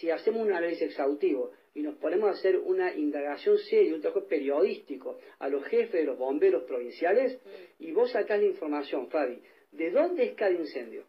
Si 0.00 0.10
hacemos 0.10 0.40
un 0.40 0.50
análisis 0.50 0.80
exhaustivo 0.80 1.52
y 1.74 1.82
nos 1.82 1.96
ponemos 1.96 2.30
a 2.30 2.32
hacer 2.32 2.56
una 2.56 2.94
indagación 2.94 3.58
seria, 3.58 3.94
un 3.94 4.00
trabajo 4.00 4.26
periodístico 4.26 5.18
a 5.38 5.48
los 5.50 5.62
jefes 5.66 5.92
de 5.92 6.04
los 6.04 6.16
bomberos 6.16 6.64
provinciales, 6.64 7.38
y 7.78 7.92
vos 7.92 8.10
sacás 8.10 8.40
la 8.40 8.46
información, 8.46 9.10
Fabi, 9.10 9.42
¿de 9.72 9.90
dónde 9.90 10.24
es 10.24 10.34
cada 10.36 10.52
incendio? 10.52 11.04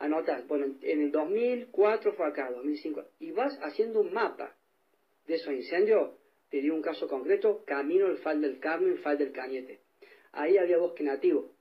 Anotás, 0.00 0.44
bueno, 0.48 0.74
en 0.82 1.02
el 1.02 1.12
2004 1.12 2.14
fue 2.14 2.26
acá, 2.26 2.50
2005, 2.50 3.04
y 3.20 3.30
vas 3.30 3.56
haciendo 3.62 4.00
un 4.00 4.12
mapa 4.12 4.56
de 5.28 5.36
esos 5.36 5.54
incendios, 5.54 6.14
te 6.50 6.60
digo 6.60 6.74
un 6.74 6.82
caso 6.82 7.06
concreto, 7.06 7.62
camino 7.64 8.06
al 8.06 8.18
Fal 8.18 8.40
del 8.40 8.58
Carmen, 8.58 8.98
Fal 8.98 9.18
del 9.18 9.30
Cañete. 9.30 9.78
Ahí 10.32 10.58
había 10.58 10.78
bosque 10.78 11.04
nativo, 11.04 11.52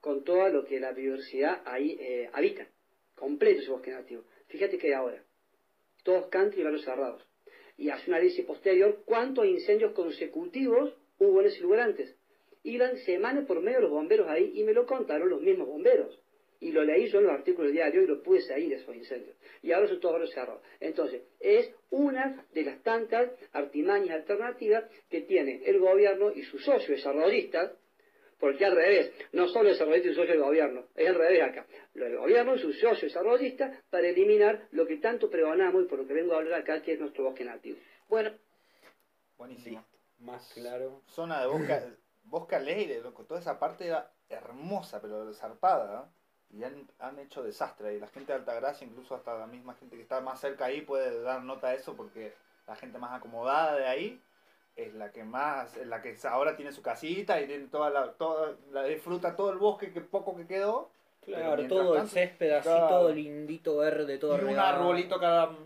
con 0.00 0.22
todo 0.22 0.48
lo 0.50 0.64
que 0.64 0.78
la 0.78 0.92
biodiversidad 0.92 1.62
ahí 1.64 1.96
eh, 1.98 2.30
habita, 2.32 2.64
completo 3.16 3.60
ese 3.60 3.72
bosque 3.72 3.90
nativo. 3.90 4.22
Fíjate 4.46 4.78
que 4.78 4.94
ahora, 4.94 5.23
todos 6.04 6.28
country 6.28 6.60
y 6.60 6.64
barrios 6.64 6.84
cerrados. 6.84 7.26
Y 7.76 7.90
hace 7.90 8.08
un 8.08 8.14
análisis 8.14 8.44
posterior, 8.44 9.02
cuántos 9.04 9.46
incendios 9.46 9.92
consecutivos 9.92 10.94
hubo 11.18 11.40
en 11.40 11.48
ese 11.48 11.60
lugar 11.60 11.80
antes. 11.80 12.14
Iban 12.62 12.96
semanas 12.98 13.46
por 13.46 13.60
medio 13.60 13.80
los 13.80 13.90
bomberos 13.90 14.28
ahí 14.28 14.52
y 14.54 14.62
me 14.62 14.72
lo 14.72 14.86
contaron 14.86 15.28
los 15.28 15.40
mismos 15.40 15.66
bomberos. 15.66 16.18
Y 16.60 16.70
lo 16.72 16.84
leí 16.84 17.08
yo 17.08 17.18
en 17.18 17.24
los 17.26 17.34
artículos 17.34 17.72
diarios 17.72 18.04
y 18.04 18.06
lo 18.06 18.22
pude 18.22 18.40
seguir 18.40 18.72
esos 18.72 18.94
incendios. 18.94 19.36
Y 19.60 19.72
ahora 19.72 19.88
son 19.88 20.00
todos 20.00 20.14
barrios 20.14 20.32
cerrados. 20.32 20.62
Entonces, 20.80 21.22
es 21.40 21.74
una 21.90 22.46
de 22.54 22.62
las 22.62 22.82
tantas 22.82 23.32
artimañas 23.52 24.16
alternativas 24.16 24.84
que 25.10 25.22
tiene 25.22 25.62
el 25.66 25.78
gobierno 25.78 26.32
y 26.32 26.42
sus 26.42 26.64
socios 26.64 26.96
desarrollistas, 26.96 27.72
porque 28.44 28.66
al 28.66 28.76
revés, 28.76 29.10
no 29.32 29.48
solo 29.48 29.70
el 29.70 29.72
desarrollista 29.72 30.10
y 30.10 30.14
socio 30.14 30.32
del 30.32 30.42
gobierno, 30.42 30.84
es 30.94 31.08
al 31.08 31.14
revés 31.14 31.42
acá. 31.44 31.66
Lo 31.94 32.04
del 32.04 32.18
gobierno 32.18 32.54
y 32.54 32.58
sus 32.58 32.78
socios 32.78 33.00
desarrollistas 33.00 33.82
para 33.88 34.06
eliminar 34.06 34.68
lo 34.72 34.86
que 34.86 34.98
tanto 34.98 35.30
pregonamos 35.30 35.82
y 35.82 35.88
por 35.88 36.00
lo 36.00 36.06
que 36.06 36.12
vengo 36.12 36.34
a 36.34 36.36
hablar 36.36 36.60
acá, 36.60 36.82
que 36.82 36.92
es 36.92 37.00
nuestro 37.00 37.24
bosque 37.24 37.42
nativo. 37.42 37.78
Bueno, 38.06 38.32
Buenísimo. 39.38 39.82
Más 40.18 40.52
claro. 40.52 41.00
Zona 41.06 41.40
de 41.40 41.46
Bosca, 41.46 41.82
Bosca 42.24 42.58
Leire, 42.58 43.00
loco. 43.00 43.24
Toda 43.24 43.40
esa 43.40 43.58
parte 43.58 43.86
era 43.86 44.12
hermosa, 44.28 45.00
pero 45.00 45.32
zarpada. 45.32 45.94
¿no? 45.94 46.12
y 46.50 46.64
han, 46.64 46.86
han 46.98 47.18
hecho 47.20 47.42
desastre 47.42 47.88
ahí. 47.88 47.98
La 47.98 48.08
gente 48.08 48.34
de 48.34 48.40
Altagracia, 48.40 48.86
incluso 48.86 49.14
hasta 49.14 49.38
la 49.38 49.46
misma 49.46 49.72
gente 49.76 49.96
que 49.96 50.02
está 50.02 50.20
más 50.20 50.38
cerca 50.38 50.66
ahí 50.66 50.82
puede 50.82 51.22
dar 51.22 51.42
nota 51.42 51.70
de 51.70 51.76
eso 51.76 51.96
porque 51.96 52.34
la 52.66 52.76
gente 52.76 52.98
más 52.98 53.14
acomodada 53.14 53.76
de 53.76 53.86
ahí 53.86 54.22
es 54.76 54.92
la 54.94 55.10
que 55.12 55.22
más, 55.24 55.76
es 55.76 55.86
la 55.86 56.02
que 56.02 56.16
ahora 56.28 56.56
tiene 56.56 56.72
su 56.72 56.82
casita 56.82 57.40
y 57.40 57.46
tiene 57.46 57.66
toda 57.68 57.90
la, 57.90 58.12
toda, 58.12 58.54
la 58.72 58.84
disfruta 58.84 59.36
todo 59.36 59.50
el 59.50 59.58
bosque 59.58 59.92
que 59.92 60.00
poco 60.00 60.36
que 60.36 60.46
quedó. 60.46 60.90
Claro, 61.24 61.66
todo 61.68 61.96
el 61.96 62.06
césped 62.08 62.50
así, 62.50 62.68
Claro. 62.68 62.88
todo 62.88 63.12
lindito, 63.12 63.78
verde, 63.78 64.18
todo 64.18 64.36
y 64.36 64.40
un 64.40 64.46
regado. 64.48 64.76
arbolito 64.82 65.18
cada 65.18 65.56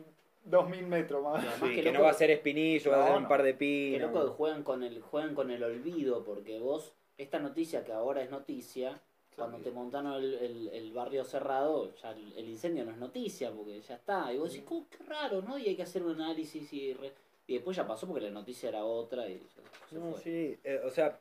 2000 0.44 0.86
metros 0.86 1.22
más. 1.22 1.44
Sí, 1.60 1.74
qué 1.74 1.82
que 1.82 1.92
no 1.92 1.98
loco- 1.98 2.04
va 2.04 2.10
a 2.10 2.14
ser 2.14 2.30
espinillo, 2.30 2.90
va 2.92 3.02
a 3.02 3.06
ser 3.08 3.16
un 3.16 3.22
no. 3.24 3.28
par 3.28 3.42
de 3.42 3.52
Qué 3.52 3.58
pinos. 3.58 4.12
loco 4.12 4.24
que 4.26 4.30
juegan 4.36 4.62
con 4.62 4.82
el, 4.84 5.00
juegan 5.02 5.34
con 5.34 5.50
el 5.50 5.62
olvido, 5.64 6.22
porque 6.24 6.58
vos, 6.60 6.92
esta 7.16 7.38
noticia 7.40 7.84
que 7.84 7.92
ahora 7.92 8.22
es 8.22 8.30
noticia, 8.30 9.00
cuando 9.34 9.58
te 9.58 9.70
montaron 9.70 10.14
el, 10.14 10.34
el- 10.34 10.68
el 10.72 10.92
barrio 10.92 11.24
cerrado, 11.24 11.92
ya 12.02 12.10
el, 12.10 12.32
el 12.36 12.48
incendio 12.48 12.84
no 12.84 12.90
es 12.92 12.98
noticia, 12.98 13.50
porque 13.50 13.80
ya 13.80 13.94
está. 13.94 14.32
Y 14.32 14.38
vos 14.38 14.52
decís, 14.52 14.66
"Oh, 14.70 14.84
qué 14.90 15.02
raro, 15.04 15.42
¿no? 15.42 15.58
Y 15.58 15.66
hay 15.68 15.76
que 15.76 15.82
hacer 15.84 16.02
un 16.04 16.20
análisis 16.20 16.72
y, 16.72 16.92
re- 16.94 17.12
y 17.48 17.54
después 17.54 17.76
ya 17.76 17.86
pasó 17.86 18.06
porque 18.06 18.20
la 18.24 18.30
noticia 18.30 18.68
era 18.68 18.84
otra 18.84 19.26
y 19.28 19.40
se 19.90 19.96
No, 19.98 20.12
fue. 20.12 20.20
sí, 20.22 20.58
eh, 20.62 20.80
o 20.84 20.90
sea, 20.90 21.18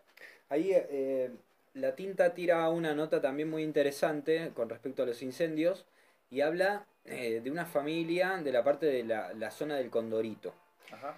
ahí 0.49 0.69
eh, 0.73 1.31
la 1.73 1.95
tinta 1.95 2.33
tira 2.35 2.69
una 2.69 2.93
nota 2.93 3.19
también 3.21 3.49
muy 3.49 3.63
interesante 3.63 4.51
con 4.53 4.69
respecto 4.69 5.01
a 5.01 5.05
los 5.07 5.21
incendios 5.23 5.85
y 6.29 6.41
habla 6.41 6.85
eh, 7.05 7.39
de 7.43 7.49
una 7.49 7.65
familia 7.65 8.37
de 8.43 8.51
la 8.51 8.63
parte 8.63 8.85
de 8.85 9.03
la, 9.05 9.33
la 9.33 9.49
zona 9.49 9.77
del 9.77 9.89
Condorito. 9.89 10.53
Ajá. 10.91 11.17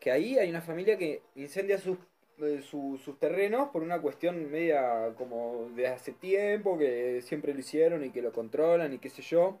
Que 0.00 0.10
ahí 0.10 0.36
hay 0.36 0.50
una 0.50 0.60
familia 0.60 0.98
que 0.98 1.22
incendia 1.36 1.78
sus, 1.78 1.96
su- 2.68 2.98
sus 3.02 3.18
terrenos 3.20 3.68
por 3.70 3.82
una 3.82 4.00
cuestión 4.02 4.50
media 4.50 5.14
como 5.16 5.70
de 5.76 5.86
hace 5.86 6.12
tiempo, 6.12 6.76
que 6.76 7.22
siempre 7.22 7.54
lo 7.54 7.60
hicieron 7.60 8.04
y 8.04 8.10
que 8.10 8.20
lo 8.20 8.32
controlan 8.32 8.92
y 8.92 8.98
qué 8.98 9.08
sé 9.08 9.22
yo. 9.22 9.60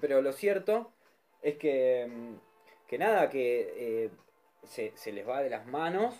Pero 0.00 0.22
lo 0.22 0.32
cierto 0.32 0.90
es 1.42 1.56
que, 1.58 2.06
mm, 2.10 2.34
que 2.92 2.98
nada, 2.98 3.30
que 3.30 3.72
eh, 4.04 4.10
se, 4.64 4.92
se 4.96 5.12
les 5.12 5.26
va 5.26 5.40
de 5.40 5.48
las 5.48 5.66
manos 5.66 6.14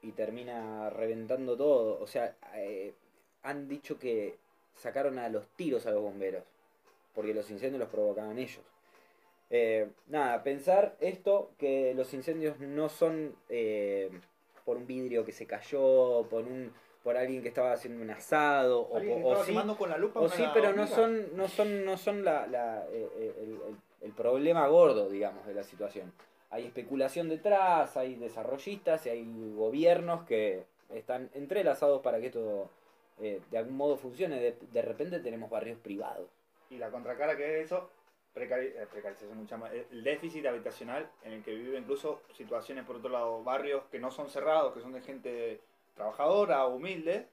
y 0.00 0.12
termina 0.12 0.88
reventando 0.88 1.58
todo. 1.58 1.98
O 2.00 2.06
sea, 2.06 2.34
eh, 2.54 2.94
han 3.42 3.68
dicho 3.68 3.98
que 3.98 4.38
sacaron 4.74 5.18
a 5.18 5.28
los 5.28 5.46
tiros 5.56 5.84
a 5.84 5.90
los 5.90 6.00
bomberos, 6.00 6.42
porque 7.14 7.34
los 7.34 7.50
incendios 7.50 7.80
los 7.80 7.90
provocaban 7.90 8.38
ellos. 8.38 8.62
Eh, 9.50 9.90
nada, 10.06 10.42
pensar 10.42 10.96
esto, 11.00 11.50
que 11.58 11.92
los 11.94 12.14
incendios 12.14 12.58
no 12.60 12.88
son 12.88 13.36
por 14.64 14.78
un 14.78 14.86
vidrio 14.86 15.22
que 15.22 15.32
se 15.32 15.44
cayó, 15.46 16.26
por 16.30 16.44
un 16.44 16.72
por 17.04 17.18
alguien 17.18 17.42
que 17.42 17.48
estaba 17.48 17.72
haciendo 17.74 18.02
un 18.02 18.08
asado, 18.10 18.88
o, 18.90 18.96
sí, 19.44 19.52
con 19.76 19.90
la 19.90 19.98
lupa 19.98 20.20
o 20.20 20.28
sí, 20.30 20.42
pero 20.54 20.72
no 20.72 20.86
son, 20.96 21.36
no 21.36 21.46
son, 21.46 21.84
no 21.84 21.96
son 21.98 22.24
la, 22.24 22.46
la- 22.46 22.86
el, 22.86 23.02
el- 23.20 23.76
el 24.00 24.12
problema 24.12 24.66
gordo, 24.68 25.08
digamos, 25.08 25.46
de 25.46 25.54
la 25.54 25.62
situación. 25.62 26.12
Hay 26.50 26.64
especulación 26.64 27.28
detrás, 27.28 27.96
hay 27.96 28.14
desarrollistas 28.14 29.04
y 29.06 29.10
hay 29.10 29.52
gobiernos 29.56 30.24
que 30.24 30.64
están 30.90 31.28
entrelazados 31.34 32.00
para 32.02 32.20
que 32.20 32.26
esto 32.26 32.70
eh, 33.20 33.40
de 33.50 33.58
algún 33.58 33.76
modo 33.76 33.96
funcione. 33.96 34.38
De, 34.38 34.56
de 34.72 34.82
repente 34.82 35.18
tenemos 35.20 35.50
barrios 35.50 35.78
privados. 35.80 36.28
Y 36.70 36.78
la 36.78 36.90
contracara 36.90 37.36
que 37.36 37.60
es 37.60 37.66
eso, 37.66 37.90
precari- 38.34 38.72
eh, 38.76 38.86
precarización 38.90 39.38
mucha 39.38 39.56
más, 39.56 39.72
el 39.72 40.04
déficit 40.04 40.46
habitacional 40.46 41.08
en 41.24 41.32
el 41.32 41.42
que 41.42 41.54
vive 41.54 41.78
incluso 41.78 42.22
situaciones, 42.32 42.84
por 42.84 42.96
otro 42.96 43.10
lado, 43.10 43.42
barrios 43.42 43.82
que 43.90 43.98
no 43.98 44.10
son 44.10 44.28
cerrados, 44.28 44.72
que 44.72 44.80
son 44.80 44.92
de 44.92 45.00
gente 45.00 45.60
trabajadora, 45.94 46.66
humilde, 46.66 47.26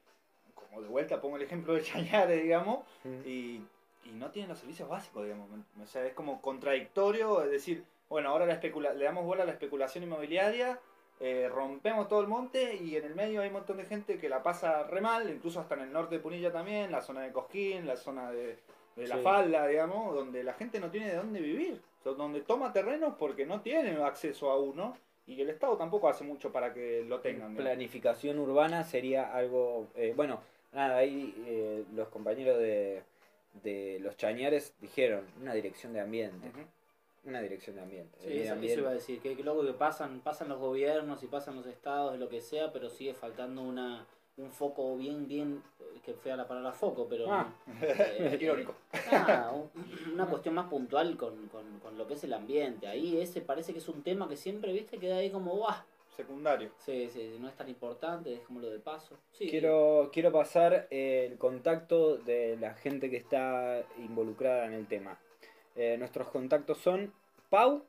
como 0.55 0.81
de 0.81 0.87
vuelta 0.87 1.19
pongo 1.21 1.35
el 1.35 1.43
ejemplo 1.43 1.73
de 1.73 1.81
Chañare, 1.81 2.37
digamos, 2.37 2.85
y, 3.25 3.61
y 4.05 4.11
no 4.11 4.29
tienen 4.31 4.49
los 4.49 4.59
servicios 4.59 4.87
básicos, 4.89 5.23
digamos. 5.23 5.49
O 5.81 5.85
sea, 5.85 6.05
es 6.05 6.13
como 6.13 6.41
contradictorio, 6.41 7.43
es 7.43 7.51
decir, 7.51 7.83
bueno, 8.09 8.29
ahora 8.29 8.45
la 8.45 8.53
especula 8.53 8.93
le 8.93 9.05
damos 9.05 9.25
bola 9.25 9.43
a 9.43 9.45
la 9.45 9.51
especulación 9.53 10.03
inmobiliaria, 10.03 10.79
eh, 11.19 11.49
rompemos 11.49 12.07
todo 12.07 12.21
el 12.21 12.27
monte 12.27 12.75
y 12.75 12.95
en 12.95 13.05
el 13.05 13.15
medio 13.15 13.41
hay 13.41 13.47
un 13.47 13.53
montón 13.53 13.77
de 13.77 13.85
gente 13.85 14.17
que 14.17 14.29
la 14.29 14.43
pasa 14.43 14.83
re 14.83 15.01
mal, 15.01 15.29
incluso 15.29 15.59
hasta 15.59 15.75
en 15.75 15.81
el 15.81 15.93
norte 15.93 16.15
de 16.15 16.21
Punilla 16.21 16.51
también, 16.51 16.91
la 16.91 17.01
zona 17.01 17.21
de 17.21 17.31
Cosquín, 17.31 17.87
la 17.87 17.95
zona 17.97 18.31
de, 18.31 18.57
de 18.95 19.07
la 19.07 19.15
Sí. 19.17 19.21
falda, 19.21 19.67
digamos, 19.67 20.13
donde 20.13 20.43
la 20.43 20.53
gente 20.53 20.79
no 20.79 20.89
tiene 20.91 21.09
de 21.09 21.15
dónde 21.15 21.39
vivir, 21.39 21.81
o 21.99 22.03
sea, 22.03 22.11
donde 22.13 22.41
toma 22.41 22.73
terrenos 22.73 23.15
porque 23.17 23.45
no 23.45 23.61
tiene 23.61 23.91
acceso 24.03 24.51
a 24.51 24.59
uno 24.59 24.97
y 25.25 25.39
el 25.39 25.49
Estado 25.49 25.77
tampoco 25.77 26.09
hace 26.09 26.25
mucho 26.25 26.51
para 26.51 26.73
que 26.73 27.05
lo 27.07 27.21
tengan. 27.21 27.51
digamos. 27.51 27.61
Planificación 27.63 28.39
urbana 28.39 28.83
sería 28.83 29.33
algo... 29.33 29.87
eh, 29.95 30.13
bueno, 30.15 30.41
nada, 30.73 30.97
ahí 30.97 31.33
eh, 31.47 31.85
los 31.95 32.09
compañeros 32.09 32.59
de, 32.59 33.01
de 33.61 33.99
los 34.01 34.17
chañares 34.17 34.73
dijeron 34.79 35.25
una 35.41 35.53
dirección 35.53 35.93
de 35.93 36.01
ambiente. 36.01 36.51
Una 37.25 37.41
dirección 37.41 37.75
de 37.75 37.81
ambiente. 37.83 38.17
Sí, 38.19 38.39
eso, 38.39 38.53
ambiente. 38.53 38.73
eso 38.73 38.81
iba 38.81 38.89
a 38.89 38.93
decir, 38.93 39.21
que, 39.21 39.35
que 39.35 39.43
loco 39.43 39.65
que 39.65 39.73
pasan, 39.73 40.19
pasan 40.19 40.49
los 40.49 40.59
gobiernos 40.59 41.23
y 41.23 41.27
pasan 41.27 41.55
los 41.55 41.65
estados, 41.65 42.17
lo 42.19 42.27
que 42.27 42.41
sea, 42.41 42.73
pero 42.73 42.89
sigue 42.89 43.13
faltando 43.13 43.61
una 43.61 44.05
un 44.37 44.51
foco 44.51 44.97
bien, 44.97 45.27
bien, 45.27 45.61
eh, 45.79 45.99
que 46.03 46.13
fea 46.13 46.35
la 46.35 46.47
palabra 46.47 46.71
foco, 46.71 47.07
pero... 47.07 47.31
Ah. 47.31 47.53
eh, 47.81 48.37
Irónico. 48.41 48.75
nada, 49.11 49.53
una 50.11 50.25
cuestión 50.25 50.55
más 50.55 50.67
puntual 50.67 51.15
con, 51.17 51.47
con, 51.49 51.79
con 51.79 51.97
lo 51.97 52.07
que 52.07 52.15
es 52.15 52.23
el 52.23 52.33
ambiente. 52.33 52.87
Ahí 52.87 53.19
ese 53.19 53.41
parece 53.41 53.73
que 53.73 53.79
es 53.79 53.87
un 53.87 54.01
tema 54.01 54.27
que 54.27 54.35
siempre, 54.35 54.73
viste, 54.73 54.97
queda 54.97 55.17
ahí 55.17 55.29
como, 55.29 55.55
¡guau! 55.55 55.75
Secundario. 56.15 56.71
Sí, 56.77 57.09
sí, 57.11 57.37
no 57.39 57.49
es 57.49 57.55
tan 57.55 57.69
importante, 57.69 58.33
es 58.33 58.41
como 58.41 58.59
lo 58.59 58.69
de 58.69 58.79
paso. 58.79 59.17
Sí, 59.31 59.47
Quiero, 59.49 60.09
quiero 60.13 60.31
pasar 60.31 60.87
el 60.91 61.37
contacto 61.37 62.17
de 62.17 62.57
la 62.57 62.75
gente 62.75 63.09
que 63.09 63.17
está 63.17 63.83
involucrada 63.97 64.65
en 64.65 64.73
el 64.73 64.87
tema. 64.87 65.19
Eh, 65.75 65.97
nuestros 65.97 66.27
contactos 66.27 66.77
son 66.77 67.11
Pau 67.49 67.83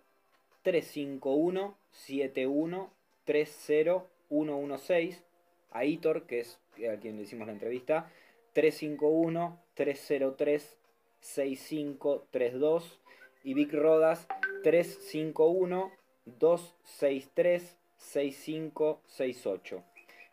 351 0.63 1.77
71 1.91 2.91
30116, 3.25 5.23
a 5.71 5.85
Hitor, 5.85 6.27
que 6.27 6.41
es 6.41 6.59
a 6.91 6.97
quien 7.01 7.17
le 7.17 7.23
hicimos 7.23 7.47
la 7.47 7.53
entrevista, 7.53 8.11
351 8.55 9.61
303 9.75 10.79
6532 11.21 13.01
y 13.45 13.55
Vic 13.55 13.73
Rodas 13.73 14.27
351 14.63 15.91
263 16.27 17.77
6568. 18.05 19.83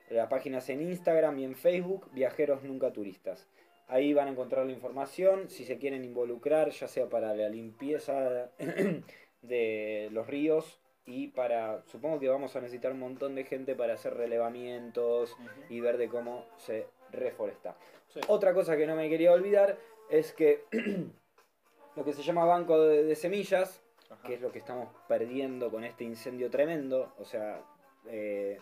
Las 0.10 0.27
páginas 0.27 0.69
en 0.69 0.81
Instagram 0.81 1.39
y 1.39 1.45
en 1.45 1.56
Facebook, 1.56 2.10
Viajeros 2.11 2.64
Nunca 2.64 2.91
Turistas. 2.91 3.48
Ahí 3.88 4.14
van 4.14 4.27
a 4.27 4.31
encontrar 4.31 4.65
la 4.65 4.72
información, 4.72 5.49
si 5.49 5.65
se 5.65 5.77
quieren 5.77 6.03
involucrar, 6.06 6.69
ya 6.72 6.88
sea 6.88 7.10
para 7.10 7.34
la 7.35 7.49
limpieza 7.49 8.52
de 9.41 10.10
los 10.11 10.27
ríos 10.27 10.80
y 11.06 11.30
para, 11.30 11.84
supongo 11.88 12.19
que 12.19 12.30
vamos 12.30 12.56
a 12.56 12.61
necesitar 12.61 12.91
un 12.91 12.99
montón 12.99 13.35
de 13.35 13.43
gente 13.43 13.76
para 13.76 13.95
hacer 13.95 14.14
relevamientos 14.14 15.35
y 15.69 15.80
ver 15.80 15.98
de 15.98 16.10
cómo 16.10 16.45
se 16.57 16.88
reforesta. 17.11 17.76
Sí. 18.10 18.19
Otra 18.27 18.53
cosa 18.53 18.77
que 18.77 18.88
no 18.88 18.95
me 18.95 19.10
quería 19.10 19.31
olvidar 19.31 19.77
es 20.10 20.34
que 20.34 20.65
lo 21.95 22.06
que 22.06 22.14
se 22.14 22.22
llama 22.23 22.45
banco 22.45 22.81
de, 22.81 23.03
de 23.03 23.15
semillas, 23.15 23.80
Ajá. 24.11 24.27
que 24.27 24.33
es 24.35 24.41
lo 24.41 24.51
que 24.51 24.59
estamos 24.59 24.89
perdiendo 25.07 25.71
con 25.71 25.83
este 25.83 26.03
incendio 26.03 26.49
tremendo, 26.49 27.13
o 27.17 27.23
sea, 27.23 27.63
eh, 28.05 28.59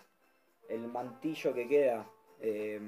el 0.70 0.88
mantillo 0.88 1.54
que 1.54 1.68
queda 1.68 2.06
eh, 2.40 2.80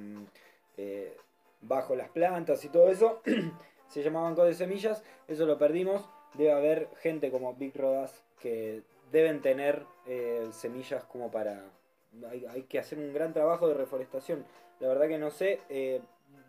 eh, 0.77 1.17
bajo 1.61 1.95
las 1.95 2.09
plantas 2.09 2.63
y 2.63 2.69
todo 2.69 2.89
eso, 2.89 3.21
se 3.87 4.03
llama 4.03 4.21
banco 4.21 4.45
de 4.45 4.53
semillas, 4.53 5.03
eso 5.27 5.45
lo 5.45 5.57
perdimos, 5.57 6.07
debe 6.35 6.53
haber 6.53 6.89
gente 7.01 7.29
como 7.31 7.55
Big 7.55 7.75
Rodas 7.75 8.23
que 8.39 8.83
deben 9.11 9.41
tener 9.41 9.83
eh, 10.05 10.47
semillas 10.51 11.03
como 11.03 11.29
para... 11.29 11.63
Hay, 12.29 12.63
que 12.63 12.77
hacer 12.77 12.99
un 12.99 13.13
gran 13.13 13.31
trabajo 13.31 13.69
de 13.69 13.73
reforestación, 13.73 14.45
la 14.81 14.89
verdad 14.89 15.07
que 15.07 15.17
no 15.17 15.29
sé, 15.29 15.61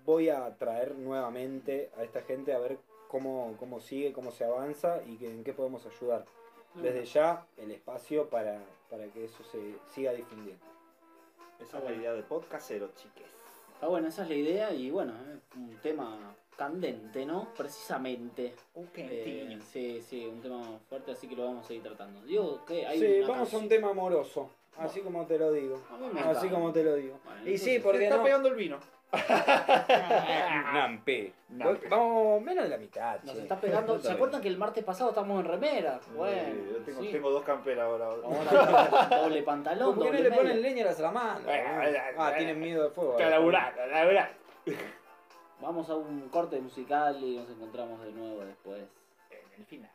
voy 0.05 0.29
a 0.29 0.57
traer 0.57 0.97
nuevamente 0.97 1.91
a 1.97 2.03
esta 2.03 2.23
gente 2.23 2.53
a 2.53 2.59
ver 2.59 2.79
cómo, 3.13 3.55
cómo 3.59 3.79
sigue, 3.79 4.13
cómo 4.13 4.33
se 4.33 4.45
avanza 4.45 5.03
y 5.07 5.17
que, 5.17 5.31
en 5.31 5.45
qué 5.45 5.53
podemos 5.53 5.85
ayudar. 5.87 6.25
Desde 6.75 7.05
ya 7.05 7.45
el 7.59 7.71
espacio 7.71 8.31
para, 8.31 8.59
para 8.91 9.05
que 9.09 9.27
eso 9.27 9.45
se 9.45 9.75
siga 9.95 10.13
difundiendo. 10.13 10.65
Esa 11.61 11.79
es 11.79 11.85
la 11.85 11.93
idea 11.93 12.15
de 12.15 12.23
podcastero, 12.23 12.89
chiques. 12.97 13.27
Está 13.75 13.89
bueno, 13.89 14.09
esa 14.09 14.23
es 14.23 14.31
la 14.31 14.35
idea 14.35 14.73
y 14.73 14.91
bueno, 14.91 15.13
es 15.13 15.57
un 15.57 15.77
tema 15.83 16.35
candente, 16.57 17.27
¿no? 17.27 17.49
Precisamente. 17.55 18.55
Eh, 18.97 19.59
sí, 19.71 20.01
sí, 20.01 20.25
un 20.27 20.41
tema 20.41 20.63
fuerte, 20.89 21.13
así 21.13 21.29
que 21.29 21.37
lo 21.37 21.45
vamos 21.45 21.67
a 21.67 21.69
seguir 21.69 21.83
tratando. 21.83 22.23
Digo 22.23 22.65
que 22.65 22.87
hay 22.87 22.99
Sí, 22.99 23.19
una 23.19 23.29
vamos 23.29 23.53
a 23.53 23.59
un 23.59 23.69
tema 23.69 23.91
amoroso, 23.91 24.49
así 24.79 25.01
como 25.03 25.27
te 25.27 25.39
lo 25.39 25.53
digo. 25.53 25.79
A 25.91 25.99
mí 25.99 26.09
me 26.11 26.21
Así 26.21 26.49
como 26.49 26.73
te 26.73 26.83
lo 26.83 26.95
digo. 26.95 27.19
Bueno, 27.23 27.47
y 27.51 27.59
sí, 27.59 27.79
porque 27.81 27.99
Se 27.99 28.05
está 28.05 28.17
no. 28.17 28.25
pegando 28.25 28.49
el 28.49 28.55
vino. 28.55 28.79
Nampe. 30.73 31.33
Nampe. 31.51 31.89
Vamos 31.89 32.43
menos 32.43 32.65
de 32.65 32.71
la 32.71 32.79
mitad. 32.79 33.23
Nos 33.23 33.35
che. 33.35 33.43
está 33.43 33.61
pegando. 33.61 34.01
¿Se 34.01 34.13
acuerdan 34.13 34.41
que 34.41 34.49
el 34.49 34.57
martes 34.57 34.83
pasado 34.85 35.11
estábamos 35.11 35.45
en 35.45 35.51
remera? 35.51 36.01
Sí, 36.03 36.11
Bueno, 36.17 36.55
yo 36.73 36.79
tengo, 36.79 37.01
sí. 37.03 37.13
tengo 37.13 37.31
dos 37.31 37.43
camperas 37.45 37.85
ahora. 37.85 38.07
Ahora 38.07 39.19
doble 39.23 39.43
pantalón, 39.43 39.95
¿Por 39.95 40.11
qué 40.11 40.13
no 40.13 40.19
le 40.29 40.33
ponen 40.33 40.63
leña 40.63 40.85
a 40.85 40.87
la 40.87 40.95
salamandra? 40.95 42.15
Ah, 42.17 42.33
tienen 42.37 42.59
miedo 42.59 42.85
del 42.85 42.93
fuego. 42.93 43.19
Está 43.19 43.29
laburando, 43.31 43.87
laburando. 43.87 44.35
Vamos 45.61 45.91
a 45.91 45.95
un 45.95 46.29
corte 46.29 46.61
musical 46.61 47.23
y 47.23 47.37
nos 47.37 47.51
encontramos 47.51 48.03
de 48.03 48.13
nuevo 48.13 48.45
después. 48.45 48.83
En 49.31 49.61
el 49.61 49.67
final. 49.67 49.91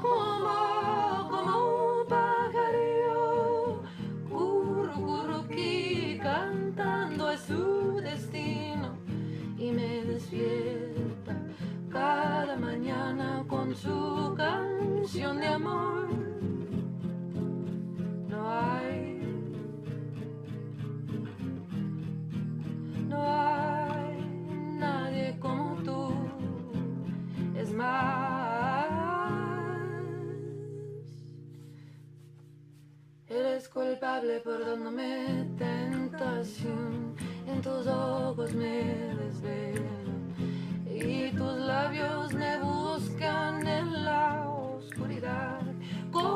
Como, 0.00 1.28
como 1.30 2.00
un 2.00 2.06
pajarillo, 2.08 3.82
curru, 4.28 4.92
curruquí, 4.92 6.18
cantando 6.22 7.30
es 7.30 7.40
su 7.40 8.00
destino 8.02 8.96
y 9.58 9.72
me 9.72 10.04
despierta 10.04 11.36
cada 11.90 12.56
mañana 12.56 13.44
con 13.48 13.74
su 13.74 14.34
canción 14.36 15.38
de 15.40 15.46
amor. 15.48 16.08
No 18.28 18.50
hay, 18.50 19.20
no 23.08 23.22
hay 23.22 23.47
Culpable 33.72 34.40
por 34.40 34.64
dándome 34.64 35.46
tentación, 35.58 37.14
en 37.46 37.60
tus 37.62 37.86
ojos 37.86 38.52
me 38.54 39.14
desvelo 39.14 39.84
y 40.86 41.30
tus 41.30 41.52
labios 41.58 42.32
me 42.34 42.58
buscan 42.58 43.66
en 43.66 44.04
la 44.04 44.48
oscuridad 44.48 45.60
como 46.10 46.26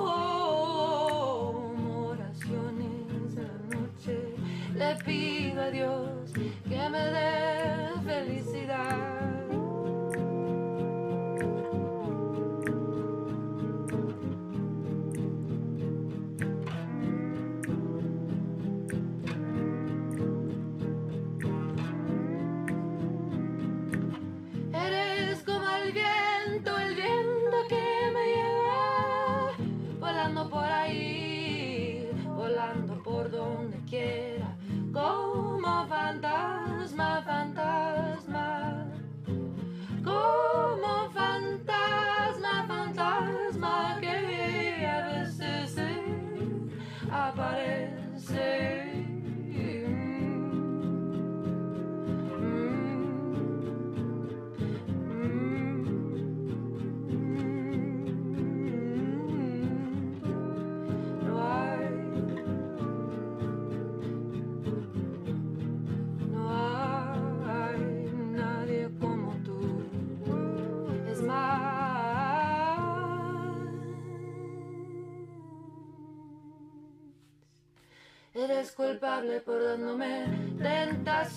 oraciones 2.09 3.35
de 3.35 3.43
la 3.43 3.59
noche. 3.77 4.37
Le 4.75 4.95
pido 5.05 5.63
a 5.63 5.71
Dios 5.71 6.33
que 6.69 6.89
me 6.91 6.99
dé 6.99 7.62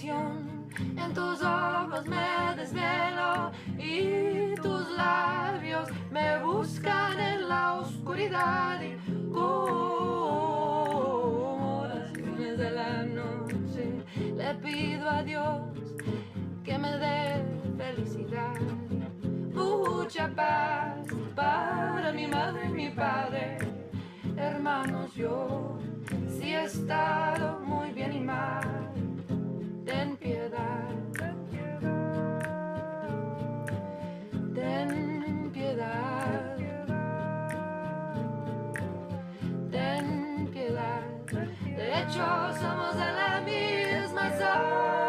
En 0.04 1.14
tus 1.14 1.42
ojos 1.42 2.06
me 2.06 2.54
desvelo 2.58 3.52
y 3.78 4.54
tus 4.56 4.92
labios 4.92 5.90
me 6.12 6.38
buscan 6.44 7.18
en 7.18 7.48
la 7.48 7.76
oscuridad 7.76 8.82
y 8.82 8.98
como 9.32 9.80
oraciones 11.80 12.58
de 12.58 12.72
la 12.72 13.04
noche 13.04 14.04
le 14.36 14.54
pido 14.56 15.10
a 15.10 15.24
Dios 15.24 15.62
que 16.66 16.78
me 16.78 16.98
dé 16.98 17.46
felicidad. 17.78 18.60
Mucha 19.54 20.28
paz 20.36 21.08
para 21.34 22.12
mi 22.12 22.28
madre 22.28 22.66
y 22.66 22.74
mi 22.74 22.90
padre, 22.90 23.60
hermanos 24.36 25.16
yo 25.16 25.78
sí 26.28 26.54
he 26.54 26.66
estado 26.66 27.62
muy 27.62 27.92
bien 27.92 28.12
y 28.12 28.20
mal. 28.20 28.95
Somos 42.60 42.96
de 42.96 43.12
la 43.12 43.42
misma 43.42 44.32
sal. 44.38 45.05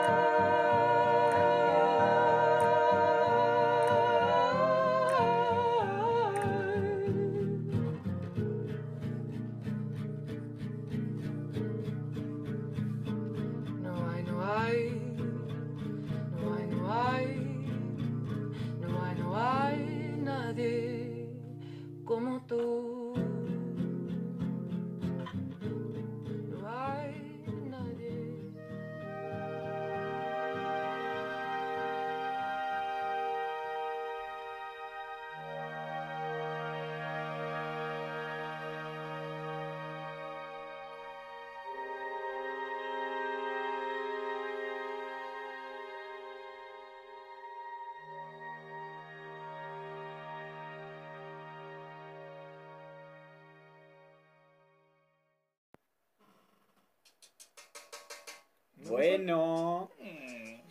Bueno. 59.11 59.91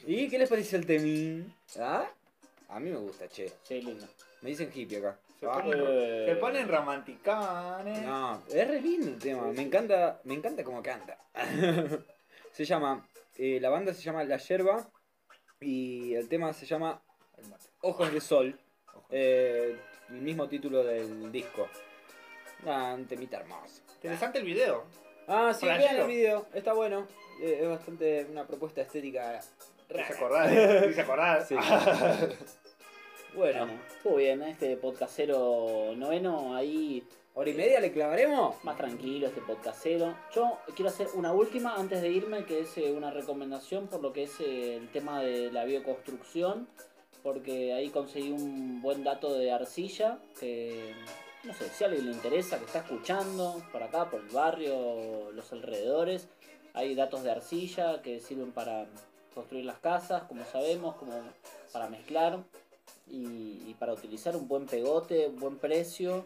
¿Y 0.06 0.28
qué 0.30 0.38
les 0.38 0.50
parece 0.50 0.76
el 0.78 0.86
temín? 0.86 1.54
¿Ah? 1.80 2.08
A 2.70 2.80
mí 2.80 2.90
me 2.90 2.98
gusta, 2.98 3.28
che. 3.28 3.52
Sí, 3.64 3.82
lindo. 3.82 4.06
Me 4.42 4.50
dicen 4.50 4.72
hippie 4.74 4.98
acá. 5.00 5.18
Se 5.40 5.46
Ah. 5.48 5.54
ponen, 5.62 6.26
se 6.26 6.36
ponen 6.40 6.68
romanticones. 6.68 8.02
No, 8.04 8.42
es 8.48 8.68
re 8.68 8.82
lindo 8.82 9.08
el 9.08 9.20
tema. 9.20 9.44
Me 9.52 9.62
encanta, 9.64 10.20
me 10.24 10.34
encanta 10.36 10.64
cómo 10.64 10.82
canta. 10.84 11.18
se 12.52 12.66
llama, 12.66 13.06
eh, 13.38 13.60
la 13.60 13.70
banda 13.70 13.94
se 13.94 14.02
llama 14.02 14.24
La 14.24 14.38
Yerba 14.38 14.90
Y 15.60 16.14
el 16.16 16.28
tema 16.30 16.54
se 16.54 16.66
llama. 16.66 17.02
Ojos 17.82 18.12
de 18.14 18.22
Sol. 18.22 18.60
eh, 19.10 19.78
el 20.10 20.22
mismo 20.22 20.48
título 20.48 20.84
del 20.84 21.32
disco. 21.32 21.68
Ah, 22.66 22.94
un 22.96 23.06
temita 23.06 23.38
hermoso. 23.38 23.82
Interesante 23.96 24.40
el 24.40 24.46
video. 24.46 24.84
Ah, 25.28 25.54
sí, 25.54 25.66
vean 25.66 25.98
el 25.98 26.08
video, 26.08 26.46
está 26.54 26.74
bueno. 26.74 27.08
Eh, 27.42 27.60
es 27.62 27.70
bastante 27.70 28.28
una 28.30 28.46
propuesta 28.46 28.82
estética 28.82 29.42
rara. 29.90 30.48
dice 30.88 31.02
acordar. 31.02 31.46
Sí. 31.46 31.56
Bueno, 33.36 33.66
Bueno, 33.66 33.82
estuvo 33.98 34.16
bien, 34.16 34.42
¿eh? 34.44 34.52
este 34.52 34.78
podcastero 34.78 35.92
noveno 35.98 36.56
ahí 36.56 37.04
¿hora 37.34 37.50
y 37.50 37.54
media 37.54 37.82
le 37.82 37.92
clavaremos? 37.92 38.64
más 38.64 38.78
tranquilo, 38.78 39.28
este 39.28 39.42
podcastero. 39.42 40.16
Yo 40.34 40.58
quiero 40.74 40.90
hacer 40.90 41.08
una 41.16 41.34
última 41.34 41.76
antes 41.76 42.02
de 42.02 42.10
irme, 42.10 42.46
que 42.46 42.62
es 42.62 42.78
eh, 42.78 42.94
una 42.94 43.12
recomendación 43.12 43.88
por 43.88 44.02
lo 44.02 44.14
que 44.14 44.24
es 44.24 44.40
eh, 44.40 44.78
el 44.78 44.88
tema 44.90 45.22
de 45.22 45.52
la 45.52 45.66
bioconstrucción, 45.66 46.70
porque 47.24 47.74
ahí 47.74 47.90
conseguí 47.90 48.32
un 48.32 48.82
buen 48.82 49.04
dato 49.04 49.34
de 49.38 49.52
arcilla, 49.52 50.18
que 50.40 50.94
no 51.46 51.54
sé, 51.54 51.70
si 51.70 51.84
a 51.84 51.88
alguien 51.88 52.06
le 52.06 52.12
interesa, 52.12 52.58
que 52.58 52.66
está 52.66 52.80
escuchando 52.80 53.62
por 53.72 53.84
acá, 53.84 54.10
por 54.10 54.22
el 54.22 54.30
barrio, 54.30 55.32
los 55.32 55.52
alrededores, 55.52 56.28
hay 56.74 56.96
datos 56.96 57.24
de 57.24 57.32
arcilla 57.32 58.02
que 58.02 58.20
sirven 58.20 58.52
para 58.52 58.88
construir 59.34 59.66
las 59.66 59.78
casas, 59.78 60.24
como 60.24 60.44
sabemos, 60.46 60.96
como 60.96 61.14
para 61.72 61.88
mezclar 61.90 62.40
y, 63.08 63.74
para 63.80 63.94
utilizar 63.94 64.36
un 64.36 64.48
buen 64.48 64.66
pegote, 64.66 65.28
un 65.28 65.40
buen 65.40 65.58
precio. 65.58 66.26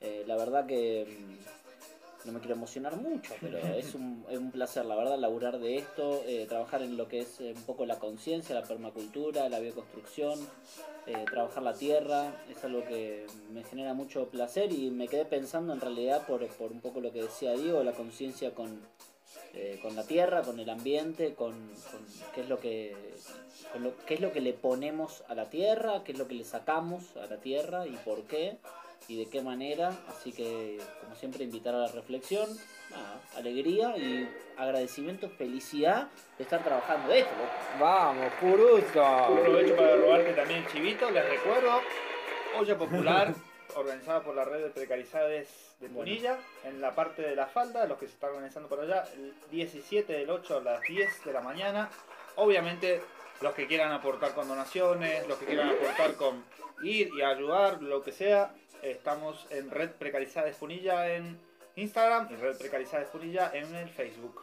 Eh, 0.00 0.24
la 0.26 0.36
verdad 0.36 0.66
que 0.66 1.06
mm, 1.06 1.55
no 2.26 2.32
me 2.32 2.40
quiero 2.40 2.54
emocionar 2.54 2.96
mucho, 2.96 3.34
pero 3.40 3.58
es 3.58 3.94
un, 3.94 4.24
es 4.28 4.38
un 4.38 4.50
placer, 4.50 4.84
la 4.84 4.94
verdad, 4.96 5.18
laburar 5.18 5.58
de 5.58 5.76
esto, 5.78 6.22
eh, 6.26 6.46
trabajar 6.48 6.82
en 6.82 6.96
lo 6.96 7.08
que 7.08 7.20
es 7.20 7.40
eh, 7.40 7.52
un 7.56 7.62
poco 7.62 7.86
la 7.86 7.98
conciencia, 7.98 8.54
la 8.54 8.62
permacultura, 8.64 9.48
la 9.48 9.58
bioconstrucción, 9.60 10.38
eh, 11.06 11.24
trabajar 11.30 11.62
la 11.62 11.74
tierra, 11.74 12.32
es 12.50 12.62
algo 12.64 12.84
que 12.84 13.26
me 13.50 13.62
genera 13.62 13.94
mucho 13.94 14.26
placer 14.28 14.72
y 14.72 14.90
me 14.90 15.08
quedé 15.08 15.24
pensando 15.24 15.72
en 15.72 15.80
realidad 15.80 16.26
por, 16.26 16.44
por 16.48 16.72
un 16.72 16.80
poco 16.80 17.00
lo 17.00 17.12
que 17.12 17.22
decía 17.22 17.52
Diego, 17.52 17.82
la 17.84 17.92
conciencia 17.92 18.52
con, 18.54 18.80
eh, 19.54 19.78
con 19.80 19.94
la 19.94 20.02
tierra, 20.02 20.42
con 20.42 20.58
el 20.58 20.68
ambiente, 20.68 21.34
con, 21.34 21.52
con 21.92 22.04
qué 22.34 22.40
es 22.42 22.48
lo 22.48 22.58
que 22.58 23.14
con 23.72 23.82
lo- 23.82 23.96
qué 24.06 24.14
es 24.14 24.20
lo 24.20 24.32
que 24.32 24.40
le 24.40 24.52
ponemos 24.52 25.22
a 25.28 25.34
la 25.34 25.48
tierra, 25.50 26.02
qué 26.04 26.12
es 26.12 26.18
lo 26.18 26.26
que 26.28 26.34
le 26.34 26.44
sacamos 26.44 27.16
a 27.16 27.26
la 27.26 27.36
tierra 27.38 27.86
y 27.86 27.92
por 28.04 28.22
qué 28.24 28.56
y 29.08 29.18
de 29.18 29.30
qué 29.30 29.42
manera. 29.42 29.92
Así 30.08 30.32
que, 30.32 30.78
como 31.00 31.14
siempre, 31.14 31.44
invitar 31.44 31.74
a 31.74 31.78
la 31.78 31.88
reflexión, 31.88 32.48
nada, 32.90 33.20
alegría 33.36 33.96
y 33.96 34.28
agradecimiento, 34.56 35.28
felicidad 35.28 36.08
de 36.38 36.44
estar 36.44 36.62
trabajando 36.62 37.08
de 37.08 37.20
esto. 37.20 37.32
loco. 37.36 37.52
Vamos, 37.80 38.32
Curuso. 38.40 39.04
Aprovecho 39.04 39.76
para 39.76 39.96
robarte 39.96 40.32
también 40.32 40.64
el 40.64 40.72
chivito, 40.72 41.10
les 41.10 41.28
recuerdo, 41.28 41.80
olla 42.58 42.78
popular, 42.78 43.34
organizada 43.76 44.22
por 44.22 44.34
la 44.34 44.44
red 44.44 44.62
de 44.62 44.70
precarizades 44.70 45.76
de 45.80 45.88
Punilla, 45.88 46.38
en 46.64 46.80
la 46.80 46.94
parte 46.94 47.22
de 47.22 47.36
la 47.36 47.46
falda, 47.46 47.86
los 47.86 47.98
que 47.98 48.06
se 48.06 48.14
están 48.14 48.30
organizando 48.30 48.68
por 48.68 48.80
allá, 48.80 49.04
el 49.14 49.34
17 49.50 50.12
del 50.12 50.30
8 50.30 50.58
a 50.58 50.60
las 50.60 50.80
10 50.82 51.24
de 51.24 51.32
la 51.32 51.42
mañana. 51.42 51.90
Obviamente, 52.36 53.02
los 53.42 53.52
que 53.52 53.66
quieran 53.66 53.92
aportar 53.92 54.34
con 54.34 54.48
donaciones, 54.48 55.26
los 55.28 55.36
que 55.38 55.46
quieran 55.46 55.68
aportar 55.68 56.14
con 56.14 56.44
ir 56.82 57.10
y 57.16 57.22
ayudar, 57.22 57.82
lo 57.82 58.02
que 58.02 58.12
sea, 58.12 58.54
estamos 58.90 59.46
en 59.50 59.70
Red 59.70 59.90
Precarizades 59.92 60.56
Punilla 60.56 61.14
en 61.14 61.38
Instagram 61.76 62.28
y 62.32 62.36
Red 62.36 62.56
Precarizades 62.58 63.08
Punilla 63.08 63.50
en 63.54 63.74
el 63.74 63.88
Facebook. 63.88 64.42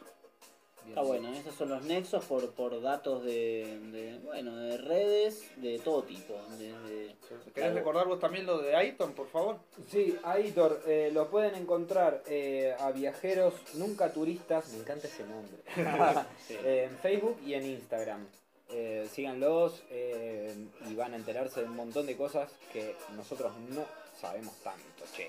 Está 0.86 1.00
bueno, 1.00 1.32
esos 1.32 1.54
son 1.54 1.70
los 1.70 1.82
nexos 1.84 2.22
por, 2.26 2.50
por 2.52 2.78
datos 2.82 3.24
de, 3.24 3.78
de, 3.90 4.18
bueno, 4.22 4.54
de 4.54 4.76
redes 4.76 5.42
de 5.56 5.78
todo 5.78 6.02
tipo. 6.02 6.34
desde- 6.58 7.16
¿Querés 7.54 7.72
recordar 7.72 8.06
vos 8.06 8.20
también 8.20 8.44
lo 8.44 8.58
de 8.58 8.76
Aiton, 8.76 9.14
por 9.14 9.26
favor? 9.28 9.56
Sí, 9.90 10.14
Aitor, 10.24 10.82
eh, 10.86 11.10
lo 11.10 11.30
pueden 11.30 11.54
encontrar 11.54 12.22
eh, 12.26 12.76
a 12.78 12.90
viajeros 12.92 13.54
nunca 13.76 14.12
turistas, 14.12 14.68
me 14.74 14.80
encanta 14.80 15.06
ese 15.06 15.24
nombre, 15.24 15.56
Sí. 16.46 16.54
Eh, 16.62 16.88
en 16.90 16.98
Facebook 16.98 17.38
y 17.46 17.54
en 17.54 17.64
Instagram. 17.64 18.26
Eh, 18.68 19.08
síganlos 19.10 19.82
eh, 19.90 20.54
y 20.90 20.94
van 20.94 21.14
a 21.14 21.16
enterarse 21.16 21.60
de 21.60 21.66
un 21.66 21.76
montón 21.76 22.04
de 22.04 22.14
cosas 22.16 22.50
que 22.74 22.94
nosotros 23.16 23.52
no 23.70 23.84
sabemos 24.20 24.54
tanto, 24.62 25.04
che. 25.14 25.28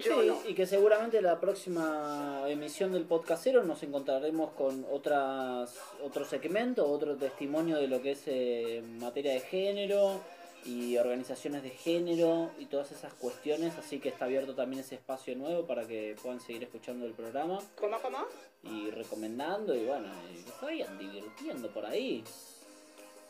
Sí, 0.00 0.10
y 0.48 0.54
que 0.54 0.64
seguramente 0.66 1.20
la 1.20 1.38
próxima 1.38 2.44
emisión 2.48 2.92
del 2.92 3.04
podcastero 3.04 3.62
nos 3.62 3.82
encontraremos 3.82 4.52
con 4.52 4.86
otras 4.90 5.76
otro 6.02 6.24
segmento, 6.24 6.86
otro 6.90 7.16
testimonio 7.16 7.76
de 7.76 7.88
lo 7.88 8.00
que 8.00 8.12
es 8.12 8.22
eh, 8.24 8.82
materia 9.00 9.34
de 9.34 9.40
género 9.40 10.18
y 10.64 10.96
organizaciones 10.96 11.62
de 11.62 11.70
género 11.70 12.52
y 12.58 12.66
todas 12.66 12.90
esas 12.92 13.12
cuestiones, 13.12 13.76
así 13.76 13.98
que 14.00 14.08
está 14.08 14.24
abierto 14.24 14.54
también 14.54 14.80
ese 14.80 14.94
espacio 14.94 15.36
nuevo 15.36 15.66
para 15.66 15.86
que 15.86 16.16
puedan 16.22 16.40
seguir 16.40 16.62
escuchando 16.62 17.04
el 17.04 17.12
programa 17.12 17.58
¿Cómo, 17.78 17.98
cómo? 18.00 18.18
y 18.62 18.90
recomendando 18.92 19.74
y 19.74 19.84
bueno, 19.84 20.08
y 20.32 20.42
que 20.42 20.50
se 20.52 20.64
vayan 20.64 20.98
divirtiendo 20.98 21.68
por 21.68 21.84
ahí. 21.84 22.24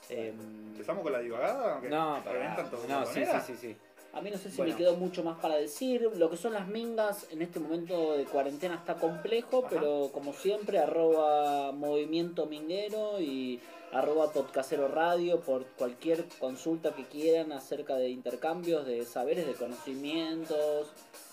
Em, 0.09 0.39
¿Empezamos 0.73 1.03
con 1.03 1.13
la 1.13 1.19
divagada? 1.21 1.81
No, 1.81 2.21
para 2.23 2.33
¿Reventan 2.39 2.57
nada. 2.57 2.71
todo 2.71 2.87
No, 2.89 3.07
sí, 3.07 3.25
sí, 3.25 3.39
sí, 3.47 3.57
sí. 3.57 3.77
A 4.15 4.21
mí 4.21 4.31
no 4.31 4.37
sé 4.37 4.51
si 4.51 4.57
Bueno. 4.59 4.73
me 4.73 4.79
quedó 4.79 4.95
mucho 4.97 5.23
más 5.25 5.39
para 5.41 5.57
decir. 5.57 6.03
Lo 6.17 6.29
que 6.31 6.37
son 6.37 6.53
las 6.53 6.69
mingas 6.69 7.27
en 7.31 7.41
este 7.41 7.59
momento 7.61 8.17
de 8.17 8.25
cuarentena 8.25 8.75
está 8.75 8.97
complejo, 8.97 9.61
Ajá. 9.61 9.69
pero 9.71 10.11
como 10.13 10.33
siempre, 10.35 10.79
arroba 10.79 11.73
movimiento 11.73 12.47
minguero 12.47 13.21
y 13.21 13.59
arroba 13.91 14.31
podcastero 14.33 14.89
radio 14.89 15.41
por 15.41 15.65
cualquier 15.79 16.25
consulta 16.39 16.95
que 16.95 17.05
quieran 17.05 17.53
acerca 17.53 17.97
de 17.97 18.11
intercambios 18.11 18.87
de 18.87 19.05
saberes, 19.07 19.47
de 19.47 19.55
conocimientos. 19.55 20.89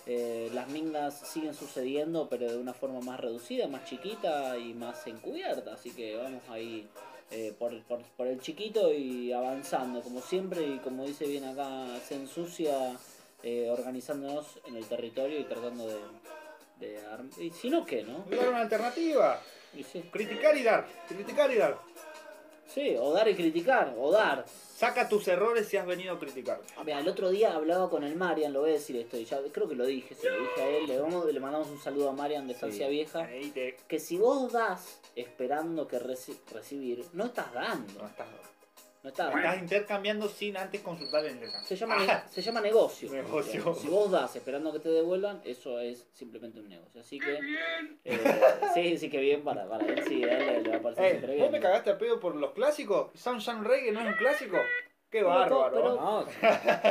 Eh, 0.06 0.50
las 0.54 0.70
mingas 0.70 1.20
siguen 1.28 1.54
sucediendo, 1.54 2.28
pero 2.30 2.50
de 2.50 2.58
una 2.58 2.74
forma 2.74 3.00
más 3.02 3.20
reducida, 3.20 3.68
más 3.68 3.86
chiquita 3.86 4.58
y 4.58 4.74
más 4.74 5.06
encubierta. 5.06 5.74
Así 5.74 5.92
que 5.92 6.16
vamos 6.16 6.42
ahí 6.50 6.88
eh, 7.32 7.54
por, 7.58 7.80
por, 7.84 8.02
por 8.18 8.28
el 8.28 8.42
chiquito 8.42 8.94
y 8.94 9.32
avanzando, 9.32 10.02
como 10.02 10.22
siempre, 10.22 10.62
y 10.66 10.78
como 10.80 11.06
dice 11.06 11.26
bien 11.28 11.46
acá, 11.46 11.86
se 12.08 12.16
ensucia 12.16 12.98
eh, 13.44 13.70
organizándonos 13.70 14.46
en 14.68 14.76
el 14.76 14.86
territorio 14.86 15.40
y 15.40 15.44
tratando 15.44 15.88
de... 15.88 16.00
de 16.80 17.00
arm- 17.08 17.32
y 17.40 17.52
si 17.52 17.70
no, 17.70 17.86
¿qué, 17.86 18.04
no? 18.04 18.26
Dar 18.36 18.50
una 18.50 18.62
alternativa. 18.62 19.42
Y 19.78 19.84
sí. 19.84 20.02
Criticar 20.12 20.58
y 20.58 20.64
dar. 20.64 20.88
Criticar 21.08 21.52
y 21.52 21.56
dar. 21.58 21.78
sí, 22.68 22.96
o 23.00 23.14
dar 23.14 23.28
y 23.28 23.36
criticar, 23.36 23.94
o 23.98 24.12
dar. 24.12 24.46
Saca 24.80 25.10
tus 25.10 25.28
errores 25.28 25.68
si 25.68 25.76
has 25.76 25.86
venido 25.86 26.14
a 26.14 26.20
criticar. 26.20 26.62
Ah, 26.78 26.84
Mira, 26.86 27.00
el 27.02 27.08
otro 27.10 27.30
día 27.30 27.54
hablaba 27.54 27.90
con 27.90 28.06
el 28.06 28.16
Marian, 28.16 28.54
lo 28.54 28.62
voy 28.62 28.70
a 28.70 28.74
decir 28.74 28.96
esto, 28.96 29.18
y 29.18 29.26
ya 29.26 29.38
creo 29.52 29.68
que 29.68 29.76
lo 29.76 29.86
dije, 29.86 30.16
se 30.16 30.30
lo 30.30 30.40
dije 30.40 30.62
a 30.62 30.70
él, 30.70 30.88
le, 30.88 30.98
vamos- 31.02 31.26
le 31.26 31.38
mandamos 31.42 31.68
un 31.68 31.82
saludo 31.82 32.10
a 32.10 32.14
Marian 32.14 32.48
de 32.48 32.54
Estancia 32.54 32.88
Vieja, 32.88 33.28
te... 33.54 33.76
que 33.90 34.00
si 34.00 34.18
vos 34.18 34.54
das 34.54 35.00
esperando 35.18 35.86
que 35.86 36.00
reci- 36.00 36.38
recibir, 36.54 37.06
no 37.12 37.26
estás 37.26 37.52
dando, 37.54 38.00
No 38.04 38.08
estás... 38.08 38.28
no 39.04 39.10
estás 39.10 39.34
Estás 39.36 39.58
intercambiando 39.60 40.28
sin 40.28 40.58
antes 40.58 40.82
consultar 40.82 41.24
el 41.26 41.32
intercambio. 41.34 41.68
Se 41.68 41.76
llama, 41.76 41.96
ne- 41.98 42.24
se 42.30 42.42
llama 42.42 42.62
negocio. 42.62 43.12
Negocio. 43.12 43.74
Si 43.76 43.88
vos 43.88 44.12
das 44.12 44.36
esperando 44.36 44.74
que 44.74 44.80
te 44.80 44.90
devuelvan, 44.90 45.42
eso 45.46 45.80
es 45.80 46.08
simplemente 46.14 46.60
un 46.60 46.68
negocio. 46.70 47.00
Así 47.02 47.20
que. 47.20 47.40
eh, 48.06 48.20
sí, 48.74 48.98
sí, 48.98 49.10
que 49.10 49.20
bien 49.20 49.44
para, 49.44 49.68
para 49.70 49.86
él. 49.86 50.04
Sí, 50.08 50.24
a 50.24 50.38
él 50.38 50.46
le, 50.48 50.62
le 50.64 50.70
va 50.72 50.76
a 50.78 50.82
parecer 50.82 51.06
Eh, 51.06 51.10
siempre 51.12 51.32
¿Vos 51.34 51.38
bien. 51.40 51.52
me 51.52 51.60
cagaste 51.60 51.90
a 51.92 51.98
pedo 51.98 52.20
por 52.20 52.36
los 52.36 52.52
clásicos? 52.52 53.12
¿Sunshine 53.16 53.64
Reggae 53.64 53.92
no 53.92 54.02
es 54.02 54.08
un 54.08 54.14
clásico? 54.16 54.58
¡Qué 55.10 55.24
bárbaro! 55.24 55.72
pero- 55.74 55.96
No, 55.96 56.26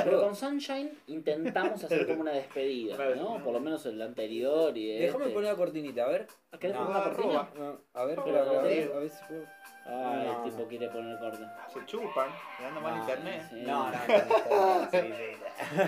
Pero 0.05 0.23
con 0.23 0.35
Sunshine 0.35 0.91
intentamos 1.07 1.85
hacer 1.85 2.05
como 2.07 2.23
una 2.23 2.33
despedida, 2.33 2.97
¿no? 3.15 3.43
Por 3.45 3.53
lo 3.53 3.61
menos 3.61 3.87
el 3.87 4.03
anterior 4.03 4.77
y 4.77 4.99
Déjame 4.99 5.25
este. 5.25 5.35
poner 5.35 5.51
la 5.53 5.57
cortinita, 5.57 6.05
a 6.05 6.09
ver. 6.09 6.27
¿Querés 6.59 6.75
No, 6.75 6.87
poner 6.87 6.97
la 6.99 7.05
cortina? 7.05 7.51
No, 7.57 7.81
a 7.95 8.05
ver, 8.07 8.19
Pero, 8.25 8.39
a 8.39 8.43
ver, 8.45 8.49
a 8.59 8.63
ver, 8.63 8.73
¿querés? 8.73 8.91
a 8.93 8.99
ver 8.99 9.11
si 9.11 9.25
puedo. 9.29 9.58
Ay, 9.89 10.27
No, 10.27 10.45
el 10.45 10.51
tipo 10.51 10.63
no. 10.63 10.69
quiere 10.69 10.89
poner 10.89 11.19
corte. 11.19 11.45
Se 11.73 11.87
chupan, 11.87 12.29
le 12.61 12.67
anda 12.67 12.81
mal 12.81 12.95
No, 12.97 13.01
internet. 13.01 13.43
Sí. 13.51 13.63
No, 13.67 13.91
no, 13.91 13.99
no, 14.51 14.81
no, 14.81 14.91
sí, 14.91 14.99
sí. 15.01 15.81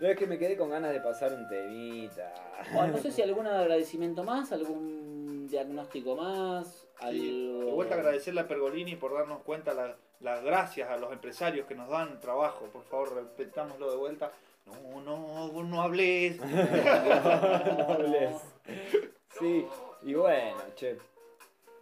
No, 0.00 0.06
es 0.08 0.16
que 0.16 0.26
me 0.26 0.38
quedé 0.38 0.56
con 0.56 0.70
ganas 0.70 0.92
de 0.92 1.00
pasar 1.00 1.32
un 1.32 1.48
temita. 1.48 2.32
Bueno, 2.72 2.92
no 2.92 2.98
sé 2.98 3.10
si 3.10 3.22
algún 3.22 3.46
agradecimiento 3.46 4.22
más, 4.22 4.52
algún 4.52 5.46
diagnóstico 5.48 6.14
más, 6.14 6.86
Sí, 7.00 7.04
algo. 7.04 7.64
De 7.66 7.72
vuelta 7.72 7.94
a 7.94 7.98
agradecerle 7.98 8.40
a 8.42 8.46
Pergolini 8.48 8.94
por 8.96 9.14
darnos 9.14 9.42
cuenta 9.42 9.72
la- 9.74 9.96
las 10.20 10.42
gracias 10.44 10.88
a 10.90 10.96
los 10.98 11.12
empresarios 11.12 11.66
que 11.66 11.74
nos 11.74 11.88
dan 11.88 12.20
trabajo. 12.20 12.66
Por 12.66 12.84
favor, 12.84 13.14
repetámoslo 13.14 13.90
de 13.90 13.96
vuelta. 13.96 14.30
No, 14.66 15.00
no, 15.00 15.48
vos 15.50 15.64
no 15.64 15.80
hables. 15.82 16.38
No 16.40 17.92
hables. 17.92 18.36
Sí, 19.38 19.66
y 20.02 20.14
bueno, 20.14 20.58
che, 20.74 20.98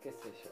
qué 0.03 0.13
sé 0.13 0.31
yo. 0.45 0.51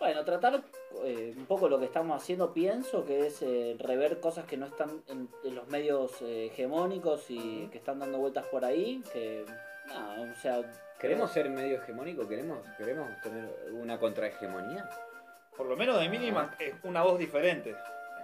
Bueno, 0.00 0.24
tratar 0.24 0.62
eh, 1.04 1.34
un 1.36 1.46
poco 1.46 1.68
lo 1.68 1.78
que 1.78 1.84
estamos 1.84 2.20
haciendo, 2.20 2.52
pienso, 2.52 3.04
que 3.04 3.26
es 3.26 3.42
eh, 3.42 3.76
rever 3.78 4.18
cosas 4.18 4.46
que 4.46 4.56
no 4.56 4.66
están 4.66 5.02
en, 5.06 5.28
en 5.44 5.54
los 5.54 5.68
medios 5.68 6.20
eh, 6.22 6.46
hegemónicos 6.46 7.26
y 7.28 7.68
que 7.70 7.78
están 7.78 7.98
dando 8.00 8.18
vueltas 8.18 8.46
por 8.46 8.64
ahí, 8.64 9.02
que, 9.12 9.44
o 10.18 10.40
sea... 10.40 10.62
¿Queremos 10.98 11.30
ser 11.30 11.48
medio 11.50 11.76
hegemónico? 11.76 12.26
¿Queremos, 12.26 12.58
¿Queremos 12.76 13.08
tener 13.22 13.48
una 13.72 14.00
contrahegemonía? 14.00 14.88
por 15.60 15.68
lo 15.68 15.76
menos 15.76 16.00
de 16.00 16.08
mínima, 16.08 16.56
es 16.58 16.72
una 16.84 17.02
voz 17.02 17.18
diferente. 17.18 17.76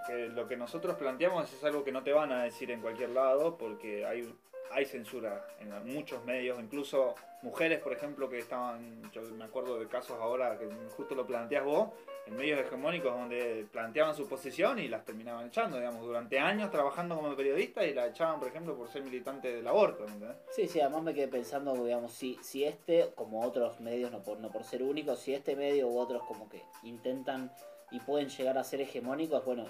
Que 0.07 0.27
lo 0.29 0.47
que 0.47 0.57
nosotros 0.57 0.95
planteamos 0.95 1.53
es 1.53 1.63
algo 1.63 1.83
que 1.83 1.91
no 1.91 2.01
te 2.01 2.11
van 2.11 2.31
a 2.31 2.43
decir 2.43 2.71
en 2.71 2.81
cualquier 2.81 3.11
lado 3.11 3.59
porque 3.59 4.07
hay, 4.07 4.33
hay 4.71 4.85
censura 4.85 5.45
en 5.59 5.69
muchos 5.93 6.23
medios, 6.25 6.59
incluso 6.59 7.15
mujeres, 7.41 7.79
por 7.79 7.93
ejemplo, 7.93 8.29
que 8.29 8.39
estaban, 8.39 9.11
yo 9.11 9.21
me 9.21 9.45
acuerdo 9.45 9.79
de 9.79 9.87
casos 9.87 10.17
ahora 10.19 10.57
que 10.57 10.67
justo 10.95 11.15
lo 11.15 11.25
planteas 11.25 11.63
vos, 11.63 11.89
en 12.25 12.35
medios 12.35 12.59
hegemónicos 12.59 13.13
donde 13.13 13.65
planteaban 13.71 14.15
su 14.15 14.27
posición 14.27 14.79
y 14.79 14.87
las 14.87 15.05
terminaban 15.05 15.47
echando, 15.47 15.77
digamos, 15.77 16.05
durante 16.05 16.39
años 16.39 16.69
trabajando 16.71 17.15
como 17.15 17.35
periodistas 17.35 17.85
y 17.85 17.93
la 17.93 18.07
echaban, 18.07 18.39
por 18.39 18.49
ejemplo, 18.49 18.75
por 18.75 18.89
ser 18.89 19.03
militante 19.03 19.53
del 19.53 19.67
aborto, 19.67 20.03
¿me 20.05 20.13
entendés? 20.13 20.37
Sí, 20.49 20.67
sí, 20.67 20.81
además 20.81 21.03
me 21.03 21.13
quedé 21.13 21.27
pensando, 21.27 21.73
digamos, 21.73 22.11
si, 22.11 22.37
si 22.41 22.65
este, 22.65 23.11
como 23.15 23.45
otros 23.45 23.79
medios, 23.79 24.11
no 24.11 24.21
por, 24.23 24.39
no 24.39 24.51
por 24.51 24.63
ser 24.63 24.83
únicos, 24.83 25.19
si 25.19 25.33
este 25.33 25.55
medio 25.55 25.87
u 25.87 25.97
otros 25.97 26.23
como 26.23 26.49
que 26.49 26.63
intentan 26.83 27.51
y 27.91 27.99
pueden 28.01 28.27
llegar 28.27 28.57
a 28.57 28.63
ser 28.63 28.81
hegemónicos, 28.81 29.45
bueno, 29.45 29.65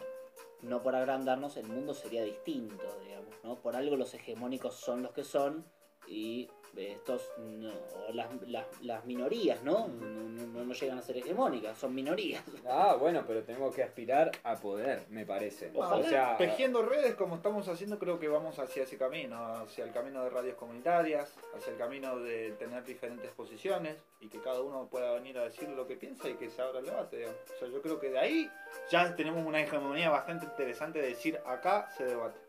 no 0.61 0.81
por 0.81 0.95
agrandarnos, 0.95 1.57
el 1.57 1.67
mundo 1.67 1.93
sería 1.93 2.23
distinto, 2.23 2.83
digamos, 3.03 3.33
¿no? 3.43 3.61
Por 3.61 3.75
algo 3.75 3.95
los 3.95 4.13
hegemónicos 4.13 4.75
son 4.75 5.03
los 5.03 5.11
que 5.11 5.23
son 5.23 5.65
y 6.07 6.49
estos, 6.75 7.31
no, 7.37 7.71
las, 8.13 8.27
las, 8.47 8.65
las 8.81 9.05
minorías, 9.05 9.63
¿no? 9.63 9.87
No, 9.87 10.05
no- 10.05 10.47
no- 10.47 10.65
no 10.65 10.73
llegan 10.73 10.97
a 10.97 11.01
ser 11.01 11.17
hegemónicas, 11.17 11.77
son 11.77 11.93
minorías. 11.95 12.43
Ah, 12.67 12.95
bueno, 12.99 13.23
pero 13.25 13.43
tenemos 13.43 13.73
que 13.73 13.83
aspirar 13.83 14.31
a 14.43 14.55
poder, 14.55 15.03
me 15.09 15.25
parece. 15.25 15.71
Ojalá, 15.73 16.05
O 16.05 16.09
sea, 16.09 16.37
tejiendo 16.37 16.81
redes 16.83 17.15
como 17.15 17.35
estamos 17.35 17.67
haciendo, 17.67 17.97
creo 17.99 18.19
que 18.19 18.27
vamos 18.27 18.59
hacia 18.59 18.83
ese 18.83 18.97
camino, 18.97 19.37
hacia 19.57 19.85
el 19.85 19.91
camino 19.91 20.23
de 20.23 20.29
radios 20.29 20.55
comunitarias, 20.55 21.33
hacia 21.55 21.71
el 21.73 21.77
camino 21.77 22.19
de 22.19 22.51
tener 22.53 22.83
diferentes 22.83 23.31
posiciones 23.31 23.95
y 24.19 24.27
que 24.29 24.39
cada 24.41 24.61
uno 24.61 24.87
pueda 24.89 25.11
venir 25.13 25.37
a 25.37 25.43
decir 25.43 25.69
lo 25.69 25.87
que 25.87 25.95
piensa 25.95 26.27
y 26.29 26.33
que 26.35 26.49
se 26.49 26.61
abra 26.61 26.79
el 26.79 26.85
debate. 26.85 27.17
digamos. 27.17 27.37
O 27.55 27.59
sea, 27.59 27.67
yo 27.69 27.81
creo 27.81 27.99
que 27.99 28.09
de 28.09 28.19
ahí 28.19 28.51
ya 28.91 29.15
tenemos 29.15 29.45
una 29.45 29.61
hegemonía 29.61 30.09
bastante 30.09 30.45
interesante 30.45 30.99
de 31.01 31.09
decir 31.09 31.39
acá 31.45 31.89
se 31.97 32.05
debate. 32.05 32.39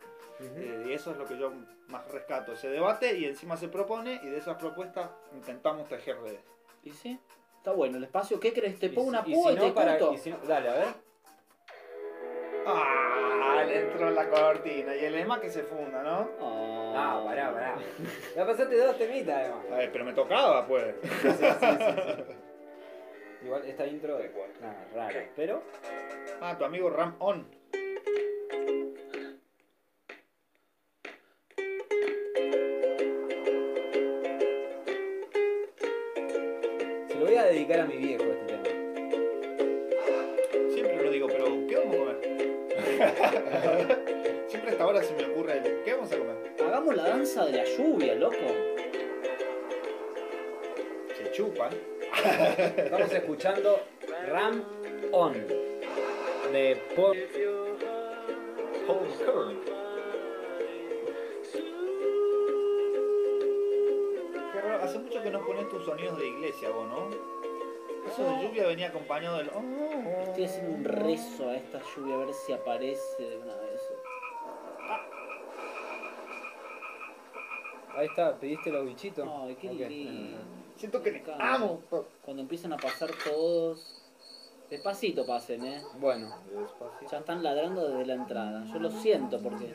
Eh, 0.41 0.85
y 0.89 0.93
eso 0.93 1.11
es 1.11 1.17
lo 1.17 1.25
que 1.27 1.37
yo 1.37 1.53
más 1.89 2.07
rescato, 2.13 2.55
se 2.57 2.69
debate 2.69 3.17
y 3.19 3.25
encima 3.25 3.57
se 3.57 3.69
propone 3.69 4.21
y 4.23 4.29
de 4.29 4.39
esas 4.39 4.57
propuestas 4.57 5.11
intentamos 5.35 5.89
tejer 5.89 6.21
redes. 6.21 6.41
¿Y 6.85 6.91
sí? 6.91 7.19
Está 7.57 7.73
bueno 7.73 7.97
el 7.99 8.05
espacio. 8.05 8.39
¿Qué 8.39 8.53
crees? 8.53 8.79
¿Te 8.79 8.89
pongo 8.91 9.09
una 9.09 9.23
y 9.27 9.35
púa 9.35 9.49
si 9.51 9.57
y, 9.57 9.57
no, 9.57 9.65
te 9.67 9.73
para- 9.73 9.99
corto? 9.99 10.15
y 10.15 10.19
si 10.19 10.31
no- 10.31 10.39
dale, 10.47 10.69
a 10.69 10.75
ver. 10.75 10.87
Ah, 12.67 13.65
le 13.67 13.81
entró 13.81 14.11
la 14.11 14.29
cortina 14.29 14.95
y 14.95 15.05
el 15.05 15.13
lema 15.15 15.41
que 15.41 15.49
se 15.51 15.63
funda, 15.65 16.03
¿no? 16.03 16.29
Ah, 16.95 17.23
pará, 17.25 17.53
pará. 17.53 17.77
Ya 18.37 18.47
pasaste 18.47 18.77
dos 18.77 18.97
temitas, 18.99 19.35
además. 19.37 19.65
Ay, 19.73 19.89
pero 19.93 20.05
me 20.05 20.13
tocaba, 20.13 20.67
pues. 20.67 20.95
Igual 23.43 23.65
esta 23.67 23.87
intro 23.87 24.19
es 24.19 24.31
nada, 24.61 24.87
rara, 24.95 25.25
pero 25.37 25.63
Ah, 26.41 26.57
tu 26.59 26.65
amigo 26.65 26.91
Ram 26.91 27.15
On. 27.21 27.47
Dedicar 37.69 37.81
a 37.81 37.87
mi 37.87 37.97
viejo 37.99 38.25
este 38.25 38.47
tema. 38.47 38.65
Siempre 40.73 41.05
lo 41.05 41.11
digo, 41.11 41.27
pero 41.27 41.45
¿qué 41.69 41.77
vamos 41.77 41.95
a 41.95 41.99
comer? 41.99 42.17
Siempre 44.49 44.71
a 44.71 44.73
esta 44.73 44.87
hora 44.87 45.03
se 45.03 45.15
me 45.15 45.27
ocurre 45.27 45.59
el, 45.59 45.83
¿qué 45.85 45.93
vamos 45.93 46.11
a 46.13 46.19
comer? 46.19 46.37
Hagamos 46.67 46.97
la 46.97 47.09
danza 47.09 47.45
de 47.45 47.53
la 47.53 47.65
lluvia, 47.65 48.15
loco. 48.15 48.37
Se 51.17 51.31
chupan. 51.33 51.69
Estamos 52.77 53.13
escuchando 53.13 53.81
Ram 54.29 54.65
On 55.13 55.35
de 56.53 56.77
Paul 56.97 57.17
Paul 58.87 59.07
hace 64.83 64.99
mucho 64.99 65.23
que 65.23 65.31
no 65.31 65.45
pones 65.45 65.69
tus 65.69 65.85
sonidos 65.85 66.19
de 66.19 66.29
iglesia 66.29 66.71
vos, 66.71 66.89
¿no? 66.89 67.38
De 68.25 68.43
lluvia 68.43 68.67
venía 68.67 68.89
acompañado 68.89 69.39
del... 69.39 69.49
oh, 69.51 69.59
oh. 69.61 70.23
Estoy 70.23 70.45
haciendo 70.45 70.75
un 70.75 70.85
rezo 70.85 71.49
a 71.49 71.55
esta 71.57 71.81
lluvia 71.95 72.15
a 72.15 72.19
ver 72.19 72.35
si 72.35 72.53
aparece 72.53 73.23
de 73.23 73.37
una 73.39 73.55
vez. 73.55 73.81
Ahí 77.97 78.07
está, 78.07 78.37
pediste 78.37 78.71
los 78.71 78.85
bichitos. 78.87 79.29
Ay, 79.29 79.57
qué 79.57 79.69
Ok. 79.71 79.89
lindo. 79.89 80.39
Siento 80.77 81.03
que 81.03 81.11
Me 81.11 81.23
amo. 81.39 81.83
Cuando 82.25 82.43
empiezan 82.43 82.73
a 82.73 82.77
pasar 82.77 83.11
todos. 83.25 84.05
Despacito 84.71 85.27
pasen, 85.27 85.65
eh. 85.65 85.83
Bueno, 85.99 86.29
Ya 87.11 87.19
están 87.19 87.43
ladrando 87.43 87.89
desde 87.89 88.05
la 88.07 88.15
entrada. 88.15 88.65
Yo 88.73 88.79
lo 88.79 88.91
siento 88.91 89.41
porque. 89.43 89.75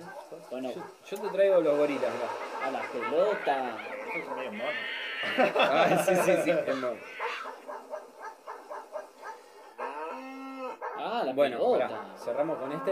Bueno, 0.51 0.71
yo, 0.71 0.83
yo 1.09 1.17
te 1.19 1.29
traigo 1.29 1.61
los 1.61 1.77
gorilas, 1.77 2.11
a 2.63 2.69
la 2.71 2.81
pelota. 2.91 3.77
Eso 4.15 4.29
es 4.29 4.35
medio 4.37 4.51
mono. 4.51 4.69
Ah, 5.57 6.03
sí, 6.05 6.15
sí, 6.17 6.31
sí. 6.43 6.49
es. 6.51 6.67
Ah, 10.97 11.22
la 11.33 11.35
Bueno, 11.35 11.57
pelota. 11.57 11.87
pará, 11.87 12.17
cerramos 12.17 12.57
con 12.59 12.71
este. 12.71 12.91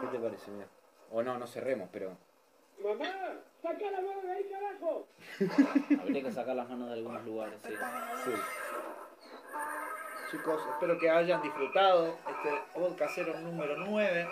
¿Qué 0.00 0.06
te 0.08 0.18
parece? 0.18 0.50
Mirá. 0.50 0.66
O 1.12 1.22
no, 1.22 1.38
no 1.38 1.46
cerremos, 1.46 1.88
pero. 1.92 2.16
Mamá, 2.82 3.06
saca 3.62 3.90
la 3.90 4.00
mano 4.00 4.20
de 4.22 4.32
ahí, 4.32 4.44
carajo. 4.50 5.06
Habría 6.02 6.22
que 6.22 6.32
sacar 6.32 6.54
las 6.56 6.68
manos 6.68 6.88
de 6.88 6.94
algunos 6.94 7.24
lugares, 7.24 7.54
sí. 7.64 7.72
Sí. 8.24 8.30
Chicos, 10.30 10.60
espero 10.72 10.98
que 10.98 11.08
hayan 11.08 11.40
disfrutado 11.40 12.06
este 12.08 12.60
Odd 12.74 12.96
Casero 12.96 13.38
número 13.40 13.76
9 13.78 14.28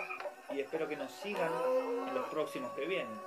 y 0.53 0.59
espero 0.59 0.87
que 0.87 0.97
nos 0.97 1.09
sigan 1.11 1.49
en 2.07 2.13
los 2.13 2.27
próximos 2.29 2.71
que 2.73 2.85
vienen. 2.85 3.17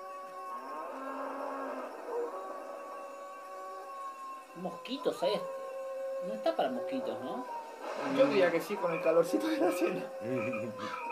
Mosquitos, 4.56 5.22
ahí. 5.22 5.40
No 6.26 6.34
está 6.34 6.54
para 6.56 6.70
mosquitos, 6.70 7.18
¿no? 7.20 7.46
Yo 8.16 8.26
diría 8.26 8.50
que 8.50 8.60
sí 8.60 8.74
con 8.76 8.92
el 8.92 9.02
calorcito 9.02 9.46
de 9.48 9.58
la 9.58 9.70
cena. 9.72 10.04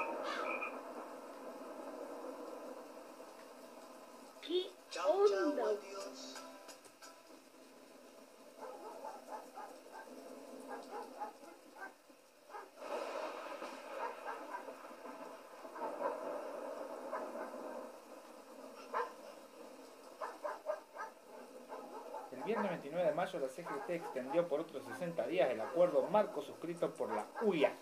CGT 23.86 23.90
extendió 23.90 24.48
por 24.48 24.60
otros 24.60 24.82
60 24.84 25.26
días 25.26 25.50
el 25.50 25.60
acuerdo 25.60 26.02
marco 26.10 26.42
suscrito 26.42 26.90
por 26.90 27.10
la 27.12 27.26
UIA. 27.42 27.72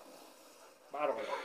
Bárbaro. 0.92 1.43